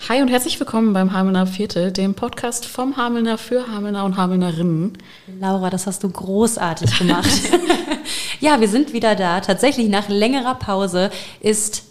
Hi 0.00 0.20
und 0.20 0.28
herzlich 0.28 0.60
willkommen 0.60 0.92
beim 0.92 1.14
Hamelner 1.14 1.46
Viertel, 1.46 1.90
dem 1.90 2.12
Podcast 2.12 2.66
vom 2.66 2.98
Hamelner 2.98 3.38
für 3.38 3.68
Hamelner 3.68 4.04
und 4.04 4.18
Hamelnerinnen. 4.18 4.98
Laura, 5.40 5.70
das 5.70 5.86
hast 5.86 6.02
du 6.04 6.10
großartig 6.10 6.98
gemacht. 6.98 7.30
ja, 8.40 8.60
wir 8.60 8.68
sind 8.68 8.92
wieder 8.92 9.14
da. 9.14 9.40
Tatsächlich 9.40 9.88
nach 9.88 10.10
längerer 10.10 10.56
Pause 10.56 11.10
ist 11.40 11.84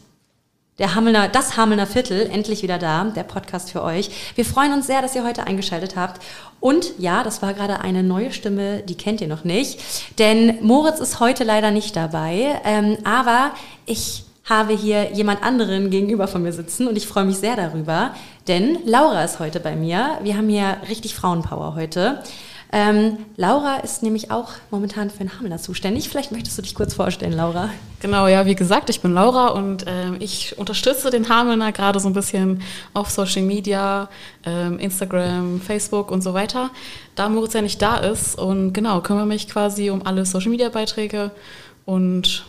der 0.78 0.94
Hamelner, 0.94 1.28
das 1.28 1.58
Hamelner 1.58 1.88
Viertel 1.88 2.29
endlich 2.31 2.62
wieder 2.62 2.78
da, 2.78 3.04
der 3.05 3.24
Podcast 3.24 3.71
für 3.71 3.81
euch. 3.81 4.12
Wir 4.35 4.46
freuen 4.46 4.74
uns 4.74 4.85
sehr, 4.85 5.01
dass 5.01 5.15
ihr 5.15 5.24
heute 5.24 5.47
eingeschaltet 5.47 5.96
habt. 5.96 6.22
Und 6.60 6.94
ja, 6.99 7.24
das 7.24 7.42
war 7.42 7.56
gerade 7.56 7.79
eine 7.79 8.04
neue 8.04 8.31
Stimme, 8.31 8.83
die 8.83 8.96
kennt 8.96 9.22
ihr 9.22 9.28
noch 9.28 9.44
nicht, 9.44 9.79
denn 10.20 10.58
Moritz 10.62 10.99
ist 10.99 11.20
heute 11.20 11.44
leider 11.44 11.72
nicht 11.72 11.96
dabei. 11.96 12.62
Ähm, 12.63 12.97
aber 13.06 13.54
ich 13.88 14.26
habe 14.46 14.73
hier 14.73 15.12
jemand 15.13 15.41
anderen 15.41 15.89
gegenüber 15.89 16.27
von 16.27 16.43
mir 16.43 16.53
sitzen 16.53 16.88
und 16.88 16.98
ich 16.98 17.07
freue 17.07 17.25
mich 17.25 17.38
sehr 17.38 17.55
darüber, 17.55 18.13
denn 18.48 18.80
Laura 18.85 19.23
ist 19.23 19.39
heute 19.39 19.59
bei 19.59 19.75
mir. 19.75 20.20
Wir 20.21 20.35
haben 20.38 20.49
hier 20.49 20.77
richtig 20.89 21.15
Frauenpower 21.15 21.75
heute. 21.75 22.21
Ähm, 22.75 23.20
Laura 23.37 23.77
ist 23.77 24.01
nämlich 24.01 24.31
auch 24.31 24.49
momentan 24.71 25.11
für 25.11 25.20
den 25.20 25.37
Hamelner 25.37 25.59
zuständig. 25.59 26.09
Vielleicht 26.09 26.31
möchtest 26.31 26.57
du 26.57 26.63
dich 26.63 26.73
kurz 26.73 26.95
vorstellen, 26.95 27.34
Laura. 27.34 27.70
Genau, 27.99 28.25
ja, 28.27 28.48
wie 28.48 28.55
gesagt, 28.55 28.89
ich 28.89 28.99
bin 28.99 29.13
Laura 29.13 29.49
und 29.49 29.85
äh, 29.85 30.15
ich 30.17 30.57
unterstütze 30.57 31.12
den 31.12 31.29
Hamelner 31.29 31.71
gerade 31.71 31.99
so 31.99 32.09
ein 32.09 32.13
bisschen 32.13 32.63
auf 32.95 33.12
Social 33.12 33.43
Media, 33.43 34.09
äh, 34.43 34.73
Instagram, 34.84 35.62
Facebook 35.62 36.09
und 36.09 36.23
so 36.23 36.34
weiter. 36.34 36.71
Da 37.13 37.29
Moritz 37.29 37.53
ja 37.53 37.62
nicht 37.62 37.79
da 37.79 37.98
ist 37.98 38.39
und 38.39 38.73
genau, 38.73 39.01
kümmere 39.01 39.27
mich 39.27 39.48
quasi 39.48 39.91
um 39.91 40.03
alle 40.07 40.25
Social 40.25 40.49
Media 40.49 40.70
Beiträge 40.70 41.29
und 41.85 42.43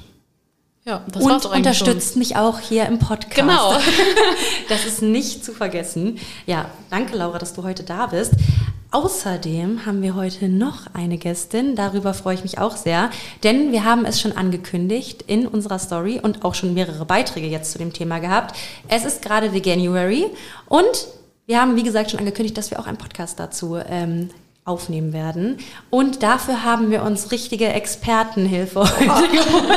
ja, 0.84 1.02
das 1.10 1.22
und 1.22 1.30
war's 1.30 1.46
unterstützt 1.46 2.12
schon. 2.12 2.18
mich 2.18 2.36
auch 2.36 2.60
hier 2.60 2.86
im 2.86 2.98
Podcast. 2.98 3.34
Genau. 3.34 3.72
das 4.68 4.84
ist 4.84 5.02
nicht 5.02 5.44
zu 5.44 5.52
vergessen. 5.52 6.18
Ja, 6.46 6.70
danke 6.90 7.16
Laura, 7.16 7.38
dass 7.38 7.54
du 7.54 7.62
heute 7.62 7.84
da 7.84 8.06
bist. 8.06 8.32
Außerdem 8.90 9.86
haben 9.86 10.02
wir 10.02 10.14
heute 10.14 10.48
noch 10.48 10.86
eine 10.94 11.18
Gästin, 11.18 11.74
darüber 11.74 12.14
freue 12.14 12.36
ich 12.36 12.44
mich 12.44 12.58
auch 12.58 12.76
sehr, 12.76 13.10
denn 13.42 13.72
wir 13.72 13.82
haben 13.82 14.04
es 14.04 14.20
schon 14.20 14.30
angekündigt 14.30 15.24
in 15.26 15.48
unserer 15.48 15.80
Story 15.80 16.20
und 16.22 16.44
auch 16.44 16.54
schon 16.54 16.74
mehrere 16.74 17.04
Beiträge 17.04 17.48
jetzt 17.48 17.72
zu 17.72 17.78
dem 17.78 17.92
Thema 17.92 18.20
gehabt. 18.20 18.54
Es 18.86 19.04
ist 19.04 19.20
gerade 19.20 19.52
Veganuary 19.52 20.26
und 20.68 21.08
wir 21.46 21.60
haben, 21.60 21.74
wie 21.74 21.82
gesagt, 21.82 22.12
schon 22.12 22.20
angekündigt, 22.20 22.56
dass 22.56 22.70
wir 22.70 22.78
auch 22.78 22.86
einen 22.86 22.96
Podcast 22.96 23.40
dazu 23.40 23.76
ähm, 23.76 24.30
aufnehmen 24.66 25.12
werden. 25.12 25.58
Und 25.90 26.22
dafür 26.22 26.64
haben 26.64 26.90
wir 26.90 27.02
uns 27.02 27.30
richtige 27.32 27.66
Expertenhilfe 27.66 28.80
heute 28.80 29.28
geholt. 29.28 29.68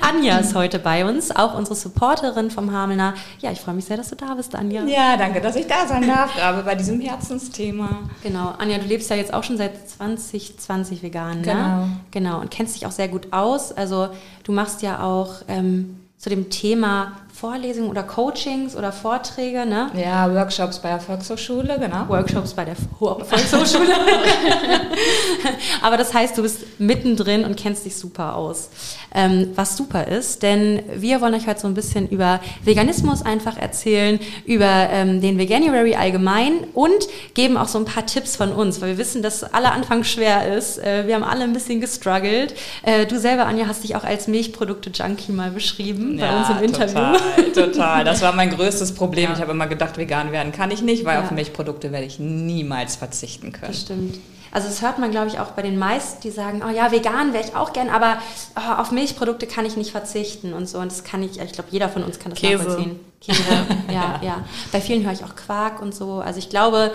Anja 0.00 0.38
ist 0.38 0.54
heute 0.54 0.78
bei 0.78 1.06
uns, 1.06 1.34
auch 1.34 1.54
unsere 1.54 1.76
Supporterin 1.76 2.50
vom 2.50 2.72
Hamelner. 2.72 3.14
Ja, 3.40 3.52
ich 3.52 3.60
freue 3.60 3.74
mich 3.74 3.84
sehr, 3.84 3.98
dass 3.98 4.08
du 4.08 4.16
da 4.16 4.34
bist, 4.34 4.54
Anja. 4.54 4.84
Ja, 4.84 5.18
danke, 5.18 5.42
dass 5.42 5.54
ich 5.56 5.66
da 5.66 5.86
sein 5.86 6.06
darf, 6.06 6.34
gerade 6.34 6.62
bei 6.62 6.74
diesem 6.74 6.98
Herzensthema. 7.00 8.08
Genau, 8.22 8.54
Anja, 8.58 8.78
du 8.78 8.86
lebst 8.86 9.10
ja 9.10 9.16
jetzt 9.16 9.34
auch 9.34 9.44
schon 9.44 9.58
seit 9.58 9.86
2020 9.86 11.02
vegan, 11.02 11.42
ne? 11.42 11.42
Genau. 11.42 11.88
Genau, 12.10 12.40
und 12.40 12.50
kennst 12.50 12.74
dich 12.76 12.86
auch 12.86 12.90
sehr 12.92 13.08
gut 13.08 13.32
aus. 13.32 13.70
Also 13.70 14.08
du 14.44 14.52
machst 14.52 14.80
ja 14.80 15.02
auch 15.02 15.42
ähm, 15.48 16.00
zu 16.16 16.30
dem 16.30 16.48
Thema 16.48 17.12
Vorlesungen 17.38 17.90
oder 17.90 18.02
Coachings 18.02 18.74
oder 18.74 18.92
Vorträge, 18.92 19.66
ne? 19.66 19.90
Ja, 19.94 20.32
Workshops 20.32 20.78
bei 20.78 20.88
der 20.88 21.00
Volkshochschule, 21.00 21.78
genau. 21.78 22.08
Workshops 22.08 22.54
bei 22.54 22.64
der 22.64 22.76
Volkshochschule. 22.98 23.92
Aber 25.82 25.98
das 25.98 26.14
heißt, 26.14 26.38
du 26.38 26.42
bist 26.42 26.60
mittendrin 26.78 27.44
und 27.44 27.58
kennst 27.58 27.84
dich 27.84 27.94
super 27.96 28.36
aus. 28.36 28.70
Ähm, 29.14 29.50
was 29.54 29.76
super 29.76 30.06
ist, 30.06 30.42
denn 30.42 30.82
wir 30.94 31.20
wollen 31.20 31.34
euch 31.34 31.46
heute 31.46 31.60
so 31.60 31.66
ein 31.66 31.74
bisschen 31.74 32.08
über 32.08 32.40
Veganismus 32.64 33.20
einfach 33.20 33.58
erzählen, 33.58 34.18
über 34.46 34.88
ähm, 34.90 35.20
den 35.20 35.36
Veganuary 35.36 35.94
allgemein 35.94 36.66
und 36.72 37.06
geben 37.34 37.58
auch 37.58 37.68
so 37.68 37.78
ein 37.78 37.84
paar 37.84 38.06
Tipps 38.06 38.36
von 38.36 38.50
uns, 38.50 38.80
weil 38.80 38.92
wir 38.92 38.98
wissen, 38.98 39.22
dass 39.22 39.44
aller 39.44 39.72
Anfang 39.72 40.04
schwer 40.04 40.56
ist. 40.56 40.78
Äh, 40.78 41.06
wir 41.06 41.14
haben 41.14 41.24
alle 41.24 41.44
ein 41.44 41.52
bisschen 41.52 41.82
gestruggelt. 41.82 42.54
Äh, 42.82 43.04
du 43.04 43.18
selber, 43.18 43.44
Anja, 43.44 43.66
hast 43.66 43.84
dich 43.84 43.94
auch 43.94 44.04
als 44.04 44.26
Milchprodukte-Junkie 44.26 45.32
mal 45.32 45.50
beschrieben 45.50 46.18
ja, 46.18 46.30
bei 46.30 46.38
uns 46.38 46.48
im 46.48 46.64
Interview. 46.64 47.25
Total. 47.34 47.52
Total, 47.52 48.04
Das 48.04 48.22
war 48.22 48.32
mein 48.32 48.50
größtes 48.50 48.94
Problem. 48.94 49.30
Ja. 49.30 49.34
Ich 49.34 49.40
habe 49.40 49.52
immer 49.52 49.66
gedacht, 49.66 49.98
vegan 49.98 50.32
werden 50.32 50.52
kann 50.52 50.70
ich 50.70 50.82
nicht, 50.82 51.04
weil 51.04 51.18
ja. 51.18 51.24
auf 51.24 51.30
Milchprodukte 51.30 51.92
werde 51.92 52.06
ich 52.06 52.18
niemals 52.18 52.96
verzichten 52.96 53.52
können. 53.52 53.72
Das 53.72 53.82
stimmt. 53.82 54.18
Also 54.52 54.68
das 54.68 54.80
hört 54.80 54.98
man, 54.98 55.10
glaube 55.10 55.26
ich, 55.26 55.38
auch 55.38 55.48
bei 55.48 55.62
den 55.62 55.78
meisten, 55.78 56.22
die 56.22 56.30
sagen, 56.30 56.62
oh 56.66 56.70
ja, 56.70 56.90
vegan 56.90 57.34
wäre 57.34 57.44
ich 57.44 57.54
auch 57.54 57.74
gern, 57.74 57.90
aber 57.90 58.18
oh, 58.56 58.80
auf 58.80 58.90
Milchprodukte 58.90 59.46
kann 59.46 59.66
ich 59.66 59.76
nicht 59.76 59.90
verzichten 59.90 60.54
und 60.54 60.66
so. 60.66 60.78
Und 60.78 60.90
das 60.90 61.04
kann 61.04 61.22
ich, 61.22 61.38
ich 61.38 61.52
glaube, 61.52 61.68
jeder 61.70 61.88
von 61.88 62.02
uns 62.02 62.18
kann 62.18 62.30
das 62.30 62.40
Käse. 62.40 62.64
nachvollziehen. 62.64 63.00
Käse, 63.20 63.42
ja, 63.92 64.20
ja. 64.22 64.44
Bei 64.72 64.80
vielen 64.80 65.04
höre 65.04 65.12
ich 65.12 65.24
auch 65.24 65.36
Quark 65.36 65.82
und 65.82 65.94
so. 65.94 66.20
Also 66.20 66.38
ich 66.38 66.48
glaube, 66.48 66.92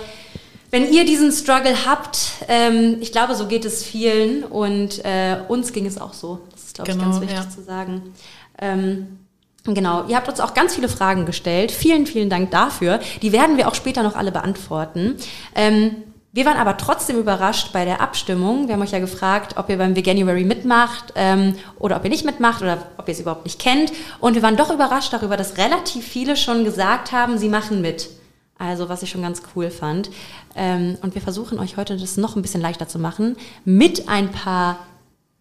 wenn 0.71 0.91
ihr 0.91 1.05
diesen 1.05 1.31
Struggle 1.31 1.85
habt, 1.85 2.17
ähm, 2.47 2.97
ich 3.01 3.11
glaube, 3.11 3.35
so 3.35 3.45
geht 3.45 3.65
es 3.65 3.83
vielen 3.83 4.43
und 4.43 5.03
äh, 5.03 5.37
uns 5.47 5.73
ging 5.73 5.85
es 5.85 5.99
auch 5.99 6.13
so. 6.13 6.39
Das 6.51 6.63
ist, 6.63 6.75
glaube 6.75 6.91
genau, 6.91 7.03
ich, 7.03 7.09
ganz 7.11 7.21
wichtig 7.21 7.37
ja. 7.37 7.49
zu 7.49 7.61
sagen. 7.61 8.13
Ähm, 8.57 9.19
Genau, 9.63 10.05
ihr 10.07 10.15
habt 10.15 10.27
uns 10.27 10.39
auch 10.39 10.55
ganz 10.55 10.73
viele 10.73 10.89
Fragen 10.89 11.25
gestellt. 11.25 11.71
Vielen, 11.71 12.07
vielen 12.07 12.29
Dank 12.29 12.49
dafür. 12.49 12.99
Die 13.21 13.31
werden 13.31 13.57
wir 13.57 13.67
auch 13.67 13.75
später 13.75 14.01
noch 14.01 14.15
alle 14.15 14.31
beantworten. 14.31 15.17
Ähm, 15.53 15.95
wir 16.33 16.45
waren 16.45 16.57
aber 16.57 16.77
trotzdem 16.77 17.19
überrascht 17.19 17.73
bei 17.73 17.83
der 17.83 17.99
Abstimmung. 17.99 18.67
Wir 18.67 18.75
haben 18.75 18.81
euch 18.81 18.91
ja 18.91 18.99
gefragt, 18.99 19.57
ob 19.57 19.69
ihr 19.69 19.77
beim 19.77 19.95
Veganuary 19.95 20.45
mitmacht 20.45 21.11
ähm, 21.15 21.55
oder 21.77 21.97
ob 21.97 22.05
ihr 22.05 22.09
nicht 22.09 22.25
mitmacht 22.25 22.61
oder 22.61 22.77
ob 22.97 23.07
ihr 23.07 23.11
es 23.11 23.19
überhaupt 23.19 23.43
nicht 23.43 23.59
kennt. 23.59 23.91
Und 24.19 24.35
wir 24.35 24.41
waren 24.41 24.55
doch 24.55 24.73
überrascht 24.73 25.11
darüber, 25.11 25.35
dass 25.35 25.57
relativ 25.57 26.07
viele 26.07 26.37
schon 26.37 26.63
gesagt 26.63 27.11
haben, 27.11 27.37
sie 27.37 27.49
machen 27.49 27.81
mit. 27.81 28.09
Also 28.57 28.89
was 28.89 29.03
ich 29.03 29.09
schon 29.09 29.23
ganz 29.23 29.41
cool 29.55 29.69
fand. 29.69 30.09
Ähm, 30.55 30.97
und 31.01 31.15
wir 31.15 31.21
versuchen 31.21 31.59
euch 31.59 31.77
heute 31.77 31.97
das 31.97 32.15
noch 32.15 32.35
ein 32.35 32.41
bisschen 32.41 32.61
leichter 32.61 32.87
zu 32.87 32.97
machen 32.97 33.35
mit 33.65 34.07
ein 34.07 34.31
paar 34.31 34.79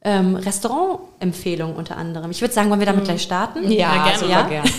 ähm, 0.02 0.36
Restaurantempfehlungen 0.36 1.76
unter 1.76 1.96
anderem. 1.96 2.30
Ich 2.30 2.40
würde 2.40 2.54
sagen, 2.54 2.70
wollen 2.70 2.80
wir 2.80 2.86
damit 2.86 3.02
mhm. 3.02 3.08
gleich 3.08 3.22
starten? 3.22 3.70
Ja, 3.70 3.94
ja 3.94 4.04
gerne. 4.04 4.28
Ja? 4.28 4.42
gerne. 4.42 4.70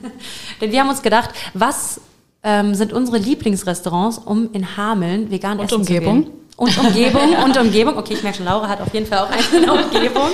Denn 0.60 0.72
wir 0.72 0.80
haben 0.80 0.90
uns 0.90 1.02
gedacht, 1.02 1.30
was 1.54 2.00
ähm, 2.42 2.74
sind 2.74 2.92
unsere 2.92 3.18
Lieblingsrestaurants, 3.18 4.18
um 4.18 4.52
in 4.52 4.76
Hameln 4.76 5.30
vegan 5.30 5.58
und 5.58 5.66
essen 5.66 5.80
Umgebung. 5.80 6.24
zu 6.24 6.30
gehen? 6.30 6.40
Und 6.56 6.78
Umgebung 6.78 7.36
und 7.44 7.56
Umgebung. 7.58 7.98
Okay, 7.98 8.14
ich 8.14 8.22
merke 8.22 8.38
schon, 8.38 8.46
Laura 8.46 8.68
hat 8.68 8.80
auf 8.80 8.92
jeden 8.94 9.06
Fall 9.06 9.18
auch 9.18 9.30
eine 9.30 9.72
Umgebung. 9.84 10.30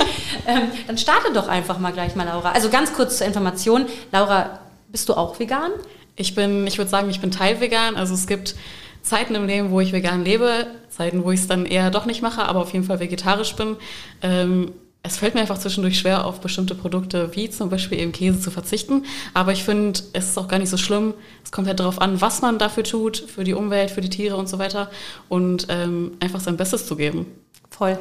Ähm, 0.47 0.71
dann 0.87 0.97
starte 0.97 1.33
doch 1.33 1.49
einfach 1.49 1.79
mal 1.79 1.93
gleich 1.93 2.15
mal, 2.15 2.25
Laura. 2.25 2.53
Also 2.53 2.69
ganz 2.69 2.93
kurz 2.93 3.19
zur 3.19 3.27
Information. 3.27 3.87
Laura, 4.13 4.61
bist 4.89 5.09
du 5.09 5.15
auch 5.15 5.39
vegan? 5.41 5.73
Ich 6.15 6.35
bin, 6.35 6.67
ich 6.67 6.79
würde 6.79 6.91
sagen, 6.91 7.11
ich 7.11 7.21
bin 7.21 7.33
teilvegan. 7.33 7.97
Also 7.97 8.15
es 8.15 8.27
gibt 8.27 8.55
Zeiten 9.03 9.35
im 9.35 9.47
Leben, 9.47 9.71
wo 9.71 9.81
ich 9.81 9.93
vegan 9.93 10.25
lebe, 10.25 10.67
Zeiten, 10.89 11.25
wo 11.25 11.33
ich 11.33 11.41
es 11.41 11.49
dann 11.49 11.67
eher 11.67 11.91
doch 11.91 12.07
nicht 12.07 12.23
mache, 12.23 12.45
aber 12.45 12.61
auf 12.61 12.73
jeden 12.73 12.85
Fall 12.85 13.01
vegetarisch 13.01 13.55
bin. 13.57 13.77
Ähm, 14.23 14.73
es 15.05 15.17
fällt 15.17 15.35
mir 15.35 15.41
einfach 15.41 15.59
zwischendurch 15.59 15.99
schwer, 15.99 16.25
auf 16.25 16.41
bestimmte 16.41 16.77
Produkte 16.77 17.35
wie 17.35 17.51
zum 17.51 17.71
Beispiel 17.71 17.99
eben 17.99 18.13
Käse 18.13 18.41
zu 18.41 18.53
verzichten. 18.53 19.05
Aber 19.35 19.53
ich 19.53 19.65
finde, 19.65 20.01
es 20.13 20.29
ist 20.29 20.39
auch 20.39 20.47
gar 20.47 20.61
nicht 20.61 20.69
so 20.69 20.77
schlimm. 20.77 21.15
Es 21.45 21.51
kommt 21.51 21.67
halt 21.67 21.81
darauf 21.81 22.01
an, 22.01 22.21
was 22.21 22.41
man 22.41 22.59
dafür 22.59 22.85
tut, 22.85 23.17
für 23.17 23.43
die 23.43 23.55
Umwelt, 23.55 23.91
für 23.91 24.01
die 24.01 24.11
Tiere 24.11 24.37
und 24.37 24.49
so 24.49 24.61
weiter. 24.61 24.91
Und 25.29 25.67
ähm, 25.71 26.13
einfach 26.21 26.39
sein 26.39 26.57
Bestes 26.57 26.87
zu 26.87 26.95
geben. 26.95 27.27
Voll. 27.71 27.99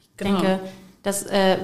Ich 0.00 0.16
genau. 0.18 0.40
denke, 0.40 0.60
das, 1.02 1.22
äh, 1.22 1.56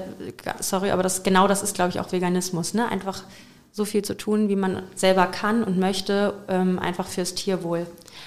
sorry, 0.59 0.89
aber 0.89 1.03
das 1.03 1.21
genau 1.21 1.47
das 1.47 1.61
ist, 1.61 1.75
glaube 1.75 1.91
ich, 1.91 1.99
auch 1.99 2.11
Veganismus. 2.11 2.73
Ne? 2.73 2.89
Einfach 2.89 3.23
so 3.71 3.85
viel 3.85 4.01
zu 4.01 4.17
tun, 4.17 4.49
wie 4.49 4.55
man 4.55 4.83
selber 4.95 5.27
kann 5.27 5.63
und 5.63 5.77
möchte, 5.77 6.33
ähm, 6.47 6.79
einfach 6.79 7.07
fürs 7.07 7.35
Tierwohl. 7.35 7.85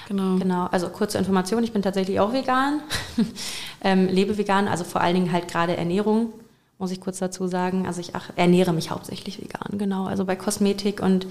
Genau. 0.09 0.37
Genau. 0.39 0.67
Also 0.67 0.89
kurze 0.89 1.19
Information, 1.19 1.65
ich 1.65 1.73
bin 1.73 1.83
tatsächlich 1.83 2.21
auch 2.21 2.33
vegan, 2.33 2.81
ähm, 3.81 4.09
lebe 4.09 4.37
vegan, 4.37 4.69
also 4.69 4.85
vor 4.85 5.01
allen 5.01 5.15
Dingen 5.15 5.33
halt 5.33 5.49
gerade 5.49 5.77
Ernährung, 5.77 6.33
muss 6.79 6.91
ich 6.91 7.01
kurz 7.01 7.19
dazu 7.19 7.47
sagen. 7.47 7.87
Also 7.87 8.01
ich 8.01 8.15
ach, 8.15 8.31
ernähre 8.37 8.73
mich 8.73 8.91
hauptsächlich 8.91 9.41
vegan, 9.41 9.79
genau. 9.79 10.05
Also 10.05 10.25
bei 10.25 10.37
Kosmetik 10.37 11.03
und 11.03 11.27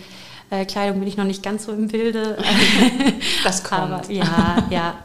äh, 0.49 0.65
Kleidung 0.65 0.99
bin 0.99 1.07
ich 1.07 1.17
noch 1.17 1.25
nicht 1.25 1.43
ganz 1.43 1.65
so 1.65 1.71
im 1.71 1.87
Bilde. 1.87 2.37
das 3.43 3.63
kommt. 3.69 3.81
Aber, 3.81 4.11
ja, 4.11 4.57
ja. 4.69 4.95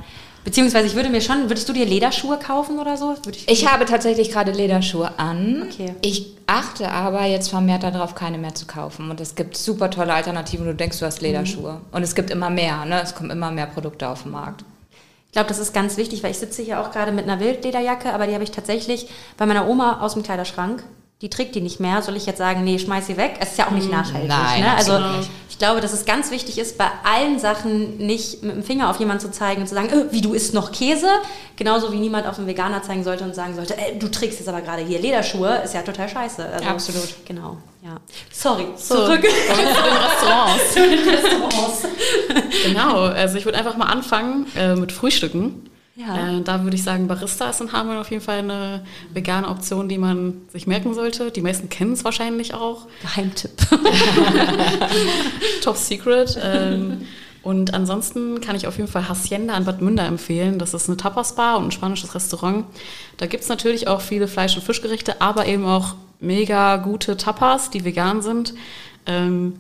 Beziehungsweise 0.49 0.87
ich 0.87 0.95
würde 0.95 1.11
mir 1.11 1.21
schon, 1.21 1.51
würdest 1.51 1.69
du 1.69 1.75
dir 1.75 1.85
Lederschuhe 1.85 2.39
kaufen 2.39 2.79
oder 2.79 2.97
so? 2.97 3.15
Ich, 3.31 3.47
ich, 3.51 3.71
habe 3.71 3.85
tatsächlich 3.85 4.31
gerade 4.31 4.51
Lederschuhe 4.51 5.19
an. 5.19 5.69
Okay. 5.71 5.95
Ich 6.01 6.39
achte 6.47 6.91
aber 6.91 7.27
jetzt 7.27 7.51
vermehrt 7.51 7.83
darauf, 7.83 8.15
keine 8.15 8.39
mehr 8.39 8.55
zu 8.55 8.65
kaufen. 8.65 9.11
Und 9.11 9.21
es 9.21 9.35
gibt 9.35 9.59
super 9.59 9.91
tolle 9.91 10.15
Alternativen. 10.15 10.65
Du 10.65 10.75
denkst, 10.75 11.01
du 11.01 11.05
hast 11.05 11.21
Lederschuhe. 11.21 11.73
Mhm. 11.73 11.81
Und 11.93 12.03
es 12.03 12.15
gibt 12.15 12.31
immer 12.31 12.49
mehr. 12.49 12.87
Ne? 12.87 12.99
Es 13.03 13.15
kommen 13.15 13.29
immer 13.29 13.51
mehr 13.51 13.67
Produkte 13.67 14.09
auf 14.09 14.23
den 14.23 14.33
Markt. 14.33 14.65
Ich 15.27 15.33
glaube, 15.33 15.49
das 15.49 15.59
ist 15.59 15.75
ganz 15.75 15.99
wichtig, 15.99 16.23
weil 16.23 16.31
ich 16.31 16.39
sitze 16.39 16.63
hier 16.63 16.81
auch 16.81 16.93
gerade 16.93 17.13
mit 17.13 17.29
einer 17.29 17.41
Wildlederjacke, 17.41 18.15
aber 18.15 18.27
die 18.27 18.33
habe 18.33 18.43
ich 18.43 18.51
tatsächlich 18.51 19.07
bei 19.37 19.45
meiner 19.45 19.69
Oma 19.69 20.01
aus 20.01 20.15
dem 20.15 20.23
Kleiderschrank. 20.23 20.83
Die 21.21 21.31
trägt 21.31 21.57
die 21.57 21.61
nicht 21.61 21.81
mehr, 21.81 22.01
soll 22.01 22.17
ich 22.17 22.27
jetzt 22.27 22.39
sagen, 22.39 22.63
nee, 22.63 22.79
schmeiß 22.79 23.09
sie 23.09 23.17
weg? 23.17 23.39
Es 23.41 23.51
ist 23.51 23.59
ja 23.59 23.67
auch 23.67 23.73
nicht 23.73 23.91
nachhaltig. 23.91 24.29
Nein, 24.29 24.61
ne? 24.61 24.77
Also 24.77 24.99
nicht. 24.99 25.29
ich 25.51 25.59
glaube, 25.59 25.81
dass 25.81 25.93
es 25.93 26.05
ganz 26.05 26.31
wichtig 26.31 26.59
ist, 26.59 26.79
bei 26.79 26.87
allen 27.03 27.41
Sachen 27.41 27.97
nicht 27.99 28.45
mit 28.45 28.55
dem 28.55 28.63
Finger 28.63 28.89
auf 28.89 29.01
jemanden 29.01 29.21
zu 29.23 29.33
zeigen 29.33 29.63
und 29.63 29.67
zu 29.67 29.75
sagen, 29.75 29.89
äh, 29.89 30.13
wie 30.13 30.21
du 30.21 30.33
isst 30.33 30.55
noch 30.55 30.71
Käse. 30.71 31.09
Genauso 31.57 31.93
wie 31.93 31.97
niemand 31.97 32.29
auf 32.29 32.39
einen 32.39 32.47
Veganer 32.47 32.85
zeigen 32.85 33.03
sollte 33.03 33.25
und 33.25 33.35
sagen 33.35 33.57
sollte, 33.57 33.77
äh, 33.77 33.97
du 33.99 34.09
trägst 34.09 34.39
jetzt 34.39 34.49
aber 34.49 34.61
gerade 34.61 34.83
hier 34.83 35.01
Lederschuhe, 35.01 35.61
ist 35.65 35.75
ja 35.75 35.83
total 35.83 36.09
scheiße. 36.09 36.47
Also, 36.47 36.69
Absolut. 36.69 37.09
Genau, 37.27 37.59
ja. 37.83 37.97
Sorry, 38.31 38.67
So, 38.77 38.95
zurück 38.95 39.23
zu 39.23 39.55
den 39.57 39.67
Restaurants. 39.67 40.73
zu 40.73 40.81
den 40.89 41.09
Restaurants. 41.09 41.83
Genau, 42.65 43.01
also 43.07 43.39
ich 43.39 43.45
würde 43.45 43.59
einfach 43.59 43.77
mal 43.77 43.87
anfangen 43.87 44.47
äh, 44.57 44.77
mit 44.77 44.93
Frühstücken. 44.93 45.69
Ja. 45.99 46.39
Äh, 46.39 46.43
da 46.43 46.63
würde 46.63 46.77
ich 46.77 46.85
sagen, 46.85 47.09
Barista 47.09 47.51
ist 47.51 47.61
in 47.61 47.73
Hameln 47.73 47.99
auf 47.99 48.11
jeden 48.11 48.23
Fall 48.23 48.39
eine 48.39 48.85
vegane 49.13 49.49
Option, 49.49 49.89
die 49.89 49.99
man 49.99 50.43
sich 50.53 50.69
merken 50.69 50.95
sollte. 50.95 51.33
Die 51.33 51.43
meisten 51.43 51.69
kennen 51.69 51.93
es 51.93 52.05
wahrscheinlich 52.05 52.55
auch. 52.55 52.87
Geheimtipp. 53.03 53.51
Top 55.63 55.77
Secret. 55.77 56.39
Ähm, 56.41 57.03
und 57.43 57.75
ansonsten 57.75 58.41
kann 58.41 58.55
ich 58.55 58.69
auf 58.69 58.77
jeden 58.77 58.89
Fall 58.89 59.09
Hacienda 59.09 59.57
in 59.57 59.65
Bad 59.65 59.83
Münder 59.83 60.07
empfehlen. 60.07 60.61
Das 60.61 60.73
ist 60.73 60.89
eine 60.89 60.97
Tapas-Bar 60.97 61.59
und 61.59 61.67
ein 61.67 61.73
spanisches 61.73 62.15
Restaurant. 62.15 62.67
Da 63.17 63.27
gibt 63.27 63.43
es 63.43 63.49
natürlich 63.49 63.89
auch 63.89 64.01
viele 64.01 64.29
Fleisch- 64.29 64.57
und 64.57 64.63
Fischgerichte, 64.63 65.21
aber 65.21 65.47
eben 65.47 65.65
auch 65.65 65.97
mega 66.21 66.77
gute 66.77 67.17
Tapas, 67.17 67.71
die 67.71 67.85
vegan 67.85 68.23
sind. 68.23 68.55
Ähm, 69.07 69.55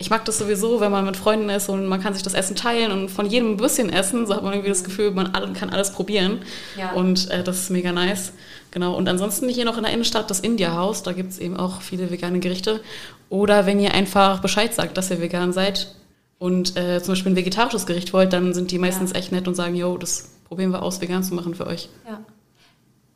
ich 0.00 0.08
mag 0.08 0.24
das 0.24 0.38
sowieso, 0.38 0.80
wenn 0.80 0.90
man 0.90 1.04
mit 1.04 1.18
Freunden 1.18 1.50
ist 1.50 1.68
und 1.68 1.84
man 1.86 2.00
kann 2.00 2.14
sich 2.14 2.22
das 2.22 2.32
Essen 2.32 2.56
teilen 2.56 2.90
und 2.90 3.10
von 3.10 3.26
jedem 3.26 3.52
ein 3.52 3.56
bisschen 3.58 3.92
essen, 3.92 4.26
so 4.26 4.34
hat 4.34 4.42
man 4.42 4.54
irgendwie 4.54 4.70
das 4.70 4.82
Gefühl, 4.82 5.10
man 5.10 5.30
kann 5.52 5.68
alles 5.68 5.92
probieren. 5.92 6.38
Ja. 6.74 6.92
Und 6.92 7.30
äh, 7.30 7.44
das 7.44 7.58
ist 7.58 7.70
mega 7.70 7.92
nice. 7.92 8.32
Genau. 8.70 8.96
Und 8.96 9.10
ansonsten 9.10 9.46
hier 9.50 9.66
noch 9.66 9.76
in 9.76 9.82
der 9.82 9.92
Innenstadt 9.92 10.30
das 10.30 10.40
India-Haus, 10.40 11.02
da 11.02 11.12
gibt 11.12 11.32
es 11.32 11.38
eben 11.38 11.54
auch 11.54 11.82
viele 11.82 12.10
vegane 12.10 12.40
Gerichte. 12.40 12.80
Oder 13.28 13.66
wenn 13.66 13.78
ihr 13.78 13.92
einfach 13.92 14.40
Bescheid 14.40 14.72
sagt, 14.72 14.96
dass 14.96 15.10
ihr 15.10 15.20
vegan 15.20 15.52
seid 15.52 15.94
und 16.38 16.78
äh, 16.78 17.02
zum 17.02 17.12
Beispiel 17.12 17.32
ein 17.32 17.36
vegetarisches 17.36 17.84
Gericht 17.84 18.14
wollt, 18.14 18.32
dann 18.32 18.54
sind 18.54 18.70
die 18.70 18.78
meistens 18.78 19.12
echt 19.12 19.32
nett 19.32 19.46
und 19.48 19.54
sagen, 19.54 19.74
yo, 19.74 19.98
das 19.98 20.30
probieren 20.48 20.70
wir 20.70 20.82
aus, 20.82 21.02
vegan 21.02 21.22
zu 21.22 21.34
machen 21.34 21.54
für 21.54 21.66
euch. 21.66 21.90
Ja. 22.08 22.20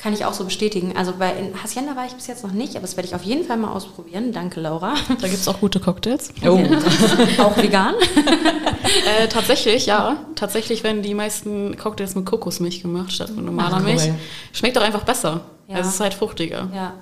Kann 0.04 0.12
ich 0.12 0.26
auch 0.26 0.34
so 0.34 0.44
bestätigen. 0.44 0.94
Also 0.98 1.14
bei 1.18 1.32
in 1.32 1.62
Hacienda 1.62 1.96
war 1.96 2.04
ich 2.04 2.12
bis 2.12 2.26
jetzt 2.26 2.44
noch 2.44 2.52
nicht, 2.52 2.72
aber 2.72 2.82
das 2.82 2.94
werde 2.98 3.08
ich 3.08 3.14
auf 3.14 3.22
jeden 3.22 3.42
Fall 3.42 3.56
mal 3.56 3.72
ausprobieren. 3.72 4.32
Danke, 4.32 4.60
Laura. 4.60 4.96
Da 5.08 5.28
gibt 5.28 5.40
es 5.40 5.48
auch 5.48 5.60
gute 5.60 5.80
Cocktails. 5.80 6.28
Oh. 6.44 6.60
auch 7.42 7.56
vegan. 7.56 7.94
Äh, 8.84 9.28
tatsächlich, 9.28 9.86
ja. 9.86 10.18
Tatsächlich 10.34 10.84
werden 10.84 11.02
die 11.02 11.14
meisten 11.14 11.76
Cocktails 11.78 12.14
mit 12.14 12.26
Kokosmilch 12.26 12.82
gemacht 12.82 13.12
statt 13.12 13.30
mit 13.34 13.44
normaler 13.44 13.76
Ach, 13.76 13.80
cool. 13.80 13.86
Milch. 13.86 14.10
Schmeckt 14.52 14.76
doch 14.76 14.82
einfach 14.82 15.04
besser. 15.04 15.40
Ja. 15.68 15.78
Es 15.78 15.88
ist 15.88 16.00
halt 16.00 16.12
fruchtiger. 16.12 16.68
Ja. 16.74 16.92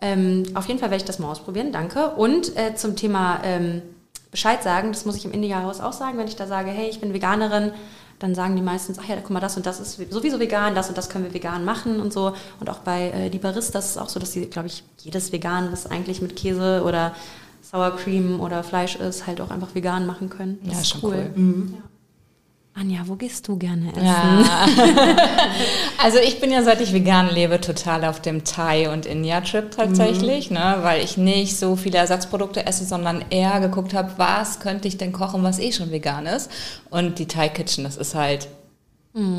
Ähm, 0.00 0.44
auf 0.54 0.66
jeden 0.66 0.80
Fall 0.80 0.90
werde 0.90 1.02
ich 1.02 1.06
das 1.06 1.18
mal 1.18 1.30
ausprobieren, 1.30 1.72
danke. 1.72 2.08
Und 2.08 2.56
äh, 2.56 2.74
zum 2.74 2.96
Thema 2.96 3.40
ähm, 3.44 3.82
Bescheid 4.30 4.62
sagen, 4.62 4.92
das 4.92 5.04
muss 5.04 5.16
ich 5.16 5.26
im 5.26 5.32
India-Haus 5.32 5.80
auch 5.80 5.92
sagen, 5.92 6.18
wenn 6.18 6.26
ich 6.26 6.36
da 6.36 6.46
sage, 6.46 6.70
hey, 6.70 6.88
ich 6.88 7.00
bin 7.00 7.12
Veganerin, 7.12 7.72
dann 8.18 8.34
sagen 8.34 8.56
die 8.56 8.62
meistens, 8.62 8.98
ach 8.98 9.08
ja, 9.08 9.16
guck 9.16 9.30
mal, 9.30 9.40
das 9.40 9.56
und 9.56 9.66
das 9.66 9.80
ist 9.80 9.98
sowieso 10.10 10.38
vegan, 10.38 10.74
das 10.74 10.88
und 10.88 10.96
das 10.96 11.08
können 11.08 11.24
wir 11.24 11.34
vegan 11.34 11.64
machen 11.64 12.00
und 12.00 12.12
so. 12.12 12.34
Und 12.60 12.70
auch 12.70 12.78
bei 12.78 13.10
äh, 13.10 13.30
die 13.30 13.38
Baristas 13.38 13.86
ist 13.86 13.90
es 13.92 13.98
auch 13.98 14.08
so, 14.08 14.20
dass 14.20 14.32
sie, 14.32 14.46
glaube 14.46 14.68
ich, 14.68 14.84
jedes 14.98 15.32
Vegan, 15.32 15.70
was 15.72 15.86
eigentlich 15.86 16.22
mit 16.22 16.36
Käse 16.36 16.82
oder 16.84 17.14
Sour 17.62 17.96
Cream 17.96 18.40
oder 18.40 18.62
Fleisch 18.62 18.96
ist, 18.96 19.26
halt 19.26 19.40
auch 19.40 19.50
einfach 19.50 19.74
vegan 19.74 20.06
machen 20.06 20.30
können. 20.30 20.58
Das 20.64 20.74
Ja, 20.74 20.80
ist 20.80 20.88
schon 20.90 21.00
cool. 21.04 21.30
cool. 21.36 21.66
Ja. 21.72 21.78
Anja, 22.76 23.02
wo 23.06 23.14
gehst 23.14 23.46
du 23.46 23.56
gerne 23.56 23.92
essen? 23.92 24.04
Ja. 24.04 24.66
also 26.02 26.18
ich 26.18 26.40
bin 26.40 26.50
ja 26.50 26.62
seit 26.64 26.80
ich 26.80 26.92
vegan 26.92 27.28
lebe 27.30 27.60
total 27.60 28.04
auf 28.04 28.20
dem 28.20 28.42
Thai 28.42 28.90
und 28.92 29.06
India 29.06 29.40
Trip 29.42 29.70
tatsächlich, 29.70 30.50
ne, 30.50 30.78
weil 30.82 31.04
ich 31.04 31.16
nicht 31.16 31.56
so 31.56 31.76
viele 31.76 31.98
Ersatzprodukte 31.98 32.66
esse, 32.66 32.84
sondern 32.84 33.24
eher 33.30 33.60
geguckt 33.60 33.94
habe, 33.94 34.12
was 34.16 34.58
könnte 34.58 34.88
ich 34.88 34.96
denn 34.96 35.12
kochen, 35.12 35.44
was 35.44 35.60
eh 35.60 35.70
schon 35.70 35.92
vegan 35.92 36.26
ist. 36.26 36.50
Und 36.90 37.20
die 37.20 37.26
Thai 37.26 37.48
Kitchen, 37.48 37.84
das 37.84 37.96
ist 37.96 38.14
halt 38.16 38.48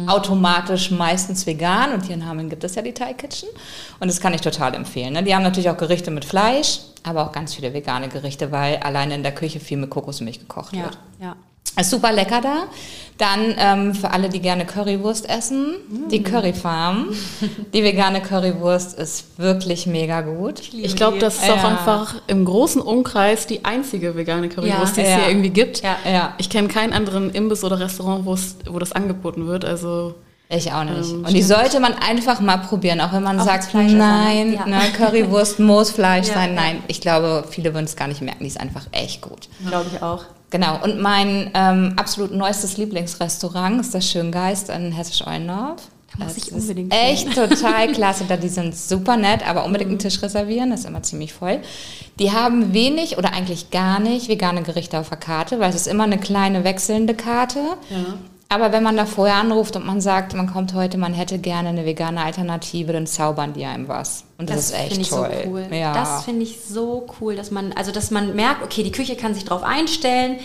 automatisch 0.08 0.90
meistens 0.92 1.46
vegan 1.46 1.92
und 1.92 2.06
hier 2.06 2.16
in 2.16 2.26
Hameln 2.26 2.50
gibt 2.50 2.64
es 2.64 2.76
ja 2.76 2.82
die 2.82 2.94
Thai 2.94 3.14
Kitchen 3.14 3.50
und 4.00 4.08
das 4.08 4.22
kann 4.22 4.34
ich 4.34 4.40
total 4.40 4.74
empfehlen. 4.74 5.12
Ne? 5.12 5.22
Die 5.24 5.36
haben 5.36 5.44
natürlich 5.44 5.70
auch 5.70 5.76
Gerichte 5.76 6.12
mit 6.12 6.24
Fleisch, 6.24 6.80
aber 7.04 7.26
auch 7.28 7.34
ganz 7.34 7.54
viele 7.56 7.74
vegane 7.74 8.08
Gerichte, 8.08 8.54
weil 8.54 8.78
alleine 8.78 9.16
in 9.16 9.24
der 9.24 9.34
Küche 9.36 9.60
viel 9.60 9.76
mit 9.76 9.90
Kokosmilch 9.90 10.40
gekocht 10.40 10.74
Ja, 10.74 10.84
wird. 10.84 10.98
ja. 11.20 11.36
Ist 11.80 11.90
super 11.90 12.12
lecker 12.12 12.42
da. 12.42 12.64
Dann 13.18 13.56
ähm, 13.58 13.96
für 13.96 14.12
alle, 14.12 14.28
die 14.28 14.42
gerne 14.42 14.66
Currywurst 14.66 15.30
essen, 15.30 15.76
die 16.12 16.22
Curry 16.22 16.52
Farm. 16.52 17.08
Die 17.74 17.82
vegane 17.82 18.22
Currywurst 18.22 19.00
ist 19.00 19.38
wirklich 19.40 19.88
mega 19.88 20.20
gut. 20.20 20.62
Ich 20.74 20.98
glaube, 20.98 21.18
das 21.20 21.36
ist 21.36 21.50
auch 21.50 21.56
Ja. 21.64 21.70
einfach 21.70 22.16
im 22.28 22.44
großen 22.44 22.82
Umkreis 22.82 23.48
die 23.48 23.64
einzige 23.64 24.18
vegane 24.18 24.50
Currywurst, 24.50 24.98
Ja. 24.98 25.04
die 25.04 25.08
es 25.08 25.10
Ja. 25.10 25.16
hier 25.20 25.28
irgendwie 25.30 25.50
gibt. 25.50 25.82
Ja. 25.82 25.96
Ja, 26.06 26.34
Ich 26.40 26.50
kenne 26.50 26.68
keinen 26.68 26.92
anderen 26.92 27.30
Imbiss 27.30 27.64
oder 27.64 27.80
Restaurant, 27.80 28.26
wo 28.26 28.34
es- 28.34 28.58
wo 28.70 28.80
das 28.80 28.92
angeboten 28.92 29.48
wird. 29.48 29.64
Also 29.64 30.16
ich 30.50 30.74
auch 30.74 30.84
nicht. 30.84 31.10
Ähm, 31.10 31.24
Und 31.26 31.32
die 31.34 31.42
sollte 31.42 31.80
man 31.80 31.94
einfach 31.94 32.42
mal 32.42 32.58
probieren, 32.58 33.00
auch 33.00 33.14
wenn 33.14 33.24
man 33.24 33.40
Auch 33.40 33.46
sagt, 33.46 33.64
Fleischesser, 33.64 33.96
nein, 33.98 34.50
ne? 34.50 34.56
Ja. 34.56 34.66
ne, 34.66 34.80
Currywurst 34.98 35.60
muss 35.60 35.90
Fleisch 36.00 36.28
Ja, 36.28 36.34
sein. 36.34 36.50
ja. 36.54 36.62
Nein, 36.62 36.84
ich 36.90 37.00
glaube, 37.00 37.46
viele 37.50 37.74
würden 37.74 37.86
es 37.86 37.96
gar 37.96 38.08
nicht 38.10 38.22
merken. 38.22 38.44
Die 38.44 38.48
ist 38.48 38.60
einfach 38.60 38.88
echt 38.92 39.22
gut. 39.22 39.48
Glaube 39.66 39.86
ich 39.94 40.02
auch. 40.02 40.26
Genau, 40.56 40.82
und 40.82 41.02
mein 41.02 41.52
ähm, 41.54 41.96
absolut 41.98 42.32
neuestes 42.32 42.78
Lieblingsrestaurant 42.78 43.82
ist 43.82 43.94
das 43.94 44.10
Schöngeist 44.10 44.70
in 44.70 44.94
muss 46.18 46.28
Das 46.28 46.38
ich 46.38 46.48
ist 46.48 46.54
unbedingt 46.54 46.94
Echt 46.94 47.36
total 47.36 47.92
klasse. 47.92 48.24
Da 48.26 48.38
die 48.38 48.48
sind 48.48 48.74
super 48.74 49.18
nett, 49.18 49.46
aber 49.46 49.66
unbedingt 49.66 49.90
einen 49.90 50.00
Tisch 50.00 50.22
reservieren, 50.22 50.70
das 50.70 50.80
ist 50.80 50.86
immer 50.86 51.04
ziemlich 51.04 51.34
voll. 51.34 51.60
Die 52.20 52.32
haben 52.32 52.74
wenig 52.74 53.18
oder 53.18 53.34
eigentlich 53.34 53.70
gar 53.70 54.00
nicht 54.00 54.30
vegane 54.30 54.64
Gerichte 54.64 54.98
auf 54.98 55.10
der 55.10 55.18
Karte, 55.18 55.60
weil 55.60 55.72
es 55.72 55.76
ist 55.76 55.88
immer 55.88 56.06
eine 56.06 56.20
kleine 56.20 56.64
wechselnde 56.64 57.16
Karte. 57.16 57.60
ja. 57.90 58.18
Aber 58.48 58.72
wenn 58.72 58.84
man 58.84 58.96
da 58.96 59.06
vorher 59.06 59.38
anruft 59.38 59.76
und 59.76 59.86
man 59.86 60.02
sagt, 60.02 60.36
man 60.36 60.52
kommt 60.52 60.74
heute, 60.74 60.98
man 60.98 61.14
hätte 61.14 61.40
gerne 61.40 61.70
eine 61.70 61.86
vegane 61.86 62.22
Alternative, 62.24 62.94
dann 62.94 63.08
zaubern 63.08 63.54
die 63.54 63.66
einem 63.66 63.88
was. 63.88 64.24
Und 64.38 64.50
das, 64.50 64.58
ist 64.58 64.74
echt 64.74 64.90
finde 64.90 65.02
ich 65.02 65.10
toll. 65.10 65.32
so 65.44 65.50
cool. 65.50 65.68
Ja. 65.72 65.94
Das 65.94 66.24
finde 66.26 66.44
ich 66.44 66.62
so 66.62 67.08
cool, 67.20 67.36
dass 67.36 67.50
man, 67.50 67.74
also 67.74 67.92
dass 67.92 68.12
man 68.12 68.36
merkt, 68.36 68.64
okay, 68.64 68.84
die 68.84 68.92
Küche 68.92 69.16
kann 69.16 69.34
sich 69.34 69.46
drauf 69.46 69.64
einstellen. 69.64 70.38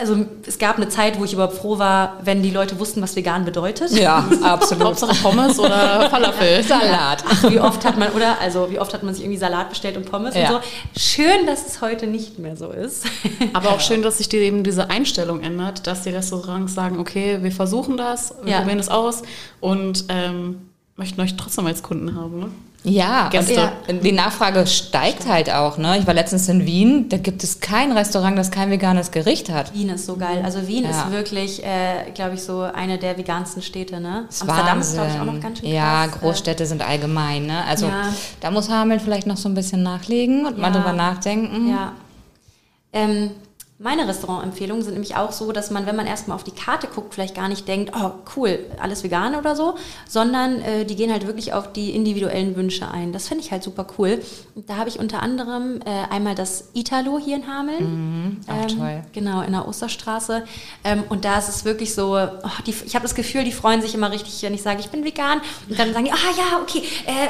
Also 0.00 0.24
es 0.46 0.58
gab 0.58 0.76
eine 0.76 0.88
Zeit, 0.88 1.18
wo 1.20 1.24
ich 1.24 1.32
überhaupt 1.34 1.54
froh 1.54 1.78
war, 1.78 2.18
wenn 2.24 2.42
die 2.42 2.50
Leute 2.50 2.78
wussten, 2.80 3.02
was 3.02 3.14
vegan 3.16 3.44
bedeutet. 3.44 3.90
ja, 3.92 4.26
absolut. 4.42 4.84
Hauptsache 4.86 5.14
Pommes 5.22 5.58
oder 5.58 6.08
Falafel. 6.10 6.62
Salat. 6.62 7.22
Wie 7.48 7.60
oft 7.60 7.84
hat 7.84 7.98
man, 7.98 8.10
oder? 8.12 8.40
Also 8.40 8.68
wie 8.70 8.78
oft 8.78 8.94
hat 8.94 9.02
man 9.02 9.14
sich 9.14 9.22
irgendwie 9.24 9.38
Salat 9.38 9.68
bestellt 9.68 9.96
und 9.96 10.10
Pommes 10.10 10.34
Ja. 10.34 10.56
und 10.56 10.62
so. 10.64 11.00
Schön, 11.00 11.46
dass 11.46 11.66
es 11.66 11.80
heute 11.82 12.06
nicht 12.06 12.38
mehr 12.38 12.56
so 12.56 12.70
ist. 12.70 13.04
Aber 13.52 13.70
auch 13.70 13.80
schön, 13.80 14.02
dass 14.02 14.18
sich 14.18 14.28
die, 14.28 14.38
eben 14.38 14.64
diese 14.64 14.88
Einstellung 14.90 15.40
ändert, 15.42 15.86
dass 15.86 16.02
die 16.02 16.10
Restaurants 16.10 16.74
sagen, 16.74 16.98
okay, 16.98 17.38
wir 17.42 17.52
versuchen 17.52 17.96
das, 17.96 18.34
wir 18.42 18.52
Ja. 18.52 18.58
probieren 18.60 18.78
es 18.78 18.88
aus 18.88 19.22
und 19.60 20.06
ähm, 20.08 20.69
möchten 21.00 21.20
euch 21.22 21.34
trotzdem 21.36 21.66
als 21.66 21.82
Kunden 21.82 22.14
haben. 22.14 22.38
Ne? 22.40 22.46
Ja, 22.82 23.28
Gäste. 23.30 23.72
und 23.88 24.02
die 24.04 24.12
Nachfrage 24.12 24.66
steigt 24.66 25.26
halt 25.28 25.50
auch. 25.52 25.76
Ne? 25.76 25.98
Ich 25.98 26.06
war 26.06 26.14
letztens 26.14 26.48
in 26.48 26.64
Wien, 26.66 27.08
da 27.10 27.16
gibt 27.18 27.42
es 27.44 27.60
kein 27.60 27.92
Restaurant, 27.92 28.38
das 28.38 28.50
kein 28.50 28.70
veganes 28.70 29.10
Gericht 29.10 29.50
hat. 29.50 29.74
Wien 29.74 29.88
ist 29.90 30.06
so 30.06 30.16
geil. 30.16 30.40
Also 30.44 30.66
Wien 30.66 30.84
Ja. 30.84 30.90
ist 30.90 31.10
wirklich, 31.10 31.62
äh, 31.64 32.10
glaube 32.14 32.34
ich, 32.36 32.42
so 32.42 32.60
eine 32.60 32.96
der 32.98 33.16
vegansten 33.18 33.60
Städte. 33.62 33.98
Ne? 34.00 34.24
Das 34.28 34.42
Amsterdam 34.42 34.80
ist, 34.80 34.86
Wahnsinn. 34.88 34.94
glaube 34.94 35.10
ich, 35.12 35.20
auch 35.20 35.34
noch 35.34 35.40
ganz 35.42 35.58
schön 35.58 35.68
Ja, 35.70 36.06
krass. 36.06 36.16
Äh, 36.16 36.18
Großstädte 36.20 36.66
sind 36.66 36.86
allgemein. 36.86 37.46
Ne? 37.46 37.64
Also 37.66 37.86
Ja. 37.86 38.12
da 38.40 38.50
muss 38.50 38.68
Hameln 38.70 39.00
vielleicht 39.00 39.26
noch 39.26 39.36
so 39.38 39.48
ein 39.48 39.54
bisschen 39.54 39.82
nachlegen 39.82 40.46
und 40.46 40.56
mal 40.58 40.68
Ja. 40.72 40.78
drüber 40.78 40.92
nachdenken. 40.92 41.68
Ja. 41.70 41.92
Ähm, 42.92 43.30
meine 43.82 44.06
Restaurantempfehlungen 44.06 44.84
sind 44.84 44.92
nämlich 44.92 45.16
auch 45.16 45.32
so, 45.32 45.52
dass 45.52 45.70
man, 45.70 45.86
wenn 45.86 45.96
man 45.96 46.06
erstmal 46.06 46.34
auf 46.34 46.44
die 46.44 46.50
Karte 46.50 46.86
guckt, 46.86 47.14
vielleicht 47.14 47.34
gar 47.34 47.48
nicht 47.48 47.66
denkt, 47.66 47.94
oh 47.96 48.10
cool, 48.36 48.58
alles 48.78 49.02
vegan 49.02 49.34
oder 49.34 49.56
so, 49.56 49.76
sondern 50.06 50.60
äh, 50.60 50.84
die 50.84 50.96
gehen 50.96 51.10
halt 51.10 51.26
wirklich 51.26 51.54
auf 51.54 51.72
die 51.72 51.94
individuellen 51.94 52.56
Wünsche 52.56 52.90
ein. 52.90 53.14
Das 53.14 53.26
finde 53.26 53.42
ich 53.42 53.50
halt 53.52 53.62
super 53.62 53.86
cool. 53.96 54.20
Und 54.54 54.68
da 54.68 54.76
habe 54.76 54.90
ich 54.90 54.98
unter 54.98 55.22
anderem 55.22 55.80
äh, 55.86 56.12
einmal 56.12 56.34
das 56.34 56.68
Italo 56.74 57.18
hier 57.18 57.36
in 57.36 57.46
Hameln. 57.46 58.44
auch 58.46 58.66
toll. 58.66 59.02
Genau, 59.14 59.40
in 59.40 59.52
der 59.52 59.66
Osterstraße. 59.66 60.44
Ähm, 60.84 61.04
und 61.08 61.24
da 61.24 61.38
ist 61.38 61.48
es 61.48 61.64
wirklich 61.64 61.94
so, 61.94 62.18
oh, 62.18 62.48
die, 62.66 62.74
ich 62.84 62.94
habe 62.94 63.04
das 63.04 63.14
Gefühl, 63.14 63.44
die 63.44 63.52
freuen 63.52 63.80
sich 63.80 63.94
immer 63.94 64.10
richtig, 64.10 64.42
wenn 64.42 64.52
ich 64.52 64.60
sage, 64.60 64.80
ich 64.80 64.90
bin 64.90 65.06
vegan. 65.06 65.40
Und 65.70 65.78
dann 65.78 65.94
sagen 65.94 66.04
die, 66.04 66.12
ah 66.12 66.16
ja, 66.36 66.60
okay, 66.60 66.82
äh, 67.06 67.28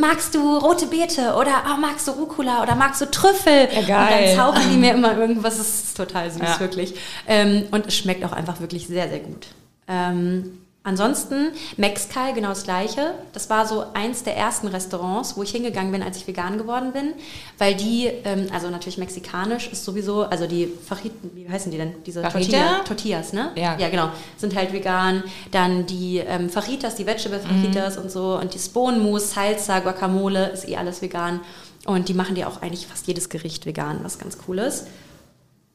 magst 0.00 0.34
du 0.34 0.56
rote 0.58 0.86
Beete 0.86 1.34
oder 1.34 1.62
oh, 1.72 1.80
magst 1.80 2.06
du 2.08 2.12
Rucola 2.12 2.62
oder 2.62 2.74
magst 2.74 3.00
du 3.00 3.10
Trüffel? 3.10 3.68
Ja. 3.86 4.02
Und 4.02 4.10
dann 4.10 4.36
zaubern 4.36 4.62
die 4.70 4.76
mir 4.78 4.94
immer 4.94 5.16
irgendwas, 5.16 5.58
das 5.58 5.68
ist 5.68 5.96
total 5.96 6.30
süß, 6.30 6.40
Ja. 6.42 6.60
wirklich. 6.60 6.94
Ähm, 7.26 7.66
und 7.70 7.86
es 7.86 7.96
schmeckt 7.96 8.24
auch 8.24 8.32
einfach 8.32 8.60
wirklich 8.60 8.86
sehr, 8.86 9.08
sehr 9.08 9.20
gut. 9.20 9.48
Ähm, 9.88 10.58
ansonsten, 10.84 11.52
Mexcal, 11.76 12.34
genau 12.34 12.48
das 12.48 12.64
Gleiche. 12.64 13.14
Das 13.32 13.50
war 13.50 13.66
so 13.66 13.84
eins 13.94 14.24
der 14.24 14.36
ersten 14.36 14.68
Restaurants, 14.68 15.36
wo 15.36 15.42
ich 15.42 15.50
hingegangen 15.50 15.92
bin, 15.92 16.02
als 16.02 16.16
ich 16.16 16.26
vegan 16.26 16.58
geworden 16.58 16.92
bin, 16.92 17.14
weil 17.58 17.74
die, 17.74 18.06
ähm, 18.24 18.48
also 18.52 18.68
natürlich 18.70 18.98
mexikanisch, 18.98 19.68
ist 19.70 19.84
sowieso, 19.84 20.22
also 20.22 20.46
die 20.46 20.66
Fajiten, 20.66 21.30
wie 21.34 21.48
heißen 21.48 21.70
die 21.70 21.78
denn? 21.78 21.94
Diese? 22.04 22.22
Tortilla, 22.22 22.80
Tortillas, 22.84 23.32
ne? 23.32 23.52
Ja. 23.54 23.78
Ja, 23.78 23.88
genau. 23.88 24.10
Sind 24.36 24.54
halt 24.54 24.72
vegan. 24.72 25.22
Dann 25.50 25.86
die 25.86 26.18
ähm, 26.18 26.50
Fajitas, 26.50 26.96
die 26.96 27.06
Vegetable 27.06 27.40
Fajitas 27.40 27.96
und 27.96 28.10
so. 28.10 28.38
Und 28.38 28.54
die 28.54 28.58
Spohnmousse, 28.58 29.34
Salsa, 29.34 29.80
Guacamole, 29.80 30.48
ist 30.50 30.68
eh 30.68 30.76
alles 30.76 31.02
vegan. 31.02 31.40
Und 31.84 32.08
die 32.08 32.14
machen 32.14 32.34
dir 32.34 32.48
auch 32.48 32.62
eigentlich 32.62 32.86
fast 32.86 33.06
jedes 33.06 33.28
Gericht 33.28 33.66
vegan, 33.66 34.00
was 34.02 34.18
ganz 34.18 34.38
cool 34.46 34.58
ist. 34.58 34.86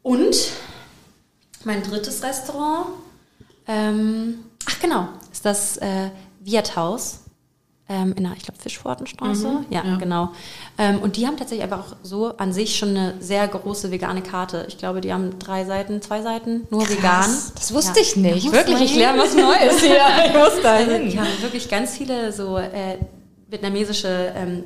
Und 0.04 0.36
mein 1.64 1.84
drittes 1.84 2.24
Restaurant, 2.24 2.88
ähm, 3.68 4.40
ach 4.66 4.80
genau, 4.80 5.08
ist 5.32 5.46
das 5.46 5.78
äh, 5.78 6.10
Wirthaus 6.40 7.20
ähm, 7.90 8.14
in 8.18 8.24
der, 8.24 8.34
ich 8.36 8.44
glaube, 8.44 8.60
Fischfortenstraße. 8.62 9.48
Mhm, 9.48 9.66
ja, 9.70 9.84
ja. 9.86 9.96
genau. 9.98 10.30
Ähm, 10.78 11.00
und 11.00 11.16
die 11.16 11.26
haben 11.26 11.38
tatsächlich 11.38 11.64
einfach 11.64 11.92
auch 11.92 11.96
so 12.04 12.36
an 12.38 12.52
sich 12.52 12.78
schon 12.78 12.90
eine 12.90 13.14
sehr 13.22 13.48
große 13.48 13.92
vegane 13.92 14.22
Karte. 14.22 14.66
Ich 14.68 14.78
glaube, 14.78 15.00
die 15.00 15.14
haben 15.14 15.40
drei 15.40 15.64
Seiten, 15.64 16.02
zwei 16.02 16.22
Seiten, 16.22 16.68
nur 16.70 16.88
vegan. 16.90 17.26
Das 17.56 17.74
wusste 17.74 18.00
Ja. 18.00 18.06
ich 18.06 18.16
nicht. 18.18 18.44
Muss 18.46 18.54
Wirklich, 18.54 18.82
ich 18.82 18.96
lerne 18.96 19.20
was 19.22 19.36
Neues 19.36 19.80
hier. 19.82 20.02
Ich 20.28 20.34
muss 20.34 20.62
da 20.62 20.74
Also, 20.74 20.92
hin. 20.92 21.10
die 21.10 21.18
haben 21.20 21.28
wirklich 21.42 21.70
ganz 21.70 21.96
viele 21.96 22.34
so 22.34 22.58
äh, 22.58 22.98
vietnamesische 23.48 24.34
ähm, 24.36 24.64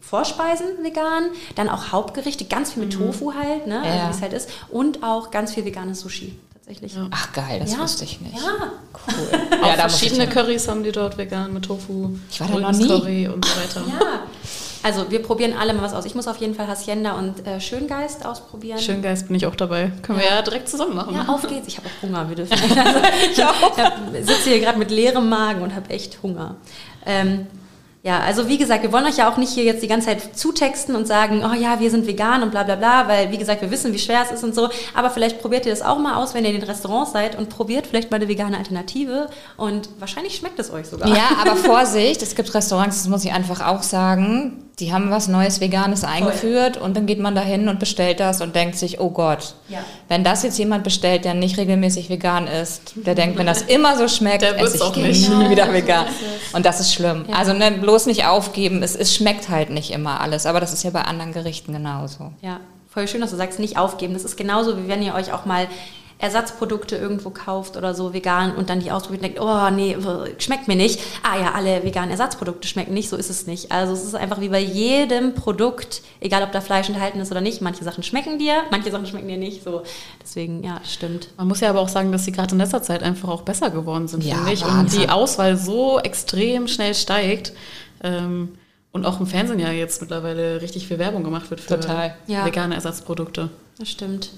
Vorspeisen 0.00 0.66
vegan, 0.82 1.24
dann 1.56 1.68
auch 1.68 1.90
Hauptgerichte, 1.90 2.44
ganz 2.44 2.72
viel 2.72 2.84
mit 2.84 2.92
Tofu 2.92 3.34
halt, 3.34 3.66
ne, 3.66 3.80
also 3.82 3.88
Ja. 3.98 4.06
wie 4.08 4.10
es 4.14 4.22
halt 4.22 4.32
ist, 4.32 4.48
und 4.70 5.02
auch 5.02 5.30
ganz 5.32 5.52
viel 5.54 5.64
veganes 5.64 6.00
Sushi 6.00 6.38
tatsächlich. 6.64 6.94
Ja. 6.94 7.08
Ach 7.10 7.32
geil, 7.32 7.60
das 7.60 7.72
Ja. 7.72 7.78
wusste 7.80 8.04
ich 8.04 8.20
nicht. 8.20 8.34
Ja, 8.36 8.72
Cool. 9.06 9.40
Ja, 9.62 9.74
ich 9.74 9.80
verschiedene. 9.80 10.28
Currys 10.28 10.68
haben 10.68 10.82
die 10.84 10.92
dort 10.92 11.18
vegan 11.18 11.52
mit 11.52 11.64
Tofu, 11.64 12.10
Ich 12.30 12.40
war 12.40 12.48
da 12.48 12.58
noch 12.58 12.72
nie. 12.72 12.86
Curry 12.88 13.28
und 13.28 13.44
so 13.44 13.50
weiter. 13.56 13.82
ja. 13.88 14.20
Also 14.84 15.08
wir 15.12 15.22
probieren 15.22 15.52
alle 15.56 15.74
mal 15.74 15.82
was 15.82 15.92
aus. 15.94 16.04
Ich 16.06 16.16
muss 16.16 16.26
auf 16.26 16.38
jeden 16.38 16.56
Fall 16.56 16.66
Hacienda 16.66 17.12
und 17.12 17.46
äh, 17.46 17.60
Schöngeist 17.60 18.26
ausprobieren. 18.26 18.80
Schöngeist 18.80 19.28
bin 19.28 19.36
ich 19.36 19.46
auch 19.46 19.54
dabei. 19.54 19.92
Können 20.02 20.18
wir 20.18 20.26
ja 20.26 20.42
direkt 20.42 20.68
zusammen 20.68 20.96
machen. 20.96 21.14
Ja, 21.14 21.28
auf 21.32 21.46
geht's. 21.46 21.68
Ich 21.68 21.76
habe 21.76 21.86
auch 21.88 22.02
Hunger. 22.02 22.28
Wir 22.28 22.34
dürfen. 22.36 22.52
Also, 22.84 22.98
ich 23.32 23.44
auch. 23.44 23.76
sitze 24.26 24.50
hier 24.50 24.58
gerade 24.60 24.78
mit 24.80 24.90
leerem 24.90 25.28
Magen 25.28 25.62
und 25.62 25.74
habe 25.76 25.88
echt 25.90 26.20
Hunger. 26.24 26.56
Ähm, 27.06 27.46
ja, 28.04 28.18
also 28.18 28.48
wie 28.48 28.58
gesagt, 28.58 28.82
wir 28.82 28.90
wollen 28.90 29.04
euch 29.04 29.18
ja 29.18 29.30
auch 29.30 29.36
nicht 29.36 29.52
hier 29.52 29.62
jetzt 29.62 29.80
die 29.80 29.86
ganze 29.86 30.08
Zeit 30.08 30.36
zutexten 30.36 30.96
und 30.96 31.06
sagen, 31.06 31.44
oh 31.48 31.54
ja, 31.54 31.78
wir 31.78 31.88
sind 31.88 32.08
vegan 32.08 32.42
und 32.42 32.50
bla 32.50 32.64
bla 32.64 32.74
bla, 32.74 33.06
weil 33.06 33.30
wie 33.30 33.38
gesagt, 33.38 33.62
wir 33.62 33.70
wissen, 33.70 33.92
wie 33.92 33.98
schwer 34.00 34.22
es 34.24 34.32
ist 34.32 34.42
und 34.42 34.56
so. 34.56 34.70
Aber 34.92 35.08
vielleicht 35.08 35.40
probiert 35.40 35.66
ihr 35.66 35.72
das 35.72 35.82
auch 35.82 35.98
mal 35.98 36.16
aus, 36.16 36.34
wenn 36.34 36.44
ihr 36.44 36.50
in 36.50 36.56
den 36.60 36.68
Restaurants 36.68 37.12
seid 37.12 37.38
und 37.38 37.48
probiert 37.48 37.86
vielleicht 37.86 38.10
mal 38.10 38.16
eine 38.16 38.26
vegane 38.26 38.58
Alternative 38.58 39.28
und 39.56 39.88
wahrscheinlich 40.00 40.34
schmeckt 40.34 40.58
es 40.58 40.72
euch 40.72 40.88
sogar. 40.88 41.08
Ja, 41.08 41.28
aber 41.40 41.54
Vorsicht, 41.56 42.22
es 42.22 42.34
gibt 42.34 42.52
Restaurants, 42.52 42.98
das 42.98 43.08
muss 43.08 43.24
ich 43.24 43.32
einfach 43.32 43.64
auch 43.64 43.84
sagen, 43.84 44.64
die 44.78 44.92
haben 44.92 45.10
was 45.10 45.28
Neues 45.28 45.60
Veganes 45.60 46.02
eingeführt 46.02 46.76
und 46.78 46.96
dann 46.96 47.04
geht 47.06 47.20
man 47.20 47.34
dahin 47.34 47.68
und 47.68 47.78
bestellt 47.78 48.20
das 48.20 48.40
und 48.40 48.56
denkt 48.56 48.76
sich, 48.76 49.00
oh 49.00 49.10
Gott, 49.10 49.54
Ja. 49.68 49.80
wenn 50.08 50.24
das 50.24 50.42
jetzt 50.42 50.58
jemand 50.58 50.82
bestellt, 50.82 51.24
der 51.26 51.34
nicht 51.34 51.58
regelmäßig 51.58 52.08
vegan 52.08 52.46
ist, 52.46 52.94
der 52.96 53.14
denkt, 53.14 53.38
wenn 53.38 53.46
das 53.46 53.62
immer 53.68 53.96
so 53.98 54.08
schmeckt, 54.08 54.42
Der 54.42 54.58
esse 54.58 54.76
ich 54.76 54.82
auch 54.82 54.96
nicht. 54.96 55.28
nie 55.28 55.50
wieder 55.50 55.72
vegan. 55.72 56.06
Und 56.54 56.64
das 56.64 56.80
ist 56.80 56.94
schlimm. 56.94 57.26
Ja. 57.28 57.36
Also 57.36 57.52
ne, 57.52 57.70
bloß 57.70 58.06
nicht 58.06 58.24
aufgeben, 58.26 58.82
es, 58.82 58.96
es 58.96 59.14
schmeckt 59.14 59.48
halt 59.50 59.68
nicht 59.70 59.90
immer 59.90 60.20
alles, 60.20 60.46
aber 60.46 60.58
das 60.58 60.72
ist 60.72 60.82
ja 60.84 60.90
bei 60.90 61.02
anderen 61.02 61.32
Gerichten 61.32 61.72
genauso. 61.74 62.32
Ja, 62.40 62.58
voll 62.88 63.06
schön, 63.08 63.20
dass 63.20 63.30
du 63.30 63.36
sagst, 63.36 63.58
nicht 63.58 63.76
aufgeben. 63.76 64.14
Das 64.14 64.24
ist 64.24 64.36
genauso, 64.36 64.78
wie 64.82 64.88
wenn 64.88 65.02
ihr 65.02 65.14
euch 65.14 65.32
auch 65.32 65.44
mal 65.44 65.66
Ersatzprodukte 66.22 66.94
irgendwo 66.96 67.30
kauft 67.30 67.76
oder 67.76 67.94
so 67.94 68.14
vegan 68.14 68.54
und 68.54 68.70
dann 68.70 68.78
die 68.78 68.92
ausprobiert 68.92 69.22
und 69.22 69.28
denkt, 69.28 69.40
oh 69.40 69.70
nee, 69.70 69.96
schmeckt 70.38 70.68
mir 70.68 70.76
nicht. 70.76 71.00
Ah 71.24 71.36
ja, 71.36 71.52
alle 71.52 71.82
veganen 71.82 72.10
Ersatzprodukte 72.12 72.68
schmecken 72.68 72.94
nicht, 72.94 73.08
so 73.08 73.16
ist 73.16 73.28
es 73.28 73.48
nicht. 73.48 73.72
Also 73.72 73.92
es 73.92 74.04
ist 74.04 74.14
einfach 74.14 74.40
wie 74.40 74.48
bei 74.48 74.60
jedem 74.60 75.34
Produkt, 75.34 76.00
egal 76.20 76.44
ob 76.44 76.52
da 76.52 76.60
Fleisch 76.60 76.88
enthalten 76.88 77.18
ist 77.18 77.32
oder 77.32 77.40
nicht, 77.40 77.60
manche 77.60 77.82
Sachen 77.82 78.04
schmecken 78.04 78.38
dir, 78.38 78.62
manche 78.70 78.92
Sachen 78.92 79.04
schmecken 79.06 79.26
dir 79.26 79.36
nicht. 79.36 79.64
So. 79.64 79.82
Deswegen, 80.22 80.62
ja, 80.62 80.80
stimmt. 80.88 81.30
Man 81.36 81.48
muss 81.48 81.58
ja 81.58 81.70
aber 81.70 81.80
auch 81.80 81.88
sagen, 81.88 82.12
dass 82.12 82.24
sie 82.24 82.30
gerade 82.30 82.52
in 82.52 82.58
letzter 82.58 82.82
Zeit 82.82 83.02
einfach 83.02 83.28
auch 83.28 83.42
besser 83.42 83.70
geworden 83.70 84.06
sind, 84.06 84.22
Ja, 84.22 84.36
finde 84.36 84.52
ich. 84.52 84.64
Und 84.64 84.92
die 84.92 85.08
Auswahl 85.08 85.56
so 85.56 85.98
extrem 85.98 86.68
schnell 86.68 86.94
steigt. 86.94 87.52
Ähm, 88.04 88.56
und 88.92 89.06
auch 89.06 89.18
im 89.18 89.26
Fernsehen 89.26 89.58
ja 89.58 89.72
jetzt 89.72 90.00
mittlerweile 90.02 90.62
richtig 90.62 90.86
viel 90.86 91.00
Werbung 91.00 91.24
gemacht 91.24 91.50
wird 91.50 91.60
für 91.60 91.80
Total. 91.80 92.14
Ja. 92.28 92.44
vegane 92.44 92.76
Ersatzprodukte. 92.76 93.48
Das 93.78 93.90
stimmt. 93.90 94.30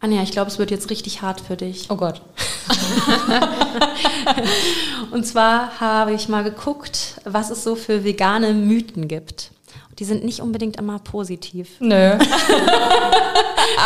Anja, 0.00 0.22
ich 0.22 0.30
glaube, 0.30 0.50
es 0.50 0.58
wird 0.58 0.70
jetzt 0.70 0.90
richtig 0.90 1.22
hart 1.22 1.40
für 1.40 1.56
dich. 1.56 1.86
Oh 1.90 1.96
Gott. 1.96 2.20
Und 5.10 5.26
zwar 5.26 5.80
habe 5.80 6.12
ich 6.12 6.28
mal 6.28 6.44
geguckt, 6.44 7.14
was 7.24 7.50
es 7.50 7.64
so 7.64 7.74
für 7.76 8.04
vegane 8.04 8.52
Mythen 8.52 9.08
gibt. 9.08 9.50
Die 9.98 10.04
sind 10.04 10.24
nicht 10.24 10.40
unbedingt 10.40 10.76
immer 10.76 10.98
positiv. 10.98 11.68
Nö. 11.80 12.12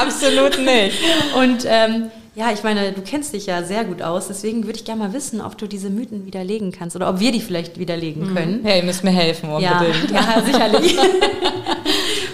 Absolut 0.00 0.58
nicht. 0.58 0.96
Und 1.36 1.64
ähm, 1.66 2.10
ja, 2.34 2.50
ich 2.52 2.64
meine, 2.64 2.90
du 2.92 3.02
kennst 3.02 3.32
dich 3.32 3.46
ja 3.46 3.62
sehr 3.62 3.84
gut 3.84 4.02
aus, 4.02 4.26
deswegen 4.26 4.64
würde 4.64 4.78
ich 4.78 4.84
gerne 4.84 5.04
mal 5.04 5.12
wissen, 5.12 5.40
ob 5.40 5.56
du 5.58 5.68
diese 5.68 5.90
Mythen 5.90 6.26
widerlegen 6.26 6.72
kannst 6.72 6.96
oder 6.96 7.08
ob 7.08 7.20
wir 7.20 7.30
die 7.30 7.40
vielleicht 7.40 7.78
widerlegen 7.78 8.34
können. 8.34 8.66
Ja, 8.66 8.74
ihr 8.74 8.82
müsst 8.82 9.04
mir 9.04 9.10
helfen, 9.10 9.50
Ja, 9.60 9.78
unbedingt. 9.80 10.10
ja, 10.10 10.42
sicherlich. 10.44 10.96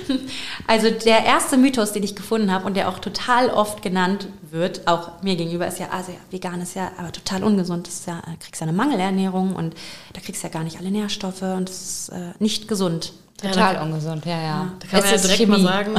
also 0.66 0.90
der 0.90 1.24
erste 1.24 1.56
Mythos, 1.56 1.92
den 1.92 2.02
ich 2.02 2.16
gefunden 2.16 2.52
habe 2.52 2.66
und 2.66 2.76
der 2.76 2.88
auch 2.88 2.98
total 2.98 3.50
oft 3.50 3.82
genannt 3.82 4.28
wird, 4.50 4.86
auch 4.86 5.22
mir 5.22 5.36
gegenüber, 5.36 5.66
ist 5.66 5.78
ja, 5.78 5.88
also 5.90 6.12
ja, 6.12 6.18
vegan 6.30 6.60
ist 6.60 6.74
ja 6.74 6.90
aber 6.98 7.12
total 7.12 7.44
ungesund. 7.44 7.86
Das 7.86 7.94
ist 7.94 8.06
ja, 8.06 8.22
da 8.24 8.32
kriegst 8.40 8.60
du 8.60 8.64
eine 8.64 8.72
Mangelernährung 8.72 9.54
und 9.54 9.74
da 10.12 10.20
kriegst 10.20 10.42
du 10.42 10.48
ja 10.48 10.52
gar 10.52 10.64
nicht 10.64 10.78
alle 10.78 10.90
Nährstoffe 10.90 11.42
und 11.42 11.68
das 11.68 11.82
ist 11.82 12.08
äh, 12.10 12.32
nicht 12.38 12.68
gesund. 12.68 13.12
Total 13.40 13.82
ungesund, 13.82 14.24
ja, 14.24 14.40
ja. 14.40 14.72
Da 14.80 14.88
kann 14.88 15.00
man 15.00 15.10
ja 15.10 15.14
Es 15.14 15.24
ist 15.24 15.30
direkt 15.30 15.48
mal 15.48 15.56
Chemie. 15.56 15.68
sagen, 15.68 15.94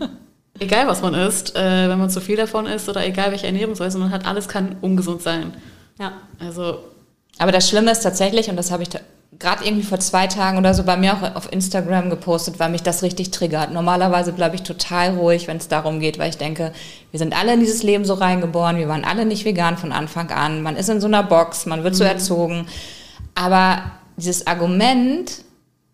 egal 0.58 0.86
was 0.88 1.00
man 1.00 1.14
isst, 1.14 1.54
äh, 1.54 1.88
wenn 1.88 1.98
man 1.98 2.10
zu 2.10 2.20
viel 2.20 2.36
davon 2.36 2.66
isst 2.66 2.88
oder 2.88 3.06
egal 3.06 3.30
welche 3.30 3.46
Ernährungsweise 3.46 3.98
man 3.98 4.10
hat, 4.10 4.26
alles 4.26 4.48
kann 4.48 4.76
ungesund 4.80 5.22
sein. 5.22 5.54
Ja. 5.98 6.12
Also 6.40 6.78
Aber 7.38 7.52
das 7.52 7.68
Schlimme 7.68 7.92
ist 7.92 8.00
tatsächlich, 8.00 8.50
und 8.50 8.56
das 8.56 8.70
habe 8.70 8.82
ich 8.82 8.88
gerade 9.38 9.64
irgendwie 9.64 9.84
vor 9.84 9.98
zwei 9.98 10.26
Tagen 10.26 10.58
oder 10.58 10.74
so 10.74 10.84
bei 10.84 10.96
mir 10.96 11.14
auch 11.14 11.36
auf 11.36 11.50
Instagram 11.52 12.10
gepostet, 12.10 12.58
weil 12.58 12.70
mich 12.70 12.82
das 12.82 13.02
richtig 13.02 13.30
triggert. 13.30 13.72
Normalerweise 13.72 14.32
bleibe 14.32 14.56
ich 14.56 14.62
total 14.62 15.16
ruhig, 15.16 15.48
wenn 15.48 15.56
es 15.56 15.68
darum 15.68 16.00
geht, 16.00 16.18
weil 16.18 16.30
ich 16.30 16.36
denke, 16.36 16.72
wir 17.10 17.18
sind 17.18 17.36
alle 17.36 17.54
in 17.54 17.60
dieses 17.60 17.82
Leben 17.82 18.04
so 18.04 18.14
reingeboren, 18.14 18.76
wir 18.76 18.88
waren 18.88 19.04
alle 19.04 19.24
nicht 19.24 19.44
vegan 19.44 19.78
von 19.78 19.90
Anfang 19.92 20.30
an, 20.30 20.62
man 20.62 20.76
ist 20.76 20.90
in 20.90 21.00
so 21.00 21.06
einer 21.06 21.22
Box, 21.22 21.66
man 21.66 21.82
wird 21.82 21.96
so 21.96 22.04
erzogen. 22.04 22.66
Aber 23.34 23.82
dieses 24.16 24.46
Argument, 24.46 25.42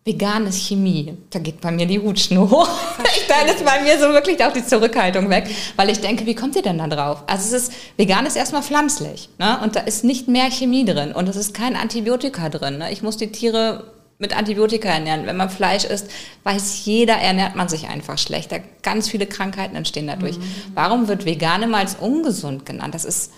vegan 0.05 0.47
ist 0.47 0.67
Chemie, 0.67 1.17
da 1.29 1.39
geht 1.39 1.61
bei 1.61 1.71
mir 1.71 1.85
die 1.85 1.99
Hutschnur 1.99 2.49
hoch. 2.49 2.69
Ich, 3.15 3.27
da 3.27 3.41
ist 3.41 3.63
bei 3.63 3.81
mir 3.81 3.99
so 3.99 4.11
wirklich 4.13 4.43
auch 4.43 4.53
die 4.53 4.65
Zurückhaltung 4.65 5.29
weg, 5.29 5.47
weil 5.75 5.89
ich 5.89 5.99
denke, 5.99 6.25
wie 6.25 6.35
kommt 6.35 6.55
ihr 6.55 6.61
denn 6.61 6.77
da 6.77 6.87
drauf? 6.87 7.23
Also 7.27 7.55
es 7.55 7.63
ist, 7.63 7.73
vegan 7.97 8.25
ist 8.25 8.35
erstmal 8.35 8.63
pflanzlich 8.63 9.29
ne? 9.37 9.59
und 9.63 9.75
da 9.75 9.81
ist 9.81 10.03
nicht 10.03 10.27
mehr 10.27 10.49
Chemie 10.49 10.85
drin 10.85 11.11
und 11.11 11.27
es 11.27 11.35
ist 11.35 11.53
kein 11.53 11.75
Antibiotika 11.75 12.49
drin. 12.49 12.79
Ne? 12.79 12.91
Ich 12.91 13.03
muss 13.03 13.17
die 13.17 13.31
Tiere 13.31 13.83
mit 14.19 14.37
Antibiotika 14.37 14.89
ernähren. 14.89 15.25
Wenn 15.25 15.37
man 15.37 15.49
Fleisch 15.49 15.85
isst, 15.85 16.11
weiß 16.43 16.85
jeder, 16.85 17.15
ernährt 17.15 17.55
man 17.55 17.69
sich 17.69 17.87
einfach 17.87 18.17
schlechter. 18.17 18.59
Ganz 18.83 19.09
viele 19.09 19.25
Krankheiten 19.25 19.75
entstehen 19.75 20.07
dadurch. 20.07 20.37
Warum 20.75 21.07
wird 21.07 21.25
vegan 21.25 21.63
immer 21.63 21.77
als 21.77 21.95
ungesund 21.95 22.65
genannt? 22.65 22.93
Das 22.93 23.05
ist, 23.05 23.31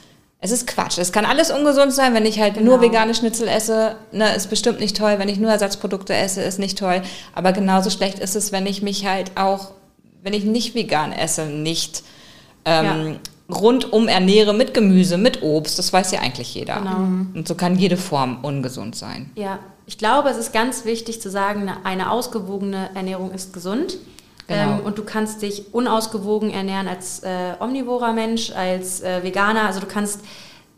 es 0.44 0.50
ist 0.50 0.66
Quatsch. 0.66 0.98
Es 0.98 1.12
kann 1.12 1.24
alles 1.24 1.52
ungesund 1.52 1.94
sein, 1.94 2.16
wenn 2.16 2.26
ich 2.26 2.40
halt 2.40 2.60
nur 2.60 2.82
vegane 2.82 3.14
Schnitzel 3.14 3.48
esse, 3.48 3.96
ne, 4.12 4.36
ist 4.36 4.50
bestimmt 4.50 4.80
nicht 4.80 4.98
toll. 4.98 5.16
Wenn 5.20 5.30
ich 5.30 5.38
nur 5.38 5.52
Ersatzprodukte 5.52 6.16
esse, 6.16 6.42
ist 6.42 6.58
nicht 6.58 6.80
toll. 6.80 7.04
Aber 7.34 7.54
genauso 7.54 7.92
schlecht 7.92 8.18
ist 8.18 8.36
es, 8.36 8.52
wenn 8.52 8.66
ich 8.66 8.82
mich 8.82 9.06
halt 9.06 9.32
auch, 9.36 9.72
wenn 10.24 10.34
ich 10.34 10.44
nicht 10.44 10.74
vegan 10.74 11.12
esse, 11.12 11.46
nicht 11.46 12.04
ähm, 12.66 13.20
rundum 13.52 14.08
ernähre 14.08 14.56
mit 14.56 14.74
Gemüse, 14.74 15.20
mit 15.20 15.44
Obst. 15.44 15.78
Das 15.78 15.94
weiß 15.94 16.12
ja 16.12 16.22
eigentlich 16.22 16.56
jeder. 16.56 16.78
Genau. 16.80 16.98
Und 17.36 17.48
so 17.48 17.54
kann 17.54 17.78
jede 17.78 17.98
Form 17.98 18.40
ungesund 18.42 18.96
sein. 18.96 19.30
Ja, 19.36 19.60
ich 19.86 20.00
glaube, 20.00 20.30
es 20.30 20.38
ist 20.38 20.54
ganz 20.54 20.86
wichtig 20.86 21.22
zu 21.22 21.30
sagen, 21.30 21.72
eine 21.84 22.10
ausgewogene 22.10 22.90
Ernährung 22.96 23.32
ist 23.32 23.54
gesund. 23.54 23.98
Genau. 24.52 24.80
Ähm, 24.80 24.86
und 24.86 24.98
du 24.98 25.04
kannst 25.04 25.42
dich 25.42 25.74
unausgewogen 25.74 26.52
ernähren 26.52 26.88
als 26.88 27.24
äh, 27.24 27.54
omnivorer 27.60 28.14
Mensch, 28.14 28.52
als 28.52 29.02
äh, 29.02 29.24
Veganer. 29.24 29.64
Also 29.66 29.80
du 29.80 29.86
kannst 29.88 30.22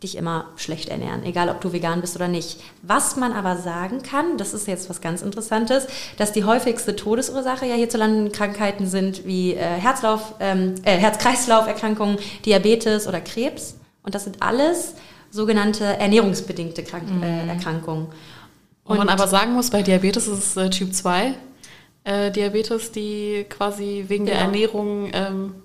dich 0.02 0.18
immer 0.18 0.48
schlecht 0.58 0.90
ernähren, 0.90 1.24
egal 1.24 1.48
ob 1.50 1.62
du 1.62 1.72
vegan 1.72 2.02
bist 2.02 2.16
oder 2.18 2.28
nicht. 2.28 2.60
Was 2.82 3.16
man 3.16 3.32
aber 3.32 3.56
sagen 3.56 4.04
kann, 4.04 4.38
das 4.38 4.54
ist 4.54 4.68
jetzt 4.68 4.90
was 4.90 5.00
ganz 5.00 5.22
Interessantes, 5.22 5.88
dass 6.18 6.34
die 6.34 6.44
häufigste 6.44 6.96
Todesursache 6.98 7.66
ja 7.66 7.76
hierzulande 7.76 8.30
Krankheiten 8.30 8.86
sind 8.86 9.26
wie 9.26 9.54
äh, 9.54 9.60
Herzlauf, 9.60 10.36
ähm, 10.42 10.76
äh, 10.84 10.98
Herz-Kreislauf-Erkrankungen, 10.98 12.18
Diabetes 12.46 13.08
oder 13.08 13.22
Krebs. 13.22 13.76
Und 14.04 14.14
das 14.14 14.26
sind 14.26 14.44
alles 14.44 14.94
sogenannte 15.32 15.86
ernährungsbedingte 15.86 16.84
Krank 16.84 17.06
äh, 17.24 17.48
Erkrankungen. 17.48 18.08
Wo 18.86 18.96
man 18.96 19.08
Und- 19.08 19.10
aber 19.10 19.28
sagen 19.30 19.54
muss, 19.54 19.70
bei 19.70 19.82
Diabetes 19.82 20.28
ist 20.28 20.40
es 20.40 20.58
äh, 20.58 20.70
Typ 20.70 20.94
2 20.94 21.34
äh, 22.04 22.32
Diabetes, 22.32 22.92
die 22.92 23.46
quasi 23.50 24.06
wegen 24.08 24.26
der 24.26 24.36
Genau. 24.36 24.46
Ernährung 24.48 25.10
ähm, 25.14 25.56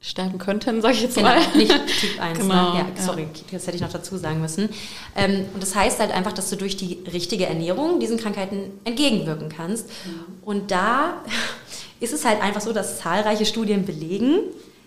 sterben 0.00 0.38
könnten, 0.38 0.82
sage 0.82 0.94
ich 0.94 1.02
jetzt 1.02 1.14
Genau, 1.16 1.28
mal. 1.28 1.40
nicht 1.56 1.70
Typ 2.00 2.20
1. 2.20 2.38
Genau, 2.40 2.72
ne? 2.72 2.78
ja, 2.80 2.86
ja. 2.96 3.02
sorry, 3.02 3.26
das 3.52 3.66
hätte 3.66 3.76
ich 3.76 3.82
noch 3.82 3.92
dazu 3.92 4.16
sagen 4.16 4.40
müssen. 4.40 4.68
Ähm, 5.16 5.46
und 5.54 5.62
das 5.62 5.74
heißt 5.74 6.00
halt 6.00 6.12
einfach, 6.12 6.32
dass 6.32 6.50
du 6.50 6.56
durch 6.56 6.76
die 6.76 6.98
richtige 7.12 7.46
Ernährung 7.46 8.00
diesen 8.00 8.18
Krankheiten 8.18 8.80
entgegenwirken 8.84 9.48
kannst. 9.48 9.88
Und 10.42 10.70
da 10.70 11.22
ist 12.00 12.12
es 12.12 12.24
halt 12.24 12.42
einfach 12.42 12.60
so, 12.60 12.72
dass 12.72 12.98
zahlreiche 12.98 13.46
Studien 13.46 13.84
belegen, 13.84 14.40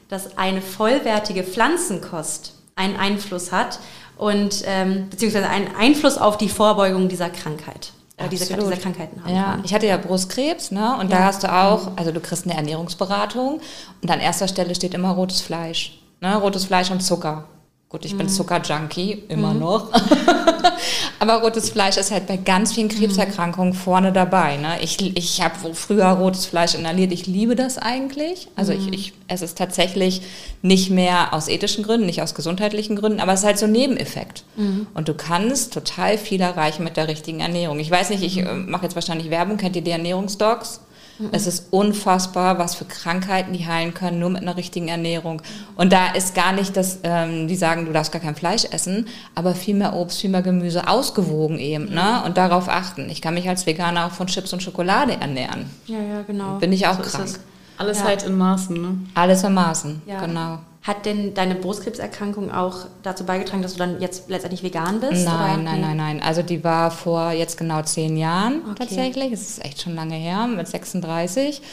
dass 0.09 0.37
eine 0.37 0.61
vollwertige 0.61 1.43
Pflanzenkost 1.43 2.53
einen 2.75 2.97
Einfluss 2.97 3.51
hat 3.53 3.79
und 4.17 4.63
ähm, 4.65 5.07
beziehungsweise 5.09 5.47
einen 5.49 5.73
Einfluss 5.75 6.17
auf 6.17 6.37
die 6.37 6.49
Vorbeugung 6.49 7.07
dieser 7.07 7.29
Krankheit. 7.29 7.93
Äh, 8.17 8.29
diese, 8.29 8.55
diese 8.55 8.77
Krankheiten 8.77 9.23
haben. 9.23 9.33
Ja, 9.33 9.59
ich 9.63 9.73
hatte 9.73 9.87
ja 9.87 9.97
Brustkrebs, 9.97 10.71
ne? 10.71 10.97
Und 10.99 11.11
ja. 11.11 11.17
da 11.17 11.23
hast 11.25 11.43
du 11.43 11.53
auch, 11.53 11.91
also 11.97 12.11
du 12.11 12.19
kriegst 12.19 12.45
eine 12.45 12.55
Ernährungsberatung 12.55 13.59
und 14.01 14.11
an 14.11 14.19
erster 14.19 14.47
Stelle 14.47 14.73
steht 14.75 14.93
immer 14.93 15.11
rotes 15.11 15.41
Fleisch. 15.41 15.99
Ne? 16.21 16.35
Rotes 16.37 16.65
Fleisch 16.65 16.91
und 16.91 17.01
Zucker. 17.01 17.45
Gut, 17.95 18.03
ich 18.03 18.11
mhm. 18.15 18.17
bin 18.17 18.29
Zuckerjunkie, 18.29 19.23
immer 19.29 19.53
mhm. 19.53 19.59
noch. 19.61 19.89
Aber 21.19 21.35
rotes 21.35 21.69
Fleisch 21.69 21.95
ist 21.95 22.11
halt 22.11 22.27
bei 22.27 22.35
ganz 22.35 22.73
vielen 22.73 22.89
Krebserkrankungen 22.89 23.69
mhm. 23.69 23.77
vorne 23.77 24.11
dabei. 24.11 24.57
Ne? 24.57 24.81
Ich, 24.81 25.15
ich 25.15 25.41
habe 25.41 25.73
früher 25.73 26.07
rotes 26.07 26.45
Fleisch 26.45 26.75
inhaliert. 26.75 27.13
Ich 27.13 27.25
liebe 27.25 27.55
das 27.55 27.77
eigentlich. 27.77 28.49
Also 28.57 28.73
ich, 28.73 28.87
mhm. 28.87 28.91
ich 28.91 29.13
esse 29.29 29.45
es 29.45 29.55
tatsächlich 29.55 30.23
nicht 30.61 30.89
mehr 30.89 31.33
aus 31.33 31.47
ethischen 31.47 31.85
Gründen, 31.85 32.05
nicht 32.05 32.21
aus 32.21 32.35
gesundheitlichen 32.35 32.97
Gründen, 32.97 33.21
aber 33.21 33.31
es 33.31 33.39
ist 33.39 33.45
halt 33.45 33.59
so 33.59 33.65
ein 33.65 33.71
Nebeneffekt. 33.71 34.43
Mhm. 34.57 34.87
Und 34.93 35.07
du 35.07 35.13
kannst 35.13 35.73
total 35.73 36.17
viel 36.17 36.41
erreichen 36.41 36.83
mit 36.83 36.97
der 36.97 37.07
richtigen 37.07 37.39
Ernährung. 37.39 37.79
Ich 37.79 37.89
weiß 37.89 38.09
nicht, 38.09 38.23
ich 38.23 38.39
äh, 38.39 38.55
mache 38.55 38.83
jetzt 38.83 38.95
wahrscheinlich 38.95 39.29
Werbung. 39.29 39.55
Kennt 39.55 39.77
ihr 39.77 39.83
die 39.83 39.91
Ernährungsdocs? 39.91 40.81
Es 41.31 41.47
ist 41.47 41.67
unfassbar, 41.71 42.59
was 42.59 42.75
für 42.75 42.85
Krankheiten 42.85 43.53
die 43.53 43.65
heilen 43.65 43.93
können, 43.93 44.19
nur 44.19 44.29
mit 44.29 44.41
einer 44.41 44.57
richtigen 44.57 44.89
Ernährung. 44.89 45.41
Und 45.75 45.93
da 45.93 46.11
ist 46.11 46.35
gar 46.35 46.51
nicht, 46.51 46.75
dass 46.75 46.99
ähm, 47.03 47.47
die 47.47 47.55
sagen, 47.55 47.85
du 47.85 47.93
darfst 47.93 48.11
gar 48.11 48.21
kein 48.21 48.35
Fleisch 48.35 48.65
essen, 48.65 49.07
aber 49.33 49.55
viel 49.55 49.75
mehr 49.75 49.93
Obst, 49.93 50.19
viel 50.19 50.29
mehr 50.29 50.41
Gemüse, 50.41 50.87
ausgewogen 50.87 51.57
eben. 51.57 51.93
Ne? 51.93 52.21
Und 52.25 52.37
darauf 52.37 52.67
achten. 52.67 53.09
Ich 53.09 53.21
kann 53.21 53.33
mich 53.33 53.47
als 53.47 53.65
Veganer 53.65 54.07
auch 54.07 54.11
von 54.11 54.27
Chips 54.27 54.51
und 54.51 54.61
Schokolade 54.61 55.13
ernähren. 55.13 55.69
Ja, 55.85 55.99
ja, 55.99 56.21
genau. 56.23 56.57
Bin 56.57 56.73
ich 56.73 56.85
auch 56.87 57.01
so 57.01 57.03
krank. 57.03 57.39
Alles 57.77 57.99
ja. 57.99 58.05
halt 58.05 58.23
in 58.23 58.37
Maßen, 58.37 58.81
ne? 58.81 58.97
Alles 59.15 59.43
in 59.43 59.53
Maßen, 59.53 60.01
ja. 60.05 60.25
genau. 60.25 60.59
Hat 60.85 61.07
denn 61.07 61.33
deine 61.33 61.55
Brustkrebserkrankung 61.55 62.51
auch 62.51 62.85
dazu 63.01 63.25
beigetragen, 63.25 63.63
dass 63.63 63.73
du 63.73 63.79
dann 63.79 63.99
jetzt 63.99 64.29
letztendlich 64.29 64.61
vegan 64.61 64.99
bist? 64.99 65.25
Nein, 65.25 65.63
nein, 65.63 65.81
nein, 65.81 65.97
nein. 65.97 66.21
Also 66.21 66.43
die 66.43 66.63
war 66.63 66.91
vor 66.91 67.31
jetzt 67.31 67.57
genau 67.57 67.81
zehn 67.81 68.15
Jahren 68.17 68.61
okay. 68.69 68.75
tatsächlich. 68.85 69.31
Es 69.31 69.49
ist 69.49 69.65
echt 69.65 69.81
schon 69.81 69.95
lange 69.95 70.13
her, 70.13 70.45
mit 70.45 70.67
36. 70.67 71.63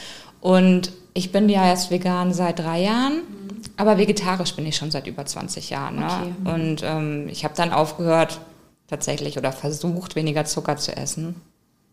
Und 0.41 0.93
ich 1.13 1.31
bin 1.31 1.51
ja 1.51 1.67
erst 1.67 1.91
vegan 1.91 2.33
seit 2.33 2.61
drei 2.61 2.81
Jahren, 2.81 3.17
mhm. 3.17 3.61
aber 3.77 3.99
vegetarisch 3.99 4.57
bin 4.57 4.65
ich 4.65 4.77
schon 4.77 4.91
seit 4.91 5.07
über 5.07 5.27
20 5.27 5.69
Jahren. 5.69 5.97
Ne? 5.97 6.07
Okay. 6.07 6.35
Mhm. 6.39 6.47
Und 6.47 6.83
ähm, 6.83 7.29
ich 7.29 7.45
habe 7.45 7.53
dann 7.55 7.71
aufgehört, 7.71 8.41
tatsächlich, 8.89 9.37
oder 9.37 9.53
versucht, 9.53 10.17
weniger 10.17 10.47
Zucker 10.47 10.79
zu 10.79 10.97
essen. 10.97 11.35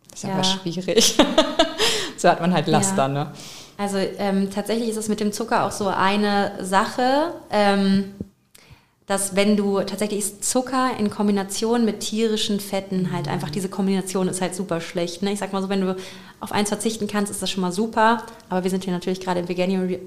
Das 0.09 0.23
ist 0.23 0.29
ja. 0.29 0.35
aber 0.35 0.45
schwierig. 0.45 1.17
so 2.17 2.29
hat 2.29 2.39
man 2.39 2.53
halt 2.53 2.67
Laster, 2.67 3.03
ja. 3.03 3.07
ne? 3.09 3.31
Also 3.79 3.98
ähm, 3.98 4.50
tatsächlich 4.51 4.89
ist 4.89 4.98
es 4.98 5.07
mit 5.07 5.21
dem 5.21 5.31
Zucker 5.31 5.65
auch 5.65 5.71
so 5.71 5.88
eine 5.88 6.51
Sache, 6.59 7.33
ähm, 7.50 8.12
dass 9.05 9.38
wenn 9.38 9.55
du 9.55 9.79
tatsächlich 9.79 10.19
ist 10.19 10.43
Zucker 10.43 10.91
in 11.00 11.09
Kombination 11.09 11.86
mit 11.86 12.01
tierischen 12.01 12.59
Fetten 12.59 13.13
halt 13.13 13.29
einfach 13.29 13.50
diese 13.50 13.69
Kombination 13.69 14.27
ist 14.27 14.41
halt 14.41 14.53
super 14.53 14.81
schlecht. 14.81 15.21
Ne? 15.21 15.31
Ich 15.31 15.39
sag 15.39 15.53
mal 15.53 15.62
so, 15.62 15.69
wenn 15.69 15.79
du 15.79 15.95
auf 16.41 16.51
eins 16.51 16.67
verzichten 16.67 17.07
kannst, 17.07 17.31
ist 17.31 17.41
das 17.41 17.50
schon 17.50 17.62
mal 17.62 17.71
super. 17.71 18.24
Aber 18.50 18.65
wir 18.65 18.69
sind 18.69 18.83
hier 18.83 18.91
natürlich 18.91 19.21
gerade 19.21 19.39
im 19.39 19.48
Veganuary 19.48 20.01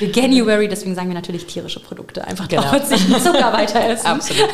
January, 0.00 0.68
deswegen 0.68 0.94
sagen 0.94 1.08
wir 1.08 1.14
natürlich 1.14 1.46
tierische 1.46 1.80
Produkte, 1.80 2.26
einfach 2.26 2.48
genau. 2.48 2.62
damit 2.62 2.86
sie 2.86 2.96
Zucker 2.96 3.52
weiter 3.52 3.84
essen. 3.88 4.06
Absolut. 4.06 4.48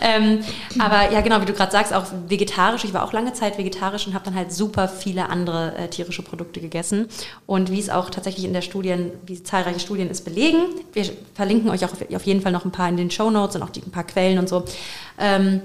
ähm, 0.00 0.40
aber 0.78 1.12
ja, 1.12 1.20
genau, 1.20 1.40
wie 1.40 1.46
du 1.46 1.52
gerade 1.52 1.72
sagst, 1.72 1.92
auch 1.92 2.06
vegetarisch. 2.28 2.84
Ich 2.84 2.94
war 2.94 3.04
auch 3.04 3.12
lange 3.12 3.32
Zeit 3.32 3.58
vegetarisch 3.58 4.06
und 4.06 4.14
habe 4.14 4.24
dann 4.24 4.34
halt 4.34 4.52
super 4.52 4.88
viele 4.88 5.28
andere 5.28 5.76
äh, 5.76 5.88
tierische 5.88 6.22
Produkte 6.22 6.60
gegessen. 6.60 7.08
Und 7.46 7.70
wie 7.70 7.80
es 7.80 7.90
auch 7.90 8.10
tatsächlich 8.10 8.44
in 8.44 8.52
der 8.52 8.62
Studien, 8.62 9.12
wie 9.26 9.42
zahlreiche 9.42 9.80
Studien 9.80 10.08
es 10.10 10.20
belegen, 10.20 10.66
wir 10.92 11.04
verlinken 11.34 11.70
euch 11.70 11.84
auch 11.84 11.92
auf 11.92 12.26
jeden 12.26 12.40
Fall 12.40 12.52
noch 12.52 12.64
ein 12.64 12.72
paar 12.72 12.88
in 12.88 12.96
den 12.96 13.10
Show 13.10 13.30
Notes 13.30 13.56
und 13.56 13.62
auch 13.62 13.70
die, 13.70 13.82
ein 13.82 13.90
paar 13.90 14.04
Quellen 14.04 14.38
und 14.38 14.48
so. 14.48 14.64
Ähm, 15.18 15.60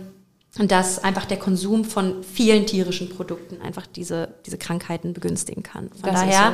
dass 0.57 1.03
einfach 1.03 1.25
der 1.25 1.37
Konsum 1.37 1.85
von 1.85 2.23
vielen 2.23 2.65
tierischen 2.65 3.09
Produkten 3.09 3.61
einfach 3.61 3.85
diese, 3.85 4.29
diese 4.45 4.57
Krankheiten 4.57 5.13
begünstigen 5.13 5.63
kann. 5.63 5.89
Von 5.89 6.11
das 6.11 6.21
daher 6.21 6.53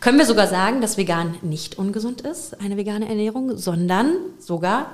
können 0.00 0.18
wir 0.18 0.26
sogar 0.26 0.46
sagen, 0.46 0.80
dass 0.80 0.96
vegan 0.96 1.36
nicht 1.42 1.78
ungesund 1.78 2.20
ist, 2.20 2.60
eine 2.60 2.76
vegane 2.76 3.08
Ernährung, 3.08 3.56
sondern 3.56 4.12
sogar 4.38 4.86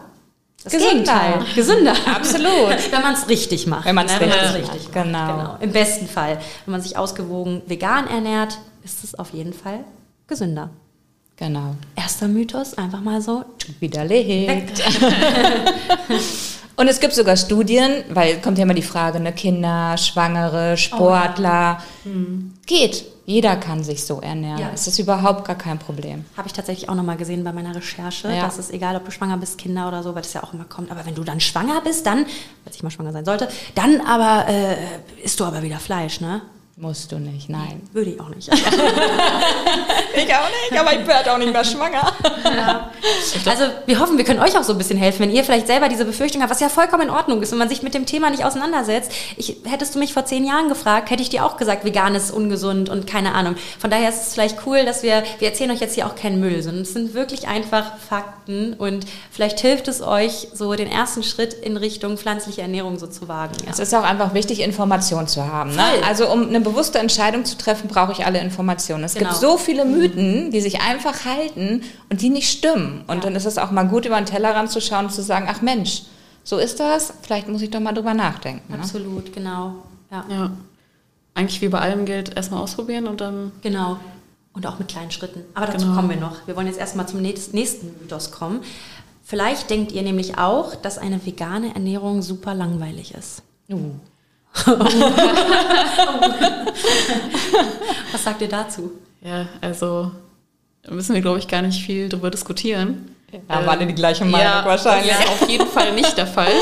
das 0.63 0.73
Gesünder. 0.73 0.93
Gegenteil. 0.93 1.45
Gesünder. 1.55 1.95
Absolut. 2.07 2.51
Wenn 2.91 3.03
man 3.03 3.15
es 3.15 3.29
richtig 3.29 3.67
macht. 3.67 3.85
Wenn 3.85 3.95
man 3.95 4.07
es 4.07 4.13
ne? 4.13 4.27
richtig, 4.27 4.55
richtig 4.55 4.69
macht. 4.69 4.93
Genau. 4.93 5.37
genau. 5.37 5.57
Im 5.61 5.73
besten 5.73 6.07
Fall. 6.07 6.39
Wenn 6.65 6.73
man 6.73 6.81
sich 6.81 6.97
ausgewogen 6.97 7.63
vegan 7.67 8.09
ernährt, 8.09 8.59
ist 8.83 9.05
es 9.05 9.15
auf 9.15 9.35
jeden 9.35 9.53
Fall 9.53 9.85
gesünder. 10.27 10.71
Genau. 11.37 11.75
Erster 11.97 12.29
Mythos, 12.29 12.79
einfach 12.79 13.01
mal 13.01 13.21
so 13.21 13.45
widerlegt. 13.81 14.83
Und 16.77 16.89
es 16.89 17.01
gibt 17.01 17.13
sogar 17.13 17.37
Studien, 17.37 18.05
weil 18.11 18.40
kommt 18.40 18.59
ja 18.59 18.64
immer 18.64 18.75
die 18.75 18.83
Frage, 18.83 19.21
ne, 19.21 19.33
Kinder, 19.33 19.97
Schwangere, 19.97 20.77
Sportler. 20.77 21.79
Oh, 21.79 22.09
ja. 22.09 22.12
hm. 22.12 22.55
Geht. 22.67 23.05
Jeder 23.27 23.57
kann 23.57 23.83
sich 23.83 24.05
so 24.05 24.21
ernähren. 24.21 24.59
Ja. 24.59 24.71
Es 24.75 24.87
ist 24.87 24.99
überhaupt 24.99 25.47
gar 25.47 25.57
kein 25.57 25.79
Problem. 25.79 26.27
Habe 26.37 26.47
ich 26.47 26.53
tatsächlich 26.53 26.89
auch 26.91 26.95
nochmal 26.95 27.17
gesehen 27.17 27.43
bei 27.43 27.53
meiner 27.53 27.75
Recherche, 27.75 28.29
ja. 28.29 28.43
dass 28.43 28.59
es 28.59 28.71
egal, 28.71 28.97
ob 28.97 29.05
du 29.05 29.11
schwanger 29.11 29.39
bist, 29.39 29.57
Kinder 29.57 29.89
oder 29.89 30.03
so, 30.03 30.15
weil 30.15 30.23
das 30.23 30.35
ja 30.35 30.43
auch 30.43 30.53
immer 30.53 30.65
kommt. 30.65 30.91
Aber 30.91 31.07
wenn 31.07 31.15
du 31.15 31.25
dann 31.25 31.41
schwanger 31.41 31.81
bist, 31.81 32.07
dann, 32.07 32.27
falls 32.65 32.77
ich 32.77 32.83
mal 32.83 32.91
schwanger 32.91 33.13
sein 33.13 33.25
sollte, 33.25 33.49
dann 33.75 34.01
aber 34.03 34.47
äh, 34.49 34.77
isst 35.23 35.41
du 35.41 35.45
aber 35.45 35.63
wieder 35.63 35.79
Fleisch, 35.79 36.21
ne? 36.21 36.43
Musst 36.77 37.13
du 37.13 37.21
nicht, 37.21 37.49
nein. 37.49 37.81
Würde 37.93 38.11
ich 38.11 38.21
auch 38.21 38.31
nicht. 38.31 38.49
ich 38.53 38.59
auch 40.35 40.49
nicht, 40.49 40.81
aber 40.81 40.93
ich 40.93 41.07
werde 41.07 41.33
auch 41.33 41.39
nicht 41.39 41.53
mehr 41.53 41.63
schwanger. 41.63 42.13
Ja. 42.45 42.91
Also 43.47 43.67
wir 43.87 44.01
hoffen, 44.01 44.19
wir 44.19 44.25
können 44.25 44.41
euch 44.41 44.59
auch 44.59 44.65
so 44.65 44.73
ein 44.73 44.79
bisschen 44.79 44.99
helfen, 44.99 45.21
wenn 45.21 45.31
ihr 45.31 45.45
vielleicht 45.45 45.69
selber 45.69 45.89
diese 45.89 46.05
Befürchtung 46.05 46.43
habt, 46.43 46.51
was 46.51 46.59
ja 46.59 46.69
vollkommen 46.69 47.05
in 47.05 47.11
Ordnung 47.11 47.41
ist, 47.43 47.53
wenn 47.53 47.61
man 47.61 47.69
sich 47.69 47.85
mit 47.85 47.95
dem 47.95 48.07
Thema 48.07 48.29
nicht 48.31 48.45
auseinandersetzt. 48.45 49.13
Ich, 49.37 49.59
hättest 49.67 49.95
du 49.95 50.01
mich 50.01 50.13
vor 50.13 50.25
zehn 50.25 50.45
Jahren 50.45 50.69
gefragt, 50.69 51.11
hätte 51.11 51.23
ich 51.23 51.29
dir 51.29 51.45
auch 51.45 51.59
gesagt, 51.59 51.85
vegan 51.85 52.17
ist 52.17 52.33
ungesund 52.33 52.89
und 52.89 53.07
keine 53.07 53.35
Ahnung. 53.37 53.55
Von 53.79 53.91
daher 53.91 54.09
ist 54.09 54.27
es 54.27 54.35
vielleicht 54.35 54.67
cool, 54.67 54.85
dass 54.85 55.05
wir, 55.05 55.23
wir 55.39 55.49
erzählen 55.49 55.71
euch 55.71 55.81
jetzt 55.81 55.95
hier 55.95 56.09
auch 56.09 56.17
keinen 56.17 56.41
Müll, 56.41 56.61
sondern 56.61 56.83
es 56.83 56.93
sind 56.93 57.15
wirklich 57.15 57.47
einfach 57.47 57.99
Fakten 57.99 58.75
und 58.75 59.07
vielleicht 59.31 59.61
hilft 59.61 59.87
es 59.87 60.03
euch, 60.03 60.49
so 60.53 60.75
den 60.75 60.91
ersten 60.91 61.23
Schritt 61.23 61.55
in 61.55 61.77
Richtung 61.77 62.19
pflanzliche 62.19 62.63
Ernährung 62.63 62.99
so 62.99 63.07
zu 63.07 63.29
wagen. 63.29 63.55
Ja. 63.65 63.71
Es 63.71 63.79
ist 63.79 63.95
auch 63.95 64.03
einfach 64.03 64.35
wichtig, 64.35 64.61
Informationen 64.61 65.29
zu 65.29 65.47
haben. 65.47 65.77
Ne? 65.77 65.85
Also 66.05 66.29
um 66.29 66.49
eine 66.49 66.63
bewusste 66.64 66.98
Entscheidung 66.98 67.44
zu 67.44 67.57
treffen, 67.57 67.88
brauche 67.88 68.12
ich 68.12 68.27
alle 68.27 68.40
Informationen. 68.40 69.05
Es 69.05 69.14
genau. 69.14 69.31
gibt 69.31 69.40
so 69.40 69.57
viele 69.57 69.85
Mythen, 69.85 70.50
die 70.50 70.61
sich 70.61 70.81
einfach 70.81 71.24
halten 71.24 71.83
und 72.11 72.20
die 72.20 72.31
nicht 72.31 72.50
stimmen. 72.50 73.05
Und 73.07 73.18
ja. 73.18 73.22
dann 73.22 73.37
ist 73.37 73.44
es 73.44 73.59
auch 73.59 73.70
mal 73.70 73.85
gut, 73.85 74.05
über 74.07 74.16
den 74.16 74.27
Tellerrand 74.27 74.70
zu 74.70 74.81
schauen 74.81 75.07
und 75.07 75.12
zu 75.12 75.22
sagen, 75.22 75.46
ach 75.48 75.62
Mensch, 75.62 76.03
so 76.42 76.59
ist 76.59 76.81
das, 76.81 77.14
vielleicht 77.22 77.48
muss 77.48 77.62
ich 77.62 77.70
doch 77.70 77.81
mal 77.81 77.92
drüber 77.92 78.14
nachdenken. 78.14 78.72
Ne? 78.72 78.79
Absolut, 78.79 79.27
ne? 79.27 79.31
genau. 79.33 79.74
Ja. 80.11 80.24
ja. 80.29 80.50
Eigentlich 81.35 81.61
wie 81.61 81.68
bei 81.68 81.81
allem 81.81 82.05
gilt, 82.05 82.37
erstmal 82.37 82.61
ausprobieren 82.61 83.07
und 83.07 83.20
dann... 83.20 83.53
Genau. 83.62 83.98
Und 84.53 84.66
auch 84.66 84.79
mit 84.79 84.87
kleinen 84.88 85.11
Schritten. 85.11 85.42
Aber 85.55 85.66
dazu 85.66 85.87
genau. 85.87 85.96
kommen 85.96 86.11
wir 86.11 86.16
noch. 86.16 86.46
Wir 86.46 86.55
wollen 86.55 86.68
jetzt 86.68 86.79
erstmal 86.79 87.09
zum 87.09 87.20
nächsten 87.20 87.57
Mythos 88.00 88.31
kommen. 88.31 88.61
Vielleicht 89.24 89.70
denkt 89.70 89.90
ihr 89.90 90.03
nämlich 90.03 90.38
auch, 90.38 90.77
dass 90.77 90.98
eine 90.98 91.24
vegane 91.24 91.74
Ernährung 91.74 92.22
super 92.22 92.55
langweilig 92.55 93.14
ist. 93.14 93.42
Uh. 93.68 93.94
Was 98.12 98.25
sagt 98.25 98.40
ihr 98.40 98.49
dazu? 98.49 98.93
Ja, 99.21 99.47
also 99.61 100.12
müssen 100.88 101.14
wir, 101.14 101.23
glaube 101.23 101.38
ich, 101.38 101.49
gar 101.49 101.62
nicht 101.62 101.85
viel 101.85 102.09
darüber 102.09 102.31
diskutieren. 102.31 103.17
Ja, 103.33 103.61
ähm, 103.61 103.67
waren 103.67 103.88
die 103.88 103.95
gleiche 103.95 104.25
Meinung 104.25 104.40
ja, 104.40 104.64
wahrscheinlich. 104.64 105.11
Das 105.11 105.25
ist 105.25 105.43
auf 105.43 105.49
jeden 105.49 105.67
Fall 105.67 105.93
nicht 105.93 106.17
der 106.17 106.27
Fall. 106.27 106.53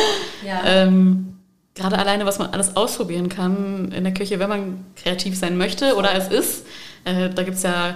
Ja. 0.45 0.61
Ähm, 0.65 1.39
gerade 1.77 1.97
alleine, 1.97 2.27
was 2.27 2.41
man 2.41 2.51
alles 2.51 2.75
ausprobieren 2.75 3.29
kann 3.29 3.93
in 3.93 4.03
der 4.03 4.13
Küche, 4.13 4.41
wenn 4.41 4.49
man 4.49 4.85
kreativ 4.97 5.39
sein 5.39 5.57
möchte 5.57 5.95
oder 5.95 6.13
es 6.17 6.27
ist, 6.27 6.67
äh, 7.05 7.31
da 7.31 7.45
gibt 7.45 7.59
es 7.59 7.63
ja 7.63 7.95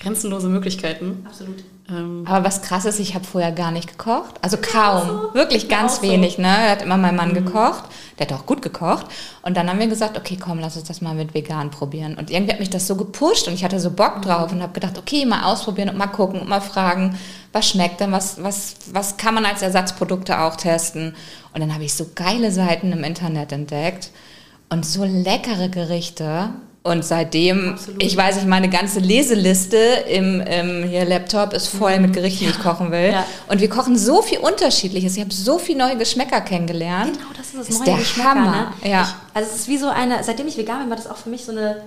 grenzenlose 0.00 0.48
Möglichkeiten. 0.48 1.24
Absolut. 1.26 1.64
Ähm, 1.90 2.24
Aber 2.26 2.44
was 2.44 2.62
krass 2.62 2.84
ist, 2.84 3.00
ich 3.00 3.14
habe 3.14 3.24
vorher 3.24 3.52
gar 3.52 3.70
nicht 3.70 3.88
gekocht. 3.88 4.34
Also 4.42 4.58
kaum. 4.58 5.08
So. 5.08 5.34
Wirklich 5.34 5.68
ganz 5.68 6.02
wenig. 6.02 6.36
So. 6.36 6.42
Ne? 6.42 6.48
Da 6.48 6.70
hat 6.70 6.82
immer 6.82 6.96
mein 6.96 7.16
Mann 7.16 7.30
mhm. 7.30 7.44
gekocht. 7.44 7.84
Der 8.18 8.26
hat 8.26 8.34
auch 8.34 8.46
gut 8.46 8.62
gekocht. 8.62 9.06
Und 9.42 9.56
dann 9.56 9.68
haben 9.68 9.78
wir 9.78 9.86
gesagt, 9.86 10.18
okay, 10.18 10.36
komm, 10.38 10.60
lass 10.60 10.76
uns 10.76 10.86
das 10.86 11.00
mal 11.00 11.14
mit 11.14 11.34
vegan 11.34 11.70
probieren. 11.70 12.16
Und 12.16 12.30
irgendwie 12.30 12.52
hat 12.52 12.60
mich 12.60 12.70
das 12.70 12.86
so 12.86 12.96
gepusht 12.96 13.48
und 13.48 13.54
ich 13.54 13.64
hatte 13.64 13.80
so 13.80 13.90
Bock 13.90 14.18
mhm. 14.18 14.22
drauf 14.22 14.52
und 14.52 14.62
habe 14.62 14.72
gedacht, 14.72 14.98
okay, 14.98 15.24
mal 15.24 15.44
ausprobieren 15.44 15.88
und 15.88 15.96
mal 15.96 16.08
gucken 16.08 16.40
und 16.40 16.48
mal 16.48 16.60
fragen, 16.60 17.18
was 17.52 17.68
schmeckt 17.68 18.00
denn, 18.00 18.12
was, 18.12 18.42
was, 18.42 18.76
was 18.92 19.16
kann 19.16 19.34
man 19.34 19.46
als 19.46 19.62
Ersatzprodukte 19.62 20.40
auch 20.40 20.56
testen. 20.56 21.14
Und 21.54 21.60
dann 21.60 21.72
habe 21.72 21.84
ich 21.84 21.94
so 21.94 22.06
geile 22.14 22.52
Seiten 22.52 22.92
im 22.92 23.02
Internet 23.02 23.52
entdeckt 23.52 24.10
und 24.68 24.84
so 24.84 25.04
leckere 25.04 25.70
Gerichte. 25.70 26.50
Und 26.88 27.04
seitdem, 27.04 27.70
Absolut. 27.70 28.02
ich 28.02 28.16
weiß 28.16 28.36
nicht, 28.36 28.48
meine 28.48 28.68
ganze 28.68 29.00
Leseliste 29.00 29.76
im, 29.76 30.40
im 30.40 30.88
hier 30.88 31.04
Laptop 31.04 31.52
ist 31.52 31.68
voll 31.68 31.96
mhm. 31.96 32.02
mit 32.02 32.14
Gerichten, 32.14 32.44
die 32.44 32.50
ich 32.50 32.58
kochen 32.58 32.90
will. 32.90 33.12
Ja. 33.12 33.26
Und 33.48 33.60
wir 33.60 33.68
kochen 33.68 33.96
so 33.98 34.22
viel 34.22 34.38
Unterschiedliches. 34.38 35.16
Ich 35.16 35.20
habe 35.20 35.32
so 35.32 35.58
viele 35.58 35.78
neue 35.78 35.96
Geschmäcker 35.96 36.40
kennengelernt. 36.40 37.12
Genau, 37.18 37.30
das 37.36 37.48
ist 37.48 37.58
das, 37.58 37.68
das 37.68 37.86
neue 37.86 37.96
ist 37.96 38.00
Geschmäcker. 38.00 38.30
Hammer. 38.30 38.72
Ne? 38.82 38.90
Ja. 38.90 39.02
Ich, 39.02 39.36
also 39.36 39.50
es 39.52 39.60
ist 39.60 39.68
wie 39.68 39.78
so 39.78 39.88
eine, 39.88 40.24
seitdem 40.24 40.48
ich 40.48 40.56
vegan 40.56 40.80
bin, 40.80 40.90
war 40.90 40.96
das 40.96 41.06
auch 41.06 41.16
für 41.16 41.28
mich 41.28 41.44
so 41.44 41.52
eine 41.52 41.82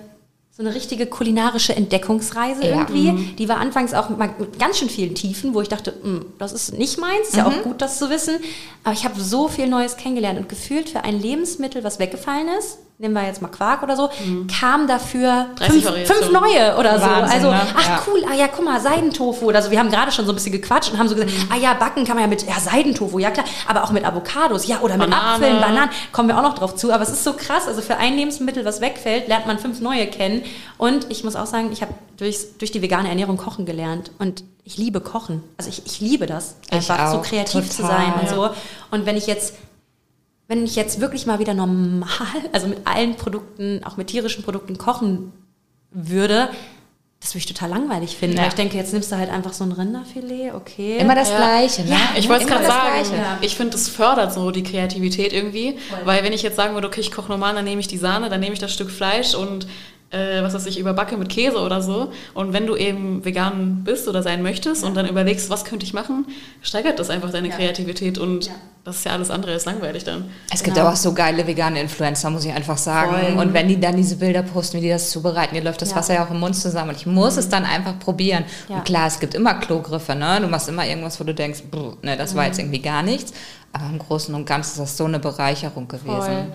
so 0.54 0.62
eine 0.62 0.74
richtige 0.74 1.06
kulinarische 1.06 1.74
Entdeckungsreise 1.74 2.62
ja. 2.62 2.76
irgendwie. 2.76 3.12
Mhm. 3.12 3.36
Die 3.36 3.48
war 3.48 3.56
anfangs 3.56 3.94
auch 3.94 4.10
mit 4.10 4.58
ganz 4.58 4.78
schön 4.78 4.90
vielen 4.90 5.14
Tiefen, 5.14 5.54
wo 5.54 5.62
ich 5.62 5.68
dachte, 5.68 5.94
hm, 6.02 6.26
das 6.38 6.52
ist 6.52 6.76
nicht 6.76 6.98
meins, 6.98 7.28
ist 7.28 7.32
mhm. 7.32 7.38
ja 7.38 7.46
auch 7.46 7.62
gut, 7.62 7.80
das 7.80 7.98
zu 7.98 8.10
wissen. 8.10 8.36
Aber 8.84 8.92
ich 8.92 9.06
habe 9.06 9.18
so 9.18 9.48
viel 9.48 9.66
Neues 9.66 9.96
kennengelernt 9.96 10.38
und 10.38 10.50
gefühlt 10.50 10.90
für 10.90 11.04
ein 11.04 11.18
Lebensmittel, 11.18 11.84
was 11.84 11.98
weggefallen 11.98 12.48
ist, 12.58 12.78
nehmen 13.02 13.14
wir 13.14 13.24
jetzt 13.26 13.42
mal 13.42 13.48
Quark 13.48 13.82
oder 13.82 13.96
so, 13.96 14.08
kamen 14.60 14.86
dafür 14.86 15.46
30 15.56 15.84
fünf, 15.84 16.06
fünf 16.06 16.30
neue 16.30 16.76
oder 16.78 17.00
so. 17.00 17.06
Wahnsinn, 17.06 17.34
also, 17.36 17.50
ne? 17.50 17.60
ach 17.76 17.88
Ja. 17.88 18.02
cool, 18.06 18.22
ah 18.30 18.34
ja, 18.34 18.46
guck 18.46 18.64
mal, 18.64 18.80
Seidentofu 18.80 19.46
oder 19.46 19.60
so. 19.60 19.72
Wir 19.72 19.80
haben 19.80 19.90
gerade 19.90 20.12
schon 20.12 20.24
so 20.24 20.30
ein 20.30 20.36
bisschen 20.36 20.52
gequatscht 20.52 20.92
und 20.92 20.98
haben 21.00 21.08
so 21.08 21.16
gesagt, 21.16 21.32
Mhm. 21.32 21.48
ah 21.52 21.56
ja, 21.56 21.74
backen 21.74 22.04
kann 22.04 22.14
man 22.14 22.22
ja 22.22 22.28
mit 22.28 22.46
ja, 22.46 22.60
Seidentofu, 22.60 23.18
ja 23.18 23.32
klar, 23.32 23.44
aber 23.66 23.82
auch 23.82 23.90
mit 23.90 24.04
Avocados, 24.04 24.68
ja, 24.68 24.78
oder 24.82 24.96
mit 24.96 25.10
Banane. 25.10 25.44
Apfeln, 25.46 25.60
Bananen, 25.60 25.90
kommen 26.12 26.28
wir 26.28 26.38
auch 26.38 26.42
noch 26.42 26.54
drauf 26.54 26.76
zu. 26.76 26.92
Aber 26.92 27.02
es 27.02 27.08
ist 27.10 27.24
so 27.24 27.32
krass, 27.32 27.66
also 27.66 27.82
für 27.82 27.96
ein 27.96 28.14
Lebensmittel, 28.16 28.64
was 28.64 28.80
wegfällt, 28.80 29.26
lernt 29.26 29.48
man 29.48 29.58
fünf 29.58 29.80
neue 29.80 30.06
kennen. 30.06 30.42
Und 30.78 31.10
ich 31.10 31.24
muss 31.24 31.34
auch 31.34 31.46
sagen, 31.46 31.70
ich 31.72 31.82
habe 31.82 31.92
durch, 32.18 32.56
durch 32.58 32.70
die 32.70 32.82
vegane 32.82 33.08
Ernährung 33.08 33.36
Kochen 33.36 33.66
gelernt 33.66 34.12
und 34.20 34.44
ich 34.64 34.76
liebe 34.76 35.00
Kochen. 35.00 35.42
Also 35.58 35.70
ich, 35.70 35.84
ich 35.86 36.00
liebe 36.00 36.26
das, 36.26 36.54
einfach 36.70 37.10
so 37.10 37.18
kreativ 37.20 37.68
zu 37.68 37.82
total, 37.82 37.96
sein 37.98 38.14
und 38.20 38.28
ja. 38.28 38.34
so. 38.34 38.50
Und 38.92 39.06
wenn 39.06 39.16
ich 39.16 39.26
jetzt 39.26 39.54
wenn 40.52 40.66
ich 40.66 40.76
jetzt 40.76 41.00
wirklich 41.00 41.24
mal 41.24 41.38
wieder 41.38 41.54
normal, 41.54 42.10
also 42.52 42.66
mit 42.66 42.86
allen 42.86 43.14
Produkten, 43.14 43.82
auch 43.84 43.96
mit 43.96 44.08
tierischen 44.08 44.44
Produkten 44.44 44.76
kochen 44.76 45.32
würde, 45.92 46.50
das 47.20 47.30
würde 47.30 47.38
ich 47.38 47.46
total 47.46 47.70
langweilig 47.70 48.18
finden. 48.18 48.36
Ja. 48.36 48.48
Ich 48.48 48.52
denke, 48.52 48.76
jetzt 48.76 48.92
nimmst 48.92 49.10
du 49.10 49.16
halt 49.16 49.30
einfach 49.30 49.54
so 49.54 49.64
ein 49.64 49.72
Rinderfilet, 49.72 50.52
okay. 50.52 50.98
Immer 50.98 51.14
das 51.14 51.30
Ja. 51.30 51.36
Gleiche, 51.38 51.84
ne? 51.84 51.96
Ich 52.16 52.28
wollte 52.28 52.44
es 52.44 52.50
gerade 52.50 52.64
das 52.66 52.74
sagen, 52.74 52.92
Gleiche. 52.92 53.16
Ja. 53.16 53.38
ich 53.40 53.56
finde, 53.56 53.76
es 53.78 53.88
fördert 53.88 54.34
so 54.34 54.50
die 54.50 54.62
Kreativität 54.62 55.32
irgendwie, 55.32 55.78
weil 56.04 56.22
wenn 56.22 56.34
ich 56.34 56.42
jetzt 56.42 56.56
sagen 56.56 56.74
würde, 56.74 56.86
okay, 56.86 57.00
ich 57.00 57.12
koche 57.12 57.30
normal, 57.30 57.54
dann 57.54 57.64
nehme 57.64 57.80
ich 57.80 57.88
die 57.88 57.96
Sahne, 57.96 58.28
dann 58.28 58.40
nehme 58.40 58.52
ich 58.52 58.58
das 58.58 58.74
Stück 58.74 58.90
Fleisch 58.90 59.34
und 59.34 59.66
äh, 60.12 60.42
was 60.42 60.54
weiß 60.54 60.66
ich, 60.66 60.78
überbacke 60.78 61.16
mit 61.16 61.28
Käse 61.30 61.58
oder 61.58 61.80
so. 61.82 62.12
Und 62.34 62.52
wenn 62.52 62.66
du 62.66 62.76
eben 62.76 63.24
vegan 63.24 63.82
bist 63.82 64.06
oder 64.08 64.22
sein 64.22 64.42
möchtest 64.42 64.84
und 64.84 64.94
dann 64.94 65.08
überlegst, 65.08 65.50
was 65.50 65.64
könnte 65.64 65.84
ich 65.86 65.94
machen, 65.94 66.26
steigert 66.60 66.98
das 66.98 67.10
einfach 67.10 67.30
deine 67.30 67.48
Ja. 67.48 67.56
Kreativität 67.56 68.18
und 68.18 68.46
Ja. 68.46 68.52
das 68.84 68.96
ist 68.96 69.04
ja 69.06 69.12
alles 69.12 69.30
andere 69.30 69.52
als 69.52 69.64
langweilig 69.64 70.04
dann. 70.04 70.24
Es 70.52 70.62
gibt 70.62 70.74
Genau. 70.76 70.86
aber 70.86 70.94
auch 70.94 71.00
so 71.00 71.14
geile 71.14 71.46
vegane 71.46 71.80
Influencer, 71.80 72.28
muss 72.30 72.44
ich 72.44 72.52
einfach 72.52 72.76
sagen. 72.76 73.14
Voll. 73.34 73.42
Und 73.42 73.54
wenn 73.54 73.68
die 73.68 73.80
dann 73.80 73.96
diese 73.96 74.16
Bilder 74.16 74.42
posten, 74.42 74.76
wie 74.78 74.82
die 74.82 74.88
das 74.90 75.10
zubereiten, 75.10 75.54
dir 75.54 75.62
läuft 75.62 75.80
das 75.82 75.90
Ja. 75.90 75.96
Wasser 75.96 76.14
ja 76.14 76.26
auch 76.26 76.30
im 76.30 76.40
Mund 76.40 76.54
zusammen. 76.56 76.90
Und 76.90 76.96
ich 76.96 77.06
muss 77.06 77.36
es 77.38 77.48
dann 77.48 77.64
einfach 77.64 77.98
probieren. 77.98 78.44
Ja. 78.68 78.76
Und 78.76 78.84
klar, 78.84 79.06
es 79.06 79.18
gibt 79.18 79.34
immer 79.34 79.54
Klogriffe, 79.54 80.14
ne? 80.14 80.38
Du 80.42 80.46
machst 80.48 80.68
immer 80.68 80.86
irgendwas, 80.86 81.18
wo 81.20 81.24
du 81.24 81.32
denkst, 81.34 81.62
ne, 82.02 82.16
das 82.18 82.34
war 82.34 82.44
jetzt 82.46 82.58
irgendwie 82.58 82.80
gar 82.82 83.02
nichts. 83.02 83.32
Aber 83.72 83.86
im 83.86 83.98
Großen 83.98 84.34
und 84.34 84.44
Ganzen 84.44 84.72
ist 84.72 84.78
das 84.80 84.96
so 84.98 85.06
eine 85.06 85.18
Bereicherung 85.18 85.88
gewesen. 85.88 86.10
Voll. 86.10 86.46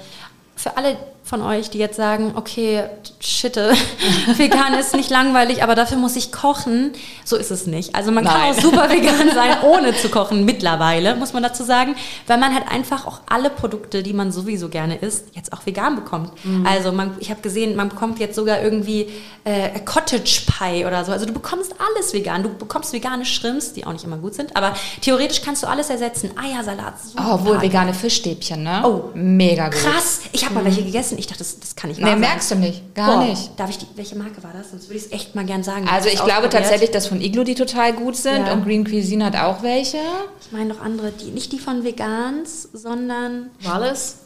Für 0.56 0.76
alle 0.78 0.98
von 1.28 1.42
euch, 1.42 1.70
die 1.70 1.78
jetzt 1.78 1.98
sagen, 1.98 2.34
okay, 2.36 2.84
shitte, 3.20 3.74
vegan 4.38 4.74
ist 4.74 4.96
nicht 4.96 5.10
langweilig, 5.10 5.64
aber 5.64 5.76
dafür 5.76 5.98
muss 5.98 6.16
ich 6.16 6.32
kochen, 6.32 6.94
so 7.26 7.36
ist 7.36 7.52
es 7.52 7.68
nicht. 7.68 7.96
Also 7.96 8.12
man 8.12 8.24
kann 8.26 8.40
Nein. 8.40 8.54
auch 8.54 8.62
super 8.62 8.90
vegan 8.90 9.32
sein, 9.34 9.58
ohne 9.64 9.96
zu 9.96 10.10
kochen, 10.10 10.46
mittlerweile, 10.46 11.16
muss 11.16 11.34
man 11.34 11.44
dazu 11.44 11.64
sagen, 11.64 11.96
weil 12.28 12.38
man 12.38 12.54
halt 12.54 12.68
einfach 12.70 13.06
auch 13.06 13.22
alle 13.30 13.50
Produkte, 13.50 14.04
die 14.04 14.14
man 14.14 14.32
sowieso 14.32 14.70
gerne 14.70 14.98
isst, 14.98 15.26
jetzt 15.34 15.54
auch 15.54 15.66
vegan 15.66 15.96
bekommt. 15.96 16.32
Also 16.66 16.92
man, 16.92 17.16
ich 17.20 17.30
habe 17.30 17.42
gesehen, 17.42 17.76
man 17.76 17.90
bekommt 17.90 18.20
jetzt 18.20 18.36
sogar 18.36 18.62
irgendwie 18.62 19.08
äh, 19.44 19.80
Cottage 19.86 20.42
Pie 20.46 20.86
oder 20.86 21.04
so. 21.06 21.12
Also 21.12 21.26
du 21.26 21.34
bekommst 21.34 21.74
alles 21.80 22.14
vegan. 22.14 22.44
Du 22.44 22.50
bekommst 22.50 22.94
vegane 22.94 23.26
Shrimps, 23.26 23.74
die 23.74 23.86
auch 23.86 23.94
nicht 23.94 24.04
immer 24.04 24.18
gut 24.18 24.34
sind, 24.34 24.56
aber 24.56 24.74
theoretisch 25.02 25.42
kannst 25.42 25.64
du 25.64 25.68
alles 25.68 25.90
ersetzen. 25.90 26.32
Eiersalat, 26.38 27.02
super. 27.02 27.26
Oh, 27.28 27.34
obwohl 27.36 27.62
vegane 27.62 27.94
Fischstäbchen, 27.94 28.64
ne? 28.64 28.82
Oh. 28.84 29.10
Mega 29.14 29.70
gut. 29.70 29.80
Krass, 29.80 30.22
ich 30.32 30.46
habe 30.46 30.56
mal 30.56 30.66
welche 30.66 30.84
gegessen. 30.84 31.17
Ich 31.18 31.28
dachte, 31.28 31.40
das, 31.40 31.60
das 31.60 31.76
kann 31.76 31.90
nicht 31.90 32.02
Nee, 32.02 32.16
merkst 32.16 32.52
du 32.52 32.56
nicht. 32.56 32.96
Gar 32.96 33.18
Boah, 33.18 33.26
nicht. 33.26 33.52
Darf 33.60 33.70
ich 33.70 33.78
die, 33.80 33.88
welche 33.96 34.16
Marke 34.16 34.44
war 34.44 34.52
das? 34.54 34.72
Sonst 34.72 34.88
würde 34.90 34.98
ich 35.00 35.06
es 35.06 35.12
echt 35.12 35.36
mal 35.36 35.46
gern 35.46 35.64
sagen. 35.64 35.88
Also 35.90 36.10
ich 36.10 36.24
glaube 36.24 36.50
tatsächlich, 36.50 36.92
dass 36.92 37.08
von 37.08 37.22
Iglo 37.22 37.44
die 37.44 37.56
total 37.56 37.94
gut 37.94 38.16
sind 38.16 38.46
Ja. 38.48 38.54
und 38.54 38.64
Green 38.64 38.84
Cuisine 38.86 39.26
hat 39.26 39.36
auch 39.36 39.64
welche. 39.64 39.98
Ich 40.42 40.52
meine 40.52 40.66
noch 40.74 40.82
andere, 40.82 41.12
die, 41.12 41.32
nicht 41.32 41.52
die 41.52 41.60
von 41.60 41.84
Vegans, 41.84 42.70
sondern, 42.74 43.50
Wales? 43.62 44.18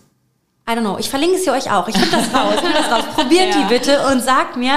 I 0.69 0.73
don't 0.73 0.82
know, 0.82 0.97
ich 0.99 1.10
verlinke 1.10 1.36
es 1.38 1.43
hier 1.43 1.54
euch 1.54 1.71
auch. 1.71 1.88
Ich 1.88 1.97
finde 1.97 2.15
das 2.15 2.34
raus, 2.34 2.56
ich 2.56 2.73
das 2.73 2.91
raus. 2.91 3.04
Probiert 3.15 3.56
Ja. 3.56 3.62
die 3.62 3.73
bitte 3.73 4.06
und 4.08 4.21
sagt 4.21 4.58
mir, 4.58 4.73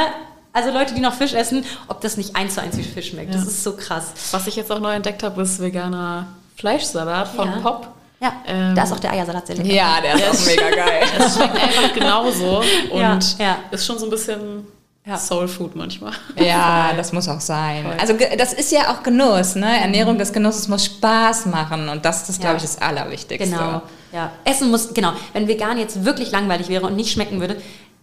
also 0.52 0.70
Leute, 0.70 0.94
die 0.94 1.00
noch 1.00 1.12
Fisch 1.14 1.34
essen, 1.34 1.64
ob 1.88 2.00
das 2.00 2.16
nicht 2.16 2.34
eins 2.36 2.54
zu 2.54 2.62
eins 2.62 2.76
wie 2.76 2.82
Fisch 2.82 3.10
schmeckt. 3.10 3.34
Das 3.34 3.42
Ja. 3.42 3.48
ist 3.48 3.62
so 3.64 3.76
krass. 3.76 4.06
Was 4.30 4.46
ich 4.46 4.56
jetzt 4.56 4.70
auch 4.72 4.80
neu 4.80 4.94
entdeckt 4.94 5.22
habe, 5.22 5.42
ist 5.42 5.60
veganer 5.60 6.26
Fleischsalat 6.56 7.28
von 7.28 7.48
Ja. 7.48 7.56
Pop. 7.58 7.88
Ja, 8.24 8.32
Ähm, 8.46 8.74
da 8.74 8.82
ist 8.84 8.92
auch 8.92 9.00
der 9.00 9.12
Eiersalat 9.12 9.46
sehr 9.46 9.56
lecker. 9.56 9.68
Ja, 9.72 10.00
der 10.00 10.14
ist 10.14 10.24
auch 10.42 10.46
mega 10.46 10.70
geil. 10.70 11.02
Es 11.18 11.34
schmeckt 11.36 11.54
einfach 11.62 11.92
genauso 11.94 12.62
und 12.90 13.00
Ja, 13.00 13.18
ja. 13.38 13.56
ist 13.70 13.84
schon 13.84 13.98
so 13.98 14.06
ein 14.06 14.10
bisschen 14.10 14.66
Ja. 15.06 15.18
Soul 15.18 15.46
Food 15.46 15.76
manchmal. 15.76 16.12
Ja, 16.36 16.92
das 16.96 17.12
muss 17.12 17.28
auch 17.28 17.40
sein. 17.40 17.84
Voll. 17.84 17.96
Also 18.00 18.14
das 18.38 18.54
ist 18.54 18.72
ja 18.72 18.90
auch 18.92 19.02
Genuss, 19.02 19.54
ne? 19.56 19.78
Ernährung 19.80 20.18
ist 20.20 20.32
Genuss, 20.32 20.56
es 20.56 20.68
muss 20.68 20.86
Spaß 20.86 21.46
machen 21.46 21.88
und 21.90 22.04
das 22.04 22.26
ist, 22.30 22.40
glaube 22.40 22.54
Ja. 22.54 22.56
ich, 22.56 22.62
das 22.62 22.80
Allerwichtigste. 22.80 23.50
Genau. 23.50 23.82
Ja. 24.12 24.32
Essen 24.44 24.70
muss, 24.70 24.94
genau. 24.94 25.12
Wenn 25.34 25.46
vegan 25.48 25.76
jetzt 25.78 26.04
wirklich 26.04 26.30
langweilig 26.30 26.68
wäre 26.68 26.86
und 26.86 26.96
nicht 26.96 27.12
schmecken 27.12 27.40
würde, 27.40 27.56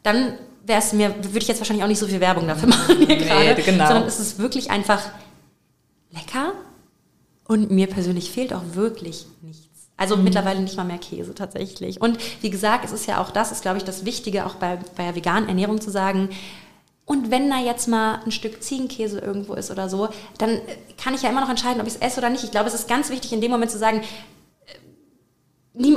dann 0.04 0.34
wäre 0.66 0.80
es 0.80 0.94
mir, 0.94 1.16
würde 1.24 1.40
ich 1.40 1.48
jetzt 1.48 1.60
wahrscheinlich 1.60 1.84
auch 1.84 1.88
nicht 1.90 1.98
so 2.00 2.06
viel 2.06 2.20
Werbung 2.20 2.48
dafür 2.48 2.70
machen 2.76 2.98
hier 2.98 3.08
Nee, 3.08 3.16
gerade. 3.16 3.62
genau. 3.64 3.88
Sondern 3.88 4.04
es 4.08 4.20
ist 4.20 4.38
wirklich 4.38 4.70
einfach 4.70 5.02
lecker 6.12 6.54
und 7.48 7.72
mir 7.72 7.88
persönlich 7.88 8.30
fehlt 8.32 8.54
auch 8.54 8.62
wirklich 8.74 9.26
nichts. 9.42 9.71
Also 10.02 10.18
mittlerweile 10.18 10.60
nicht 10.60 10.76
mal 10.76 10.84
mehr 10.84 10.98
Käse 10.98 11.36
tatsächlich. 11.36 12.02
Und 12.02 12.18
wie 12.42 12.50
gesagt, 12.50 12.84
es 12.86 12.92
ist 12.92 13.06
ja 13.06 13.22
auch 13.22 13.30
das, 13.30 13.52
ist 13.52 13.62
glaube 13.62 13.78
ich 13.78 13.84
das 13.84 14.04
Wichtige 14.04 14.48
auch 14.48 14.56
bei, 14.56 14.80
bei 14.98 15.04
der 15.04 15.16
veganen 15.16 15.48
Ernährung 15.48 15.80
zu 15.80 15.92
sagen, 15.92 16.30
und 17.06 17.30
wenn 17.30 17.52
da 17.52 17.60
jetzt 17.60 17.88
mal 17.88 18.20
ein 18.26 18.32
Stück 18.32 18.64
Ziegenkäse 18.64 19.20
irgendwo 19.20 19.54
ist 19.54 19.70
oder 19.70 19.90
so, 19.90 20.10
dann 20.40 20.50
äh, 20.50 20.62
kann 20.98 21.14
ich 21.14 21.22
ja 21.22 21.30
immer 21.30 21.42
noch 21.42 21.50
entscheiden, 21.50 21.80
ob 21.82 21.86
ich 21.86 21.94
es 21.94 22.02
esse 22.02 22.20
oder 22.20 22.32
nicht. 22.32 22.44
Ich 22.44 22.50
glaube, 22.50 22.68
es 22.68 22.74
ist 22.74 22.88
ganz 22.88 23.12
wichtig 23.12 23.32
in 23.32 23.42
dem 23.42 23.52
Moment 23.52 23.70
zu 23.70 23.78
sagen, 23.78 24.02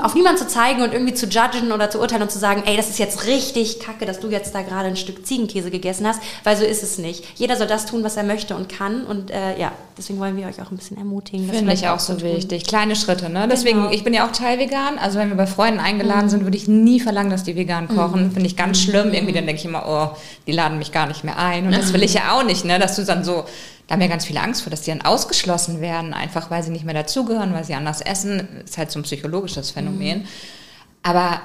auf 0.02 0.14
niemanden 0.14 0.38
zu 0.38 0.46
zeigen 0.46 0.82
und 0.82 0.92
irgendwie 0.92 1.14
zu 1.14 1.26
judgen 1.26 1.72
oder 1.72 1.90
zu 1.90 1.98
urteilen 1.98 2.22
und 2.22 2.30
zu 2.30 2.38
sagen, 2.38 2.62
ey, 2.64 2.76
das 2.76 2.90
ist 2.90 3.00
jetzt 3.00 3.26
richtig 3.26 3.80
kacke, 3.80 4.06
dass 4.06 4.20
du 4.20 4.28
jetzt 4.30 4.54
da 4.54 4.62
gerade 4.62 4.86
ein 4.86 4.96
Stück 4.96 5.26
Ziegenkäse 5.26 5.68
gegessen 5.72 6.06
hast, 6.06 6.20
weil 6.44 6.56
so 6.56 6.64
ist 6.64 6.84
es 6.84 6.96
nicht. 6.98 7.24
Jeder 7.34 7.56
soll 7.56 7.66
das 7.66 7.84
tun, 7.84 8.04
was 8.04 8.16
er 8.16 8.22
möchte 8.22 8.54
und 8.54 8.68
kann 8.68 9.04
und 9.04 9.32
äh, 9.32 9.58
ja, 9.58 9.72
deswegen 9.98 10.20
wollen 10.20 10.36
wir 10.36 10.46
euch 10.46 10.62
auch 10.62 10.70
ein 10.70 10.76
bisschen 10.76 10.96
ermutigen. 10.96 11.48
das 11.48 11.56
Finde 11.56 11.72
ich 11.72 11.88
auch 11.88 11.98
so 11.98 12.14
tun. 12.14 12.22
wichtig. 12.22 12.64
Kleine 12.66 12.94
Schritte, 12.94 13.28
ne? 13.28 13.48
Deswegen, 13.50 13.78
Genau. 13.80 13.90
ich 13.90 14.04
bin 14.04 14.14
ja 14.14 14.28
auch 14.28 14.32
teilvegan. 14.32 14.96
Also 14.96 15.18
wenn 15.18 15.28
wir 15.28 15.36
bei 15.36 15.48
Freunden 15.48 15.80
eingeladen 15.80 16.28
sind, 16.28 16.44
würde 16.44 16.56
ich 16.56 16.68
nie 16.68 17.00
verlangen, 17.00 17.30
dass 17.30 17.42
die 17.42 17.56
vegan 17.56 17.88
kochen. 17.88 18.30
Finde 18.30 18.46
ich 18.46 18.56
ganz 18.56 18.80
schlimm. 18.80 19.12
Irgendwie 19.12 19.32
dann 19.32 19.44
denke 19.46 19.58
ich 19.58 19.66
immer, 19.66 19.84
oh, 20.14 20.16
die 20.46 20.52
laden 20.52 20.78
mich 20.78 20.92
gar 20.92 21.08
nicht 21.08 21.24
mehr 21.24 21.36
ein. 21.36 21.66
Und 21.66 21.76
das 21.76 21.92
will 21.92 22.04
ich 22.04 22.14
ja 22.14 22.30
auch 22.32 22.44
nicht, 22.44 22.64
ne? 22.64 22.78
Dass 22.78 22.94
du 22.94 23.04
dann 23.04 23.24
so, 23.24 23.44
da 23.86 23.94
haben 23.94 24.00
ja 24.00 24.08
ganz 24.08 24.24
viele 24.24 24.40
Angst 24.40 24.62
vor, 24.62 24.70
dass 24.70 24.82
die 24.82 24.90
dann 24.90 25.02
ausgeschlossen 25.02 25.80
werden, 25.80 26.14
einfach 26.14 26.50
weil 26.50 26.62
sie 26.62 26.70
nicht 26.70 26.84
mehr 26.84 26.94
dazugehören, 26.94 27.52
weil 27.52 27.64
sie 27.64 27.74
anders 27.74 28.00
essen. 28.00 28.48
Ist 28.64 28.78
halt 28.78 28.90
so 28.90 28.98
ein 28.98 29.02
psychologisches 29.02 29.70
Phänomen. 29.70 30.26
Aber 31.02 31.42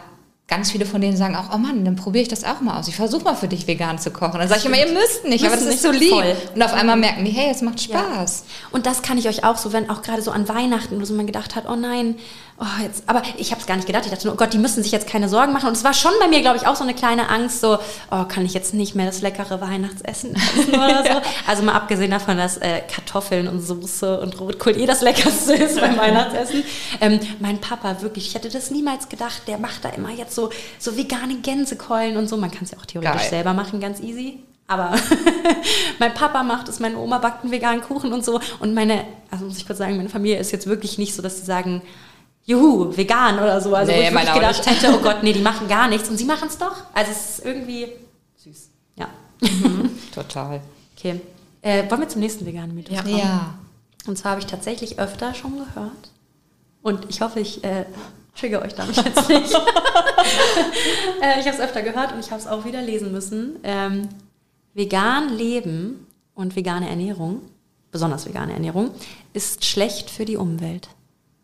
ganz 0.48 0.72
viele 0.72 0.86
von 0.86 1.00
denen 1.02 1.16
sagen 1.18 1.36
auch, 1.36 1.54
oh 1.54 1.58
Mann, 1.58 1.86
dann 1.86 1.96
probiere 1.96 2.24
ich 2.24 2.28
das 2.30 2.44
auch 2.44 2.62
mal 2.62 2.80
aus. 2.80 2.88
Ich 2.88 2.96
versuche 2.96 3.24
mal 3.24 3.36
für 3.36 3.48
dich 3.48 3.68
vegan 3.68 4.00
zu 4.00 4.10
kochen. 4.10 4.40
Dann 4.40 4.48
sage 4.48 4.62
ich 4.62 4.66
immer, 4.66 4.78
ihr 4.78 4.92
müsst 4.92 5.26
nicht, 5.26 5.44
aber 5.46 5.56
das 5.56 5.66
Müssen 5.66 5.76
ist 5.76 5.84
so 5.84 5.92
nicht, 5.92 6.00
lieb. 6.02 6.10
voll. 6.12 6.36
Und 6.56 6.64
auf 6.64 6.74
einmal 6.74 6.96
merken 6.96 7.24
die, 7.26 7.32
hey, 7.32 7.52
es 7.52 7.62
macht 7.62 7.86
Ja. 7.88 8.00
Spaß. 8.00 8.46
Und 8.72 8.86
das 8.86 9.02
kann 9.02 9.18
ich 9.18 9.28
euch 9.28 9.44
auch 9.44 9.58
so, 9.58 9.74
wenn 9.74 9.90
auch 9.90 10.02
gerade 10.02 10.22
so 10.22 10.32
an 10.32 10.48
Weihnachten 10.48 10.96
oder 10.96 11.06
so 11.06 11.14
man 11.14 11.28
gedacht 11.28 11.56
hat, 11.56 11.66
oh 11.70 11.76
nein, 11.76 12.16
oh 12.60 12.84
jetzt, 12.84 13.04
aber 13.08 13.22
ich 13.38 13.52
habe 13.52 13.62
es 13.62 13.68
gar 13.68 13.76
nicht 13.76 13.88
gedacht. 13.88 14.06
Ich 14.06 14.12
dachte 14.12 14.28
nur, 14.28 14.34
oh 14.34 14.38
Gott, 14.38 14.54
die 14.54 14.58
müssen 14.58 14.84
sich 14.84 14.92
jetzt 14.92 15.08
keine 15.08 15.30
Sorgen 15.30 15.54
machen. 15.54 15.68
Und 15.68 15.78
es 15.78 15.84
war 15.84 15.94
schon 15.94 16.12
bei 16.20 16.28
mir, 16.28 16.42
glaube 16.42 16.58
ich, 16.58 16.68
auch 16.68 16.76
so 16.76 16.84
eine 16.84 16.94
kleine 16.94 17.30
Angst, 17.30 17.62
so, 17.62 17.78
oh, 18.12 18.24
kann 18.26 18.46
ich 18.46 18.54
jetzt 18.54 18.74
nicht 18.74 18.96
mehr 18.96 19.06
das 19.06 19.22
leckere 19.22 19.62
Weihnachtsessen 19.62 20.36
essen 20.36 20.70
oder 20.74 21.04
so. 21.04 21.22
Also 21.48 21.64
mal 21.64 21.74
abgesehen 21.74 22.12
davon, 22.12 22.38
dass 22.38 22.58
äh, 22.58 22.82
Kartoffeln 22.94 23.48
und 23.48 23.62
Soße 23.62 24.20
und 24.20 24.40
Rotkohl 24.40 24.78
eh 24.78 24.86
das 24.86 25.02
Leckerste 25.02 25.54
ist 25.54 25.80
beim 25.80 25.98
Weihnachtsessen. 25.98 26.64
Ähm, 27.02 27.20
mein 27.40 27.60
Papa, 27.60 28.02
wirklich, 28.02 28.28
ich 28.28 28.36
hätte 28.36 28.50
das 28.50 28.72
niemals 28.72 29.10
gedacht, 29.10 29.44
der 29.48 29.58
macht 29.58 29.86
da 29.86 29.90
immer 29.90 30.12
jetzt 30.12 30.36
so, 30.36 30.50
so 30.78 30.98
vegane 30.98 31.36
Gänsekeulen 31.36 32.18
und 32.18 32.28
so. 32.28 32.38
Man 32.38 32.52
kann 32.52 32.64
es 32.64 32.72
ja 32.72 32.78
auch 32.78 32.86
theoretisch 32.86 33.22
Geil. 33.22 33.30
selber 33.30 33.54
machen, 33.54 33.80
ganz 33.80 34.00
easy. 34.00 34.40
Aber 34.68 34.96
mein 36.00 36.14
Papa 36.14 36.44
macht 36.44 36.70
es, 36.70 36.80
meine 36.80 36.98
Oma 36.98 37.18
backt 37.18 37.44
einen 37.44 37.52
veganen 37.52 37.82
Kuchen 37.82 38.14
und 38.14 38.24
so. 38.24 38.40
Und 38.60 38.76
meine, 38.76 39.04
also 39.32 39.46
muss 39.46 39.58
ich 39.58 39.66
kurz 39.66 39.80
sagen, 39.80 39.98
meine 39.98 40.10
Familie 40.10 40.38
ist 40.38 40.52
jetzt 40.52 40.68
wirklich 40.68 41.00
nicht 41.00 41.16
so, 41.16 41.24
dass 41.24 41.40
sie 41.40 41.46
sagen, 41.46 41.82
juhu, 42.46 42.96
vegan 42.96 43.38
oder 43.40 43.62
so. 43.62 43.74
Also 43.76 43.92
Nee, 43.92 44.10
wo 44.14 44.18
ich 44.18 44.26
wirklich 44.26 44.34
gedacht 44.34 44.66
hätte, 44.66 44.94
oh 44.96 45.00
Gott, 45.02 45.24
nee, 45.24 45.34
die 45.34 45.42
machen 45.42 45.68
gar 45.68 45.88
nichts. 45.88 46.10
Und 46.10 46.18
sie 46.18 46.26
machen 46.26 46.48
es 46.48 46.58
doch. 46.58 46.76
Also 46.94 47.12
es 47.12 47.40
ist 47.40 47.46
irgendwie 47.46 47.88
süß. 48.38 48.70
Ja. 48.96 49.10
Total. 50.14 50.62
Okay. 50.98 51.22
Äh, 51.62 51.90
wollen 51.90 52.02
wir 52.02 52.10
zum 52.10 52.22
nächsten 52.22 52.46
veganen 52.46 52.74
Mythos 52.76 52.96
Ja. 52.96 53.02
kommen? 53.04 53.18
Ja. 53.18 53.54
Und 54.08 54.18
zwar 54.18 54.32
habe 54.32 54.42
ich 54.42 54.48
tatsächlich 54.48 55.00
öfter 55.00 55.34
schon 55.34 55.58
gehört. 55.58 56.12
Und 56.82 57.06
ich 57.10 57.22
hoffe, 57.22 57.40
ich 57.42 57.64
äh, 57.64 57.86
trigger 58.36 58.62
euch 58.62 58.74
damit 58.74 58.96
jetzt 58.96 59.30
nicht. 59.30 59.54
äh, 61.22 61.40
ich 61.40 61.46
habe 61.46 61.56
es 61.56 61.60
öfter 61.60 61.82
gehört 61.82 62.14
und 62.14 62.20
ich 62.20 62.32
habe 62.32 62.42
es 62.42 62.48
auch 62.48 62.66
wieder 62.66 62.82
lesen 62.82 63.12
müssen. 63.12 63.58
Ähm, 63.64 64.08
vegan 64.74 65.30
leben 65.30 66.08
und 66.34 66.56
vegane 66.56 66.90
Ernährung, 66.90 67.42
besonders 67.92 68.26
vegane 68.26 68.54
Ernährung, 68.54 68.92
ist 69.34 69.66
schlecht 69.66 70.10
für 70.10 70.26
die 70.26 70.38
Umwelt. 70.38 70.90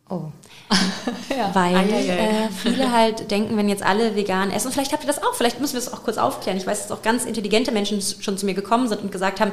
Oh. 0.08 0.26
Weil 1.54 1.76
Eieiei. 1.76 2.46
äh, 2.46 2.50
viele 2.50 2.92
halt 2.92 3.32
denken, 3.32 3.58
wenn 3.58 3.68
jetzt 3.68 3.82
alle 3.82 4.16
vegan 4.16 4.52
essen, 4.52 4.72
vielleicht 4.72 4.94
habt 4.94 5.04
ihr 5.04 5.08
das 5.08 5.24
auch, 5.24 5.34
vielleicht 5.34 5.60
müssen 5.60 5.74
wir 5.74 5.80
es 5.80 5.92
auch 5.92 6.04
kurz 6.04 6.18
aufklären. 6.18 6.58
Ich 6.58 6.68
weiß, 6.68 6.84
dass 6.84 6.92
auch 6.92 7.02
ganz 7.02 7.26
intelligente 7.26 7.72
Menschen 7.72 8.02
schon 8.02 8.38
zu 8.38 8.46
mir 8.46 8.54
gekommen 8.54 8.88
sind 8.88 9.02
und 9.02 9.12
gesagt 9.12 9.40
haben, 9.40 9.52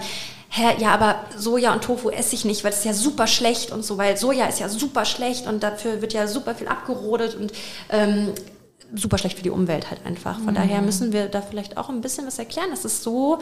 hä, 0.51 0.75
ja, 0.79 0.93
aber 0.93 1.25
Soja 1.37 1.73
und 1.73 1.83
Tofu 1.83 2.11
esse 2.11 2.35
ich 2.35 2.45
nicht, 2.45 2.65
weil 2.65 2.73
es 2.73 2.81
ist 2.81 2.85
ja 2.85 2.93
super 2.93 3.27
schlecht 3.27 3.73
und 3.73 3.83
so, 3.83 3.97
weil 3.97 4.19
Soja 4.19 4.45
ist 4.47 4.61
ja 4.61 4.69
super 4.69 5.07
schlecht 5.07 5.47
und 5.47 5.63
dafür 5.63 6.03
wird 6.03 6.13
ja 6.13 6.27
super 6.27 6.55
viel 6.55 6.69
abgerodet 6.69 7.35
und 7.35 7.53
ähm, 7.89 8.33
super 8.95 9.17
schlecht 9.17 9.39
für 9.39 9.45
die 9.45 9.51
Umwelt 9.51 9.89
halt 9.91 10.05
einfach. 10.05 10.37
Von 10.37 10.51
mhm. 10.51 10.57
daher 10.57 10.83
müssen 10.83 11.15
wir 11.15 11.29
da 11.29 11.41
vielleicht 11.41 11.79
auch 11.79 11.89
ein 11.89 12.03
bisschen 12.03 12.27
was 12.27 12.39
erklären. 12.39 12.69
Das 12.71 12.85
ist 12.85 13.03
so 13.03 13.39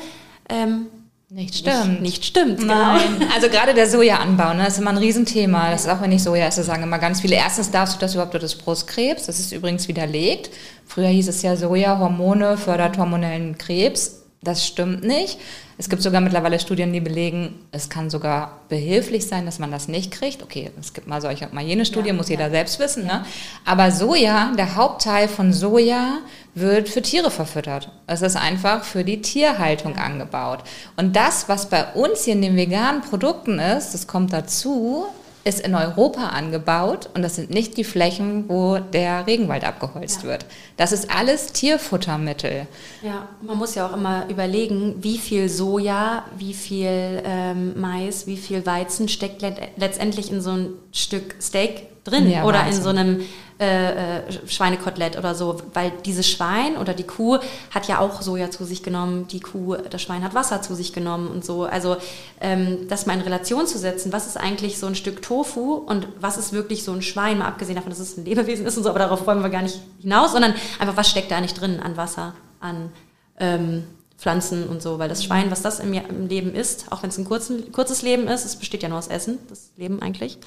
ähm, 0.48 0.86
nicht 1.30 1.54
stimmt. 1.54 1.88
Nicht, 1.88 2.00
nicht 2.00 2.24
stimmt, 2.24 2.58
genau. 2.58 2.74
Nein. 2.74 3.28
Also 3.34 3.48
gerade 3.48 3.72
der 3.72 3.88
Sojaanbau, 3.88 4.52
ne, 4.54 4.64
das 4.64 4.74
ist 4.74 4.80
immer 4.80 4.90
ein 4.90 4.98
Riesenthema. 4.98 5.70
Das 5.70 5.82
ist 5.82 5.88
auch, 5.88 6.00
wenn 6.02 6.10
ich 6.10 6.22
Soja 6.22 6.46
esse, 6.46 6.64
sagen 6.64 6.82
immer 6.82 6.98
ganz 6.98 7.20
viele. 7.20 7.36
Erstens 7.36 7.70
darfst 7.70 7.94
du 7.94 8.00
das 8.00 8.14
überhaupt 8.14 8.34
durch 8.34 8.42
das 8.42 8.56
Brustkrebs. 8.56 9.26
Das 9.26 9.38
ist 9.38 9.52
übrigens 9.52 9.86
widerlegt. 9.86 10.50
Früher 10.86 11.08
hieß 11.08 11.28
es 11.28 11.42
ja 11.42 11.56
Soja, 11.56 11.98
Hormone, 11.98 12.56
fördert 12.56 12.98
hormonellen 12.98 13.56
Krebs. 13.56 14.19
Das 14.42 14.66
stimmt 14.66 15.04
nicht. 15.04 15.38
Es 15.76 15.90
gibt 15.90 16.00
sogar 16.00 16.22
mittlerweile 16.22 16.58
Studien, 16.58 16.94
die 16.94 17.00
belegen, 17.00 17.58
es 17.72 17.90
kann 17.90 18.08
sogar 18.08 18.60
behilflich 18.70 19.26
sein, 19.26 19.44
dass 19.44 19.58
man 19.58 19.70
das 19.70 19.86
nicht 19.86 20.10
kriegt. 20.10 20.42
Okay, 20.42 20.70
es 20.80 20.94
gibt 20.94 21.06
mal 21.06 21.20
solche, 21.20 21.48
mal 21.52 21.62
jene 21.62 21.84
Studie, 21.84 22.08
ja, 22.08 22.14
muss 22.14 22.30
jeder 22.30 22.44
ja. 22.44 22.50
selbst 22.50 22.78
wissen. 22.78 23.04
Ne? 23.04 23.24
Aber 23.66 23.90
Soja, 23.90 24.52
der 24.56 24.76
Hauptteil 24.76 25.28
von 25.28 25.52
Soja 25.52 26.20
wird 26.54 26.88
für 26.88 27.02
Tiere 27.02 27.30
verfüttert. 27.30 27.92
Es 28.06 28.22
ist 28.22 28.36
einfach 28.36 28.84
für 28.84 29.04
die 29.04 29.20
Tierhaltung 29.20 29.96
angebaut. 29.96 30.60
Und 30.96 31.16
das, 31.16 31.50
was 31.50 31.68
bei 31.68 31.92
uns 31.92 32.24
hier 32.24 32.32
in 32.32 32.42
den 32.42 32.56
veganen 32.56 33.02
Produkten 33.02 33.58
ist, 33.58 33.92
das 33.92 34.06
kommt 34.06 34.32
dazu, 34.32 35.04
ist 35.44 35.60
in 35.60 35.74
Europa 35.74 36.28
angebaut 36.28 37.08
und 37.14 37.22
das 37.22 37.36
sind 37.36 37.50
nicht 37.50 37.76
die 37.76 37.84
Flächen, 37.84 38.48
wo 38.48 38.78
der 38.78 39.26
Regenwald 39.26 39.64
abgeholzt 39.64 40.22
ja. 40.22 40.28
wird. 40.28 40.46
Das 40.76 40.92
ist 40.92 41.10
alles 41.10 41.52
Tierfuttermittel. 41.52 42.66
Ja, 43.02 43.28
man 43.40 43.56
muss 43.56 43.74
ja 43.74 43.86
auch 43.86 43.96
immer 43.96 44.28
überlegen, 44.28 44.96
wie 45.00 45.18
viel 45.18 45.48
Soja, 45.48 46.24
wie 46.36 46.54
viel 46.54 47.22
ähm, 47.24 47.80
Mais, 47.80 48.26
wie 48.26 48.36
viel 48.36 48.66
Weizen 48.66 49.08
steckt 49.08 49.42
letztendlich 49.76 50.30
in 50.30 50.42
so 50.42 50.50
ein 50.50 50.68
Stück 50.92 51.36
Steak 51.40 51.99
drin 52.04 52.30
ja, 52.30 52.44
oder 52.44 52.66
in 52.66 52.74
so 52.74 52.88
einem 52.88 53.22
äh, 53.60 54.20
äh, 54.20 54.22
Schweinekotelett 54.46 55.18
oder 55.18 55.34
so, 55.34 55.60
weil 55.74 55.92
dieses 56.06 56.26
Schwein 56.26 56.78
oder 56.78 56.94
die 56.94 57.04
Kuh 57.04 57.38
hat 57.70 57.88
ja 57.88 57.98
auch 57.98 58.22
Soja 58.22 58.50
zu 58.50 58.64
sich 58.64 58.82
genommen, 58.82 59.28
die 59.28 59.40
Kuh, 59.40 59.76
das 59.76 60.00
Schwein 60.00 60.24
hat 60.24 60.34
Wasser 60.34 60.62
zu 60.62 60.74
sich 60.74 60.94
genommen 60.94 61.28
und 61.28 61.44
so. 61.44 61.64
Also 61.64 61.98
ähm, 62.40 62.88
das 62.88 63.04
mal 63.04 63.12
in 63.12 63.20
Relation 63.20 63.66
zu 63.66 63.76
setzen, 63.76 64.14
was 64.14 64.26
ist 64.26 64.38
eigentlich 64.38 64.78
so 64.78 64.86
ein 64.86 64.94
Stück 64.94 65.20
Tofu 65.20 65.74
und 65.74 66.08
was 66.18 66.38
ist 66.38 66.54
wirklich 66.54 66.84
so 66.84 66.92
ein 66.92 67.02
Schwein, 67.02 67.36
mal 67.36 67.48
abgesehen 67.48 67.76
davon, 67.76 67.90
dass 67.90 67.98
es 67.98 68.16
ein 68.16 68.24
Lebewesen 68.24 68.64
ist 68.64 68.78
und 68.78 68.84
so, 68.84 68.88
aber 68.88 68.98
darauf 68.98 69.26
wollen 69.26 69.42
wir 69.42 69.50
gar 69.50 69.62
nicht 69.62 69.78
hinaus, 70.00 70.32
sondern 70.32 70.54
einfach, 70.78 70.96
was 70.96 71.10
steckt 71.10 71.30
da 71.30 71.36
eigentlich 71.36 71.52
drin 71.52 71.80
an 71.80 71.98
Wasser, 71.98 72.32
an 72.60 72.90
ähm, 73.38 73.84
Pflanzen 74.16 74.68
und 74.68 74.80
so, 74.80 74.98
weil 74.98 75.10
das 75.10 75.22
Schwein, 75.22 75.50
was 75.50 75.60
das 75.60 75.80
im, 75.80 75.92
im 75.92 76.28
Leben 76.28 76.54
ist, 76.54 76.92
auch 76.92 77.02
wenn 77.02 77.10
es 77.10 77.18
ein 77.18 77.26
kurzen, 77.26 77.72
kurzes 77.72 78.00
Leben 78.00 78.26
ist, 78.26 78.46
es 78.46 78.56
besteht 78.56 78.82
ja 78.82 78.88
nur 78.88 78.98
aus 78.98 79.08
Essen, 79.08 79.38
das 79.50 79.70
Leben 79.76 80.00
eigentlich. 80.00 80.38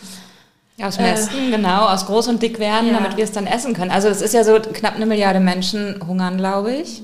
Aus 0.82 1.00
Mästen, 1.00 1.50
äh, 1.50 1.52
genau, 1.52 1.88
aus 1.88 2.08
groß 2.08 2.30
und 2.30 2.42
dick 2.42 2.60
werden, 2.60 2.88
ja. 2.88 2.94
damit 2.94 3.16
wir 3.16 3.24
es 3.24 3.32
dann 3.32 3.46
essen 3.46 3.74
können. 3.74 3.92
Also 3.92 4.08
es 4.08 4.22
ist 4.22 4.34
ja 4.34 4.44
so, 4.44 4.60
knapp 4.60 4.96
eine 4.96 5.06
Milliarde 5.06 5.40
Menschen 5.40 6.00
hungern, 6.06 6.38
glaube 6.38 6.74
ich. 6.74 7.04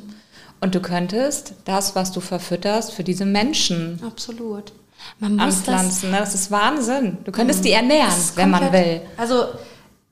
Und 0.62 0.76
du 0.76 0.82
könntest 0.82 1.54
das, 1.66 1.96
was 1.96 2.12
du 2.12 2.20
verfütterst, 2.20 2.92
für 2.92 3.04
diese 3.04 3.26
Menschen 3.26 4.02
Absolut. 4.06 4.74
Man 5.20 5.40
anpflanzen. 5.40 6.12
Das, 6.12 6.20
ne? 6.20 6.26
das 6.26 6.36
ist 6.36 6.52
Wahnsinn. 6.52 7.18
Du 7.24 7.32
könntest 7.32 7.60
mhm. 7.60 7.64
die 7.64 7.72
ernähren, 7.72 8.14
wenn 8.36 8.50
man 8.50 8.74
will. 8.74 9.02
Also 9.18 9.46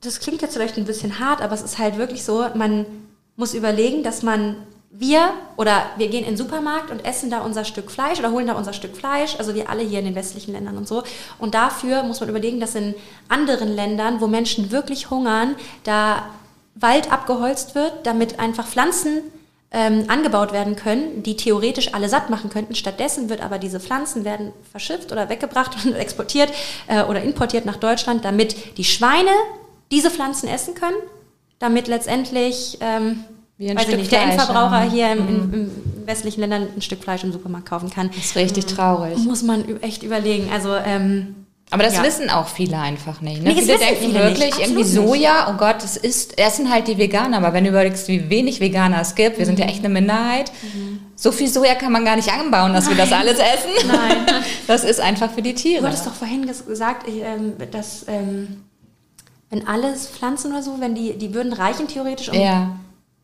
das 0.00 0.20
klingt 0.20 0.40
jetzt 0.40 0.54
vielleicht 0.54 0.78
ein 0.78 0.84
bisschen 0.84 1.18
hart, 1.18 1.42
aber 1.42 1.54
es 1.54 1.62
ist 1.62 1.78
halt 1.78 1.98
wirklich 1.98 2.24
so, 2.24 2.46
man 2.54 2.86
muss 3.36 3.54
überlegen, 3.54 4.02
dass 4.02 4.22
man 4.22 4.56
wir 4.90 5.32
oder 5.56 5.82
wir 5.96 6.08
gehen 6.08 6.24
in 6.24 6.30
den 6.30 6.36
Supermarkt 6.36 6.90
und 6.90 7.04
essen 7.04 7.30
da 7.30 7.40
unser 7.40 7.64
Stück 7.64 7.90
Fleisch 7.90 8.18
oder 8.18 8.32
holen 8.32 8.46
da 8.46 8.54
unser 8.54 8.72
Stück 8.72 8.96
Fleisch, 8.96 9.36
also 9.38 9.54
wir 9.54 9.68
alle 9.68 9.82
hier 9.82 9.98
in 9.98 10.06
den 10.06 10.14
westlichen 10.14 10.52
Ländern 10.52 10.78
und 10.78 10.88
so. 10.88 11.02
Und 11.38 11.54
dafür 11.54 12.02
muss 12.02 12.20
man 12.20 12.28
überlegen, 12.28 12.58
dass 12.58 12.74
in 12.74 12.94
anderen 13.28 13.74
Ländern, 13.74 14.20
wo 14.20 14.26
Menschen 14.26 14.70
wirklich 14.70 15.10
hungern, 15.10 15.56
da 15.84 16.30
Wald 16.74 17.12
abgeholzt 17.12 17.74
wird, 17.74 18.06
damit 18.06 18.40
einfach 18.40 18.66
Pflanzen 18.66 19.22
ähm, 19.70 20.04
angebaut 20.08 20.52
werden 20.52 20.76
können, 20.76 21.22
die 21.22 21.36
theoretisch 21.36 21.92
alle 21.92 22.08
satt 22.08 22.30
machen 22.30 22.48
könnten. 22.48 22.74
Stattdessen 22.74 23.28
wird 23.28 23.42
aber 23.42 23.58
diese 23.58 23.80
Pflanzen 23.80 24.24
werden 24.24 24.52
verschifft 24.70 25.12
oder 25.12 25.28
weggebracht 25.28 25.76
und 25.84 25.94
exportiert 25.94 26.50
äh, 26.86 27.02
oder 27.02 27.22
importiert 27.22 27.66
nach 27.66 27.76
Deutschland, 27.76 28.24
damit 28.24 28.78
die 28.78 28.84
Schweine 28.84 29.30
diese 29.90 30.10
Pflanzen 30.10 30.48
essen 30.48 30.74
können, 30.74 30.96
damit 31.58 31.88
letztendlich 31.88 32.78
ähm, 32.80 33.24
wie 33.58 33.70
ein 33.70 33.76
Weiß 33.76 33.84
Stück 33.84 34.08
der 34.08 34.22
Endverbraucher 34.22 34.84
ja. 34.84 34.90
hier 34.90 35.12
im, 35.12 35.18
mhm. 35.18 35.54
im, 35.54 36.06
westlichen 36.06 36.40
Ländern 36.40 36.68
ein 36.74 36.80
Stück 36.80 37.02
Fleisch 37.02 37.24
im 37.24 37.32
Supermarkt 37.32 37.68
kaufen 37.68 37.90
kann. 37.90 38.08
Das 38.14 38.24
ist 38.24 38.36
richtig 38.36 38.64
mhm. 38.64 38.76
traurig. 38.76 39.18
Muss 39.18 39.42
man 39.42 39.82
echt 39.82 40.02
überlegen. 40.02 40.48
Also 40.50 40.74
ähm, 40.74 41.34
aber 41.70 41.82
das 41.82 41.96
ja. 41.96 42.02
wissen 42.02 42.30
auch 42.30 42.48
viele 42.48 42.78
einfach 42.78 43.20
nicht. 43.20 43.42
Ne? 43.42 43.52
Nee, 43.52 43.60
viele 43.60 43.76
denken 43.76 43.96
viele 44.00 44.20
wirklich 44.20 44.56
nicht. 44.56 44.60
irgendwie 44.60 44.84
Soja, 44.84 45.48
oh 45.50 45.58
Gott, 45.58 45.82
das 45.82 45.98
ist, 45.98 46.38
essen 46.38 46.70
halt 46.70 46.88
die 46.88 46.96
Veganer. 46.96 47.36
Aber 47.36 47.52
wenn 47.52 47.64
du 47.64 47.70
überlegst, 47.70 48.08
wie 48.08 48.30
wenig 48.30 48.60
Veganer 48.60 49.02
es 49.02 49.14
gibt, 49.14 49.38
wir 49.38 49.44
sind 49.44 49.58
ja 49.58 49.66
echt 49.66 49.80
eine 49.80 49.90
Minderheit. 49.90 50.50
Mhm. 50.62 51.00
So 51.14 51.30
viel 51.30 51.48
Soja 51.48 51.74
kann 51.74 51.92
man 51.92 52.06
gar 52.06 52.16
nicht 52.16 52.32
anbauen, 52.32 52.72
dass 52.72 52.86
Nein. 52.86 52.96
wir 52.96 53.04
das 53.04 53.12
alles 53.12 53.38
essen. 53.38 53.86
Nein. 53.88 54.16
Das 54.66 54.84
ist 54.84 55.00
einfach 55.00 55.30
für 55.30 55.40
die 55.40 55.54
Tiere. 55.54 55.80
Du 55.80 55.86
hattest 55.88 56.06
doch 56.06 56.14
vorhin 56.14 56.46
gesagt, 56.46 57.06
ähm, 57.08 57.54
dass 57.70 58.04
ähm, 58.06 58.64
wenn 59.48 59.66
alles 59.66 60.08
Pflanzen 60.08 60.52
oder 60.52 60.62
so, 60.62 60.78
wenn 60.78 60.94
die, 60.94 61.16
die 61.16 61.32
würden 61.32 61.54
reichen 61.54 61.88
theoretisch, 61.88 62.28
um 62.28 62.38
ja 62.38 62.76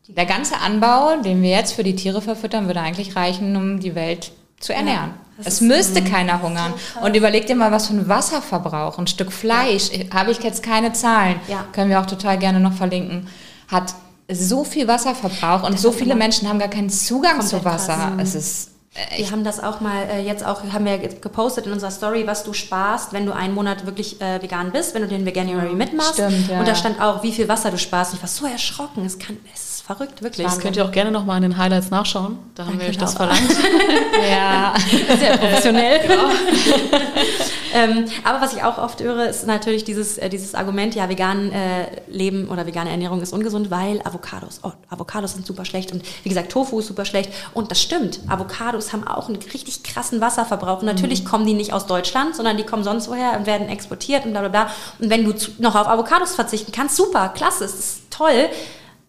der 0.07 0.25
ganze 0.25 0.57
Anbau, 0.57 1.17
den 1.21 1.41
wir 1.41 1.49
jetzt 1.49 1.73
für 1.73 1.83
die 1.83 1.95
Tiere 1.95 2.21
verfüttern, 2.21 2.67
würde 2.67 2.81
eigentlich 2.81 3.15
reichen, 3.15 3.55
um 3.55 3.79
die 3.79 3.95
Welt 3.95 4.31
zu 4.59 4.73
ernähren. 4.73 5.13
Ja, 5.37 5.45
es 5.45 5.61
müsste 5.61 6.03
so 6.03 6.09
keiner 6.09 6.41
hungern. 6.41 6.73
So 6.93 7.05
und 7.05 7.15
überleg 7.15 7.47
dir 7.47 7.55
mal, 7.55 7.71
was 7.71 7.87
für 7.87 7.93
ein 7.93 8.07
Wasserverbrauch, 8.07 8.97
ein 8.97 9.07
Stück 9.07 9.31
Fleisch, 9.31 9.89
ja. 9.91 10.05
habe 10.13 10.31
ich 10.31 10.39
jetzt 10.39 10.63
keine 10.63 10.93
Zahlen, 10.93 11.39
ja. 11.47 11.65
können 11.71 11.89
wir 11.89 11.99
auch 11.99 12.05
total 12.05 12.37
gerne 12.37 12.59
noch 12.59 12.73
verlinken, 12.73 13.27
hat 13.67 13.93
so 14.31 14.63
viel 14.63 14.87
Wasserverbrauch 14.87 15.63
und 15.63 15.73
das 15.73 15.81
so 15.81 15.91
viele 15.91 16.15
Menschen 16.15 16.47
haben 16.47 16.59
gar 16.59 16.69
keinen 16.69 16.89
Zugang 16.89 17.41
zu 17.41 17.63
Wasser. 17.63 18.13
Es 18.19 18.33
ist 18.33 18.71
äh, 18.95 19.19
wir 19.19 19.31
haben 19.31 19.43
das 19.43 19.59
auch 19.61 19.81
mal 19.81 20.07
äh, 20.09 20.21
jetzt 20.21 20.45
auch, 20.45 20.63
haben 20.71 20.85
wir 20.85 20.97
gepostet 20.97 21.67
in 21.67 21.73
unserer 21.73 21.91
Story, 21.91 22.25
was 22.25 22.43
du 22.43 22.53
sparst, 22.53 23.13
wenn 23.13 23.25
du 23.25 23.33
einen 23.33 23.53
Monat 23.53 23.85
wirklich 23.85 24.21
äh, 24.21 24.41
vegan 24.41 24.71
bist, 24.71 24.95
wenn 24.95 25.01
du 25.01 25.07
den 25.07 25.25
Veganuary 25.25 25.75
mitmachst. 25.75 26.13
Stimmt, 26.13 26.49
ja. 26.49 26.59
Und 26.59 26.67
da 26.67 26.75
stand 26.75 27.01
auch, 27.01 27.21
wie 27.21 27.31
viel 27.31 27.47
Wasser 27.47 27.71
du 27.71 27.77
sparst. 27.77 28.13
Und 28.13 28.17
ich 28.17 28.23
war 28.23 28.29
so 28.29 28.45
erschrocken. 28.45 29.05
Es 29.05 29.19
kann, 29.19 29.37
es 29.53 29.74
verrückt, 29.85 30.23
wirklich. 30.23 30.47
Das 30.47 30.59
könnt 30.59 30.75
ihr 30.77 30.83
auch 30.83 30.91
gerne 30.91 31.11
nochmal 31.11 31.37
in 31.37 31.43
den 31.43 31.57
Highlights 31.57 31.91
nachschauen. 31.91 32.39
Da 32.55 32.65
haben 32.65 32.79
wir 32.79 32.87
euch 32.87 32.97
das 32.97 33.13
verlangt. 33.13 33.55
ja, 34.29 34.73
sehr 35.19 35.37
professionell. 35.37 35.99
Genau. 35.99 36.23
ähm, 37.73 38.05
aber 38.23 38.41
was 38.41 38.53
ich 38.55 38.63
auch 38.63 38.79
oft 38.79 38.99
höre, 39.03 39.27
ist 39.29 39.45
natürlich 39.45 39.83
dieses, 39.83 40.17
äh, 40.17 40.27
dieses 40.27 40.55
Argument, 40.55 40.95
ja, 40.95 41.07
vegan 41.07 41.51
äh, 41.51 42.01
Leben 42.07 42.49
oder 42.49 42.65
vegane 42.65 42.89
Ernährung 42.89 43.21
ist 43.21 43.31
ungesund, 43.31 43.69
weil 43.69 44.01
Avocados, 44.03 44.61
oh, 44.63 44.71
Avocados 44.89 45.33
sind 45.33 45.45
super 45.45 45.65
schlecht 45.65 45.91
und 45.91 46.01
wie 46.23 46.29
gesagt, 46.29 46.51
Tofu 46.51 46.79
ist 46.79 46.87
super 46.87 47.05
schlecht. 47.05 47.31
Und 47.53 47.69
das 47.69 47.79
stimmt, 47.79 48.21
Avocados 48.27 48.91
haben 48.91 49.07
auch 49.07 49.27
einen 49.27 49.37
richtig 49.37 49.83
krassen 49.83 50.19
Wasserverbrauch. 50.19 50.79
Und 50.79 50.87
natürlich 50.87 51.23
mhm. 51.23 51.27
kommen 51.27 51.45
die 51.45 51.53
nicht 51.53 51.73
aus 51.73 51.85
Deutschland, 51.85 52.35
sondern 52.35 52.57
die 52.57 52.63
kommen 52.63 52.83
sonst 52.83 53.07
woher 53.07 53.37
und 53.37 53.45
werden 53.45 53.69
exportiert 53.69 54.25
und 54.25 54.31
bla 54.31 54.39
bla 54.39 54.49
bla. 54.49 54.69
Und 54.97 55.11
wenn 55.11 55.23
du 55.25 55.33
noch 55.59 55.75
auf 55.75 55.87
Avocados 55.87 56.33
verzichten 56.33 56.71
kannst, 56.71 56.95
super, 56.95 57.29
klasse, 57.29 57.65
es 57.65 57.75
ist 57.75 58.01
toll. 58.09 58.49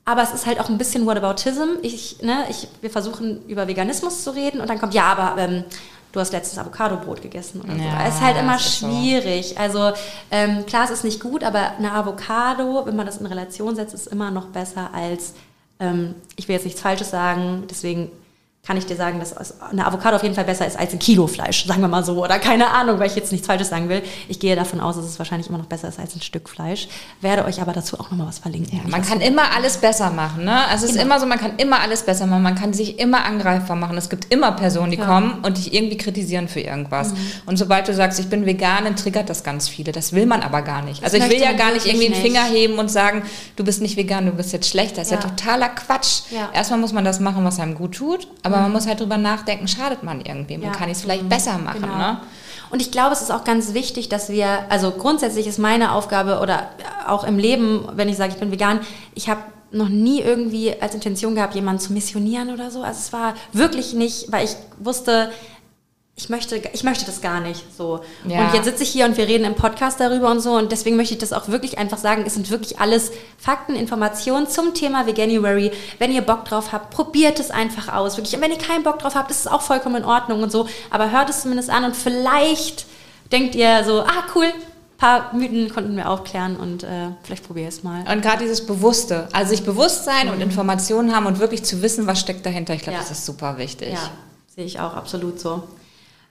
Aber 0.09 0.23
es 0.23 0.33
ist 0.33 0.47
halt 0.47 0.61
auch 0.61 0.69
ein 0.69 0.79
bisschen 0.79 1.05
Whataboutism. 1.05 1.81
Ich, 1.83 2.23
ne, 2.23 2.45
ich, 2.49 2.69
wir 2.81 2.91
versuchen 2.91 3.45
über 3.49 3.67
Veganismus 3.67 4.23
zu 4.23 4.31
reden 4.31 4.61
und 4.61 4.71
dann 4.71 4.79
kommt, 4.79 4.95
ja, 4.95 5.05
aber 5.05 5.41
ähm, 5.43 5.65
du 6.13 6.21
hast 6.21 6.33
letztes 6.33 6.57
Avocado-Brot 6.59 7.23
gegessen 7.23 7.61
oder 7.61 7.75
ja, 7.75 7.91
so. 7.91 8.09
Es 8.09 8.15
ist 8.15 8.21
halt 8.21 8.39
immer 8.39 8.59
schwierig. 8.59 9.49
So. 9.49 9.57
Also 9.57 9.93
ähm, 10.31 10.65
klar, 10.65 10.85
es 10.85 10.91
ist 10.91 11.03
nicht 11.03 11.21
gut, 11.21 11.43
aber 11.43 11.73
eine 11.77 11.93
Avocado, 11.93 12.87
wenn 12.87 12.95
man 12.95 13.05
das 13.05 13.19
in 13.19 13.27
Relation 13.27 13.75
setzt, 13.75 13.95
ist 13.95 14.07
immer 14.07 14.31
noch 14.31 14.47
besser 14.47 14.91
als, 14.95 15.35
ähm, 15.81 16.15
ich 16.37 16.47
will 16.47 16.55
jetzt 16.55 16.65
nichts 16.65 16.81
Falsches 16.81 17.11
sagen, 17.11 17.65
deswegen 17.69 18.13
kann 18.67 18.77
ich 18.77 18.87
dir 18.87 18.97
sagen, 18.97 19.21
dass 19.21 19.61
eine 19.61 19.87
Avocado 19.87 20.17
auf 20.17 20.25
jeden 20.25 20.35
Fall 20.35 20.45
besser 20.45 20.67
ist 20.67 20.77
als 20.77 20.93
ein 20.93 20.99
Kilo 20.99 21.29
Fleisch, 21.29 21.67
sagen 21.67 21.83
wir 21.83 21.89
mal 21.89 22.05
so. 22.05 22.25
Oder 22.25 22.41
keine 22.41 22.71
Ahnung, 22.71 22.99
weil 22.99 23.07
ich 23.07 23.15
jetzt 23.15 23.31
nichts 23.31 23.47
Falsches 23.47 23.69
sagen 23.69 23.89
will. 23.89 24.03
Ich 24.29 24.41
gehe 24.41 24.57
davon 24.57 24.81
aus, 24.81 24.97
dass 24.97 25.05
es 25.05 25.21
wahrscheinlich 25.21 25.49
immer 25.49 25.59
noch 25.59 25.67
besser 25.67 25.87
ist 25.87 26.01
als 26.01 26.17
ein 26.17 26.21
Stück 26.21 26.49
Fleisch. 26.49 26.89
Werde 27.21 27.45
euch 27.45 27.61
aber 27.61 27.73
dazu 27.73 28.01
auch 28.01 28.11
nochmal 28.11 28.27
was 28.27 28.41
verlinken. 28.41 28.77
Ja, 28.77 28.91
man 28.91 29.03
kann 29.03 29.21
immer 29.21 29.55
alles 29.55 29.77
besser 29.77 30.11
machen. 30.11 30.45
Ne? 30.45 30.67
Also 30.67 30.85
es 30.85 30.93
genau. 30.93 31.03
ist 31.03 31.07
immer 31.07 31.21
so, 31.21 31.27
man 31.27 31.39
kann 31.39 31.53
immer 31.59 31.81
alles 31.81 32.03
besser 32.03 32.27
machen. 32.27 32.43
Man 32.43 32.57
kann 32.57 32.73
sich 32.73 32.99
immer 32.99 33.25
angreifbar 33.25 33.77
machen. 33.77 33.97
Es 33.97 34.09
gibt 34.09 34.33
immer 34.33 34.51
Personen, 34.51 34.91
die 34.91 34.99
ja. 34.99 35.07
kommen 35.07 35.45
und 35.45 35.59
dich 35.59 35.73
irgendwie 35.73 35.97
kritisieren 35.97 36.49
für 36.49 36.61
irgendwas. 36.61 37.13
Mhm. 37.13 37.19
Und 37.47 37.57
sobald 37.59 37.87
du 37.87 37.95
sagst, 37.95 38.19
ich 38.19 38.29
bin 38.29 38.47
vegan, 38.47 38.83
dann 38.83 38.97
triggert 38.97 39.31
das 39.31 39.45
ganz 39.45 39.69
viele. 39.69 39.93
Das 39.93 40.13
will 40.13 40.27
man 40.27 40.43
aber 40.43 40.63
gar 40.63 40.83
nicht. 40.83 41.05
Also 41.05 41.19
das 41.19 41.29
ich 41.29 41.33
will 41.33 41.41
ja 41.41 41.53
gar 41.53 41.73
nicht 41.73 41.87
irgendwie 41.87 42.07
einen 42.07 42.17
Finger 42.17 42.43
heben 42.43 42.81
und 42.81 42.91
sagen, 42.91 43.23
du 43.55 43.63
bist 43.63 43.81
nicht 43.81 43.97
vegan, 43.97 44.27
du 44.27 44.33
bist 44.33 44.53
jetzt 44.53 44.69
schlecht. 44.69 44.99
Das 44.99 45.05
ist 45.07 45.13
ja, 45.13 45.21
ja 45.21 45.23
totaler 45.23 45.69
Quatsch. 45.69 46.23
Erstmal 46.53 46.81
muss 46.81 46.93
man 46.93 47.05
das 47.05 47.21
machen, 47.21 47.45
was 47.45 47.61
einem 47.61 47.77
gut 47.77 47.95
tut. 47.95 48.27
Aber 48.43 48.56
mhm. 48.57 48.63
man 48.65 48.73
muss 48.73 48.87
halt 48.87 49.01
drüber 49.01 49.19
nachdenken, 49.19 49.69
schadet 49.69 50.03
man 50.03 50.21
irgendwie. 50.21 50.59
Man 50.59 50.73
ja. 50.73 50.73
kann 50.73 50.89
es 50.91 51.03
vielleicht 51.03 51.25
mhm. 51.25 51.29
besser 51.29 51.59
machen. 51.59 51.83
Genau. 51.83 51.97
Ne? 51.97 52.21
Und 52.71 52.83
ich 52.83 52.91
glaube, 52.91 53.13
es 53.13 53.23
ist 53.23 53.31
auch 53.31 53.45
ganz 53.45 53.75
wichtig, 53.75 54.09
dass 54.09 54.29
wir, 54.29 54.71
also 54.71 54.91
grundsätzlich 54.91 55.47
ist 55.47 55.59
meine 55.59 55.93
Aufgabe 55.93 56.41
oder 56.41 56.69
auch 57.07 57.25
im 57.25 57.39
Leben, 57.39 57.87
wenn 57.95 58.09
ich 58.09 58.17
sage, 58.17 58.33
ich 58.33 58.41
bin 58.41 58.51
vegan, 58.51 58.81
ich 59.15 59.29
habe 59.29 59.41
noch 59.71 59.89
nie 59.89 60.21
irgendwie 60.21 60.75
als 60.81 60.95
Intention 60.95 61.35
gehabt, 61.35 61.55
jemanden 61.55 61.81
zu 61.81 61.93
missionieren 61.93 62.51
oder 62.51 62.71
so. 62.71 62.83
Also 62.83 62.99
es 63.01 63.13
war 63.13 63.35
wirklich 63.53 63.95
nicht, 63.95 64.33
weil 64.33 64.45
ich 64.45 64.57
wusste, 64.79 65.31
ich 66.19 66.31
möchte, 66.31 66.57
ich 66.57 66.83
möchte 66.83 67.05
das 67.05 67.21
gar 67.21 67.41
nicht 67.41 67.63
so. 67.77 68.01
Ja. 68.27 68.47
Und 68.47 68.55
jetzt 68.55 68.65
sitze 68.65 68.83
ich 68.85 68.89
hier 68.89 69.05
und 69.05 69.19
wir 69.19 69.29
reden 69.29 69.45
im 69.45 69.55
Podcast 69.55 70.01
darüber 70.01 70.31
und 70.31 70.41
so 70.41 70.55
und 70.55 70.73
deswegen 70.73 70.97
möchte 70.97 71.13
ich 71.13 71.21
das 71.21 71.35
auch 71.35 71.49
wirklich 71.49 71.77
einfach 71.77 71.99
sagen. 71.99 72.25
Es 72.27 72.35
sind 72.35 72.51
wirklich 72.51 72.81
alles 72.81 73.13
Fakten, 73.37 73.75
Informationen 73.75 74.49
zum 74.49 74.73
Thema 74.73 75.07
Veganuary. 75.07 75.73
Wenn 75.99 76.11
ihr 76.11 76.23
Bock 76.23 76.47
drauf 76.47 76.73
habt, 76.73 76.91
probiert 76.91 77.39
es 77.39 77.51
einfach 77.51 77.95
aus. 77.95 78.17
Wirklich. 78.17 78.35
Und 78.35 78.41
wenn 78.41 78.51
ihr 78.51 78.57
keinen 78.59 78.83
Bock 78.83 78.99
drauf 78.99 79.15
habt, 79.15 79.31
ist 79.31 79.41
es 79.41 79.47
auch 79.47 79.61
vollkommen 79.61 79.97
in 79.97 80.05
Ordnung 80.05 80.43
und 80.43 80.51
so. 80.51 80.67
Aber 80.91 81.11
hört 81.11 81.29
es 81.29 81.43
zumindest 81.43 81.69
an 81.69 81.85
und 81.85 81.95
vielleicht 81.95 82.87
denkt 83.31 83.55
ihr 83.55 83.85
so, 83.85 84.01
ah 84.01 84.25
cool, 84.35 84.47
paar 84.97 85.35
Mythen 85.35 85.69
konnten 85.69 85.97
wir 85.99 86.09
aufklären 86.09 86.57
und 86.57 86.83
äh, 86.83 87.09
vielleicht 87.25 87.47
probiere 87.47 87.69
ich 87.69 87.75
es 87.75 87.83
mal. 87.83 88.11
Und 88.11 88.23
gerade 88.23 88.39
dieses 88.43 88.65
Bewusste, 88.65 89.29
also 89.33 89.51
sich 89.51 89.65
bewusst 89.65 90.07
sein 90.07 90.31
und 90.31 90.41
Informationen 90.41 91.15
haben 91.15 91.27
und 91.27 91.41
wirklich 91.41 91.63
zu 91.63 91.83
wissen, 91.83 92.07
was 92.07 92.19
steckt 92.21 92.47
dahinter, 92.47 92.73
ich 92.73 92.81
glaube, 92.81 92.97
Ja. 92.97 93.03
das 93.03 93.11
ist 93.11 93.27
super 93.27 93.59
wichtig. 93.59 93.93
Ja, 93.93 94.11
sehe 94.55 94.65
ich 94.65 94.81
auch 94.81 94.95
absolut 94.95 95.39
so. 95.39 95.65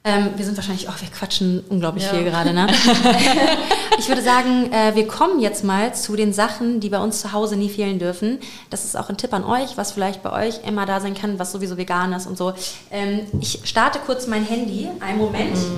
Ähm, 0.07 0.29
wir 0.35 0.45
sind 0.45 0.55
wahrscheinlich, 0.55 0.87
oh, 0.87 0.93
wir 0.99 1.09
quatschen 1.09 1.63
unglaublich 1.67 2.03
Ja. 2.03 2.11
viel 2.11 2.23
gerade, 2.25 2.53
ne? 2.53 2.67
ich 3.97 4.07
würde 4.07 4.21
sagen, 4.21 4.71
äh, 4.71 4.93
wir 4.93 5.07
kommen 5.07 5.39
jetzt 5.39 5.63
mal 5.63 5.95
zu 5.95 6.15
den 6.15 6.31
Sachen, 6.31 6.79
die 6.79 6.89
bei 6.89 6.99
uns 6.99 7.21
zu 7.21 7.33
Hause 7.33 7.55
nie 7.55 7.69
fehlen 7.69 7.97
dürfen. 7.97 8.37
Das 8.69 8.85
ist 8.85 8.95
auch 8.95 9.09
ein 9.09 9.17
Tipp 9.17 9.33
an 9.33 9.43
euch, 9.43 9.77
was 9.77 9.93
vielleicht 9.93 10.21
bei 10.21 10.31
euch 10.31 10.59
immer 10.63 10.85
da 10.85 10.99
sein 11.01 11.15
kann, 11.15 11.39
was 11.39 11.51
sowieso 11.51 11.75
vegan 11.77 12.13
ist 12.13 12.27
und 12.27 12.37
so. 12.37 12.53
Ähm, 12.91 13.21
ich 13.41 13.61
starte 13.63 13.97
kurz 13.97 14.27
mein 14.27 14.45
Handy. 14.45 14.89
Einen 14.99 15.17
Moment. 15.17 15.57
So. 15.57 15.71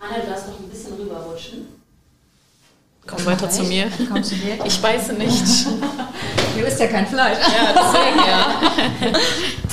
Anna, 0.00 0.20
du 0.24 0.30
darfst 0.30 0.46
noch 0.48 0.58
ein 0.58 0.68
bisschen 0.70 0.94
rüberrutschen. 0.94 1.66
Komm 3.06 3.26
weiter 3.26 3.50
zu 3.50 3.64
mir. 3.64 3.90
Kommst 4.10 4.32
du 4.32 4.36
dir? 4.36 4.64
Ich 4.64 4.80
beiße 4.80 5.12
nicht. 5.12 5.44
Du 6.56 6.62
isst 6.62 6.80
ja 6.80 6.86
kein 6.86 7.06
Fleisch. 7.06 7.36
Ja, 7.38 7.74
deswegen 7.74 8.18
ja. 8.26 9.12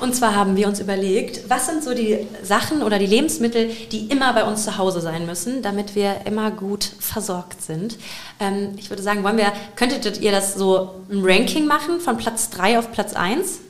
Und 0.00 0.14
zwar 0.14 0.34
haben 0.34 0.56
wir 0.56 0.66
uns 0.66 0.80
überlegt, 0.80 1.48
was 1.48 1.66
sind 1.66 1.84
so 1.84 1.94
die 1.94 2.26
Sachen 2.42 2.82
oder 2.82 2.98
die 2.98 3.06
Lebensmittel, 3.06 3.70
die 3.92 4.06
immer 4.06 4.32
bei 4.32 4.44
uns 4.44 4.64
zu 4.64 4.78
Hause 4.78 5.00
sein 5.00 5.26
müssen, 5.26 5.62
damit 5.62 5.94
wir 5.94 6.26
immer 6.26 6.50
gut 6.50 6.84
versorgt 6.98 7.62
sind. 7.62 7.98
Ähm, 8.38 8.74
ich 8.76 8.90
würde 8.90 9.02
sagen, 9.02 9.22
wollen 9.24 9.36
wir, 9.36 9.52
könntet 9.76 10.20
ihr 10.20 10.32
das 10.32 10.54
so 10.54 11.02
ein 11.10 11.20
Ranking 11.22 11.66
machen 11.66 12.00
von 12.00 12.16
Platz 12.16 12.50
3 12.50 12.78
auf 12.78 12.92
Platz 12.92 13.14
1? 13.14 13.60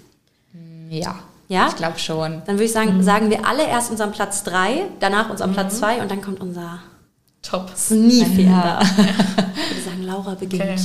Ja. 0.88 1.16
Ja? 1.48 1.68
Ich 1.68 1.76
glaube 1.76 1.98
schon. 1.98 2.42
Dann 2.46 2.56
würde 2.56 2.64
ich 2.64 2.72
sagen, 2.72 3.02
sagen 3.02 3.28
wir 3.28 3.44
alle 3.46 3.66
erst 3.66 3.90
unseren 3.90 4.12
Platz 4.12 4.44
3, 4.44 4.82
danach 5.00 5.30
unseren 5.30 5.52
Platz 5.52 5.78
2 5.78 6.00
und 6.00 6.10
dann 6.10 6.22
kommt 6.22 6.40
unser 6.40 6.80
Top. 7.42 7.70
Sneefehler. 7.76 8.80
Ich 9.62 9.76
würde 9.76 9.90
sagen, 9.90 10.02
Laura 10.02 10.34
beginnt. 10.34 10.62
Okay. 10.62 10.78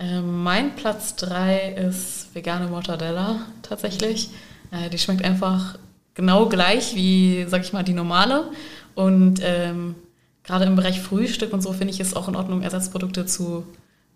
Ähm, 0.00 0.42
mein 0.42 0.74
Platz 0.76 1.16
3 1.16 1.74
ist 1.88 2.34
vegane 2.34 2.68
Mortadella 2.68 3.40
tatsächlich. 3.62 4.30
Äh, 4.70 4.90
die 4.90 4.98
schmeckt 4.98 5.24
einfach 5.24 5.78
genau 6.14 6.46
gleich 6.46 6.94
wie, 6.94 7.46
sag 7.48 7.62
ich 7.62 7.72
mal, 7.72 7.82
die 7.84 7.94
normale. 7.94 8.50
Und 8.94 9.40
ähm, 9.42 9.94
gerade 10.42 10.64
im 10.64 10.76
Bereich 10.76 11.00
Frühstück 11.00 11.52
und 11.52 11.62
so 11.62 11.72
finde 11.72 11.92
ich 11.94 12.00
es 12.00 12.14
auch 12.14 12.28
in 12.28 12.36
Ordnung, 12.36 12.62
Ersatzprodukte 12.62 13.26
zu, 13.26 13.64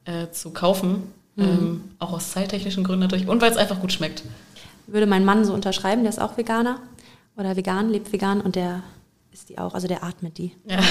äh, 0.04 0.28
zu 0.30 0.50
kaufen. 0.50 1.02
Ähm, 1.38 1.82
auch 1.98 2.12
aus 2.12 2.32
zeittechnischen 2.32 2.84
Gründen 2.84 3.00
natürlich. 3.04 3.26
Und 3.26 3.40
weil 3.40 3.50
es 3.50 3.56
einfach 3.56 3.80
gut 3.80 3.90
schmeckt. 3.92 4.22
Würde 4.86 5.06
mein 5.06 5.24
Mann 5.24 5.46
so 5.46 5.54
unterschreiben, 5.54 6.02
der 6.02 6.10
ist 6.10 6.20
auch 6.20 6.36
Veganer 6.36 6.78
oder 7.36 7.56
vegan, 7.56 7.88
lebt 7.88 8.12
vegan 8.12 8.42
und 8.42 8.54
der 8.54 8.82
isst 9.32 9.48
die 9.48 9.56
auch, 9.56 9.72
also 9.72 9.88
der 9.88 10.04
atmet 10.04 10.36
die. 10.36 10.52
Ja. 10.68 10.78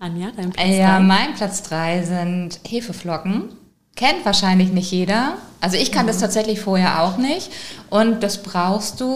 Anja, 0.00 0.32
dein 0.36 0.50
Platz 0.50 0.66
Äh, 0.66 0.80
Ja, 0.80 0.96
drei? 0.98 1.04
mein 1.04 1.34
Platz 1.34 1.62
3 1.62 2.02
sind 2.02 2.58
Hefeflocken. 2.66 3.50
Kennt 3.94 4.24
wahrscheinlich 4.24 4.72
nicht 4.72 4.90
jeder. 4.90 5.36
Also 5.60 5.76
ich 5.76 5.92
kann 5.92 6.06
das 6.06 6.18
tatsächlich 6.18 6.60
vorher 6.60 7.02
auch 7.02 7.18
nicht. 7.18 7.50
Und 7.90 8.22
das 8.22 8.42
brauchst 8.42 9.00
du, 9.00 9.06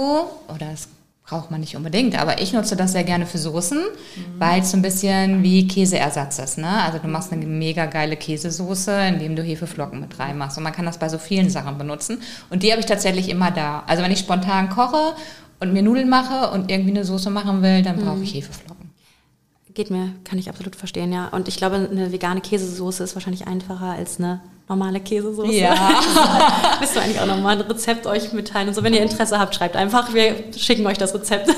oder 0.48 0.70
das 0.70 0.88
braucht 1.26 1.50
man 1.50 1.60
nicht 1.60 1.76
unbedingt, 1.76 2.16
aber 2.20 2.40
ich 2.40 2.52
nutze 2.52 2.76
das 2.76 2.92
sehr 2.92 3.02
gerne 3.02 3.26
für 3.26 3.38
Soßen, 3.38 3.80
weil 4.38 4.60
es 4.60 4.70
so 4.70 4.76
ein 4.76 4.82
bisschen 4.82 5.42
wie 5.42 5.66
Käseersatz 5.66 6.38
ist. 6.38 6.58
Ne? 6.58 6.68
Also 6.68 6.98
du 6.98 7.08
machst 7.08 7.32
eine 7.32 7.44
mega 7.46 7.86
geile 7.86 8.16
Käsesoße, 8.16 8.92
indem 9.08 9.34
du 9.34 9.42
Hefeflocken 9.42 10.00
mit 10.00 10.18
reinmachst. 10.18 10.56
Und 10.56 10.62
man 10.62 10.72
kann 10.72 10.86
das 10.86 10.98
bei 10.98 11.08
so 11.08 11.18
vielen 11.18 11.50
Sachen 11.50 11.78
benutzen. 11.78 12.22
Und 12.48 12.62
die 12.62 12.70
habe 12.70 12.80
ich 12.80 12.86
tatsächlich 12.86 13.28
immer 13.28 13.50
da. 13.50 13.82
Also 13.88 14.04
wenn 14.04 14.12
ich 14.12 14.20
spontan 14.20 14.70
koche 14.70 15.14
und 15.58 15.72
mir 15.72 15.82
Nudeln 15.82 16.08
mache 16.08 16.50
und 16.52 16.70
irgendwie 16.70 16.90
eine 16.90 17.04
Soße 17.04 17.30
machen 17.30 17.60
will, 17.60 17.82
dann 17.82 17.96
brauche 17.96 18.22
ich 18.22 18.34
Hefeflocken. 18.34 18.90
Geht 19.74 19.90
mir, 19.90 20.12
kann 20.24 20.38
ich 20.38 20.48
absolut 20.48 20.74
verstehen, 20.74 21.12
ja. 21.12 21.28
Und 21.28 21.48
ich 21.48 21.56
glaube, 21.56 21.88
eine 21.90 22.10
vegane 22.10 22.40
Käsesoße 22.40 23.04
ist 23.04 23.14
wahrscheinlich 23.14 23.46
einfacher 23.46 23.90
als 23.90 24.18
eine 24.18 24.40
normale 24.68 25.00
Käsesoße. 25.00 25.52
Ja. 25.52 25.74
Willst 26.78 26.96
du 26.96 27.00
eigentlich 27.00 27.20
auch 27.20 27.26
nochmal 27.26 27.56
ein 27.56 27.62
Rezept 27.62 28.06
euch 28.06 28.32
mitteilen? 28.32 28.68
Und 28.68 28.74
so, 28.74 28.82
wenn 28.82 28.94
ihr 28.94 29.02
Interesse 29.02 29.38
habt, 29.38 29.54
schreibt 29.54 29.76
einfach. 29.76 30.12
Wir 30.12 30.34
schicken 30.56 30.86
euch 30.86 30.98
das 30.98 31.14
Rezept. 31.14 31.50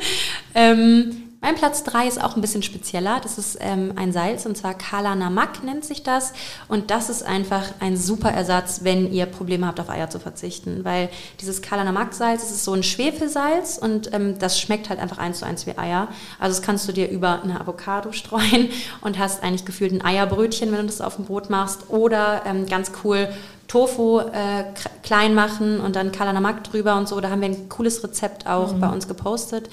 ähm, 0.54 1.25
mein 1.46 1.54
Platz 1.54 1.84
3 1.84 2.08
ist 2.08 2.20
auch 2.20 2.34
ein 2.34 2.40
bisschen 2.40 2.64
spezieller. 2.64 3.20
Das 3.22 3.38
ist 3.38 3.58
ähm, 3.60 3.92
ein 3.94 4.10
Salz 4.12 4.46
und 4.46 4.56
zwar 4.56 4.74
Kala 4.74 5.14
Namak 5.14 5.62
nennt 5.62 5.84
sich 5.84 6.02
das. 6.02 6.32
Und 6.66 6.90
das 6.90 7.08
ist 7.08 7.22
einfach 7.22 7.62
ein 7.78 7.96
super 7.96 8.32
Ersatz, 8.32 8.80
wenn 8.82 9.12
ihr 9.12 9.26
Probleme 9.26 9.64
habt, 9.64 9.78
auf 9.78 9.88
Eier 9.88 10.10
zu 10.10 10.18
verzichten. 10.18 10.84
Weil 10.84 11.08
dieses 11.40 11.62
Kala 11.62 11.84
Namak 11.84 12.14
Salz, 12.14 12.42
das 12.42 12.50
ist 12.50 12.64
so 12.64 12.72
ein 12.72 12.82
Schwefelsalz 12.82 13.78
und 13.78 14.12
ähm, 14.12 14.40
das 14.40 14.58
schmeckt 14.60 14.88
halt 14.88 14.98
einfach 14.98 15.18
eins 15.18 15.38
zu 15.38 15.46
eins 15.46 15.68
wie 15.68 15.78
Eier. 15.78 16.08
Also 16.40 16.56
das 16.56 16.66
kannst 16.66 16.88
du 16.88 16.92
dir 16.92 17.08
über 17.10 17.40
eine 17.44 17.60
Avocado 17.60 18.10
streuen 18.10 18.68
und 19.02 19.16
hast 19.16 19.44
eigentlich 19.44 19.64
gefühlt 19.64 19.92
ein 19.92 20.04
Eierbrötchen, 20.04 20.72
wenn 20.72 20.80
du 20.80 20.86
das 20.86 21.00
auf 21.00 21.14
dem 21.14 21.26
Brot 21.26 21.48
machst. 21.48 21.90
Oder 21.90 22.42
ähm, 22.44 22.66
ganz 22.66 22.90
cool 23.04 23.28
Tofu 23.68 24.18
äh, 24.18 24.64
klein 25.04 25.36
machen 25.36 25.78
und 25.78 25.94
dann 25.94 26.10
Kala 26.10 26.32
Namak 26.32 26.64
drüber 26.64 26.96
und 26.96 27.06
so. 27.06 27.20
Da 27.20 27.30
haben 27.30 27.40
wir 27.40 27.50
ein 27.50 27.68
cooles 27.68 28.02
Rezept 28.02 28.48
auch 28.48 28.72
bei 28.72 28.88
uns 28.88 29.06
gepostet 29.06 29.70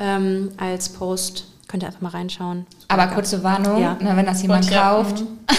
ähm, 0.00 0.50
als 0.56 0.88
Post. 0.88 1.46
Könnt 1.68 1.84
ihr 1.84 1.86
einfach 1.86 2.00
mal 2.00 2.08
reinschauen. 2.08 2.66
Aber 2.90 3.06
kurze 3.06 3.42
Warnung, 3.42 3.80
Ja. 3.80 3.96
ne, 4.00 4.12
wenn 4.16 4.26
das 4.26 4.42
jemand 4.42 4.64
Wollte 4.64 4.74
ja- 4.74 4.90
kauft. 4.90 5.22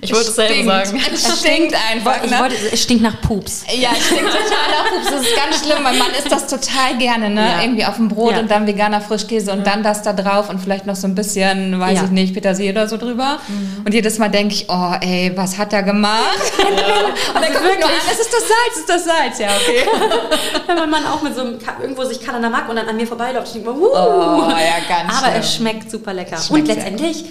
Ich 0.00 0.12
wollte 0.14 0.28
es 0.30 0.36
selber 0.36 0.84
stinkt. 0.84 1.02
sagen. 1.02 1.14
Es 1.14 1.40
stinkt 1.40 1.74
einfach. 1.90 2.22
Ich 2.22 2.30
Ne? 2.30 2.38
wollte, 2.38 2.54
es 2.72 2.82
stinkt 2.84 3.02
nach 3.02 3.20
Pups. 3.20 3.64
Ja, 3.76 3.88
es 3.98 4.06
stinkt 4.06 4.22
total 4.26 4.38
nach 4.70 4.92
Pups. 4.92 5.10
Das 5.10 5.20
ist 5.22 5.36
ganz 5.36 5.64
schlimm. 5.64 5.82
Mein 5.82 5.98
Mann 5.98 6.10
isst 6.16 6.30
das 6.30 6.46
total 6.46 6.96
gerne, 6.98 7.28
ne? 7.30 7.40
Ja. 7.40 7.62
Irgendwie 7.62 7.84
auf 7.84 7.96
dem 7.96 8.06
Brot 8.06 8.32
Ja. 8.34 8.38
und 8.38 8.48
dann 8.48 8.68
veganer 8.68 9.00
Frischkäse 9.00 9.50
und 9.50 9.66
dann 9.66 9.82
das 9.82 10.02
da 10.02 10.12
drauf 10.12 10.50
und 10.50 10.60
vielleicht 10.60 10.86
noch 10.86 10.94
so 10.94 11.08
ein 11.08 11.16
bisschen, 11.16 11.80
weiß 11.80 11.98
Ja. 11.98 12.04
ich 12.04 12.10
nicht, 12.12 12.32
Petersilie 12.34 12.70
oder 12.70 12.86
so 12.86 12.96
drüber. 12.96 13.38
Und 13.84 13.92
jedes 13.92 14.18
Mal 14.18 14.28
denke 14.28 14.54
ich, 14.54 14.66
oh 14.68 14.92
ey, 15.00 15.32
was 15.34 15.58
hat 15.58 15.72
er 15.72 15.82
gemacht? 15.82 16.22
und 16.58 17.42
dann 17.42 17.52
kommt 17.52 17.64
nur 17.80 17.88
an, 17.88 17.94
es 18.12 18.20
ist 18.20 18.32
das 18.32 18.42
Salz, 18.42 18.74
es 18.74 18.78
ist 18.78 18.88
das 18.88 19.04
Salz. 19.04 19.38
Ja, 19.40 19.48
okay. 19.48 19.80
Wenn 20.68 20.76
mein 20.76 20.90
Mann 20.90 21.06
auch 21.06 21.22
mit 21.22 21.34
so 21.34 21.40
einem, 21.40 21.58
irgendwo 21.82 22.04
sich 22.04 22.20
Kalanamak 22.24 22.68
und 22.68 22.76
dann 22.76 22.88
an 22.88 22.96
mir 22.96 23.06
vorbeiläuft, 23.08 23.48
ich 23.48 23.52
denke 23.54 23.70
mir, 23.70 23.76
wuh. 23.76 23.88
Oh, 23.92 24.48
ja, 24.50 24.76
ganz 24.88 25.18
Aber 25.18 25.26
schlimm. 25.30 25.40
es 25.40 25.54
schmeckt 25.56 25.90
super 25.90 26.14
lecker. 26.14 26.36
Es 26.36 26.46
und 26.68 26.74
letztendlich 26.76 27.24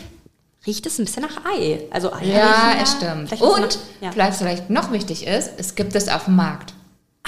riecht 0.65 0.85
es 0.85 0.97
ein 0.99 1.05
bisschen 1.05 1.23
nach 1.23 1.45
Ei. 1.45 1.81
Also 1.91 2.11
Eier 2.13 2.25
Ja, 2.25 2.73
es 2.81 2.91
stimmt. 2.93 3.29
Vielleicht 3.29 3.43
Und 3.43 3.79
ja. 4.01 4.11
vielleicht, 4.11 4.37
vielleicht 4.37 4.69
noch 4.69 4.91
wichtig 4.91 5.27
ist, 5.27 5.51
es 5.57 5.75
gibt 5.75 5.95
es 5.95 6.07
auf 6.09 6.25
dem 6.25 6.35
Markt. 6.35 6.73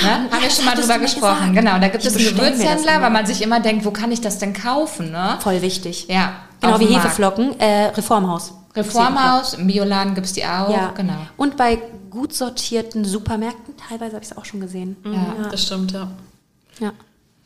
Ne? 0.02 0.08
Ah, 0.08 0.12
Haben 0.12 0.28
ja, 0.32 0.42
wir 0.42 0.50
schon 0.50 0.66
mal 0.66 0.76
drüber 0.76 1.00
gesprochen. 1.00 1.54
gesagt. 1.54 1.56
Genau, 1.56 1.80
da 1.80 1.88
gibt 1.88 2.04
Ich 2.04 2.10
es 2.10 2.16
einen 2.16 2.36
Gewürzhändler, 2.36 3.02
weil 3.02 3.10
man 3.10 3.26
sich 3.26 3.42
immer 3.42 3.60
denkt, 3.60 3.86
wo 3.86 3.92
kann 3.92 4.12
ich 4.12 4.22
das 4.22 4.38
denn 4.38 4.54
kaufen? 4.54 5.12
Ne? 5.12 5.38
Voll 5.40 5.62
wichtig. 5.62 6.08
Ja, 6.08 6.34
Genau 6.62 6.74
auf 6.76 6.80
wie. 6.80 6.86
Hefeflocken. 6.86 7.60
Äh, 7.60 7.86
Reformhaus. 7.88 8.54
Reformhaus, 8.76 9.56
im 9.56 9.68
Bioladen 9.68 10.14
gibt 10.14 10.28
es 10.28 10.34
die 10.34 10.46
auch. 10.46 10.70
Ja, 10.70 10.92
Genau. 10.96 11.18
Und 11.36 11.58
bei 11.58 11.80
gut 12.12 12.34
sortierten 12.34 13.06
Supermärkten, 13.06 13.76
teilweise 13.76 14.16
habe 14.16 14.24
ich 14.24 14.32
es 14.32 14.38
auch 14.38 14.46
schon 14.46 14.60
gesehen. 14.60 14.98
Ja, 15.04 15.50
das 15.50 15.64
stimmt, 15.64 15.92
ja. 15.92 16.08
Ja. 16.80 16.92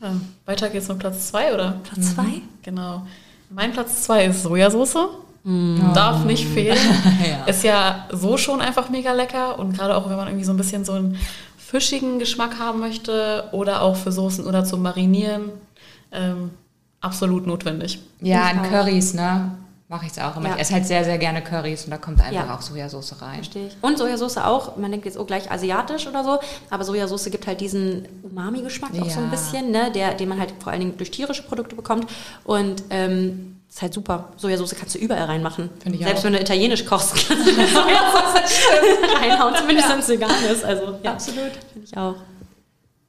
ja. 0.02 0.12
Weiter 0.46 0.70
geht's 0.70 0.88
mit 0.90 1.00
Platz 1.00 1.30
2, 1.30 1.54
oder? 1.54 1.80
Platz 1.84 2.14
zwei? 2.16 2.42
Genau. 2.64 3.06
Mein 3.54 3.74
Platz 3.74 4.04
2 4.04 4.26
ist 4.26 4.44
Sojasauce. 4.44 4.98
Darf 5.94 6.24
nicht 6.24 6.48
fehlen. 6.48 6.78
Ist 7.48 7.64
ja 7.64 8.06
so 8.12 8.38
schon 8.38 8.62
einfach 8.62 8.90
mega 8.90 9.12
lecker 9.12 9.58
und 9.58 9.76
gerade 9.76 9.96
auch, 9.96 10.08
wenn 10.08 10.16
man 10.16 10.28
irgendwie 10.28 10.46
so 10.46 10.54
ein 10.54 10.58
bisschen 10.58 10.86
so 10.86 10.94
einen 10.94 11.18
fischigen 11.58 12.20
Geschmack 12.20 12.60
haben 12.60 12.80
möchte 12.80 13.46
oder 13.52 13.82
auch 13.82 13.96
für 13.96 14.12
Soßen 14.12 14.46
oder 14.46 14.64
zum 14.66 14.84
Marinieren, 14.84 15.50
ähm, 16.12 16.52
absolut 17.00 17.48
notwendig. 17.48 18.00
Ja, 18.20 18.52
in. 18.52 18.62
Currys, 18.62 19.16
ne? 19.16 19.52
Mache 19.92 20.06
ich 20.06 20.14
es 20.14 20.20
auch 20.20 20.38
immer. 20.38 20.48
Ja. 20.48 20.56
Ich 20.56 20.62
esse 20.62 20.74
halt 20.74 20.86
sehr, 20.88 21.04
sehr 21.04 21.18
gerne 21.18 21.42
Currys 21.44 21.84
und 21.84 21.92
da 21.92 21.98
kommt 21.98 22.22
einfach 22.22 22.32
Ja. 22.48 22.56
auch 22.56 22.62
Sojasauce 22.62 23.22
rein. 23.22 23.36
Verstehe 23.36 23.68
ich. 23.68 23.74
Und 23.82 23.98
Sojasauce 23.98 24.38
auch. 24.38 24.78
Man 24.78 24.90
denkt 24.90 25.06
jetzt 25.06 25.18
auch 25.18 25.28
gleich 25.28 25.52
asiatisch 25.52 26.08
oder 26.08 26.24
so, 26.24 26.40
aber 26.70 26.86
Sojasauce 26.86 27.26
gibt 27.26 27.46
halt 27.46 27.60
diesen 27.60 28.08
Umami-Geschmack 28.24 28.92
auch 28.94 29.10
so 29.10 29.20
ein 29.20 29.26
Ja. 29.26 29.30
bisschen, 29.32 29.70
ne? 29.72 29.92
Der, 29.92 30.14
den 30.14 30.30
man 30.30 30.40
halt 30.40 30.54
vor 30.64 30.72
allen 30.72 30.80
Dingen 30.80 30.98
durch 30.98 31.12
tierische 31.12 31.44
Produkte 31.44 31.76
bekommt. 31.76 32.10
Und 32.46 32.84
ähm, 32.90 33.58
ist 33.70 33.82
halt 33.82 33.94
super. 33.94 34.30
Sojasauce 34.38 34.76
kannst 34.80 34.96
du 34.96 35.00
überall 35.00 35.26
reinmachen. 35.26 35.70
Finde 35.84 35.98
ich 35.98 36.06
Selbst 36.06 36.22
auch. 36.22 36.24
wenn 36.26 36.34
du 36.34 36.40
italienisch 36.40 36.86
kochst, 36.86 37.14
kannst 37.28 37.30
du 37.48 37.52
Sojasauce 37.52 38.62
reinhauen, 39.22 39.56
zumindest 39.56 39.90
wenn 39.90 40.00
es 40.00 40.08
vegan 40.08 40.32
ist. 40.52 40.64
Also, 40.64 41.00
ja, 41.04 41.12
absolut. 41.12 41.52
Finde 41.74 41.86
ich 41.86 41.98
auch. 41.98 42.16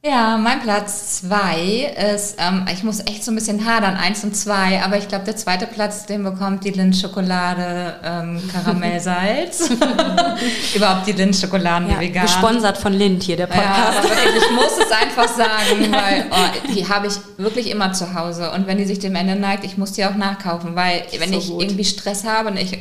Ja, 0.05 0.35
mein 0.37 0.59
Platz 0.61 1.21
zwei 1.21 1.93
ist, 2.13 2.35
ähm, 2.37 2.65
ich 2.69 2.83
muss 2.83 2.99
echt 2.99 3.23
so 3.23 3.31
ein 3.31 3.35
bisschen 3.35 3.63
hadern, 3.65 3.95
eins 3.95 4.21
und 4.25 4.35
zwei, 4.35 4.83
aber 4.83 4.97
ich 4.97 5.07
glaube, 5.07 5.23
der 5.23 5.37
zweite 5.37 5.65
Platz, 5.65 6.05
den 6.05 6.23
bekommt 6.25 6.65
die 6.65 6.71
Lindt-Schokolade 6.71 7.95
ähm, 8.03 8.41
Karamellsalz. 8.51 9.69
Überhaupt 10.75 11.07
die 11.07 11.13
Lindt-Schokoladen, 11.13 11.87
Ja, 11.89 11.95
die 11.99 12.07
vegan. 12.07 12.23
gesponsert 12.23 12.77
von 12.77 12.91
Lind 12.91 13.23
hier, 13.23 13.37
der 13.37 13.47
Ja, 13.47 13.53
Podcast. 13.55 14.03
wirklich, 14.03 14.43
ich 14.43 14.51
muss 14.51 14.77
es 14.77 14.91
einfach 14.91 15.29
sagen, 15.29 15.89
weil 15.93 16.25
oh, 16.31 16.71
die 16.73 16.89
habe 16.89 17.07
ich 17.07 17.13
wirklich 17.37 17.69
immer 17.69 17.93
zu 17.93 18.13
Hause. 18.13 18.51
Und 18.51 18.67
wenn 18.67 18.77
die 18.77 18.85
sich 18.85 18.99
dem 18.99 19.15
Ende 19.15 19.37
neigt, 19.37 19.63
ich 19.63 19.77
muss 19.77 19.93
die 19.93 20.03
auch 20.03 20.15
nachkaufen, 20.15 20.75
weil 20.75 21.03
wenn 21.17 21.31
so 21.31 21.37
ich 21.39 21.47
gut. 21.47 21.61
irgendwie 21.63 21.85
Stress 21.85 22.25
habe 22.25 22.49
und 22.49 22.57
ich 22.57 22.77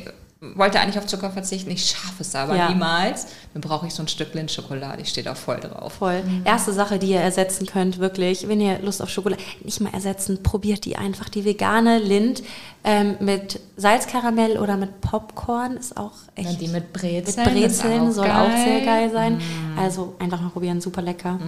wollte 0.57 0.81
eigentlich 0.81 0.99
auf 0.99 1.07
Zucker 1.07 1.31
verzichten, 1.31 1.71
ich 1.71 1.87
schaffe 1.91 2.21
es 2.23 2.35
aber 2.35 2.57
Ja. 2.57 2.69
niemals, 2.69 3.29
dann 3.55 3.61
brauche 3.63 3.87
ich 3.87 3.95
so 3.95 4.03
ein 4.03 4.09
Stück 4.09 4.35
Lindt-Schokolade. 4.35 5.01
Ich 5.01 5.11
stehe 5.11 5.25
da 5.25 5.37
voll 5.37 5.61
drauf. 5.61 5.93
Voll. 5.95 6.23
Erste 6.45 6.73
Sache, 6.73 6.99
die 6.99 7.11
ihr 7.11 7.21
ersetzen 7.21 7.65
könnt, 7.67 7.99
wirklich, 8.01 8.49
wenn 8.49 8.61
ihr 8.61 8.81
Lust 8.81 9.01
auf 9.01 9.09
Schokolade, 9.09 9.41
nicht 9.63 9.81
mal 9.81 9.95
ersetzen, 9.95 10.43
probiert 10.43 10.85
die 10.85 10.97
einfach. 10.97 11.29
Die 11.29 11.45
vegane 11.45 11.99
Lind 11.99 12.43
ähm, 12.83 13.17
mit 13.21 13.61
Salzkaramell 13.77 14.59
oder 14.59 14.77
mit 14.77 15.01
Popcorn 15.01 15.77
ist 15.77 15.97
auch 15.97 16.13
echt. 16.35 16.51
Ja, 16.51 16.57
die 16.59 16.67
mit 16.69 16.75
mit 16.83 16.93
Brezeln, 16.93 17.47
Brezeln 17.47 18.09
ist 18.09 18.17
soll 18.17 18.27
geil. 18.27 18.37
auch 18.53 18.57
sehr 18.65 18.81
geil 18.85 19.11
sein. 19.13 19.41
Also 19.79 20.17
einfach 20.19 20.41
mal 20.41 20.51
probieren, 20.51 20.81
super 20.81 21.03
lecker. 21.03 21.39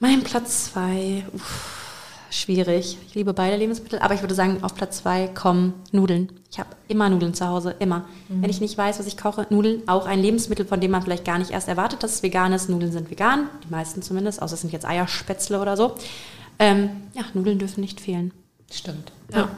Mein 0.00 0.22
Platz 0.22 0.66
zwei, 0.72 1.24
uff, 1.32 1.83
schwierig. 2.34 2.98
Ich 3.06 3.14
liebe 3.14 3.32
beide 3.32 3.56
Lebensmittel, 3.56 3.98
aber 4.00 4.14
ich 4.14 4.22
würde 4.22 4.34
sagen, 4.34 4.62
auf 4.62 4.74
Platz 4.74 4.98
zwei 4.98 5.28
kommen 5.28 5.74
Nudeln. 5.92 6.30
Ich 6.50 6.58
habe 6.58 6.70
immer 6.88 7.08
Nudeln 7.08 7.34
zu 7.34 7.46
Hause, 7.46 7.74
immer. 7.78 8.04
Wenn 8.28 8.50
ich 8.50 8.60
nicht 8.60 8.76
weiß, 8.76 8.98
was 8.98 9.06
ich 9.06 9.16
koche, 9.16 9.46
Nudeln, 9.50 9.88
auch 9.88 10.06
ein 10.06 10.20
Lebensmittel, 10.20 10.66
von 10.66 10.80
dem 10.80 10.90
man 10.90 11.02
vielleicht 11.02 11.24
gar 11.24 11.38
nicht 11.38 11.50
erst 11.50 11.68
erwartet, 11.68 12.02
dass 12.02 12.14
es 12.14 12.22
vegan 12.22 12.52
ist. 12.52 12.68
Nudeln 12.68 12.92
sind 12.92 13.10
vegan, 13.10 13.48
die 13.64 13.70
meisten 13.70 14.02
zumindest, 14.02 14.42
außer 14.42 14.54
es 14.54 14.60
sind 14.60 14.72
jetzt 14.72 14.86
Eierspätzle 14.86 15.60
oder 15.60 15.76
so. 15.76 15.94
Ähm, 16.58 16.90
ja, 17.14 17.22
Nudeln 17.34 17.58
dürfen 17.58 17.80
nicht 17.80 18.00
fehlen. 18.00 18.32
Stimmt. 18.70 19.12
Ja. 19.32 19.48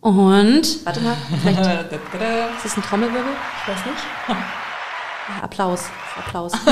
Und, 0.00 0.84
warte 0.84 1.00
mal, 1.00 1.16
vielleicht 1.42 1.60
ist 1.60 2.64
das 2.64 2.76
ein 2.76 2.82
Trommelwirbel? 2.82 3.32
Ich 3.62 3.68
weiß 3.68 3.86
nicht. 3.86 4.04
Ja, 5.32 5.44
Applaus. 5.44 5.84
Applaus. 6.18 6.52
Ein 6.66 6.68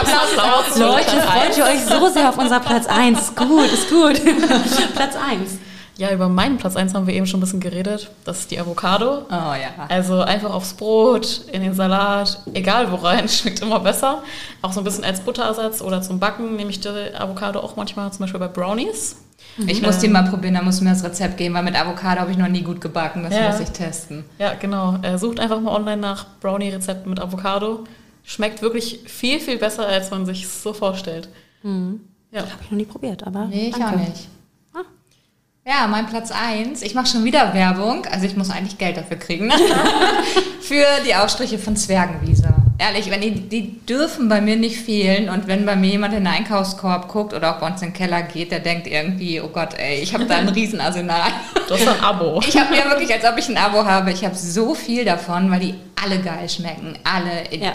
Applaus. 0.00 0.78
Leute, 0.78 1.20
freut 1.22 1.56
ihr 1.56 1.64
euch 1.64 1.84
so 1.84 2.08
sehr 2.08 2.28
auf 2.28 2.38
unser 2.38 2.60
Platz 2.60 2.86
1? 2.86 3.18
Ist 3.18 3.36
gut, 3.36 3.72
ist 3.72 3.90
gut. 3.90 4.20
Platz 4.94 5.16
1. 5.16 5.58
Ja, 5.96 6.12
über 6.12 6.28
meinen 6.28 6.56
Platz 6.56 6.76
1 6.76 6.94
haben 6.94 7.06
wir 7.06 7.14
eben 7.14 7.26
schon 7.26 7.38
ein 7.38 7.42
bisschen 7.42 7.60
geredet. 7.60 8.10
Das 8.24 8.40
ist 8.40 8.50
die 8.50 8.58
Avocado. 8.58 9.26
Oh 9.28 9.54
ja. 9.54 9.86
Also 9.88 10.20
einfach 10.20 10.50
aufs 10.50 10.74
Brot, 10.74 11.42
in 11.52 11.62
den 11.62 11.74
Salat, 11.74 12.40
egal 12.54 12.90
wo 12.90 12.96
rein, 12.96 13.28
schmeckt 13.28 13.60
immer 13.60 13.80
besser. 13.80 14.22
Auch 14.62 14.72
so 14.72 14.80
ein 14.80 14.84
bisschen 14.84 15.04
als 15.04 15.20
Butterersatz 15.20 15.82
oder 15.82 16.00
zum 16.00 16.18
Backen 16.18 16.56
nehme 16.56 16.70
ich 16.70 16.80
die 16.80 16.88
Avocado 16.88 17.60
auch 17.60 17.76
manchmal, 17.76 18.10
zum 18.12 18.20
Beispiel 18.20 18.40
bei 18.40 18.48
Brownies. 18.48 19.16
Ich 19.66 19.82
muss 19.82 19.98
die 19.98 20.08
mal 20.08 20.22
probieren, 20.24 20.54
da 20.54 20.62
muss 20.62 20.80
mir 20.80 20.90
das 20.90 21.04
Rezept 21.04 21.36
geben, 21.36 21.54
weil 21.54 21.62
mit 21.62 21.74
Avocado 21.78 22.20
habe 22.20 22.30
ich 22.30 22.36
noch 22.38 22.48
nie 22.48 22.62
gut 22.62 22.80
gebacken. 22.80 23.22
Das 23.22 23.34
Ja. 23.34 23.50
muss 23.50 23.60
ich 23.60 23.70
testen. 23.70 24.24
Ja, 24.38 24.54
genau. 24.54 24.96
Äh, 25.02 25.18
sucht 25.18 25.40
einfach 25.40 25.60
mal 25.60 25.74
online 25.74 25.98
nach 26.00 26.26
Brownie-Rezepten 26.40 27.10
mit 27.10 27.20
Avocado. 27.20 27.84
Schmeckt 28.24 28.62
wirklich 28.62 29.00
viel, 29.06 29.40
viel 29.40 29.58
besser, 29.58 29.86
als 29.86 30.10
man 30.10 30.26
sich 30.26 30.46
so 30.48 30.72
vorstellt. 30.72 31.28
Ja. 31.64 31.70
Habe 32.42 32.48
ich 32.62 32.70
noch 32.70 32.78
nie 32.78 32.84
probiert, 32.84 33.24
aber 33.26 33.46
Nee, 33.46 33.68
ich 33.68 33.74
danke. 33.76 33.86
auch 33.96 33.98
nicht. 34.08 34.28
Ah. 34.74 34.78
Ja, 35.66 35.86
mein 35.88 36.06
Platz 36.06 36.30
1. 36.30 36.82
Ich 36.82 36.94
mache 36.94 37.06
schon 37.06 37.24
wieder 37.24 37.52
Werbung. 37.54 38.06
Also 38.06 38.26
ich 38.26 38.36
muss 38.36 38.50
eigentlich 38.50 38.78
Geld 38.78 38.96
dafür 38.96 39.16
kriegen. 39.16 39.50
Für 40.60 40.84
die 41.06 41.14
Ausstriche 41.14 41.58
von 41.58 41.74
Zwergenwiese. 41.76 42.54
Ehrlich, 42.80 43.10
wenn 43.10 43.20
die, 43.20 43.32
die 43.32 43.78
dürfen 43.84 44.30
bei 44.30 44.40
mir 44.40 44.56
nicht 44.56 44.78
fehlen. 44.78 45.28
Und 45.28 45.46
wenn 45.46 45.66
bei 45.66 45.76
mir 45.76 45.90
jemand 45.90 46.14
in 46.14 46.24
den 46.24 46.32
Einkaufskorb 46.32 47.08
guckt 47.08 47.34
oder 47.34 47.54
auch 47.54 47.60
bei 47.60 47.66
uns 47.66 47.82
in 47.82 47.88
den 47.88 47.94
Keller 47.94 48.22
geht, 48.22 48.50
der 48.52 48.60
denkt 48.60 48.86
irgendwie, 48.86 49.38
oh 49.42 49.48
Gott, 49.48 49.74
ey, 49.76 50.00
ich 50.00 50.14
habe 50.14 50.24
da 50.24 50.36
ein 50.36 50.48
Riesenarsenal. 50.48 51.30
Du 51.68 51.74
hast 51.74 51.86
ein 51.86 52.00
Abo. 52.02 52.40
Ich 52.48 52.56
habe 52.56 52.74
ja 52.74 52.88
wirklich, 52.88 53.12
als 53.12 53.24
ob 53.30 53.36
ich 53.38 53.48
ein 53.50 53.58
Abo 53.58 53.84
habe. 53.84 54.10
Ich 54.12 54.24
habe 54.24 54.34
so 54.34 54.74
viel 54.74 55.04
davon, 55.04 55.50
weil 55.50 55.60
die 55.60 55.74
alle 56.02 56.18
geil 56.20 56.48
schmecken. 56.48 56.94
Alle. 57.04 57.54
Ja. 57.54 57.72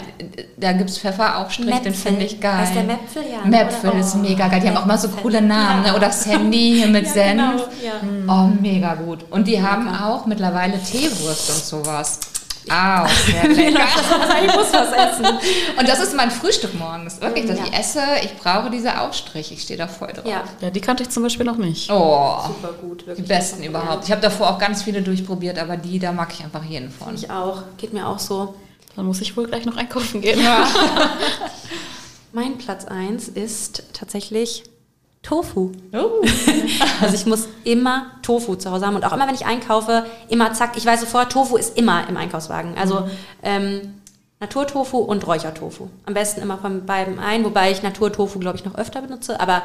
Da 0.56 0.72
gibt 0.72 0.90
es 0.90 0.98
Pfefferaufstrich, 0.98 1.66
den 1.66 1.74
Mäpfel. 1.76 1.92
finde 1.94 2.24
ich 2.24 2.40
geil. 2.40 2.56
Heißt 2.58 2.74
der 2.74 2.82
Mäpfel, 2.82 3.22
ja? 3.30 3.46
Mäpfel 3.48 3.90
Oder- 3.90 4.00
ist 4.00 4.16
oh, 4.16 4.18
mega 4.18 4.48
geil. 4.48 4.58
Die 4.60 4.68
haben 4.68 4.76
auch 4.76 4.86
mal 4.86 4.98
so 4.98 5.06
Mäpfel. 5.06 5.22
coole 5.22 5.40
Namen. 5.42 5.84
Ja. 5.84 5.92
Ne? 5.92 5.96
Oder 5.96 6.10
Sandy 6.10 6.74
hier 6.78 6.88
mit 6.88 7.06
Ja, 7.06 7.12
Senf. 7.12 7.30
genau, 7.30 7.64
ja. 7.84 7.92
Oh, 8.28 8.50
mega 8.60 8.94
gut. 8.96 9.20
Und 9.30 9.46
die 9.46 9.62
haben 9.62 9.88
auch 9.88 10.26
mittlerweile 10.26 10.82
Teewurst 10.82 11.50
und 11.50 11.64
sowas. 11.84 12.18
Au, 12.68 13.06
sehr 13.26 13.48
lecker. 13.48 13.84
ich 14.44 14.54
muss 14.54 14.72
was 14.72 14.92
essen. 14.92 15.26
Und 15.78 15.88
das 15.88 16.00
ist 16.00 16.16
mein 16.16 16.30
Frühstück 16.30 16.74
morgens. 16.78 17.20
Wirklich, 17.20 17.46
dass 17.46 17.58
Ja. 17.58 17.64
ich 17.66 17.72
esse, 17.78 18.00
ich 18.22 18.36
brauche 18.36 18.70
diese 18.70 19.00
Aufstriche. 19.00 19.54
Ich 19.54 19.62
stehe 19.62 19.78
da 19.78 19.86
voll 19.86 20.08
drauf. 20.12 20.26
Ja, 20.26 20.42
Ja, 20.60 20.70
die 20.70 20.80
kannte 20.80 21.02
ich 21.04 21.10
zum 21.10 21.22
Beispiel 21.22 21.46
noch 21.46 21.58
nicht. 21.58 21.90
Oh, 21.90 22.38
super 22.46 22.72
gut, 22.80 23.02
die 23.02 23.06
wirklich. 23.08 23.28
besten 23.28 23.62
überhaupt. 23.62 24.04
Ich 24.04 24.10
habe 24.10 24.20
davor 24.20 24.50
auch 24.50 24.58
ganz 24.58 24.82
viele 24.82 25.02
durchprobiert, 25.02 25.58
aber 25.58 25.76
die, 25.76 25.98
da 25.98 26.10
mag 26.12 26.32
ich 26.32 26.42
einfach 26.44 26.64
jeden 26.64 26.90
von. 26.90 27.14
Ich 27.14 27.30
auch. 27.30 27.62
Geht 27.76 27.92
mir 27.92 28.06
auch 28.06 28.18
so. 28.18 28.54
Dann 28.96 29.06
muss 29.06 29.20
ich 29.20 29.36
wohl 29.36 29.46
gleich 29.46 29.64
noch 29.66 29.76
einkaufen 29.76 30.20
gehen. 30.22 30.40
Mein 32.32 32.58
Platz 32.58 32.84
1 32.84 33.28
ist 33.28 33.84
tatsächlich 33.92 34.64
Tofu. 35.26 35.72
Oh. 35.92 36.24
Also 37.00 37.14
ich 37.14 37.26
muss 37.26 37.48
immer 37.64 38.06
Tofu 38.22 38.54
zu 38.54 38.70
Hause 38.70 38.86
haben 38.86 38.96
und 38.96 39.04
auch 39.04 39.12
immer, 39.12 39.26
wenn 39.26 39.34
ich 39.34 39.44
einkaufe, 39.44 40.06
immer 40.28 40.52
zack, 40.54 40.76
ich 40.76 40.86
weiß 40.86 41.00
sofort, 41.00 41.30
Tofu 41.30 41.56
ist 41.56 41.76
immer 41.76 42.08
im 42.08 42.16
Einkaufswagen. 42.16 42.76
Also 42.78 43.08
ähm, 43.42 43.94
Naturtofu 44.40 44.98
und 44.98 45.26
Räuchertofu. 45.26 45.88
Am 46.06 46.14
besten 46.14 46.40
immer 46.42 46.58
von 46.58 46.86
beiden 46.86 47.18
ein, 47.18 47.44
wobei 47.44 47.70
ich 47.70 47.82
Naturtofu, 47.82 48.38
glaube 48.38 48.56
ich, 48.56 48.64
noch 48.64 48.76
öfter 48.76 49.02
benutze, 49.02 49.40
aber 49.40 49.62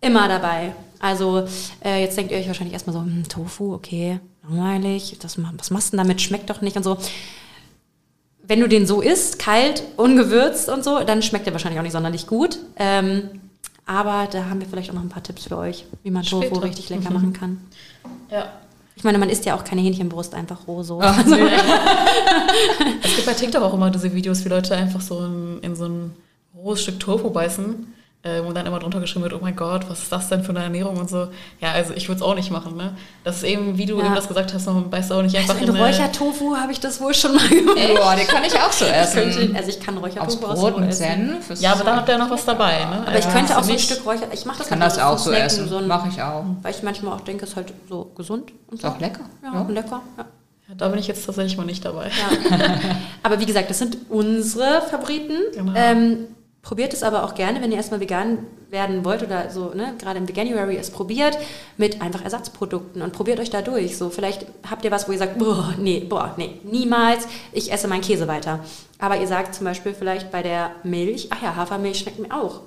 immer 0.00 0.28
dabei. 0.28 0.74
Also 0.98 1.46
äh, 1.84 2.02
jetzt 2.02 2.16
denkt 2.16 2.32
ihr 2.32 2.38
euch 2.38 2.48
wahrscheinlich 2.48 2.74
erstmal 2.74 2.94
so, 2.94 3.00
hm, 3.00 3.28
Tofu, 3.28 3.74
okay, 3.74 4.20
langweilig, 4.48 5.16
das, 5.20 5.38
was 5.58 5.70
machst 5.70 5.92
du 5.92 5.96
denn 5.96 6.04
damit, 6.04 6.20
schmeckt 6.20 6.50
doch 6.50 6.60
nicht 6.60 6.76
und 6.76 6.82
so. 6.82 6.98
Wenn 8.42 8.60
du 8.60 8.68
den 8.68 8.86
so 8.86 9.00
isst, 9.00 9.38
kalt, 9.38 9.82
ungewürzt 9.96 10.68
und 10.68 10.82
so, 10.82 11.00
dann 11.00 11.22
schmeckt 11.22 11.46
der 11.46 11.52
wahrscheinlich 11.52 11.78
auch 11.78 11.84
nicht 11.84 11.92
sonderlich 11.92 12.26
gut. 12.26 12.58
Ähm, 12.76 13.30
aber 13.88 14.28
da 14.30 14.44
haben 14.44 14.60
wir 14.60 14.68
vielleicht 14.68 14.90
auch 14.90 14.94
noch 14.94 15.02
ein 15.02 15.08
paar 15.08 15.22
Tipps 15.22 15.46
für 15.46 15.56
euch, 15.56 15.86
wie 16.02 16.10
man 16.10 16.22
Tofu 16.22 16.58
richtig 16.58 16.90
lecker 16.90 17.10
machen 17.10 17.32
kann. 17.32 17.58
Ja. 18.30 18.52
Ich 18.94 19.02
meine, 19.02 19.16
man 19.16 19.30
isst 19.30 19.46
ja 19.46 19.54
auch 19.56 19.64
keine 19.64 19.80
Hähnchenbrust 19.80 20.34
einfach 20.34 20.66
roh 20.68 20.82
so. 20.82 21.00
Ach, 21.02 21.18
Es 23.02 23.14
gibt 23.14 23.26
bei 23.26 23.32
TikTok 23.32 23.62
auch 23.62 23.72
immer 23.72 23.90
diese 23.90 24.12
Videos, 24.12 24.44
wie 24.44 24.50
Leute 24.50 24.76
einfach 24.76 25.00
so 25.00 25.24
in, 25.24 25.60
in 25.62 25.74
so 25.74 25.86
ein 25.86 26.10
rohes 26.54 26.82
Stück 26.82 27.00
Tofu 27.00 27.30
beißen 27.30 27.94
und 28.40 28.54
dann 28.56 28.66
immer 28.66 28.80
drunter 28.80 28.98
geschrieben 29.00 29.22
wird, 29.22 29.32
oh 29.32 29.38
mein 29.40 29.54
Gott, 29.54 29.88
was 29.88 30.02
ist 30.02 30.10
das 30.12 30.28
denn 30.28 30.42
für 30.42 30.50
eine 30.50 30.64
Ernährung 30.64 30.96
und 30.96 31.08
so. 31.08 31.28
Ja, 31.60 31.70
also 31.72 31.94
ich 31.94 32.08
würde 32.08 32.16
es 32.16 32.22
auch 32.22 32.34
nicht 32.34 32.50
machen. 32.50 32.76
Ne? 32.76 32.96
Das 33.22 33.36
ist 33.36 33.42
eben, 33.44 33.78
wie 33.78 33.86
du 33.86 33.98
Ja. 33.98 34.06
eben 34.06 34.14
das 34.16 34.26
gesagt 34.26 34.52
hast, 34.52 34.66
man 34.66 34.90
beißt 34.90 35.12
auch 35.12 35.22
nicht 35.22 35.36
einfach 35.36 35.54
Also 35.54 35.64
in 35.66 35.70
in 35.70 35.76
eine... 35.76 35.86
Räuchertofu 35.86 36.56
habe 36.56 36.72
ich 36.72 36.80
das 36.80 37.00
wohl 37.00 37.14
schon 37.14 37.36
mal 37.36 37.48
gemacht. 37.48 37.76
Boah, 37.96 38.16
den 38.16 38.26
kann 38.26 38.42
ich 38.44 38.54
auch 38.54 38.72
so 38.72 38.84
Ich 38.86 38.92
essen. 38.92 39.54
also 39.56 39.68
ich 39.68 39.78
kann 39.80 39.96
Räuchertofu 39.98 40.46
aus 40.46 40.58
Brot 40.60 40.78
essen. 40.82 40.92
Senf. 40.92 41.50
ist 41.50 41.62
Ja, 41.62 41.72
aber 41.72 41.84
dann 41.84 41.96
habt 41.96 42.08
ihr 42.08 42.12
ja 42.14 42.18
noch 42.18 42.30
was 42.30 42.44
dabei. 42.44 42.78
Ne? 42.84 43.02
Aber 43.06 43.18
ich 43.18 43.24
Also 43.24 43.28
könnte 43.30 43.56
auch 43.56 43.62
so 43.62 43.72
ein 43.72 43.78
Stück 43.78 44.04
Räucher, 44.04 44.26
ich 44.32 44.44
mache 44.44 44.58
das 44.58 44.68
kann 44.68 44.80
das 44.80 44.96
so 44.96 45.00
auch 45.02 45.16
so 45.18 45.30
Snacken, 45.30 45.46
essen. 45.46 45.68
So 45.68 45.76
ein, 45.78 45.86
Mache 45.86 46.08
ich 46.08 46.20
auch. 46.20 46.44
weil 46.62 46.74
ich 46.74 46.82
manchmal 46.82 47.14
auch 47.14 47.20
denke, 47.20 47.44
es 47.44 47.50
ist 47.50 47.56
halt 47.56 47.72
so 47.88 48.10
gesund 48.16 48.50
und 48.66 48.74
Ist 48.74 48.82
so. 48.82 48.88
auch 48.88 48.98
lecker. 48.98 49.20
Ja, 49.44 49.54
Ja. 49.54 49.60
und 49.60 49.70
lecker. 49.72 50.02
Ja. 50.16 50.24
Ja, 50.68 50.74
da 50.76 50.88
bin 50.88 50.98
ich 50.98 51.06
jetzt 51.06 51.24
tatsächlich 51.24 51.56
mal 51.56 51.64
nicht 51.64 51.82
dabei. 51.84 52.08
Ja. 52.08 52.58
aber 53.22 53.40
wie 53.40 53.46
gesagt, 53.46 53.70
das 53.70 53.78
sind 53.78 53.96
unsere 54.10 54.82
Favoriten. 54.90 55.36
Genau. 55.54 55.72
Ähm, 55.74 56.18
probiert 56.62 56.92
es 56.92 57.02
aber 57.02 57.24
auch 57.24 57.34
gerne, 57.34 57.62
wenn 57.62 57.70
ihr 57.70 57.76
erstmal 57.76 58.00
vegan 58.00 58.46
werden 58.70 59.04
wollt 59.04 59.22
oder 59.22 59.50
so, 59.50 59.72
ne, 59.74 59.94
gerade 59.98 60.18
im 60.18 60.28
Veganuary 60.28 60.76
es 60.76 60.90
probiert, 60.90 61.38
mit 61.76 62.02
einfach 62.02 62.22
Ersatzprodukten 62.22 63.00
und 63.00 63.12
probiert 63.12 63.40
euch 63.40 63.50
da 63.50 63.62
durch. 63.62 63.96
So, 63.96 64.10
vielleicht 64.10 64.46
habt 64.68 64.84
ihr 64.84 64.90
was, 64.90 65.08
wo 65.08 65.12
ihr 65.12 65.18
sagt, 65.18 65.38
boah, 65.38 65.74
nee, 65.78 66.00
boah, 66.00 66.34
nee, 66.36 66.60
niemals, 66.64 67.26
ich 67.52 67.72
esse 67.72 67.88
meinen 67.88 68.02
Käse 68.02 68.28
weiter. 68.28 68.60
Aber 68.98 69.18
ihr 69.18 69.26
sagt 69.26 69.54
zum 69.54 69.64
Beispiel 69.64 69.94
vielleicht 69.94 70.30
bei 70.30 70.42
der 70.42 70.72
Milch, 70.82 71.28
ach 71.30 71.42
ja, 71.42 71.56
Hafermilch 71.56 72.00
schmeckt 72.00 72.18
mir 72.18 72.32
auch. 72.32 72.60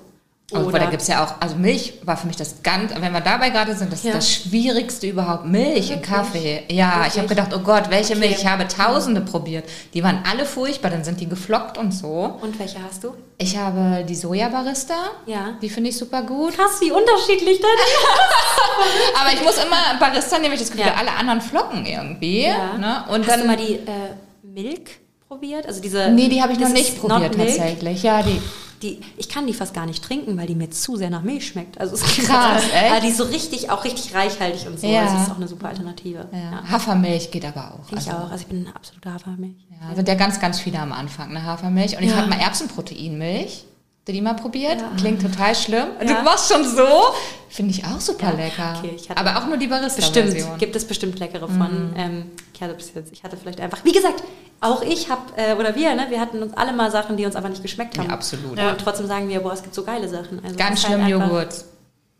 Aber 0.54 0.78
da 0.78 0.86
gibt 0.86 1.02
es 1.02 1.08
ja 1.08 1.24
auch, 1.24 1.34
also 1.40 1.56
Milch 1.56 1.94
war 2.04 2.16
für 2.16 2.26
mich 2.26 2.36
das 2.36 2.62
ganz, 2.62 2.92
wenn 2.98 3.12
wir 3.12 3.20
dabei 3.20 3.50
gerade 3.50 3.74
sind, 3.74 3.92
das 3.92 4.02
Ja. 4.02 4.10
ist 4.10 4.16
das 4.16 4.30
Schwierigste 4.32 5.06
überhaupt. 5.06 5.46
Milch 5.46 5.90
in 5.90 5.96
Wirklich? 5.96 6.02
Kaffee. 6.02 6.62
Ja, 6.70 6.90
ich 7.06 7.14
Wirklich? 7.14 7.18
habe 7.18 7.28
gedacht, 7.28 7.48
oh 7.54 7.58
Gott, 7.60 7.90
welche 7.90 8.12
Okay. 8.14 8.20
Milch? 8.28 8.38
Ich 8.38 8.46
habe 8.46 8.66
tausende 8.68 9.20
probiert. 9.20 9.64
Die 9.94 10.02
waren 10.02 10.22
alle 10.30 10.44
furchtbar, 10.44 10.90
dann 10.90 11.04
sind 11.04 11.20
die 11.20 11.28
geflockt 11.28 11.78
und 11.78 11.92
so. 11.92 12.38
Und 12.40 12.58
welche 12.58 12.78
hast 12.82 13.04
du? 13.04 13.14
Ich 13.38 13.56
habe 13.56 14.04
die 14.08 14.14
Sojabarista. 14.14 14.94
Ja. 15.26 15.54
Die 15.60 15.68
finde 15.68 15.90
ich 15.90 15.96
super 15.98 16.22
gut. 16.22 16.54
Krass, 16.54 16.80
wie 16.80 16.90
unterschiedlich 16.92 17.60
das 17.60 17.70
Aber 19.20 19.32
ich 19.32 19.42
muss 19.42 19.56
immer 19.56 19.98
Barista 19.98 20.38
nehmen, 20.38 20.54
ich 20.54 20.60
das 20.60 20.70
Gefühl, 20.70 20.86
Ja. 20.86 20.94
alle 20.98 21.12
anderen 21.12 21.40
flocken 21.40 21.84
irgendwie. 21.86 22.46
Ja. 22.46 22.76
Ne? 22.78 23.04
Und 23.08 23.20
Hast 23.26 23.30
dann, 23.30 23.40
du 23.40 23.46
mal 23.46 23.56
die 23.56 23.74
äh, 23.74 24.14
Milk 24.42 24.90
probiert? 25.28 25.66
Also 25.66 25.80
diese. 25.80 26.10
nee, 26.10 26.28
die 26.28 26.42
habe 26.42 26.52
ich 26.52 26.58
noch 26.58 26.68
nicht 26.68 26.88
ist 26.94 26.98
probiert 27.00 27.34
tatsächlich. 27.36 28.02
Ja, 28.02 28.22
die. 28.22 28.40
Die, 28.82 29.00
ich 29.16 29.28
kann 29.28 29.46
die 29.46 29.54
fast 29.54 29.72
gar 29.74 29.86
nicht 29.86 30.02
trinken, 30.02 30.36
weil 30.36 30.46
die 30.46 30.54
mir 30.56 30.68
zu 30.70 30.96
sehr 30.96 31.08
nach 31.08 31.22
Milch 31.22 31.46
schmeckt. 31.46 31.80
Also 31.80 31.94
es 31.94 32.02
ist 32.02 32.26
Krass, 32.26 32.62
echt? 32.74 32.90
Aber 32.92 33.00
die 33.00 33.08
ist 33.08 33.16
so 33.18 33.24
richtig, 33.24 33.70
auch 33.70 33.84
richtig 33.84 34.14
reichhaltig 34.14 34.66
und 34.66 34.78
so. 34.80 34.86
Ja. 34.88 35.02
Also 35.02 35.16
es 35.16 35.22
ist 35.22 35.30
auch 35.30 35.36
eine 35.36 35.48
super 35.48 35.68
Alternative. 35.68 36.28
Ja. 36.32 36.68
Hafermilch 36.68 37.30
geht 37.30 37.44
aber 37.44 37.74
auch. 37.74 37.96
Ich 37.96 38.10
auch. 38.10 38.30
Also 38.30 38.42
ich 38.42 38.46
bin 38.48 38.66
eine 38.66 38.74
absolute 38.74 39.12
Hafermilch. 39.14 39.54
Ja, 39.70 39.94
sind 39.94 40.08
ja 40.08 40.14
ganz, 40.14 40.40
ganz 40.40 40.60
viele 40.60 40.78
am 40.80 40.92
Anfang, 40.92 41.32
ne, 41.32 41.42
Hafermilch. 41.44 41.96
Und 41.96 42.02
ich 42.02 42.10
Ja. 42.10 42.16
hatte 42.16 42.28
mal 42.28 42.40
Erbsenproteinmilch. 42.40 43.64
Du 44.04 44.12
die 44.12 44.20
mal 44.20 44.34
probiert? 44.34 44.80
Ja. 44.80 44.90
Klingt 44.96 45.22
total 45.22 45.54
schlimm. 45.54 45.86
Ja. 46.00 46.06
Du 46.18 46.22
machst 46.22 46.52
schon 46.52 46.64
so. 46.64 46.86
Finde 47.48 47.72
ich 47.72 47.84
auch 47.84 48.00
super 48.00 48.30
Ja, 48.30 48.44
lecker. 48.44 48.74
okay, 48.78 48.96
Aber 49.14 49.36
auch 49.36 49.46
nur 49.46 49.58
die 49.58 49.66
Barista-Version. 49.66 50.24
Bestimmt, 50.32 50.58
gibt 50.58 50.74
es 50.76 50.86
bestimmt 50.86 51.18
leckere 51.18 51.46
von. 51.48 51.92
Ähm, 51.96 52.30
ich 52.54 52.62
hatte 52.62 52.74
bis 52.74 52.92
jetzt, 52.94 53.12
ich 53.12 53.22
hatte 53.22 53.36
vielleicht 53.36 53.60
einfach, 53.60 53.84
wie 53.84 53.92
gesagt, 53.92 54.22
auch 54.60 54.80
ich 54.82 55.10
habe, 55.10 55.20
äh, 55.36 55.54
oder 55.54 55.74
wir, 55.74 55.94
ne, 55.94 56.06
wir 56.08 56.20
hatten 56.20 56.42
uns 56.42 56.54
alle 56.54 56.72
mal 56.72 56.90
Sachen, 56.90 57.16
die 57.16 57.26
uns 57.26 57.36
einfach 57.36 57.50
nicht 57.50 57.60
geschmeckt 57.62 57.98
haben. 57.98 58.08
Ja, 58.08 58.14
absolut. 58.14 58.58
Und 58.58 58.78
trotzdem 58.82 59.06
sagen 59.06 59.28
wir, 59.28 59.40
boah, 59.40 59.52
es 59.52 59.62
gibt 59.62 59.74
so 59.74 59.82
geile 59.84 60.08
Sachen. 60.08 60.40
Also 60.42 60.56
Ganz 60.56 60.82
halt 60.84 60.94
schlimm 60.94 61.00
einfach- 61.04 61.28
Joghurt. 61.28 61.64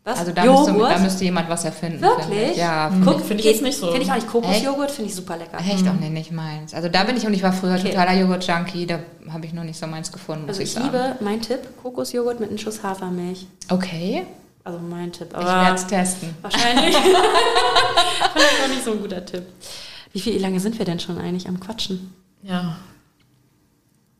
Was? 0.05 0.19
Also 0.19 0.33
da 0.33 0.43
müsste, 0.43 0.73
da 0.77 0.97
müsste 0.99 1.23
jemand 1.23 1.47
was 1.49 1.63
erfinden. 1.63 1.99
finde 1.99 2.17
Wirklich? 2.17 2.51
ich. 2.51 2.57
Ja, 2.57 2.91
Guck, 3.05 3.21
Finde 3.21 3.35
ich 3.41 3.45
jetzt 3.45 3.61
nicht 3.61 3.77
so. 3.77 3.87
Finde 3.87 4.03
ich 4.03 4.11
auch 4.11 4.15
nicht. 4.15 4.27
Kokosjoghurt 4.27 4.91
finde 4.91 5.09
ich 5.09 5.15
super 5.15 5.37
lecker. 5.37 5.57
Echt 5.59 5.87
auch 5.87 5.93
nicht, 5.93 6.11
nicht 6.11 6.31
meins. 6.33 6.73
Also 6.73 6.89
da 6.89 7.03
bin 7.05 7.15
ich 7.15 7.25
und 7.25 7.33
ich 7.33 7.41
war 7.41 7.53
früher 7.53 7.75
Okay. 7.75 7.89
totaler 7.91 8.13
Joghurt-Junkie, 8.19 8.85
da 8.85 8.99
habe 9.31 9.45
ich 9.45 9.53
noch 9.53 9.63
nicht 9.63 9.79
so 9.79 9.87
meins 9.87 10.11
gefunden, 10.11 10.41
muss 10.41 10.59
Also 10.59 10.61
ich 10.63 10.67
ich 10.69 10.73
sagen. 10.73 10.87
liebe, 10.87 11.15
mein 11.21 11.41
Tipp, 11.41 11.59
Kokosjoghurt 11.81 12.41
mit 12.41 12.49
einem 12.49 12.57
Schuss 12.57 12.83
Hafermilch. 12.83 13.47
Okay, 13.69 14.25
Also 14.65 14.77
mein 14.79 15.09
Tipp. 15.13 15.27
ich 15.31 15.35
Aber 15.37 15.45
werde 15.63 15.75
es 15.75 15.87
testen. 15.87 16.35
wahrscheinlich. 16.41 16.95
Vielleicht 18.33 18.63
auch 18.63 18.67
nicht 18.69 18.83
so 18.83 18.91
ein 18.91 18.99
guter 19.01 19.25
Tipp. 19.25 19.43
Wie 20.11 20.19
viel 20.19 20.37
lange 20.41 20.59
sind 20.59 20.77
wir 20.77 20.85
denn 20.85 20.99
schon 20.99 21.17
eigentlich 21.17 21.47
am 21.47 21.61
Quatschen? 21.61 22.13
Ja. 22.41 22.75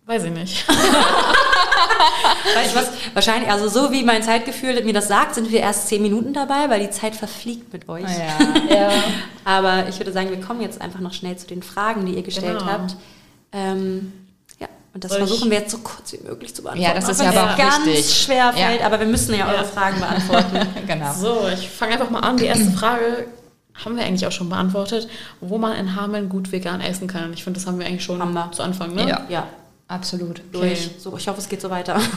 Weiß 0.06 0.24
ich 0.24 0.32
nicht. 0.32 0.66
Weißt 2.56 2.74
du 2.76 2.80
was? 2.80 2.92
Wahrscheinlich, 3.14 3.50
also 3.52 3.68
so 3.70 3.92
wie 3.92 4.04
mein 4.04 4.24
Zeitgefühl 4.24 4.84
mir 4.84 4.94
das 4.94 5.08
sagt, 5.08 5.36
sind 5.36 5.52
wir 5.52 5.60
erst 5.60 5.88
zehn 5.88 6.02
Minuten 6.02 6.34
dabei, 6.34 6.70
weil 6.70 6.80
die 6.82 6.90
Zeit 6.90 7.16
verfliegt 7.16 7.72
mit 7.74 7.88
euch. 7.90 8.04
Ja. 8.04 8.76
ja. 8.76 8.92
Aber 9.46 9.88
ich 9.90 9.98
würde 10.00 10.12
sagen, 10.12 10.30
wir 10.30 10.42
kommen 10.42 10.62
jetzt 10.62 10.82
einfach 10.82 11.00
noch 11.00 11.14
schnell 11.14 11.38
zu 11.38 11.48
den 11.48 11.64
Fragen, 11.64 12.06
die 12.06 12.14
ihr 12.16 12.24
gestellt 12.24 12.60
Genau. 12.60 12.72
habt. 12.72 12.96
Ähm, 13.52 14.14
ja, 14.60 14.68
und 14.94 15.04
das 15.04 15.12
Soll 15.12 15.22
ich- 15.22 15.28
versuchen 15.28 15.52
wir 15.52 15.60
jetzt 15.60 15.72
so 15.72 15.78
kurz 15.80 16.14
wie 16.14 16.20
möglich 16.28 16.56
zu 16.56 16.64
beantworten. 16.64 16.90
Ja, 16.90 17.00
das 17.00 17.10
ist 17.10 17.22
ja 17.22 17.30
aber 17.30 17.54
auch 17.54 17.58
ganz 17.58 17.86
wichtig. 17.86 18.16
schwer 18.24 18.54
Ja. 18.56 18.68
fällt, 18.68 18.84
aber 18.84 19.00
wir 19.00 19.08
müssen 19.08 19.36
ja 19.36 19.46
eure 19.48 19.58
Ja. 19.58 19.64
Fragen 19.64 20.00
beantworten. 20.00 20.60
genau. 20.88 21.14
So, 21.14 21.48
ich 21.54 21.70
fange 21.70 21.94
einfach 21.94 22.10
mal 22.10 22.20
an. 22.22 22.38
Die 22.38 22.46
erste 22.46 22.72
Frage 22.72 23.28
haben 23.84 23.98
wir 23.98 24.04
eigentlich 24.06 24.26
auch 24.28 24.32
schon 24.32 24.50
beantwortet, 24.50 25.08
wo 25.42 25.58
man 25.58 25.76
in 25.76 25.96
Hameln 25.96 26.30
gut 26.30 26.52
vegan 26.52 26.80
essen 26.80 27.08
kann. 27.08 27.26
Und 27.26 27.34
ich 27.34 27.44
finde, 27.44 27.60
das 27.60 27.68
haben 27.68 27.80
wir 27.80 27.86
eigentlich 27.88 28.04
schon 28.04 28.20
wir. 28.20 28.52
zu 28.52 28.62
Anfang, 28.64 28.94
ne? 28.94 29.08
Ja. 29.10 29.22
ja, 29.30 29.48
Absolut. 29.94 30.42
durch. 30.52 30.90
So, 30.98 31.16
ich 31.18 31.28
hoffe, 31.28 31.40
es 31.40 31.48
geht 31.50 31.62
so 31.62 31.70
weiter. 31.70 32.00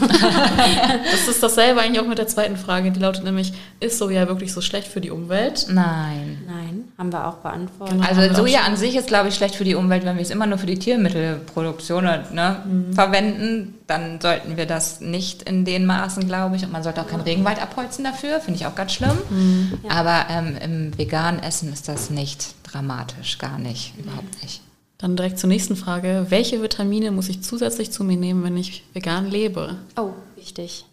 Das 1.10 1.28
ist 1.28 1.42
dasselbe 1.42 1.80
eigentlich 1.80 2.00
auch 2.00 2.06
mit 2.06 2.18
der 2.18 2.26
zweiten 2.26 2.56
Frage. 2.56 2.90
Die 2.90 3.00
lautet 3.00 3.24
nämlich, 3.24 3.52
ist 3.80 3.98
Soja 3.98 4.26
wirklich 4.28 4.52
so 4.52 4.60
schlecht 4.60 4.88
für 4.88 5.00
die 5.00 5.10
Umwelt? 5.10 5.66
Nein. 5.68 6.42
Nein, 6.46 6.84
haben 6.98 7.12
wir 7.12 7.26
auch 7.26 7.36
beantwortet. 7.36 7.96
Genau. 7.96 8.08
Also 8.08 8.34
Soja 8.34 8.60
an 8.62 8.76
sich 8.76 8.96
ist, 8.96 9.06
glaube 9.08 9.28
ich, 9.28 9.34
schlecht 9.34 9.54
für 9.54 9.64
die 9.64 9.74
Umwelt. 9.74 10.04
Wenn 10.04 10.16
wir 10.16 10.22
es 10.22 10.30
immer 10.30 10.46
nur 10.46 10.58
für 10.58 10.66
die 10.66 10.78
Tiermittelproduktion 10.78 12.04
ne, 12.04 12.56
Mhm. 12.66 12.92
verwenden, 12.92 13.74
dann 13.86 14.20
sollten 14.20 14.56
wir 14.56 14.66
das 14.66 15.00
nicht 15.00 15.42
in 15.42 15.64
den 15.64 15.86
Maßen, 15.86 16.26
glaube 16.26 16.56
ich. 16.56 16.64
Und 16.64 16.72
man 16.72 16.82
sollte 16.82 17.00
auch 17.02 17.06
keinen 17.08 17.20
Regenwald 17.22 17.60
abholzen 17.62 18.04
dafür, 18.04 18.40
finde 18.40 18.58
ich 18.60 18.66
auch 18.66 18.74
ganz 18.74 18.92
schlimm. 18.92 19.16
Mhm. 19.30 19.72
Aber 19.88 20.26
ähm, 20.30 20.56
im 20.62 20.98
veganen 20.98 21.42
Essen 21.42 21.72
ist 21.72 21.88
das 21.88 22.10
nicht 22.10 22.54
dramatisch, 22.64 23.38
gar 23.38 23.58
nicht, 23.58 23.94
überhaupt 23.98 24.42
nicht. 24.42 24.60
Dann 24.98 25.16
direkt 25.16 25.38
zur 25.38 25.48
nächsten 25.48 25.76
Frage. 25.76 26.26
Welche 26.30 26.62
Vitamine 26.62 27.10
muss 27.10 27.28
ich 27.28 27.42
zusätzlich 27.42 27.90
zu 27.90 28.02
mir 28.02 28.16
nehmen, 28.16 28.42
wenn 28.44 28.56
ich 28.56 28.84
vegan 28.94 29.30
lebe? 29.30 29.76
Oh, 29.96 30.10
wichtig. 30.36 30.86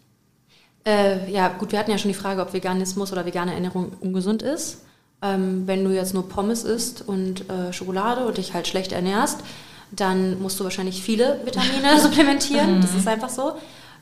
Äh, 0.86 1.30
ja, 1.30 1.48
gut, 1.48 1.72
wir 1.72 1.78
hatten 1.78 1.90
ja 1.90 1.96
schon 1.96 2.10
die 2.10 2.18
Frage, 2.18 2.42
ob 2.42 2.52
Veganismus 2.52 3.12
oder 3.12 3.24
vegane 3.24 3.54
Ernährung 3.54 3.92
ungesund 4.00 4.42
ist. 4.42 4.82
Ähm, 5.22 5.66
wenn 5.66 5.84
du 5.84 5.90
jetzt 5.94 6.12
nur 6.12 6.28
Pommes 6.28 6.64
isst 6.64 7.06
und 7.06 7.48
äh, 7.48 7.72
Schokolade 7.72 8.26
und 8.26 8.36
dich 8.36 8.52
halt 8.52 8.68
schlecht 8.68 8.92
ernährst, 8.92 9.40
dann 9.90 10.40
musst 10.42 10.60
du 10.60 10.64
wahrscheinlich 10.64 11.02
viele 11.02 11.40
Vitamine 11.44 11.98
supplementieren. 12.00 12.82
Das 12.82 12.94
ist 12.94 13.08
einfach 13.08 13.30
so. 13.30 13.52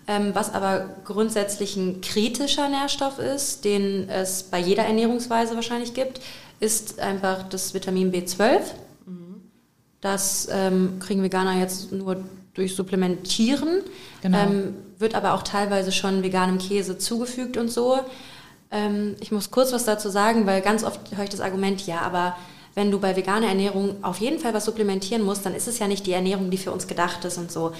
Ähm, 0.08 0.30
was 0.34 0.52
aber 0.52 0.86
grundsätzlich 1.04 1.76
ein 1.76 2.00
kritischer 2.00 2.68
Nährstoff 2.68 3.20
ist, 3.20 3.64
den 3.64 4.08
es 4.08 4.42
bei 4.42 4.58
jeder 4.58 4.84
Ernährungsweise 4.84 5.54
wahrscheinlich 5.54 5.94
gibt, 5.94 6.20
ist 6.58 6.98
einfach 6.98 7.44
das 7.44 7.72
Vitamin 7.72 8.12
B12. 8.12 8.60
Das 10.02 10.48
ähm, 10.50 10.98
kriegen 11.00 11.22
Veganer 11.22 11.58
jetzt 11.58 11.92
nur 11.92 12.16
durch 12.54 12.74
Supplementieren, 12.76 13.80
Genau. 14.20 14.38
ähm, 14.38 14.74
wird 14.98 15.14
aber 15.14 15.32
auch 15.32 15.42
teilweise 15.42 15.90
schon 15.90 16.22
veganem 16.22 16.58
Käse 16.58 16.98
zugefügt 16.98 17.56
und 17.56 17.70
so. 17.70 17.98
Ähm, 18.70 19.16
ich 19.20 19.32
muss 19.32 19.50
kurz 19.50 19.72
was 19.72 19.84
dazu 19.84 20.10
sagen, 20.10 20.46
weil 20.46 20.60
ganz 20.60 20.84
oft 20.84 21.00
höre 21.16 21.24
ich 21.24 21.30
das 21.30 21.40
Argument, 21.40 21.86
ja, 21.86 22.00
aber 22.02 22.36
wenn 22.74 22.90
du 22.90 22.98
bei 23.00 23.16
veganer 23.16 23.48
Ernährung 23.48 23.96
auf 24.02 24.18
jeden 24.18 24.38
Fall 24.38 24.54
was 24.54 24.64
supplementieren 24.64 25.22
musst, 25.22 25.44
dann 25.46 25.54
ist 25.54 25.68
es 25.68 25.78
ja 25.78 25.88
nicht 25.88 26.06
die 26.06 26.12
Ernährung, 26.12 26.50
die 26.50 26.58
für 26.58 26.72
uns 26.72 26.86
gedacht 26.86 27.24
ist 27.24 27.38
und 27.38 27.50
so. 27.52 27.72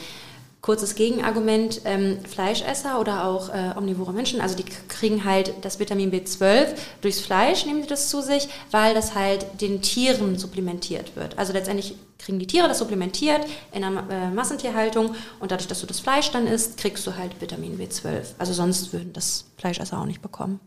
Kurzes 0.61 0.95
Gegenargument, 0.95 1.81
ähm, 1.87 2.19
Fleischesser 2.25 3.01
oder 3.01 3.25
auch 3.25 3.49
äh, 3.49 3.77
omnivore 3.77 4.13
Menschen, 4.13 4.41
also 4.41 4.55
die 4.55 4.65
kriegen 4.89 5.25
halt 5.25 5.55
das 5.63 5.81
Vitamin 5.81 6.13
B12 6.13 6.67
durchs 7.01 7.21
Fleisch, 7.21 7.67
nehmen 7.67 7.83
sie 7.83 7.89
das 7.89 8.09
zu 8.09 8.21
sich, 8.23 8.49
weil 8.71 8.95
das 8.95 9.17
halt 9.17 9.45
den 9.61 9.83
Tieren 9.83 10.39
supplementiert 10.39 11.17
wird. 11.17 11.37
Also 11.37 11.53
letztendlich 11.53 11.97
kriegen 12.25 12.39
die 12.39 12.47
Tiere 12.47 12.69
das 12.69 12.79
supplementiert 12.79 13.41
in 13.73 13.85
einer 13.85 14.05
äh, 14.11 14.31
Massentierhaltung 14.31 15.15
und 15.41 15.51
dadurch, 15.51 15.67
dass 15.69 15.81
du 15.81 15.87
das 15.87 16.01
Fleisch 16.01 16.31
dann 16.31 16.47
isst, 16.47 16.77
kriegst 16.79 17.07
du 17.07 17.17
halt 17.17 17.41
Vitamin 17.41 17.79
B12. 17.79 18.23
Also 18.39 18.53
sonst 18.53 18.93
würden 18.93 19.13
das 19.13 19.45
Fleischesser 19.57 19.99
auch 20.01 20.07
nicht 20.07 20.23
bekommen. 20.23 20.59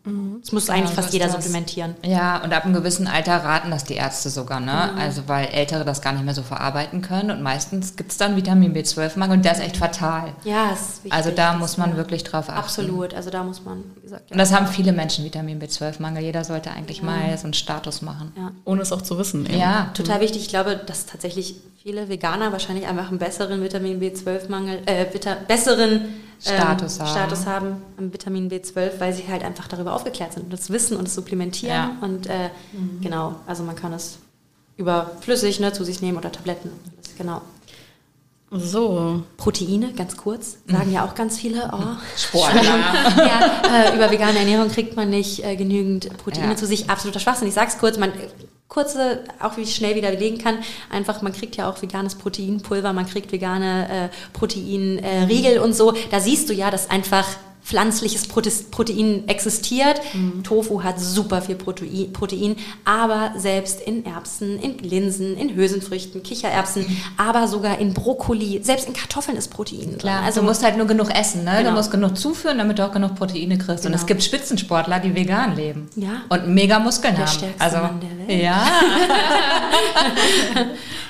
Das 0.42 0.54
muss 0.54 0.70
eigentlich 0.70 0.90
so 0.90 0.96
fast 0.96 1.12
jeder 1.14 1.26
das. 1.26 1.36
supplementieren. 1.36 1.96
Ja, 2.06 2.42
und 2.44 2.54
ab 2.54 2.64
einem 2.64 2.74
gewissen 2.74 3.08
Alter 3.08 3.38
raten 3.44 3.70
das 3.72 3.84
die 3.84 3.96
Ärzte 3.96 4.30
sogar, 4.30 4.62
ne? 4.62 4.92
Mhm. 4.94 5.00
Also 5.00 5.24
weil 5.28 5.48
Ältere 5.48 5.84
das 5.84 6.02
gar 6.02 6.14
nicht 6.14 6.24
mehr 6.24 6.34
so 6.34 6.44
verarbeiten 6.44 7.02
können 7.02 7.30
und 7.32 7.42
meistens 7.42 7.96
gibt 7.98 8.12
es 8.12 8.18
dann 8.18 8.38
Vitamin 8.38 8.74
B12-Mangel 8.74 9.38
und 9.38 9.44
der 9.46 9.52
ist 9.54 9.60
echt 9.62 9.78
fatal. 9.78 10.34
Ja, 10.46 10.72
ist 10.72 11.04
wichtig. 11.04 11.12
Also 11.14 11.32
da 11.32 11.52
Das, 11.52 11.60
muss 11.60 11.78
man 11.78 11.92
ja, 11.92 11.98
wirklich 11.98 12.24
drauf 12.24 12.48
achten. 12.50 12.60
Absolut, 12.60 13.14
also 13.14 13.30
da 13.30 13.44
muss 13.44 13.64
man, 13.66 13.84
wie 13.98 14.02
gesagt, 14.02 14.32
Und 14.32 14.38
das 14.38 14.54
haben 14.54 14.68
viele 14.68 14.94
Menschen, 14.94 15.26
Vitamin 15.26 15.62
B12-Mangel. 15.62 16.24
Jeder 16.24 16.44
sollte 16.46 16.72
eigentlich 16.72 17.02
mal 17.02 17.38
so 17.38 17.44
einen 17.46 17.54
Status 17.54 18.02
machen. 18.02 18.32
ja. 18.38 18.52
Ohne 18.64 18.82
es 18.82 18.92
auch 18.94 19.02
zu 19.02 19.18
wissen. 19.18 19.46
Eben. 19.46 19.60
Ja, 19.60 19.92
Total 19.94 20.22
wichtig. 20.22 20.42
Ich 20.44 20.48
glaube, 20.50 20.78
dass 20.78 21.06
tatsächlich 21.06 21.45
viele 21.84 22.10
Veganer 22.10 22.52
wahrscheinlich 22.52 22.88
einfach 22.88 23.10
einen 23.10 23.20
besseren 23.20 23.62
Vitamin 23.62 24.02
B12-Mangel, 24.02 24.80
äh, 24.88 25.06
Vita 25.14 25.36
besseren 25.48 25.92
ähm, 25.92 26.08
Status 26.40 27.00
haben. 27.00 27.10
Status 27.10 27.46
haben 27.46 27.82
am 27.98 28.12
Vitamin 28.12 28.50
B12, 28.50 29.00
weil 29.00 29.14
sie 29.14 29.28
halt 29.28 29.44
einfach 29.44 29.68
darüber 29.68 29.94
aufgeklärt 29.94 30.34
sind 30.34 30.44
und 30.46 30.54
das 30.54 30.70
wissen 30.72 30.98
und 30.98 31.08
das 31.08 31.16
supplementieren. 31.16 31.76
Ja. 31.76 31.98
Und 32.02 32.28
äh, 32.28 32.50
genau, 33.02 33.36
also 33.46 33.64
man 33.64 33.76
kann 33.76 33.94
es 33.94 34.18
über 34.78 35.12
flüssig 35.22 35.60
ne, 35.60 35.72
zu 35.74 35.84
sich 35.84 36.02
nehmen 36.02 36.18
oder 36.18 36.32
Tabletten. 36.32 36.72
Das, 37.02 37.16
genau. 37.16 37.42
So, 38.52 39.24
Proteine, 39.38 39.92
ganz 39.94 40.16
kurz, 40.18 40.58
sagen 40.70 40.92
ja 40.92 41.04
auch 41.04 41.16
ganz 41.16 41.38
viele. 41.38 41.70
Oh, 41.74 41.80
Sportler. 42.18 42.62
ja, 42.64 43.62
äh, 43.90 43.96
über 43.96 44.12
vegane 44.12 44.38
Ernährung 44.40 44.70
kriegt 44.70 44.96
man 44.96 45.10
nicht 45.10 45.44
äh, 45.44 45.56
genügend 45.56 46.16
Proteine 46.18 46.50
Ja. 46.52 46.56
zu 46.56 46.66
sich. 46.66 46.90
Absoluter 46.90 47.20
Schwachsinn. 47.20 47.48
Ich 47.48 47.54
sag's 47.54 47.78
kurz, 47.80 47.98
man 47.98 48.14
kurze, 48.68 49.24
auch 49.40 49.58
wie 49.58 49.62
ich 49.62 49.76
schnell 49.76 49.96
widerlegen 49.96 50.40
kann, 50.40 50.58
einfach, 50.90 51.22
man 51.22 51.34
kriegt 51.34 51.56
ja 51.56 51.70
auch 51.70 51.82
veganes 51.82 52.16
Proteinpulver, 52.16 52.94
man 52.94 53.06
kriegt 53.06 53.32
vegane 53.32 54.10
äh, 54.12 54.38
Proteinriegel 54.38 55.60
und 55.60 55.74
so. 55.74 55.94
Da 56.12 56.20
siehst 56.20 56.50
du 56.50 56.54
ja, 56.54 56.72
dass 56.72 56.90
einfach 56.90 57.28
pflanzliches 57.66 58.30
Prote- 58.30 58.70
Protein 58.70 59.28
existiert. 59.28 60.00
Tofu 60.44 60.84
hat 60.84 61.00
super 61.00 61.42
viel 61.42 61.56
Protein, 61.56 62.14
Protein, 62.14 62.56
aber 62.86 63.32
selbst 63.38 63.82
in 63.82 64.06
Erbsen, 64.06 64.60
in 64.60 64.78
Linsen, 64.78 65.36
in 65.36 65.56
Hülsenfrüchten, 65.56 66.22
Kichererbsen, 66.22 66.86
aber 67.18 67.48
sogar 67.48 67.80
in 67.80 67.96
Brokkoli, 67.96 68.60
selbst 68.64 68.88
in 68.88 68.94
Kartoffeln 68.94 69.36
ist 69.36 69.48
Protein. 69.50 69.98
Klar, 69.98 70.22
also 70.24 70.42
du 70.42 70.46
musst 70.46 70.64
halt 70.64 70.78
nur 70.78 70.86
genug 70.86 71.10
essen, 71.18 71.44
ne? 71.44 71.56
Genau. 71.58 71.72
Du 71.72 71.76
musst 71.78 71.90
genug 71.90 72.16
zuführen, 72.18 72.60
damit 72.60 72.78
du 72.78 72.86
auch 72.86 72.92
genug 72.92 73.16
Proteine 73.16 73.58
kriegst. 73.58 73.84
Und 73.86 73.92
Genau. 73.94 73.98
es 74.02 74.06
gibt 74.06 74.22
Spitzensportler, 74.24 75.00
die 75.00 75.16
vegan 75.16 75.56
leben. 75.56 75.90
Ja. 75.96 76.22
Und 76.30 76.48
mega 76.50 76.78
Muskeln 76.78 77.16
Der 77.16 77.26
haben. 77.26 77.34
stärkste 77.34 77.64
also, 77.64 77.78
Mann 77.78 78.00
der 78.00 78.28
Welt. 78.28 78.44
Ja. 78.44 78.64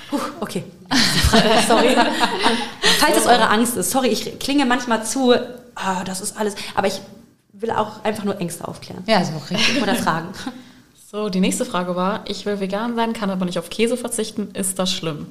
Puh, 0.09 0.19
okay. 0.39 0.63
sorry. 1.67 1.95
Falls 2.99 3.17
es 3.17 3.25
eure 3.25 3.49
Angst 3.49 3.75
ist, 3.75 3.91
sorry, 3.91 4.07
ich 4.09 4.39
klinge 4.39 4.65
manchmal 4.65 5.03
zu, 5.03 5.33
ah, 5.75 6.03
das 6.03 6.21
ist 6.21 6.37
alles, 6.37 6.55
aber 6.75 6.87
ich 6.87 7.01
will 7.53 7.71
auch 7.71 8.03
einfach 8.03 8.23
nur 8.23 8.39
Ängste 8.41 8.67
aufklären 8.67 9.03
Ja, 9.07 9.23
so 9.23 9.37
richtig. 9.49 9.81
oder 9.81 9.95
Fragen. 9.95 10.29
so, 11.11 11.29
die 11.29 11.39
nächste 11.39 11.65
Frage 11.65 11.95
war, 11.95 12.21
ich 12.27 12.45
will 12.45 12.59
vegan 12.59 12.95
sein, 12.95 13.13
kann 13.13 13.29
aber 13.29 13.45
nicht 13.45 13.59
auf 13.59 13.69
Käse 13.69 13.95
verzichten. 13.97 14.51
Ist 14.53 14.79
das 14.79 14.91
schlimm? 14.91 15.27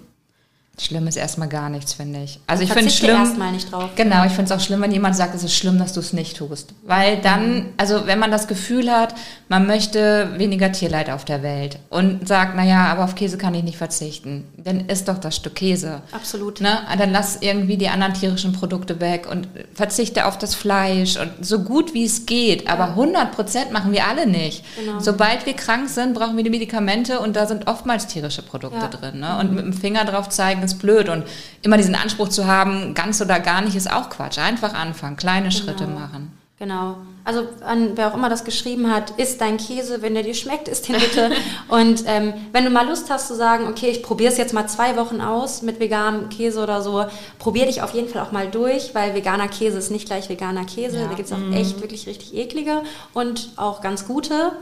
Schlimm 0.77 1.07
ist 1.07 1.17
erstmal 1.17 1.49
gar 1.49 1.69
nichts, 1.69 1.95
finde 1.95 2.25
ich. 2.25 2.41
Also 2.49 2.65
ich 2.65 2.73
finde 2.73 2.89
es 2.89 2.97
schlimm. 2.97 3.15
erstmal 3.17 3.53
nicht 3.53 3.71
drauf. 3.71 3.91
Genau, 3.95 4.25
ich 4.25 4.33
finde 4.33 4.53
es 4.53 4.61
auch 4.61 4.65
schlimm, 4.65 4.81
wenn 4.83 4.91
jemand 4.91 5.15
sagt, 5.15 5.33
es 5.35 5.45
ist 5.45 5.55
schlimm, 5.55 5.79
dass 5.79 5.93
du 5.93 6.01
es 6.01 6.13
nicht 6.13 6.37
tust. 6.37 6.71
Weil 6.83 7.19
dann, 7.19 7.67
also 7.77 8.07
wenn 8.07 8.19
man 8.19 8.33
das 8.33 8.49
Gefühl 8.49 8.91
hat, 8.91 9.15
man 9.49 9.69
möchte 9.69 10.31
weniger 10.37 10.73
Tierleid 10.73 11.11
auf 11.11 11.25
der 11.25 11.45
Welt 11.45 11.79
und 11.91 12.27
sagt, 12.27 12.57
naja, 12.57 12.87
aber 12.87 13.05
auf 13.05 13.15
Käse 13.15 13.39
kann 13.39 13.55
ich 13.55 13.63
nicht 13.63 13.77
verzichten, 13.79 14.49
dann 14.57 14.81
isst 14.89 15.07
doch 15.07 15.19
das 15.19 15.37
Stück 15.37 15.55
Käse. 15.55 16.03
Absolut. 16.11 16.61
Ne? 16.61 16.81
Dann 16.99 17.13
lass 17.13 17.39
irgendwie 17.41 17.77
die 17.77 17.89
anderen 17.89 18.15
tierischen 18.15 18.53
Produkte 18.53 19.01
weg 19.01 19.29
und 19.31 19.47
verzichte 19.75 20.27
auf 20.27 20.39
das 20.39 20.57
Fleisch 20.57 21.17
und 21.17 21.31
so 21.41 21.61
gut 21.61 21.95
wie 21.95 22.05
es 22.05 22.27
geht. 22.27 22.69
Aber 22.69 22.89
100 22.89 23.31
Prozent 23.31 23.71
machen 23.73 23.93
wir 23.93 24.09
alle 24.09 24.27
nicht. 24.27 24.65
Genau. 24.77 24.99
Sobald 24.99 25.47
wir 25.47 25.55
krank 25.55 25.89
sind, 25.89 26.15
brauchen 26.15 26.37
wir 26.37 26.43
die 26.43 26.51
Medikamente 26.51 27.21
und 27.21 27.37
da 27.37 27.47
sind 27.47 27.69
oftmals 27.69 28.09
tierische 28.09 28.43
Produkte 28.43 28.79
Ja. 28.81 28.89
drin. 28.89 29.21
Ne? 29.21 29.39
Und 29.39 29.53
mit 29.55 29.65
dem 29.65 29.73
Finger 29.73 30.05
drauf 30.05 30.29
zeigen, 30.31 30.64
ist 30.65 30.79
blöd. 30.79 31.09
Und 31.09 31.25
immer 31.63 31.77
diesen 31.77 31.95
Anspruch 31.95 32.29
zu 32.29 32.47
haben, 32.47 32.95
ganz 32.95 33.21
oder 33.21 33.41
gar 33.41 33.61
nicht, 33.61 33.77
ist 33.77 33.91
auch 33.91 34.11
Quatsch. 34.11 34.39
Einfach 34.39 34.75
anfangen, 34.75 35.17
kleine 35.17 35.49
genau. 35.49 35.61
Schritte 35.61 35.87
machen. 35.87 36.33
Genau. 36.59 36.97
Also 37.25 37.49
an 37.67 37.97
wer 37.97 38.09
auch 38.09 38.15
immer 38.15 38.29
das 38.29 38.45
geschrieben 38.45 38.93
hat, 38.93 39.11
isst 39.19 39.41
dein 39.41 39.57
Käse, 39.57 40.03
wenn 40.03 40.15
der 40.15 40.23
dir 40.23 40.35
schmeckt, 40.35 40.69
isst 40.69 40.89
den 40.89 40.97
bitte. 40.97 41.31
und 41.69 42.05
ähm, 42.07 42.35
wenn 42.53 42.65
du 42.65 42.71
mal 42.71 42.87
Lust 42.87 43.11
hast 43.11 43.29
zu 43.29 43.35
sagen, 43.35 43.67
okay, 43.67 43.89
ich 43.89 44.03
probiere 44.03 44.31
es 44.31 44.39
jetzt 44.39 44.55
mal 44.55 44.69
zwei 44.69 44.97
Wochen 44.97 45.21
aus 45.21 45.63
mit 45.63 45.81
veganem 45.81 46.29
Käse 46.29 46.63
oder 46.63 46.81
so, 46.81 47.07
probier 47.39 47.67
dich 47.67 47.83
auf 47.83 47.93
jeden 47.93 48.09
Fall 48.09 48.23
auch 48.23 48.31
mal 48.31 48.49
durch, 48.49 48.95
weil 48.95 49.15
veganer 49.15 49.49
Käse 49.49 49.79
ist 49.79 49.91
nicht 49.91 50.07
gleich 50.07 50.29
veganer 50.29 50.65
Käse. 50.65 50.99
Ja. 50.99 51.07
Da 51.09 51.15
gibt 51.15 51.27
es 51.27 51.33
auch 51.33 51.39
mm. 51.39 51.55
echt 51.55 51.81
wirklich 51.81 52.07
richtig 52.07 52.35
eklige 52.35 52.83
und 53.15 53.51
auch 53.57 53.81
ganz 53.81 54.07
gute. 54.07 54.53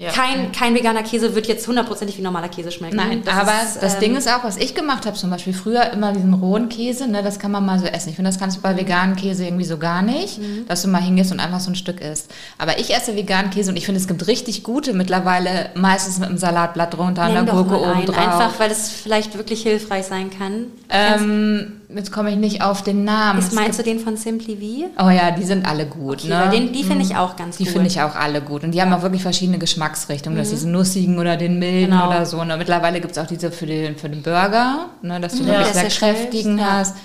Ja. 0.00 0.12
Kein, 0.12 0.52
kein 0.52 0.76
veganer 0.76 1.02
Käse 1.02 1.34
wird 1.34 1.48
jetzt 1.48 1.66
hundertprozentig 1.66 2.16
wie 2.18 2.22
normaler 2.22 2.48
Käse 2.48 2.70
schmecken. 2.70 2.94
Nein, 2.94 3.22
das 3.24 3.34
aber 3.34 3.52
ist, 3.64 3.82
das 3.82 3.94
ähm, 3.94 4.00
Ding 4.00 4.16
ist 4.16 4.28
auch, 4.28 4.44
was 4.44 4.56
ich 4.56 4.76
gemacht 4.76 5.06
habe, 5.06 5.16
zum 5.16 5.28
Beispiel 5.28 5.52
früher 5.52 5.90
immer 5.90 6.12
diesen 6.12 6.34
rohen 6.34 6.68
Käse, 6.68 7.08
ne, 7.08 7.24
das 7.24 7.40
kann 7.40 7.50
man 7.50 7.66
mal 7.66 7.80
so 7.80 7.86
essen. 7.86 8.10
Ich 8.10 8.14
finde, 8.14 8.30
das 8.30 8.38
kannst 8.38 8.58
du 8.58 8.60
bei 8.60 8.76
veganen 8.76 9.16
Käse 9.16 9.44
irgendwie 9.44 9.64
so 9.64 9.76
gar 9.76 10.02
nicht, 10.02 10.38
mhm. 10.38 10.66
dass 10.68 10.82
du 10.82 10.88
mal 10.88 11.02
hingehst 11.02 11.32
und 11.32 11.40
einfach 11.40 11.58
so 11.58 11.72
ein 11.72 11.74
Stück 11.74 12.00
isst. 12.00 12.32
Aber 12.58 12.78
ich 12.78 12.94
esse 12.94 13.16
veganen 13.16 13.50
Käse 13.50 13.72
und 13.72 13.76
ich 13.76 13.86
finde, 13.86 14.00
es 14.00 14.06
gibt 14.06 14.24
richtig 14.28 14.62
gute 14.62 14.92
mittlerweile, 14.92 15.70
meistens 15.74 16.20
mit 16.20 16.28
einem 16.28 16.38
Salatblatt 16.38 16.96
drunter, 16.96 17.22
einer 17.22 17.42
Gurke 17.42 17.80
oben 17.80 18.06
drauf. 18.06 18.18
Einfach, 18.18 18.60
weil 18.60 18.70
es 18.70 18.90
vielleicht 18.90 19.36
wirklich 19.36 19.64
hilfreich 19.64 20.06
sein 20.06 20.30
kann. 20.30 20.66
Ähm, 20.90 21.77
jetzt 21.94 22.12
komme 22.12 22.30
ich 22.30 22.36
nicht 22.36 22.62
auf 22.62 22.82
den 22.82 23.04
Namen. 23.04 23.38
Ist, 23.38 23.54
meinst 23.54 23.78
du 23.78 23.82
den 23.82 23.98
von 23.98 24.16
Simply 24.16 24.56
V? 24.56 25.02
Oh 25.02 25.10
ja, 25.10 25.30
die 25.30 25.44
sind 25.44 25.66
alle 25.66 25.86
gut. 25.86 26.24
Okay, 26.24 26.28
ne? 26.28 26.50
den, 26.50 26.72
die 26.72 26.84
finde 26.84 27.02
ich 27.02 27.10
mhm. 27.10 27.16
auch 27.16 27.36
ganz 27.36 27.56
die 27.56 27.64
gut. 27.64 27.68
Die 27.68 27.72
finde 27.72 27.88
ich 27.88 28.00
auch 28.00 28.14
alle 28.14 28.42
gut. 28.42 28.64
Und 28.64 28.72
die 28.72 28.78
ja. 28.78 28.84
haben 28.84 28.92
auch 28.92 29.02
wirklich 29.02 29.22
verschiedene 29.22 29.58
Geschmacksrichtungen. 29.58 30.36
Mhm. 30.38 30.42
Das 30.42 30.52
ist 30.52 30.64
nussigen 30.64 31.18
oder 31.18 31.36
den 31.36 31.58
milden 31.58 31.90
genau. 31.90 32.08
oder 32.08 32.26
so. 32.26 32.42
Ne? 32.44 32.56
Mittlerweile 32.56 33.00
gibt 33.00 33.12
es 33.12 33.18
auch 33.18 33.26
diese 33.26 33.50
für 33.50 33.66
den, 33.66 33.96
für 33.96 34.08
den 34.08 34.22
Burger, 34.22 34.90
ne? 35.02 35.20
dass 35.20 35.36
du 35.36 35.44
mhm. 35.44 35.48
wirklich 35.48 35.68
sehr 35.68 35.88
kräftigen 35.88 36.58
ja. 36.58 36.72
hast. 36.72 36.96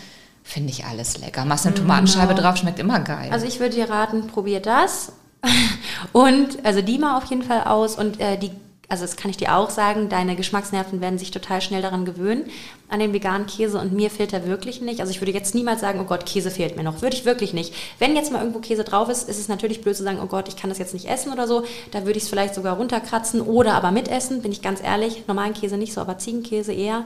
Finde 0.43 0.71
ich 0.71 0.83
alles 0.83 1.17
lecker. 1.19 1.45
Machst 1.45 1.65
eine 1.65 1.75
Tomatenscheibe 1.75 2.35
genau. 2.35 2.49
drauf, 2.49 2.57
schmeckt 2.57 2.79
immer 2.79 2.99
geil. 2.99 3.29
Also 3.31 3.45
ich 3.45 3.61
würde 3.61 3.75
dir 3.75 3.89
raten, 3.89 4.27
probier 4.27 4.59
das. 4.59 5.13
und 6.11 6.65
also 6.65 6.81
die 6.81 6.97
mal 6.97 7.17
auf 7.17 7.25
jeden 7.25 7.43
Fall 7.43 7.63
aus. 7.63 7.95
Und 7.97 8.19
äh, 8.19 8.37
die 8.37 8.51
also 8.89 9.03
das 9.03 9.15
kann 9.15 9.31
ich 9.31 9.37
dir 9.37 9.55
auch 9.55 9.69
sagen, 9.69 10.09
deine 10.09 10.35
Geschmacksnerven 10.35 11.01
werden 11.01 11.17
sich 11.17 11.31
total 11.31 11.61
schnell 11.61 11.81
daran 11.81 12.05
gewöhnen, 12.05 12.45
an 12.89 12.99
den 12.99 13.13
veganen 13.13 13.47
Käse 13.47 13.79
und 13.79 13.93
mir 13.93 14.11
fehlt 14.11 14.33
er 14.33 14.45
wirklich 14.45 14.81
nicht. 14.81 14.99
Also 14.99 15.11
ich 15.11 15.21
würde 15.21 15.31
jetzt 15.31 15.55
niemals 15.55 15.81
sagen, 15.81 15.99
oh 15.99 16.03
Gott, 16.03 16.25
Käse 16.25 16.51
fehlt 16.51 16.75
mir 16.75 16.83
noch. 16.83 17.01
Würde 17.01 17.15
ich 17.15 17.25
wirklich 17.25 17.53
nicht. 17.53 17.73
Wenn 17.97 18.15
jetzt 18.15 18.31
mal 18.31 18.39
irgendwo 18.39 18.59
Käse 18.59 18.83
drauf 18.83 19.09
ist, 19.09 19.27
ist 19.27 19.39
es 19.39 19.47
natürlich 19.47 19.81
blöd 19.81 19.95
zu 19.95 20.03
sagen, 20.03 20.19
oh 20.21 20.27
Gott, 20.27 20.47
ich 20.47 20.57
kann 20.57 20.69
das 20.69 20.79
jetzt 20.79 20.93
nicht 20.93 21.09
essen 21.09 21.31
oder 21.31 21.47
so. 21.47 21.63
Da 21.91 22.05
würde 22.05 22.17
ich 22.17 22.23
es 22.23 22.29
vielleicht 22.29 22.53
sogar 22.53 22.77
runterkratzen 22.77 23.41
oder 23.41 23.73
aber 23.73 23.91
mitessen, 23.91 24.41
bin 24.41 24.51
ich 24.51 24.61
ganz 24.61 24.81
ehrlich. 24.83 25.23
Normalen 25.27 25.53
Käse 25.53 25.77
nicht 25.77 25.93
so, 25.93 26.01
aber 26.01 26.17
Ziegenkäse 26.17 26.73
eher. 26.73 27.05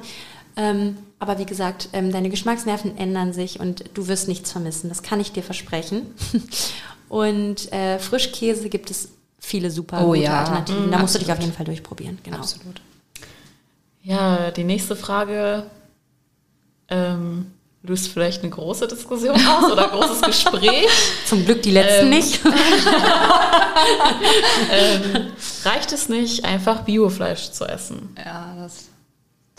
Ähm, 0.58 0.98
aber 1.20 1.38
wie 1.38 1.46
gesagt, 1.46 1.90
ähm, 1.94 2.12
deine 2.12 2.30
Geschmacksnerven 2.30 2.98
ändern 2.98 3.32
sich 3.32 3.60
und 3.60 3.86
du 3.94 4.08
wirst 4.08 4.28
nichts 4.28 4.52
vermissen. 4.52 4.90
Das 4.90 5.04
kann 5.04 5.20
ich 5.20 5.32
dir 5.32 5.44
versprechen. 5.44 6.14
und 7.10 7.72
äh, 7.72 8.00
Frischkäse 8.00 8.68
gibt 8.68 8.90
es 8.90 9.10
viele 9.48 9.72
super 9.72 10.02
oh, 10.02 10.08
gute 10.08 10.24
ja. 10.24 10.40
Alternativen. 10.40 10.92
Da 10.92 11.00
musst 11.00 11.16
du 11.16 11.20
dich 11.20 11.32
auf 11.32 11.40
jeden 11.40 11.54
Fall 11.54 11.66
durchprobieren. 11.66 12.20
Genau. 12.24 12.38
Absolut. 12.38 12.82
Ja, 14.04 14.52
die 14.52 14.64
nächste 14.64 14.96
Frage 14.96 15.64
ähm, 16.90 17.52
löst 17.82 18.10
vielleicht 18.10 18.42
eine 18.42 18.52
große 18.52 18.88
Diskussion 18.88 19.36
aus 19.36 19.72
oder 19.72 19.86
ein 19.86 20.00
großes 20.00 20.22
Gespräch. 20.44 20.88
Zum 21.26 21.46
Glück 21.46 21.62
die 21.62 21.72
letzten 21.72 22.06
ähm, 22.06 22.10
nicht. 22.10 22.40
ähm, 24.72 25.28
reicht 25.64 25.92
es 25.94 26.10
nicht, 26.10 26.46
einfach 26.46 26.82
Biofleisch 26.82 27.52
zu 27.52 27.66
essen? 27.66 28.16
Ja, 28.18 28.54
das, 28.60 28.86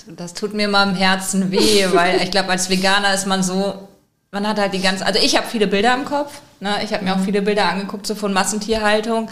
das 0.07 0.35
tut 0.35 0.55
mir 0.55 0.69
mal 0.69 0.89
im 0.89 0.95
Herzen 0.95 1.51
weh, 1.51 1.87
weil 1.93 2.23
ich 2.23 2.31
glaube, 2.31 2.51
als 2.51 2.69
Veganer 2.69 3.15
ist 3.15 3.27
man 3.27 3.43
so, 3.43 3.89
man 4.31 4.47
hat 4.47 4.59
halt 4.59 4.75
die 4.75 4.81
ganze, 4.81 5.07
also 5.07 5.19
ich 5.23 5.37
habe 5.37 5.47
viele 5.47 5.67
Bilder 5.67 5.95
im 5.95 6.05
Kopf. 6.05 6.41
Ne? 6.61 6.77
Ich 6.85 6.93
habe 6.93 7.05
mir 7.05 7.15
auch 7.15 7.19
mhm. 7.19 7.25
viele 7.25 7.43
Bilder 7.43 7.69
angeguckt, 7.69 8.07
so 8.07 8.15
von 8.15 8.35
Massentierhaltung. 8.35 9.31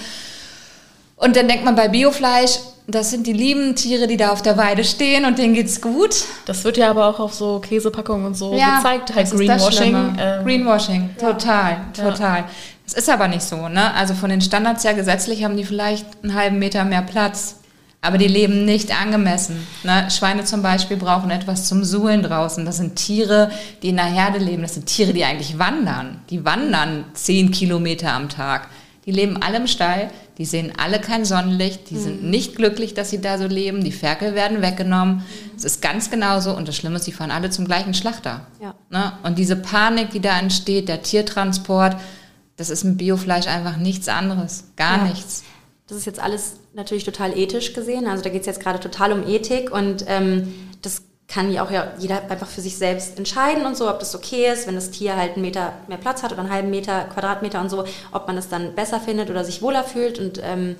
Und 1.16 1.36
dann 1.36 1.48
denkt 1.48 1.64
man 1.64 1.74
bei 1.74 1.88
Biofleisch, 1.88 2.58
das 2.86 3.10
sind 3.10 3.26
die 3.26 3.32
lieben 3.32 3.74
Tiere, 3.74 4.06
die 4.06 4.16
da 4.16 4.30
auf 4.30 4.42
der 4.42 4.56
Weide 4.56 4.84
stehen 4.84 5.24
und 5.24 5.38
denen 5.38 5.54
geht's 5.54 5.80
gut. 5.80 6.24
Das 6.44 6.62
wird 6.62 6.76
ja 6.76 6.90
aber 6.90 7.08
auch 7.08 7.18
auf 7.18 7.34
so 7.34 7.58
Käsepackungen 7.58 8.26
und 8.26 8.34
so 8.36 8.54
ja, 8.54 8.76
gezeigt, 8.76 9.14
halt 9.14 9.30
Greenwashing. 9.30 10.16
Ähm, 10.18 10.44
Greenwashing, 10.44 11.10
total, 11.18 11.78
ja. 11.96 12.10
total. 12.10 12.44
Es 12.86 12.92
ist 12.92 13.10
aber 13.10 13.26
nicht 13.26 13.42
so, 13.42 13.68
ne? 13.68 13.92
Also 13.94 14.14
von 14.14 14.30
den 14.30 14.40
Standards 14.40 14.84
her 14.84 14.94
gesetzlich 14.94 15.42
haben 15.42 15.56
die 15.56 15.64
vielleicht 15.64 16.06
einen 16.22 16.34
halben 16.34 16.58
Meter 16.58 16.84
mehr 16.84 17.02
Platz. 17.02 17.56
Aber 18.02 18.18
die 18.18 18.28
leben 18.28 18.64
nicht 18.64 18.96
angemessen. 18.96 19.66
Ne? 19.82 20.08
Schweine 20.10 20.44
zum 20.44 20.62
Beispiel 20.62 20.96
brauchen 20.96 21.30
etwas 21.30 21.66
zum 21.66 21.82
Suhlen 21.82 22.22
draußen. 22.22 22.64
Das 22.64 22.76
sind 22.76 22.94
Tiere, 22.94 23.50
die 23.82 23.88
in 23.88 23.96
der 23.96 24.04
Herde 24.04 24.38
leben. 24.38 24.62
Das 24.62 24.74
sind 24.74 24.86
Tiere, 24.86 25.12
die 25.12 25.24
eigentlich 25.24 25.58
wandern. 25.58 26.20
Die 26.30 26.44
wandern 26.44 27.06
zehn 27.14 27.50
Kilometer 27.50 28.12
am 28.12 28.28
Tag. 28.28 28.68
Die 29.06 29.12
leben 29.12 29.40
alle 29.40 29.58
im 29.58 29.66
Stall, 29.68 30.10
die 30.36 30.44
sehen 30.44 30.72
alle 30.76 31.00
kein 31.00 31.24
Sonnenlicht, 31.24 31.90
die 31.90 31.94
mhm. 31.94 32.00
sind 32.00 32.24
nicht 32.24 32.56
glücklich, 32.56 32.92
dass 32.92 33.08
sie 33.08 33.20
da 33.20 33.38
so 33.38 33.46
leben, 33.46 33.84
die 33.84 33.92
Ferkel 33.92 34.34
werden 34.34 34.62
weggenommen. 34.62 35.24
Es 35.56 35.64
ist 35.64 35.80
ganz 35.80 36.10
genauso 36.10 36.54
und 36.56 36.66
das 36.66 36.76
Schlimme 36.76 36.96
ist, 36.96 37.04
sie 37.04 37.12
fahren 37.12 37.30
alle 37.30 37.50
zum 37.50 37.66
gleichen 37.66 37.94
Schlachter. 37.94 38.46
Ja. 38.60 38.74
Ne? 38.90 39.12
Und 39.22 39.38
diese 39.38 39.54
Panik, 39.54 40.10
die 40.10 40.20
da 40.20 40.36
entsteht, 40.38 40.88
der 40.88 41.02
Tiertransport, 41.02 41.96
das 42.56 42.68
ist 42.68 42.82
mit 42.82 42.98
Biofleisch 42.98 43.46
einfach 43.46 43.76
nichts 43.76 44.08
anderes, 44.08 44.64
gar 44.76 44.98
ja. 44.98 45.04
nichts. 45.04 45.44
Das 45.86 45.96
ist 45.96 46.04
jetzt 46.04 46.18
alles 46.18 46.56
natürlich 46.74 47.04
total 47.04 47.38
ethisch 47.38 47.72
gesehen, 47.74 48.08
also 48.08 48.24
da 48.24 48.30
geht 48.30 48.40
es 48.40 48.46
jetzt 48.46 48.60
gerade 48.60 48.80
total 48.80 49.12
um 49.12 49.26
Ethik 49.26 49.70
und 49.70 50.04
ähm, 50.08 50.52
das 50.82 51.02
kann 51.28 51.52
ja 51.52 51.64
auch 51.64 51.70
ja 51.70 51.92
jeder 51.98 52.30
einfach 52.30 52.46
für 52.46 52.60
sich 52.60 52.76
selbst 52.76 53.18
entscheiden 53.18 53.66
und 53.66 53.76
so, 53.76 53.90
ob 53.90 53.98
das 53.98 54.14
okay 54.14 54.52
ist, 54.52 54.66
wenn 54.66 54.76
das 54.76 54.90
Tier 54.90 55.16
halt 55.16 55.32
einen 55.32 55.42
Meter 55.42 55.72
mehr 55.88 55.98
Platz 55.98 56.22
hat 56.22 56.32
oder 56.32 56.42
einen 56.42 56.52
halben 56.52 56.70
Meter, 56.70 57.04
Quadratmeter 57.04 57.60
und 57.60 57.68
so, 57.68 57.84
ob 58.12 58.26
man 58.26 58.38
es 58.38 58.48
dann 58.48 58.74
besser 58.74 59.00
findet 59.00 59.28
oder 59.30 59.44
sich 59.44 59.62
wohler 59.62 59.82
fühlt 59.84 60.18
und 60.18 60.40
ähm, 60.42 60.76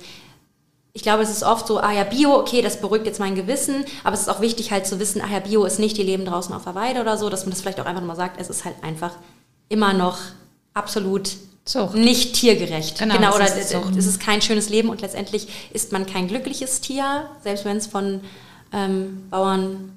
ich 0.93 1.03
glaube, 1.03 1.21
es 1.21 1.29
ist 1.29 1.43
oft 1.43 1.67
so, 1.67 1.79
ah 1.79 1.91
ja, 1.91 2.03
Bio, 2.03 2.39
okay, 2.39 2.63
das 2.63 2.81
beruhigt 2.81 3.05
jetzt 3.05 3.19
mein 3.19 3.35
Gewissen, 3.35 3.85
aber 4.03 4.15
es 4.15 4.21
ist 4.21 4.29
auch 4.29 4.41
wichtig 4.41 4.71
halt 4.71 4.87
zu 4.87 4.99
wissen, 4.99 5.21
ah 5.21 5.31
ja, 5.31 5.39
Bio 5.39 5.63
ist 5.63 5.77
nicht, 5.77 5.95
die 5.95 6.01
leben 6.01 6.25
draußen 6.25 6.55
auf 6.55 6.63
der 6.63 6.73
Weide 6.73 7.01
oder 7.01 7.19
so, 7.19 7.29
dass 7.29 7.45
man 7.45 7.51
das 7.51 7.61
vielleicht 7.61 7.79
auch 7.79 7.85
einfach 7.85 8.01
nochmal 8.01 8.15
sagt, 8.15 8.41
es 8.41 8.49
ist 8.49 8.65
halt 8.65 8.73
einfach 8.81 9.11
immer 9.69 9.93
noch 9.93 10.17
absolut 10.73 11.29
Zucht. 11.65 11.93
nicht 11.93 12.33
tiergerecht. 12.33 12.97
Genau, 12.97 13.15
genau 13.15 13.35
oder 13.35 13.45
ist 13.45 13.75
es 13.95 14.07
ist 14.07 14.19
kein 14.19 14.41
schönes 14.41 14.69
Leben 14.69 14.89
und 14.89 15.01
letztendlich 15.01 15.69
ist 15.71 15.91
man 15.91 16.07
kein 16.07 16.27
glückliches 16.27 16.81
Tier, 16.81 17.29
selbst 17.43 17.63
wenn 17.63 17.77
es 17.77 17.85
von 17.85 18.21
ähm, 18.73 19.27
Bauern 19.29 19.96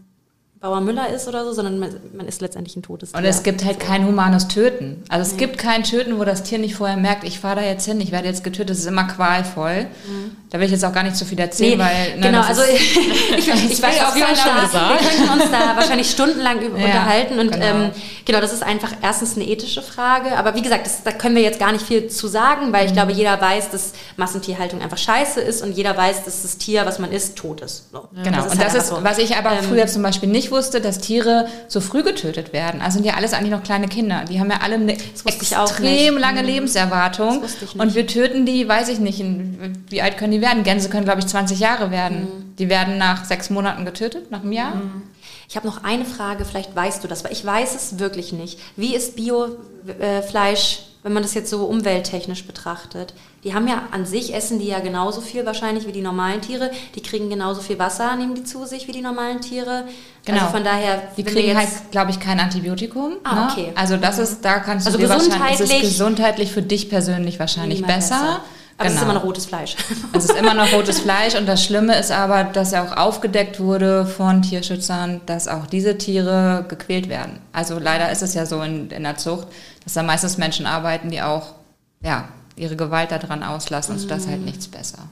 Bauer 0.61 0.83
Müller 0.83 1.09
ist 1.09 1.27
oder 1.27 1.47
so, 1.47 1.55
sondern 1.55 1.79
man, 1.79 1.91
man 2.13 2.29
ist 2.29 2.43
letztendlich 2.43 2.77
ein 2.77 2.83
totes 2.83 3.13
Tier. 3.13 3.19
Und 3.19 3.25
es 3.25 3.43
gibt 3.43 3.65
halt 3.65 3.81
kein 3.81 4.07
humanes 4.07 4.47
Töten. 4.47 5.03
Also 5.09 5.23
es 5.23 5.33
nee. 5.33 5.39
gibt 5.39 5.57
kein 5.57 5.85
Töten, 5.85 6.19
wo 6.19 6.25
das 6.25 6.43
Tier 6.43 6.59
nicht 6.59 6.75
vorher 6.75 6.99
merkt, 6.99 7.25
ich 7.25 7.41
fahre 7.41 7.61
da 7.61 7.63
jetzt 7.67 7.87
hin, 7.87 7.99
ich 8.03 8.13
werde 8.13 8.29
jetzt 8.29 8.45
getötet. 8.45 8.69
Das 8.69 8.79
ist 8.81 8.87
immer 8.87 9.05
qualvoll. 9.05 9.85
Mhm. 9.85 10.37
Da 10.51 10.59
will 10.59 10.67
ich 10.67 10.73
jetzt 10.73 10.85
auch 10.85 10.93
gar 10.93 11.03
nicht 11.03 11.17
so 11.17 11.25
viel 11.25 11.39
erzählen, 11.39 11.79
nee, 11.79 11.85
weil... 11.85 12.17
Ne, 12.19 12.27
genau, 12.27 12.43
also 12.43 12.61
ich, 12.75 12.99
ich, 13.39 13.49
ich 13.49 13.83
weiß 13.83 14.01
auch, 14.03 14.15
wir, 14.15 14.27
wir 14.27 14.99
könnten 14.99 15.33
uns 15.33 15.51
da 15.51 15.77
wahrscheinlich 15.77 16.11
stundenlang 16.11 16.61
ja, 16.77 16.85
unterhalten. 16.85 17.39
Und 17.39 17.53
genau. 17.53 17.65
Ähm, 17.65 17.91
genau, 18.31 18.41
das 18.41 18.53
ist 18.53 18.63
einfach 18.63 18.93
erstens 19.03 19.37
eine 19.37 19.45
ethische 19.47 19.83
Frage. 19.83 20.37
Aber 20.37 20.55
wie 20.55 20.63
gesagt, 20.63 20.87
das, 20.87 21.03
da 21.03 21.11
können 21.13 21.35
wir 21.35 21.43
jetzt 21.43 21.59
gar 21.59 21.73
nicht 21.73 21.85
viel 21.85 22.09
zu 22.09 22.29
sagen, 22.29 22.73
weil 22.73 22.85
ich 22.87 22.93
mhm. 22.93 22.97
glaube, 22.97 23.13
jeder 23.13 23.41
weiß, 23.41 23.71
dass 23.71 23.93
Massentierhaltung 24.17 24.81
einfach 24.81 24.99
scheiße 24.99 25.41
ist 25.41 25.63
und 25.63 25.73
jeder 25.73 25.97
weiß, 25.97 26.25
dass 26.25 26.43
das 26.43 26.59
Tier, 26.59 26.87
was 26.87 26.99
man 26.99 27.11
isst, 27.11 27.37
tot 27.37 27.61
ist. 27.61 27.91
So. 27.93 28.09
Genau, 28.23 28.37
das 28.37 28.47
ist 28.47 28.53
und 28.53 28.59
halt 28.59 28.69
das 28.69 28.75
ist, 28.75 28.89
so. 28.89 28.99
was 29.03 29.19
ich 29.19 29.37
aber 29.37 29.53
ähm, 29.53 29.65
früher 29.65 29.87
zum 29.87 30.03
Beispiel 30.03 30.29
nicht 30.29 30.51
wusste, 30.51 30.81
dass 30.81 30.99
Tiere 30.99 31.49
so 31.69 31.81
früh 31.81 32.03
getötet 32.03 32.53
werden. 32.53 32.81
Also 32.81 32.97
sind 32.97 33.07
ja 33.07 33.15
alles 33.15 33.33
eigentlich 33.33 33.51
noch 33.51 33.63
kleine 33.63 33.89
Kinder. 33.89 34.25
Die 34.29 34.39
haben 34.39 34.51
ja 34.51 34.59
alle 34.63 34.77
eine 34.77 34.93
extrem 34.93 36.17
lange 36.17 36.43
mhm. 36.43 36.47
Lebenserwartung. 36.47 37.43
Und 37.77 37.95
wir 37.95 38.07
töten 38.07 38.47
die, 38.47 38.69
weiß 38.69 38.89
ich 38.89 39.01
nicht, 39.01 39.21
in, 39.21 39.85
wie 39.89 40.03
alt 40.03 40.19
können 40.19 40.33
die 40.33 40.41
werden? 40.41 40.63
Gänse 40.63 40.89
können, 40.89 41.05
glaube 41.05 41.21
ich, 41.21 41.27
20 41.27 41.59
Jahre 41.59 41.91
werden. 41.91 42.21
Mhm. 42.21 42.57
Die 42.59 42.69
werden 42.69 42.99
nach 42.99 43.25
sechs 43.25 43.51
Monaten 43.51 43.85
getötet, 43.85 44.31
nach 44.31 44.43
einem 44.43 44.53
Jahr. 44.53 44.75
Mhm. 44.75 45.03
Ich 45.51 45.57
habe 45.57 45.67
noch 45.67 45.83
eine 45.83 46.05
Frage, 46.05 46.45
vielleicht 46.45 46.77
weißt 46.77 47.03
du 47.03 47.09
das, 47.09 47.25
weil 47.25 47.33
ich 47.33 47.45
weiß 47.45 47.75
es 47.75 47.99
wirklich 47.99 48.33
nicht. 48.33 48.61
Wie 48.77 48.95
ist 48.95 49.17
Biofleisch, 49.17 50.83
wenn 51.03 51.13
man 51.13 51.25
das 51.25 51.35
jetzt 51.35 51.51
so 51.51 51.65
umwelttechnisch 51.65 52.45
betrachtet? 52.45 53.15
Die 53.43 53.53
haben 53.53 53.67
ja 53.67 53.83
an 53.91 54.07
sich, 54.07 54.33
essen 54.33 54.61
die 54.61 54.69
ja 54.69 54.79
genauso 54.79 55.21
viel 55.21 55.45
wahrscheinlich 55.45 55.89
wie 55.89 55.93
die 55.93 56.03
normalen 56.03 56.41
Tiere. 56.41 56.71
Die 56.95 57.03
kriegen 57.03 57.29
genauso 57.31 57.63
viel 57.63 57.81
Wasser, 57.81 58.15
nehmen 58.15 58.37
die 58.37 58.45
zu 58.45 58.65
sich 58.65 58.87
wie 58.87 58.93
die 58.93 59.01
normalen 59.01 59.41
Tiere. 59.41 59.89
Genau. 60.25 60.39
Also 60.39 60.53
von 60.53 60.63
daher. 60.63 61.03
Die 61.17 61.25
kriegen 61.25 61.59
halt, 61.59 61.69
glaube 61.91 62.13
ich, 62.13 62.21
kein 62.21 62.39
Antibiotikum. 62.39 63.15
Ah, 63.25 63.35
ne? 63.35 63.49
okay. 63.51 63.73
Also 63.75 63.97
das 63.97 64.21
ist, 64.21 64.45
da 64.45 64.61
kannst 64.61 64.87
du 64.87 64.93
also 64.93 65.01
dir 65.01 65.09
wahrscheinlich, 65.09 65.59
es 65.59 65.69
ist 65.69 65.81
gesundheitlich 65.81 66.53
für 66.53 66.63
dich 66.63 66.89
persönlich 66.89 67.41
wahrscheinlich 67.41 67.83
besser. 67.83 68.21
besser. 68.21 68.41
Aber 68.81 68.89
genau. 68.89 68.97
es 68.97 69.03
ist 69.03 69.03
immer 69.03 69.15
noch 69.15 69.25
rotes 69.25 69.47
Fleisch. 69.47 69.77
Es 70.15 70.25
ist 70.25 70.37
immer 70.37 70.55
noch 70.55 70.73
rotes 70.73 71.01
Fleisch 71.01 71.35
und 71.35 71.47
das 71.47 71.63
Schlimme 71.63 71.99
ist 71.99 72.11
aber, 72.11 72.45
dass 72.45 72.73
ja 72.73 72.83
auch 72.83 72.97
aufgedeckt 72.97 73.61
wurde 73.61 74.07
von 74.07 74.41
Tierschützern, 74.41 75.21
dass 75.27 75.49
auch 75.49 75.67
diese 75.67 75.99
Tiere 75.99 76.65
gequält 76.67 77.11
werden. 77.11 77.41
Also 77.53 77.79
leider 77.79 78.11
ist 78.11 78.23
es 78.23 78.33
ja 78.33 78.47
so 78.47 78.63
in, 78.63 78.91
in 78.91 79.03
der 79.03 79.17
Zucht, 79.19 79.49
dass 79.85 79.93
da 79.93 80.03
meistens 80.03 80.39
Menschen 80.39 80.65
arbeiten, 80.65 81.11
die 81.11 81.21
auch 81.21 81.55
ja, 82.03 82.29
ihre 82.57 82.75
Gewalt 82.75 83.11
daran 83.11 83.43
auslassen. 83.43 83.93
Also 83.93 84.09
das 84.09 84.25
ist 84.25 84.31
halt 84.31 84.45
nichts 84.47 84.67
besser. 84.67 85.11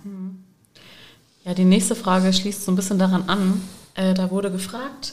Ja, 1.45 1.53
die 1.53 1.64
nächste 1.64 1.95
Frage 1.95 2.33
schließt 2.33 2.64
so 2.64 2.73
ein 2.73 2.77
bisschen 2.77 2.99
daran 2.99 3.29
an. 3.29 3.61
Äh, 3.95 4.14
da 4.14 4.31
wurde 4.31 4.51
gefragt, 4.51 5.12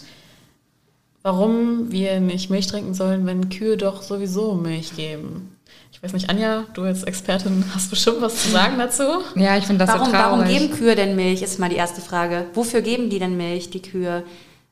warum 1.24 1.92
wir 1.92 2.22
nicht 2.22 2.50
Milch 2.50 2.68
trinken 2.68 2.94
sollen, 2.94 3.26
wenn 3.26 3.50
Kühe 3.50 3.76
doch 3.76 4.02
sowieso 4.02 4.54
Milch 4.54 4.96
geben. 4.96 5.55
Ich 5.96 6.04
weiß 6.04 6.12
nicht, 6.12 6.30
Anja, 6.30 6.66
du 6.74 6.84
als 6.84 7.04
Expertin 7.04 7.64
hast 7.74 7.90
bestimmt 7.90 8.22
was 8.22 8.44
zu 8.44 8.50
sagen 8.50 8.78
dazu. 8.78 9.04
Ja, 9.36 9.58
ich 9.58 9.64
finde 9.64 9.86
das 9.86 9.96
warum, 9.96 10.08
so 10.08 10.12
traurig. 10.12 10.40
Warum 10.40 10.48
geben 10.48 10.72
Kühe 10.72 10.94
denn 10.94 11.16
Milch, 11.16 11.42
ist 11.42 11.58
mal 11.58 11.70
die 11.70 11.78
erste 11.78 12.02
Frage. 12.02 12.48
Wofür 12.54 12.82
geben 12.82 13.10
die 13.10 13.18
denn 13.18 13.38
Milch, 13.38 13.70
die 13.70 13.82
Kühe? 13.82 14.24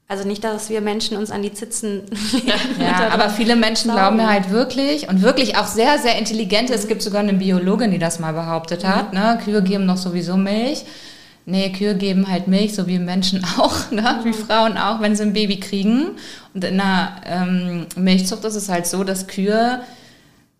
Also 0.10 0.28
nicht, 0.28 0.44
dass 0.44 0.70
wir 0.70 0.82
Menschen 0.82 1.16
uns 1.16 1.32
an 1.32 1.42
die 1.42 1.54
Zitzen. 1.54 2.02
ja, 2.78 3.10
aber 3.12 3.30
viele 3.30 3.56
Menschen 3.56 3.92
glauben 3.92 4.18
mir 4.18 4.30
halt 4.30 4.52
wirklich 4.52 5.08
und 5.08 5.22
wirklich 5.22 5.56
auch 5.56 5.66
sehr, 5.66 5.98
sehr 5.98 6.18
intelligent. 6.20 6.70
Es 6.70 6.90
gibt 6.90 7.02
sogar 7.02 7.22
eine 7.22 7.34
Biologin, 7.34 7.92
die 7.92 8.00
das 8.00 8.20
mal 8.20 8.34
behauptet 8.34 8.86
hat. 8.86 9.14
Ne? 9.14 9.40
Kühe 9.44 9.64
geben 9.64 9.88
doch 9.88 9.98
sowieso 9.98 10.36
Milch. 10.36 10.84
Nee, 11.46 11.72
Kühe 11.72 11.96
geben 11.96 12.30
halt 12.30 12.48
Milch, 12.48 12.76
so 12.76 12.86
wie 12.86 13.00
Menschen 13.00 13.46
auch, 13.58 13.92
ne? 13.92 14.20
wie 14.24 14.34
Frauen 14.34 14.78
auch, 14.78 15.00
wenn 15.00 15.16
sie 15.16 15.24
ein 15.24 15.34
Baby 15.34 15.60
kriegen. 15.60 16.12
Und 16.54 16.66
in 16.66 16.78
der 16.78 17.16
ähm, 17.26 17.88
Milchzucht 17.96 18.44
ist 18.44 18.56
es 18.56 18.68
halt 18.68 18.88
so, 18.88 19.06
dass 19.06 19.28
Kühe 19.28 19.82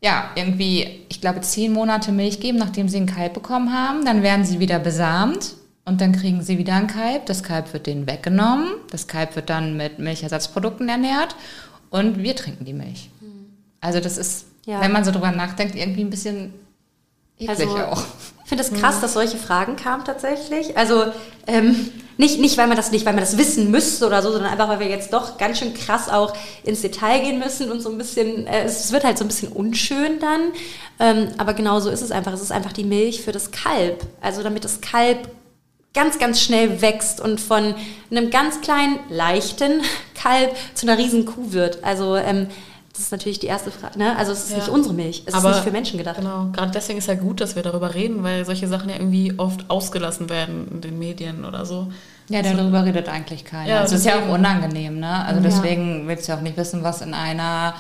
ja, 0.04 0.32
irgendwie, 0.36 1.06
ich 1.08 1.22
glaube, 1.22 1.40
zehn 1.40 1.72
Monate 1.72 2.12
Milch 2.12 2.42
geben, 2.42 2.58
nachdem 2.58 2.90
sie 2.90 2.98
ein 2.98 3.06
Kalb 3.06 3.34
bekommen 3.34 3.74
haben. 3.74 4.04
Dann 4.04 4.22
werden 4.22 4.44
sie 4.44 4.60
wieder 4.60 4.78
besamt 4.78 5.56
und 5.86 6.02
dann 6.02 6.12
kriegen 6.12 6.42
sie 6.42 6.58
wieder 6.58 6.76
ein 6.76 6.88
Kalb. 6.88 7.26
Das 7.26 7.42
Kalb 7.42 7.72
wird 7.72 7.88
denen 7.88 8.06
weggenommen. 8.06 8.68
Das 8.92 9.08
Kalb 9.08 9.38
wird 9.38 9.50
dann 9.50 9.78
mit 9.78 10.00
Milchersatzprodukten 10.00 10.90
ernährt 10.90 11.38
und 11.90 12.22
wir 12.22 12.36
trinken 12.36 12.66
die 12.66 12.74
Milch. 12.74 13.10
Also 13.80 14.02
das 14.02 14.18
ist, 14.18 14.48
ja. 14.66 14.82
wenn 14.82 14.92
man 14.92 15.06
so 15.06 15.12
drüber 15.12 15.32
nachdenkt, 15.32 15.76
irgendwie 15.76 16.02
ein 16.02 16.10
bisschen 16.10 16.54
eklig 17.40 17.70
also, 17.70 17.78
auch. 17.78 18.04
Ich 18.54 18.60
finde 18.60 18.70
es 18.70 18.70
das 18.70 18.80
krass, 18.80 19.02
dass 19.02 19.14
solche 19.14 19.38
Fragen 19.38 19.78
kamen 19.78 20.06
tatsächlich. 20.06 20.78
Also 20.78 21.06
ähm, 21.48 21.90
nicht, 22.18 22.40
nicht, 22.40 22.56
weil 22.60 22.68
man 22.68 22.78
das 22.78 22.92
nicht, 22.92 23.04
weil 23.04 23.14
man 23.14 23.24
das 23.24 23.40
wissen 23.40 23.72
müsste 23.72 24.06
oder 24.06 24.22
so, 24.22 24.32
sondern 24.32 24.52
einfach, 24.52 24.70
weil 24.70 24.80
wir 24.80 24.90
jetzt 24.90 25.12
doch 25.12 25.40
ganz 25.40 25.58
schön 25.58 25.74
krass 25.74 26.08
auch 26.08 26.36
ins 26.64 26.82
Detail 26.82 27.22
gehen 27.22 27.40
müssen 27.40 27.72
und 27.72 27.82
so 27.82 27.90
ein 27.90 27.98
bisschen, 27.98 28.46
äh, 28.46 28.66
es 28.66 28.92
wird 28.92 29.06
halt 29.06 29.18
so 29.18 29.24
ein 29.24 29.28
bisschen 29.28 29.52
unschön 29.52 30.20
dann. 30.20 30.52
Ähm, 31.00 31.30
aber 31.40 31.56
genau 31.56 31.80
so 31.80 31.90
ist 31.90 32.04
es 32.04 32.12
einfach. 32.12 32.32
Es 32.32 32.42
ist 32.42 32.52
einfach 32.52 32.74
die 32.74 32.84
Milch 32.84 33.24
für 33.24 33.32
das 33.32 33.50
Kalb. 33.50 34.06
Also 34.22 34.44
damit 34.44 34.66
das 34.66 34.82
Kalb 34.82 35.30
ganz, 35.96 36.20
ganz 36.20 36.40
schnell 36.40 36.80
wächst 36.84 37.22
und 37.22 37.42
von 37.42 37.74
einem 38.12 38.30
ganz 38.30 38.62
kleinen, 38.62 39.00
leichten 39.10 39.82
Kalb 40.14 40.56
zu 40.76 40.86
einer 40.86 41.00
riesen 41.00 41.26
Kuh 41.26 41.54
wird. 41.54 41.84
Also 41.84 42.18
ähm, 42.18 42.50
das 42.94 43.06
ist 43.06 43.12
natürlich 43.12 43.40
die 43.40 43.48
erste 43.48 43.72
Frage. 43.72 43.98
Ne? 43.98 44.16
Also 44.18 44.32
es 44.32 44.44
ist 44.44 44.52
ja. 44.52 44.58
nicht 44.58 44.70
unsere 44.70 44.94
Milch, 44.94 45.24
es 45.26 45.34
Aber 45.34 45.50
ist 45.50 45.56
nicht 45.56 45.64
für 45.64 45.72
Menschen 45.72 45.98
gedacht. 45.98 46.18
Genau, 46.18 46.50
gerade 46.54 46.72
deswegen 46.72 47.00
ist 47.00 47.08
ja 47.08 47.16
gut, 47.16 47.42
dass 47.42 47.56
wir 47.56 47.64
darüber 47.64 47.96
reden, 47.96 48.24
weil 48.24 48.46
solche 48.46 48.68
Sachen 48.68 48.90
ja 48.90 48.96
irgendwie 48.98 49.34
oft 49.38 49.68
ausgelassen 49.72 50.30
werden 50.30 50.68
in 50.70 50.82
den 50.82 51.00
Medien 51.00 51.44
oder 51.44 51.66
so. 51.66 51.92
Ja, 52.30 52.44
darüber 52.44 52.78
also, 52.78 52.86
redet 52.86 53.10
eigentlich 53.10 53.46
keiner. 53.46 53.68
Ja, 53.68 53.80
also 53.80 53.96
es 53.96 54.02
ist 54.02 54.06
ja 54.06 54.20
auch 54.20 54.30
unangenehm, 54.30 55.00
ne? 55.00 55.26
Also 55.26 55.42
deswegen 55.42 56.08
willst 56.08 56.28
du 56.28 56.34
ja 56.34 56.38
auch 56.38 56.42
nicht 56.44 56.56
wissen, 56.56 56.84
was 56.84 57.02
in 57.02 57.16
einer 57.16 57.74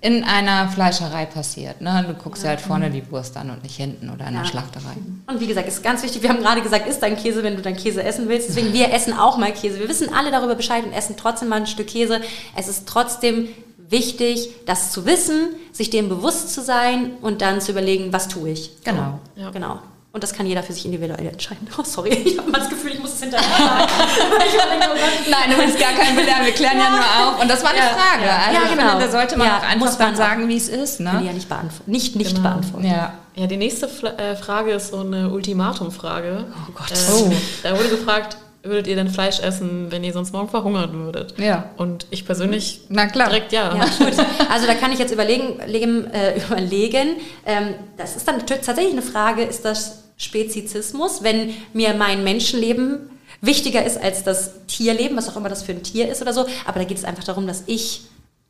in 0.00 0.22
einer 0.22 0.68
Fleischerei 0.68 1.24
passiert. 1.24 1.80
Ne? 1.80 2.04
Du 2.06 2.14
guckst 2.14 2.44
ja. 2.44 2.50
ja 2.50 2.56
halt 2.56 2.64
vorne 2.64 2.90
die 2.90 3.10
Wurst 3.10 3.36
an 3.36 3.50
und 3.50 3.62
nicht 3.64 3.76
hinten 3.76 4.10
oder 4.10 4.28
in 4.28 4.34
ja. 4.34 4.42
der 4.42 4.46
Schlachterei. 4.46 4.92
Und 5.26 5.40
wie 5.40 5.46
gesagt, 5.46 5.66
ist 5.66 5.82
ganz 5.82 6.02
wichtig, 6.02 6.22
wir 6.22 6.28
haben 6.28 6.38
gerade 6.38 6.60
gesagt, 6.60 6.86
isst 6.86 7.02
dein 7.02 7.16
Käse, 7.16 7.42
wenn 7.42 7.56
du 7.56 7.62
dein 7.62 7.76
Käse 7.76 8.04
essen 8.04 8.28
willst. 8.28 8.50
Deswegen, 8.50 8.72
wir 8.72 8.92
essen 8.92 9.14
auch 9.14 9.38
mal 9.38 9.52
Käse. 9.52 9.80
Wir 9.80 9.88
wissen 9.88 10.12
alle 10.14 10.30
darüber 10.30 10.54
Bescheid 10.54 10.84
und 10.84 10.92
essen 10.92 11.16
trotzdem 11.16 11.48
mal 11.48 11.56
ein 11.56 11.66
Stück 11.66 11.88
Käse. 11.88 12.20
Es 12.54 12.68
ist 12.68 12.86
trotzdem 12.86 13.48
wichtig, 13.88 14.50
das 14.66 14.92
zu 14.92 15.06
wissen, 15.06 15.48
sich 15.72 15.90
dem 15.90 16.08
bewusst 16.08 16.52
zu 16.52 16.62
sein 16.62 17.12
und 17.22 17.42
dann 17.42 17.60
zu 17.60 17.72
überlegen, 17.72 18.12
was 18.12 18.28
tue 18.28 18.50
ich. 18.50 18.72
Genau. 18.84 19.20
Ja. 19.36 19.50
Genau. 19.50 19.80
Und 20.16 20.22
das 20.22 20.32
kann 20.32 20.46
jeder 20.46 20.62
für 20.62 20.72
sich 20.72 20.86
individuell 20.86 21.26
entscheiden. 21.26 21.68
Oh, 21.76 21.82
sorry, 21.84 22.08
ich 22.24 22.38
habe 22.38 22.50
mal 22.50 22.58
das 22.58 22.70
Gefühl, 22.70 22.92
ich 22.92 23.00
muss 23.00 23.12
es 23.12 23.20
hinterher 23.20 23.46
sagen. 23.46 23.92
Nein, 25.30 25.50
du 25.50 25.58
willst 25.58 25.78
gar 25.78 25.92
keinen 25.92 26.16
Belehren, 26.16 26.42
wir 26.42 26.52
klären 26.52 26.78
ja. 26.78 26.84
ja. 26.84 26.90
nur 26.90 27.00
auf. 27.00 27.42
Und 27.42 27.50
das 27.50 27.62
war 27.62 27.68
eine 27.68 27.80
ja. 27.80 27.84
Frage. 27.88 28.24
Ja, 28.24 28.36
also 28.46 28.54
ja 28.54 28.74
genau. 28.74 28.90
Finde, 28.92 29.04
da 29.04 29.10
sollte 29.10 29.36
man 29.36 29.50
auch 29.50 29.62
einfach 29.62 29.94
dann 29.98 30.16
sagen, 30.16 30.48
wie 30.48 30.56
es 30.56 30.68
ist. 30.70 31.00
Ne? 31.00 31.22
ja 31.22 31.34
nicht 31.34 31.50
beantworten. 31.50 31.90
Nicht, 31.90 32.16
nicht 32.16 32.34
genau. 32.34 32.48
beantworten. 32.48 32.86
Ja. 32.86 33.12
ja, 33.34 33.46
die 33.46 33.58
nächste 33.58 33.88
äh, 34.16 34.36
Frage 34.36 34.72
ist 34.72 34.88
so 34.88 35.00
eine 35.00 35.28
Ultimatumfrage. 35.28 36.46
Oh 36.50 36.72
Gott. 36.72 36.92
Äh, 36.92 37.12
oh. 37.12 37.32
Da 37.62 37.76
wurde 37.76 37.90
gefragt, 37.90 38.38
würdet 38.66 38.86
ihr 38.86 38.96
denn 38.96 39.08
Fleisch 39.08 39.40
essen, 39.40 39.90
wenn 39.90 40.04
ihr 40.04 40.12
sonst 40.12 40.32
morgen 40.32 40.48
verhungern 40.48 40.92
würdet? 40.92 41.34
Ja. 41.38 41.70
Und 41.76 42.06
ich 42.10 42.24
persönlich 42.24 42.82
Na 42.88 43.06
klar. 43.06 43.28
direkt 43.28 43.52
ja. 43.52 43.74
ja 43.76 43.84
gut. 43.98 44.14
Also 44.50 44.66
da 44.66 44.74
kann 44.74 44.92
ich 44.92 44.98
jetzt 44.98 45.12
überlegen, 45.12 45.58
äh, 45.60 46.38
überlegen. 46.46 47.16
Ähm, 47.44 47.74
das 47.96 48.16
ist 48.16 48.26
dann 48.26 48.46
tatsächlich 48.46 48.92
eine 48.92 49.02
Frage, 49.02 49.42
ist 49.42 49.64
das 49.64 50.04
Spezizismus, 50.16 51.22
wenn 51.22 51.54
mir 51.72 51.94
mein 51.94 52.24
Menschenleben 52.24 53.10
wichtiger 53.40 53.84
ist 53.84 54.02
als 54.02 54.24
das 54.24 54.52
Tierleben, 54.66 55.16
was 55.16 55.28
auch 55.28 55.36
immer 55.36 55.48
das 55.48 55.62
für 55.62 55.72
ein 55.72 55.82
Tier 55.82 56.08
ist 56.08 56.22
oder 56.22 56.32
so. 56.32 56.46
Aber 56.64 56.80
da 56.80 56.84
geht 56.84 56.98
es 56.98 57.04
einfach 57.04 57.24
darum, 57.24 57.46
dass 57.46 57.64
ich 57.66 58.02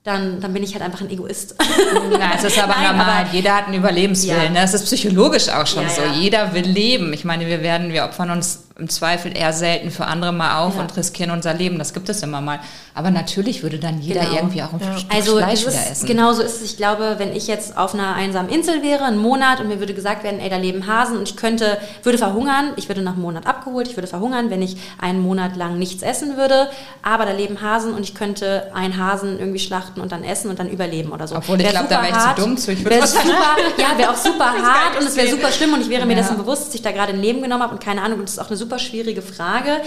dann, 0.07 0.41
dann 0.41 0.53
bin 0.53 0.63
ich 0.63 0.73
halt 0.73 0.85
einfach 0.85 1.01
ein 1.01 1.11
Egoist. 1.11 1.57
Nein, 2.11 2.31
es 2.37 2.45
ist 2.45 2.59
aber 2.63 2.75
Nein, 2.75 2.97
normal. 2.97 3.23
Aber 3.23 3.33
Jeder 3.33 3.57
hat 3.57 3.67
einen 3.67 3.75
Überlebenswillen. 3.75 4.45
Ja. 4.45 4.51
Ne? 4.51 4.61
Das 4.61 4.73
ist 4.73 4.85
psychologisch 4.85 5.49
auch 5.49 5.67
schon 5.67 5.83
ja, 5.83 5.89
so. 5.89 6.03
Ja. 6.03 6.13
Jeder 6.13 6.55
will 6.55 6.65
leben. 6.65 7.13
Ich 7.13 7.25
meine, 7.25 7.47
wir 7.47 7.61
werden, 7.61 7.93
wir 7.93 8.05
opfern 8.05 8.31
uns 8.31 8.66
im 8.79 8.91
Zweifel 8.91 9.35
eher 9.35 9.55
selten 9.55 9.91
für 9.91 10.05
andere 10.05 10.33
mal 10.33 10.59
auf 10.59 10.75
ja. 10.75 10.83
und 10.83 10.95
riskieren 10.97 11.31
unser 11.31 11.55
Leben. 11.55 11.79
Das 11.79 11.95
gibt 11.95 12.11
es 12.11 12.23
immer 12.23 12.43
mal. 12.43 12.61
Aber 12.95 13.11
natürlich 13.11 13.63
würde 13.63 13.79
dann 13.79 14.01
jeder 14.01 14.21
genau. 14.21 14.37
irgendwie 14.37 14.63
auch 14.63 14.73
ein 14.73 14.81
ja. 14.81 14.99
Stück 14.99 15.15
also 15.15 15.37
Fleisch 15.37 15.63
wieder 15.63 15.91
essen. 15.91 16.07
Genau 16.07 16.33
so 16.33 16.43
ist 16.43 16.57
es. 16.57 16.63
Ich 16.63 16.77
glaube, 16.77 17.15
wenn 17.19 17.35
ich 17.35 17.47
jetzt 17.47 17.77
auf 17.77 17.95
einer 17.95 18.15
einsamen 18.15 18.51
Insel 18.51 18.83
wäre, 18.83 19.05
einen 19.05 19.19
Monat, 19.19 19.61
und 19.61 19.69
mir 19.69 19.81
würde 19.81 19.95
gesagt 19.95 20.25
werden, 20.25 20.41
ey, 20.41 20.51
da 20.51 20.57
leben 20.57 20.87
Hasen 20.87 21.17
und 21.17 21.29
ich 21.29 21.37
könnte, 21.37 21.79
würde 22.03 22.19
verhungern, 22.19 22.73
ich 22.77 22.89
würde 22.89 23.01
nach 23.01 23.15
einem 23.15 23.23
Monat 23.23 23.47
abgeholt, 23.47 23.89
ich 23.89 23.97
würde 23.97 24.09
verhungern, 24.09 24.51
wenn 24.51 24.61
ich 24.61 24.77
einen 24.99 25.21
Monat 25.21 25.57
lang 25.57 25.79
nichts 25.79 26.03
essen 26.03 26.37
würde. 26.37 26.69
Aber 27.03 27.25
da 27.25 27.33
leben 27.33 27.63
Hasen 27.63 27.95
und 27.95 28.03
ich 28.03 28.15
könnte 28.15 28.71
einen 28.75 28.99
Hasen 28.99 29.39
irgendwie 29.39 29.59
schlachten 29.59 30.01
und 30.01 30.13
dann 30.13 30.23
essen 30.23 30.51
und 30.51 30.59
dann 30.59 30.69
überleben 30.69 31.13
oder 31.13 31.27
so. 31.27 31.37
Obwohl 31.37 31.59
ich 31.61 31.69
glaube, 31.69 31.89
da 31.89 32.03
wäre 32.03 32.17
ich 32.17 32.37
zu 32.37 32.43
dumm 32.43 32.57
zu. 32.59 32.73
Ich 32.73 32.85
wäre 32.85 33.07
super, 33.07 33.57
ja, 33.79 33.97
wäre 33.97 34.11
auch 34.11 34.17
super 34.23 34.53
hart 34.53 35.01
und 35.01 35.07
es 35.07 35.17
wäre 35.17 35.29
super 35.29 35.51
schlimm 35.51 35.73
und 35.73 35.81
ich 35.81 35.89
wäre 35.89 36.05
mir 36.05 36.17
dessen 36.17 36.37
bewusst, 36.37 36.69
dass 36.69 36.75
ich 36.75 36.83
da 36.83 36.93
gerade 36.93 37.15
ein 37.15 37.21
Leben 37.21 37.41
genommen 37.41 37.63
habe 37.63 37.73
und 37.73 37.81
keine 37.83 38.03
Ahnung. 38.03 38.19
Und 38.19 38.25
das 38.25 38.33
ist 38.33 38.39
auch 38.39 38.49
eine 38.49 38.57
super 38.57 38.66
schwierige 38.79 39.23
Frage. 39.23 39.37
Frage, 39.67 39.83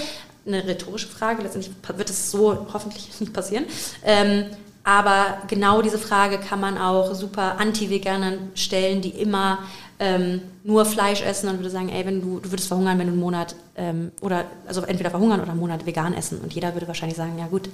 eine 0.45 0.65
rhetorische 0.65 1.07
Frage, 1.07 1.43
letztendlich 1.43 1.73
wird 1.95 2.09
es 2.09 2.31
so 2.31 2.67
hoffentlich 2.73 3.09
nicht 3.19 3.33
passieren. 3.33 3.65
Ähm, 4.03 4.45
aber 4.83 5.39
genau 5.47 5.81
diese 5.81 5.99
Frage 5.99 6.39
kann 6.39 6.59
man 6.59 6.77
auch 6.77 7.13
super 7.13 7.59
Anti-Veganern 7.59 8.51
stellen, 8.55 9.01
die 9.01 9.09
immer 9.09 9.59
ähm, 9.99 10.41
nur 10.63 10.85
Fleisch 10.85 11.21
essen 11.21 11.49
und 11.49 11.57
würde 11.57 11.69
sagen, 11.69 11.89
ey, 11.89 12.05
wenn 12.05 12.21
du, 12.21 12.39
du 12.39 12.51
würdest 12.51 12.69
verhungern, 12.69 12.97
wenn 12.97 13.07
du 13.07 13.13
einen 13.13 13.21
Monat 13.21 13.55
ähm, 13.75 14.11
oder 14.21 14.45
also 14.65 14.81
entweder 14.81 15.09
verhungern 15.09 15.41
oder 15.41 15.51
einen 15.51 15.59
Monat 15.59 15.85
vegan 15.85 16.13
essen. 16.13 16.39
Und 16.39 16.53
jeder 16.53 16.73
würde 16.73 16.87
wahrscheinlich 16.87 17.17
sagen, 17.17 17.37
ja 17.37 17.47
gut, 17.47 17.69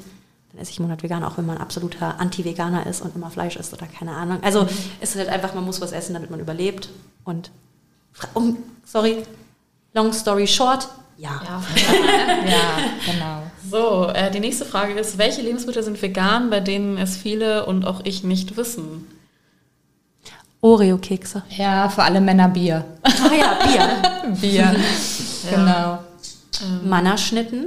dann 0.51 0.61
esse 0.61 0.71
ich 0.71 0.79
einen 0.79 0.87
Monat 0.87 1.03
vegan, 1.03 1.23
auch 1.23 1.37
wenn 1.37 1.45
man 1.45 1.59
absoluter 1.59 2.19
Anti-Veganer 2.19 2.87
ist 2.87 3.01
und 3.01 3.15
immer 3.15 3.29
Fleisch 3.29 3.55
isst 3.55 3.73
oder 3.73 3.85
keine 3.85 4.11
Ahnung. 4.11 4.39
Also 4.41 4.63
mhm. 4.63 4.69
es 4.99 5.11
ist 5.11 5.19
halt 5.19 5.29
einfach, 5.29 5.53
man 5.53 5.63
muss 5.63 5.79
was 5.79 5.91
essen, 5.91 6.13
damit 6.15 6.31
man 6.31 6.39
überlebt. 6.39 6.89
Und 7.23 7.51
um, 8.33 8.57
sorry, 8.83 9.23
long 9.95 10.13
story 10.13 10.45
short, 10.45 10.87
ja. 11.17 11.41
Ja, 11.43 11.63
ja 12.45 13.11
genau. 13.11 13.41
So, 13.67 14.09
äh, 14.09 14.29
die 14.29 14.39
nächste 14.39 14.65
Frage 14.65 14.93
ist, 14.93 15.17
welche 15.17 15.41
Lebensmittel 15.41 15.81
sind 15.81 15.99
vegan, 16.01 16.49
bei 16.49 16.59
denen 16.59 16.97
es 16.97 17.17
viele 17.17 17.65
und 17.65 17.85
auch 17.85 18.01
ich 18.03 18.23
nicht 18.23 18.57
wissen? 18.57 19.07
Oreo-Kekse. 20.61 21.43
Ja, 21.49 21.89
für 21.89 22.03
alle 22.03 22.21
Männer 22.21 22.49
Bier. 22.49 22.85
Ah 23.03 23.33
ja, 23.33 23.59
Bier. 23.65 24.33
Bier, 24.41 24.75
genau. 25.49 25.99
Ähm. 26.61 26.89
Mannerschnitten, 26.89 27.65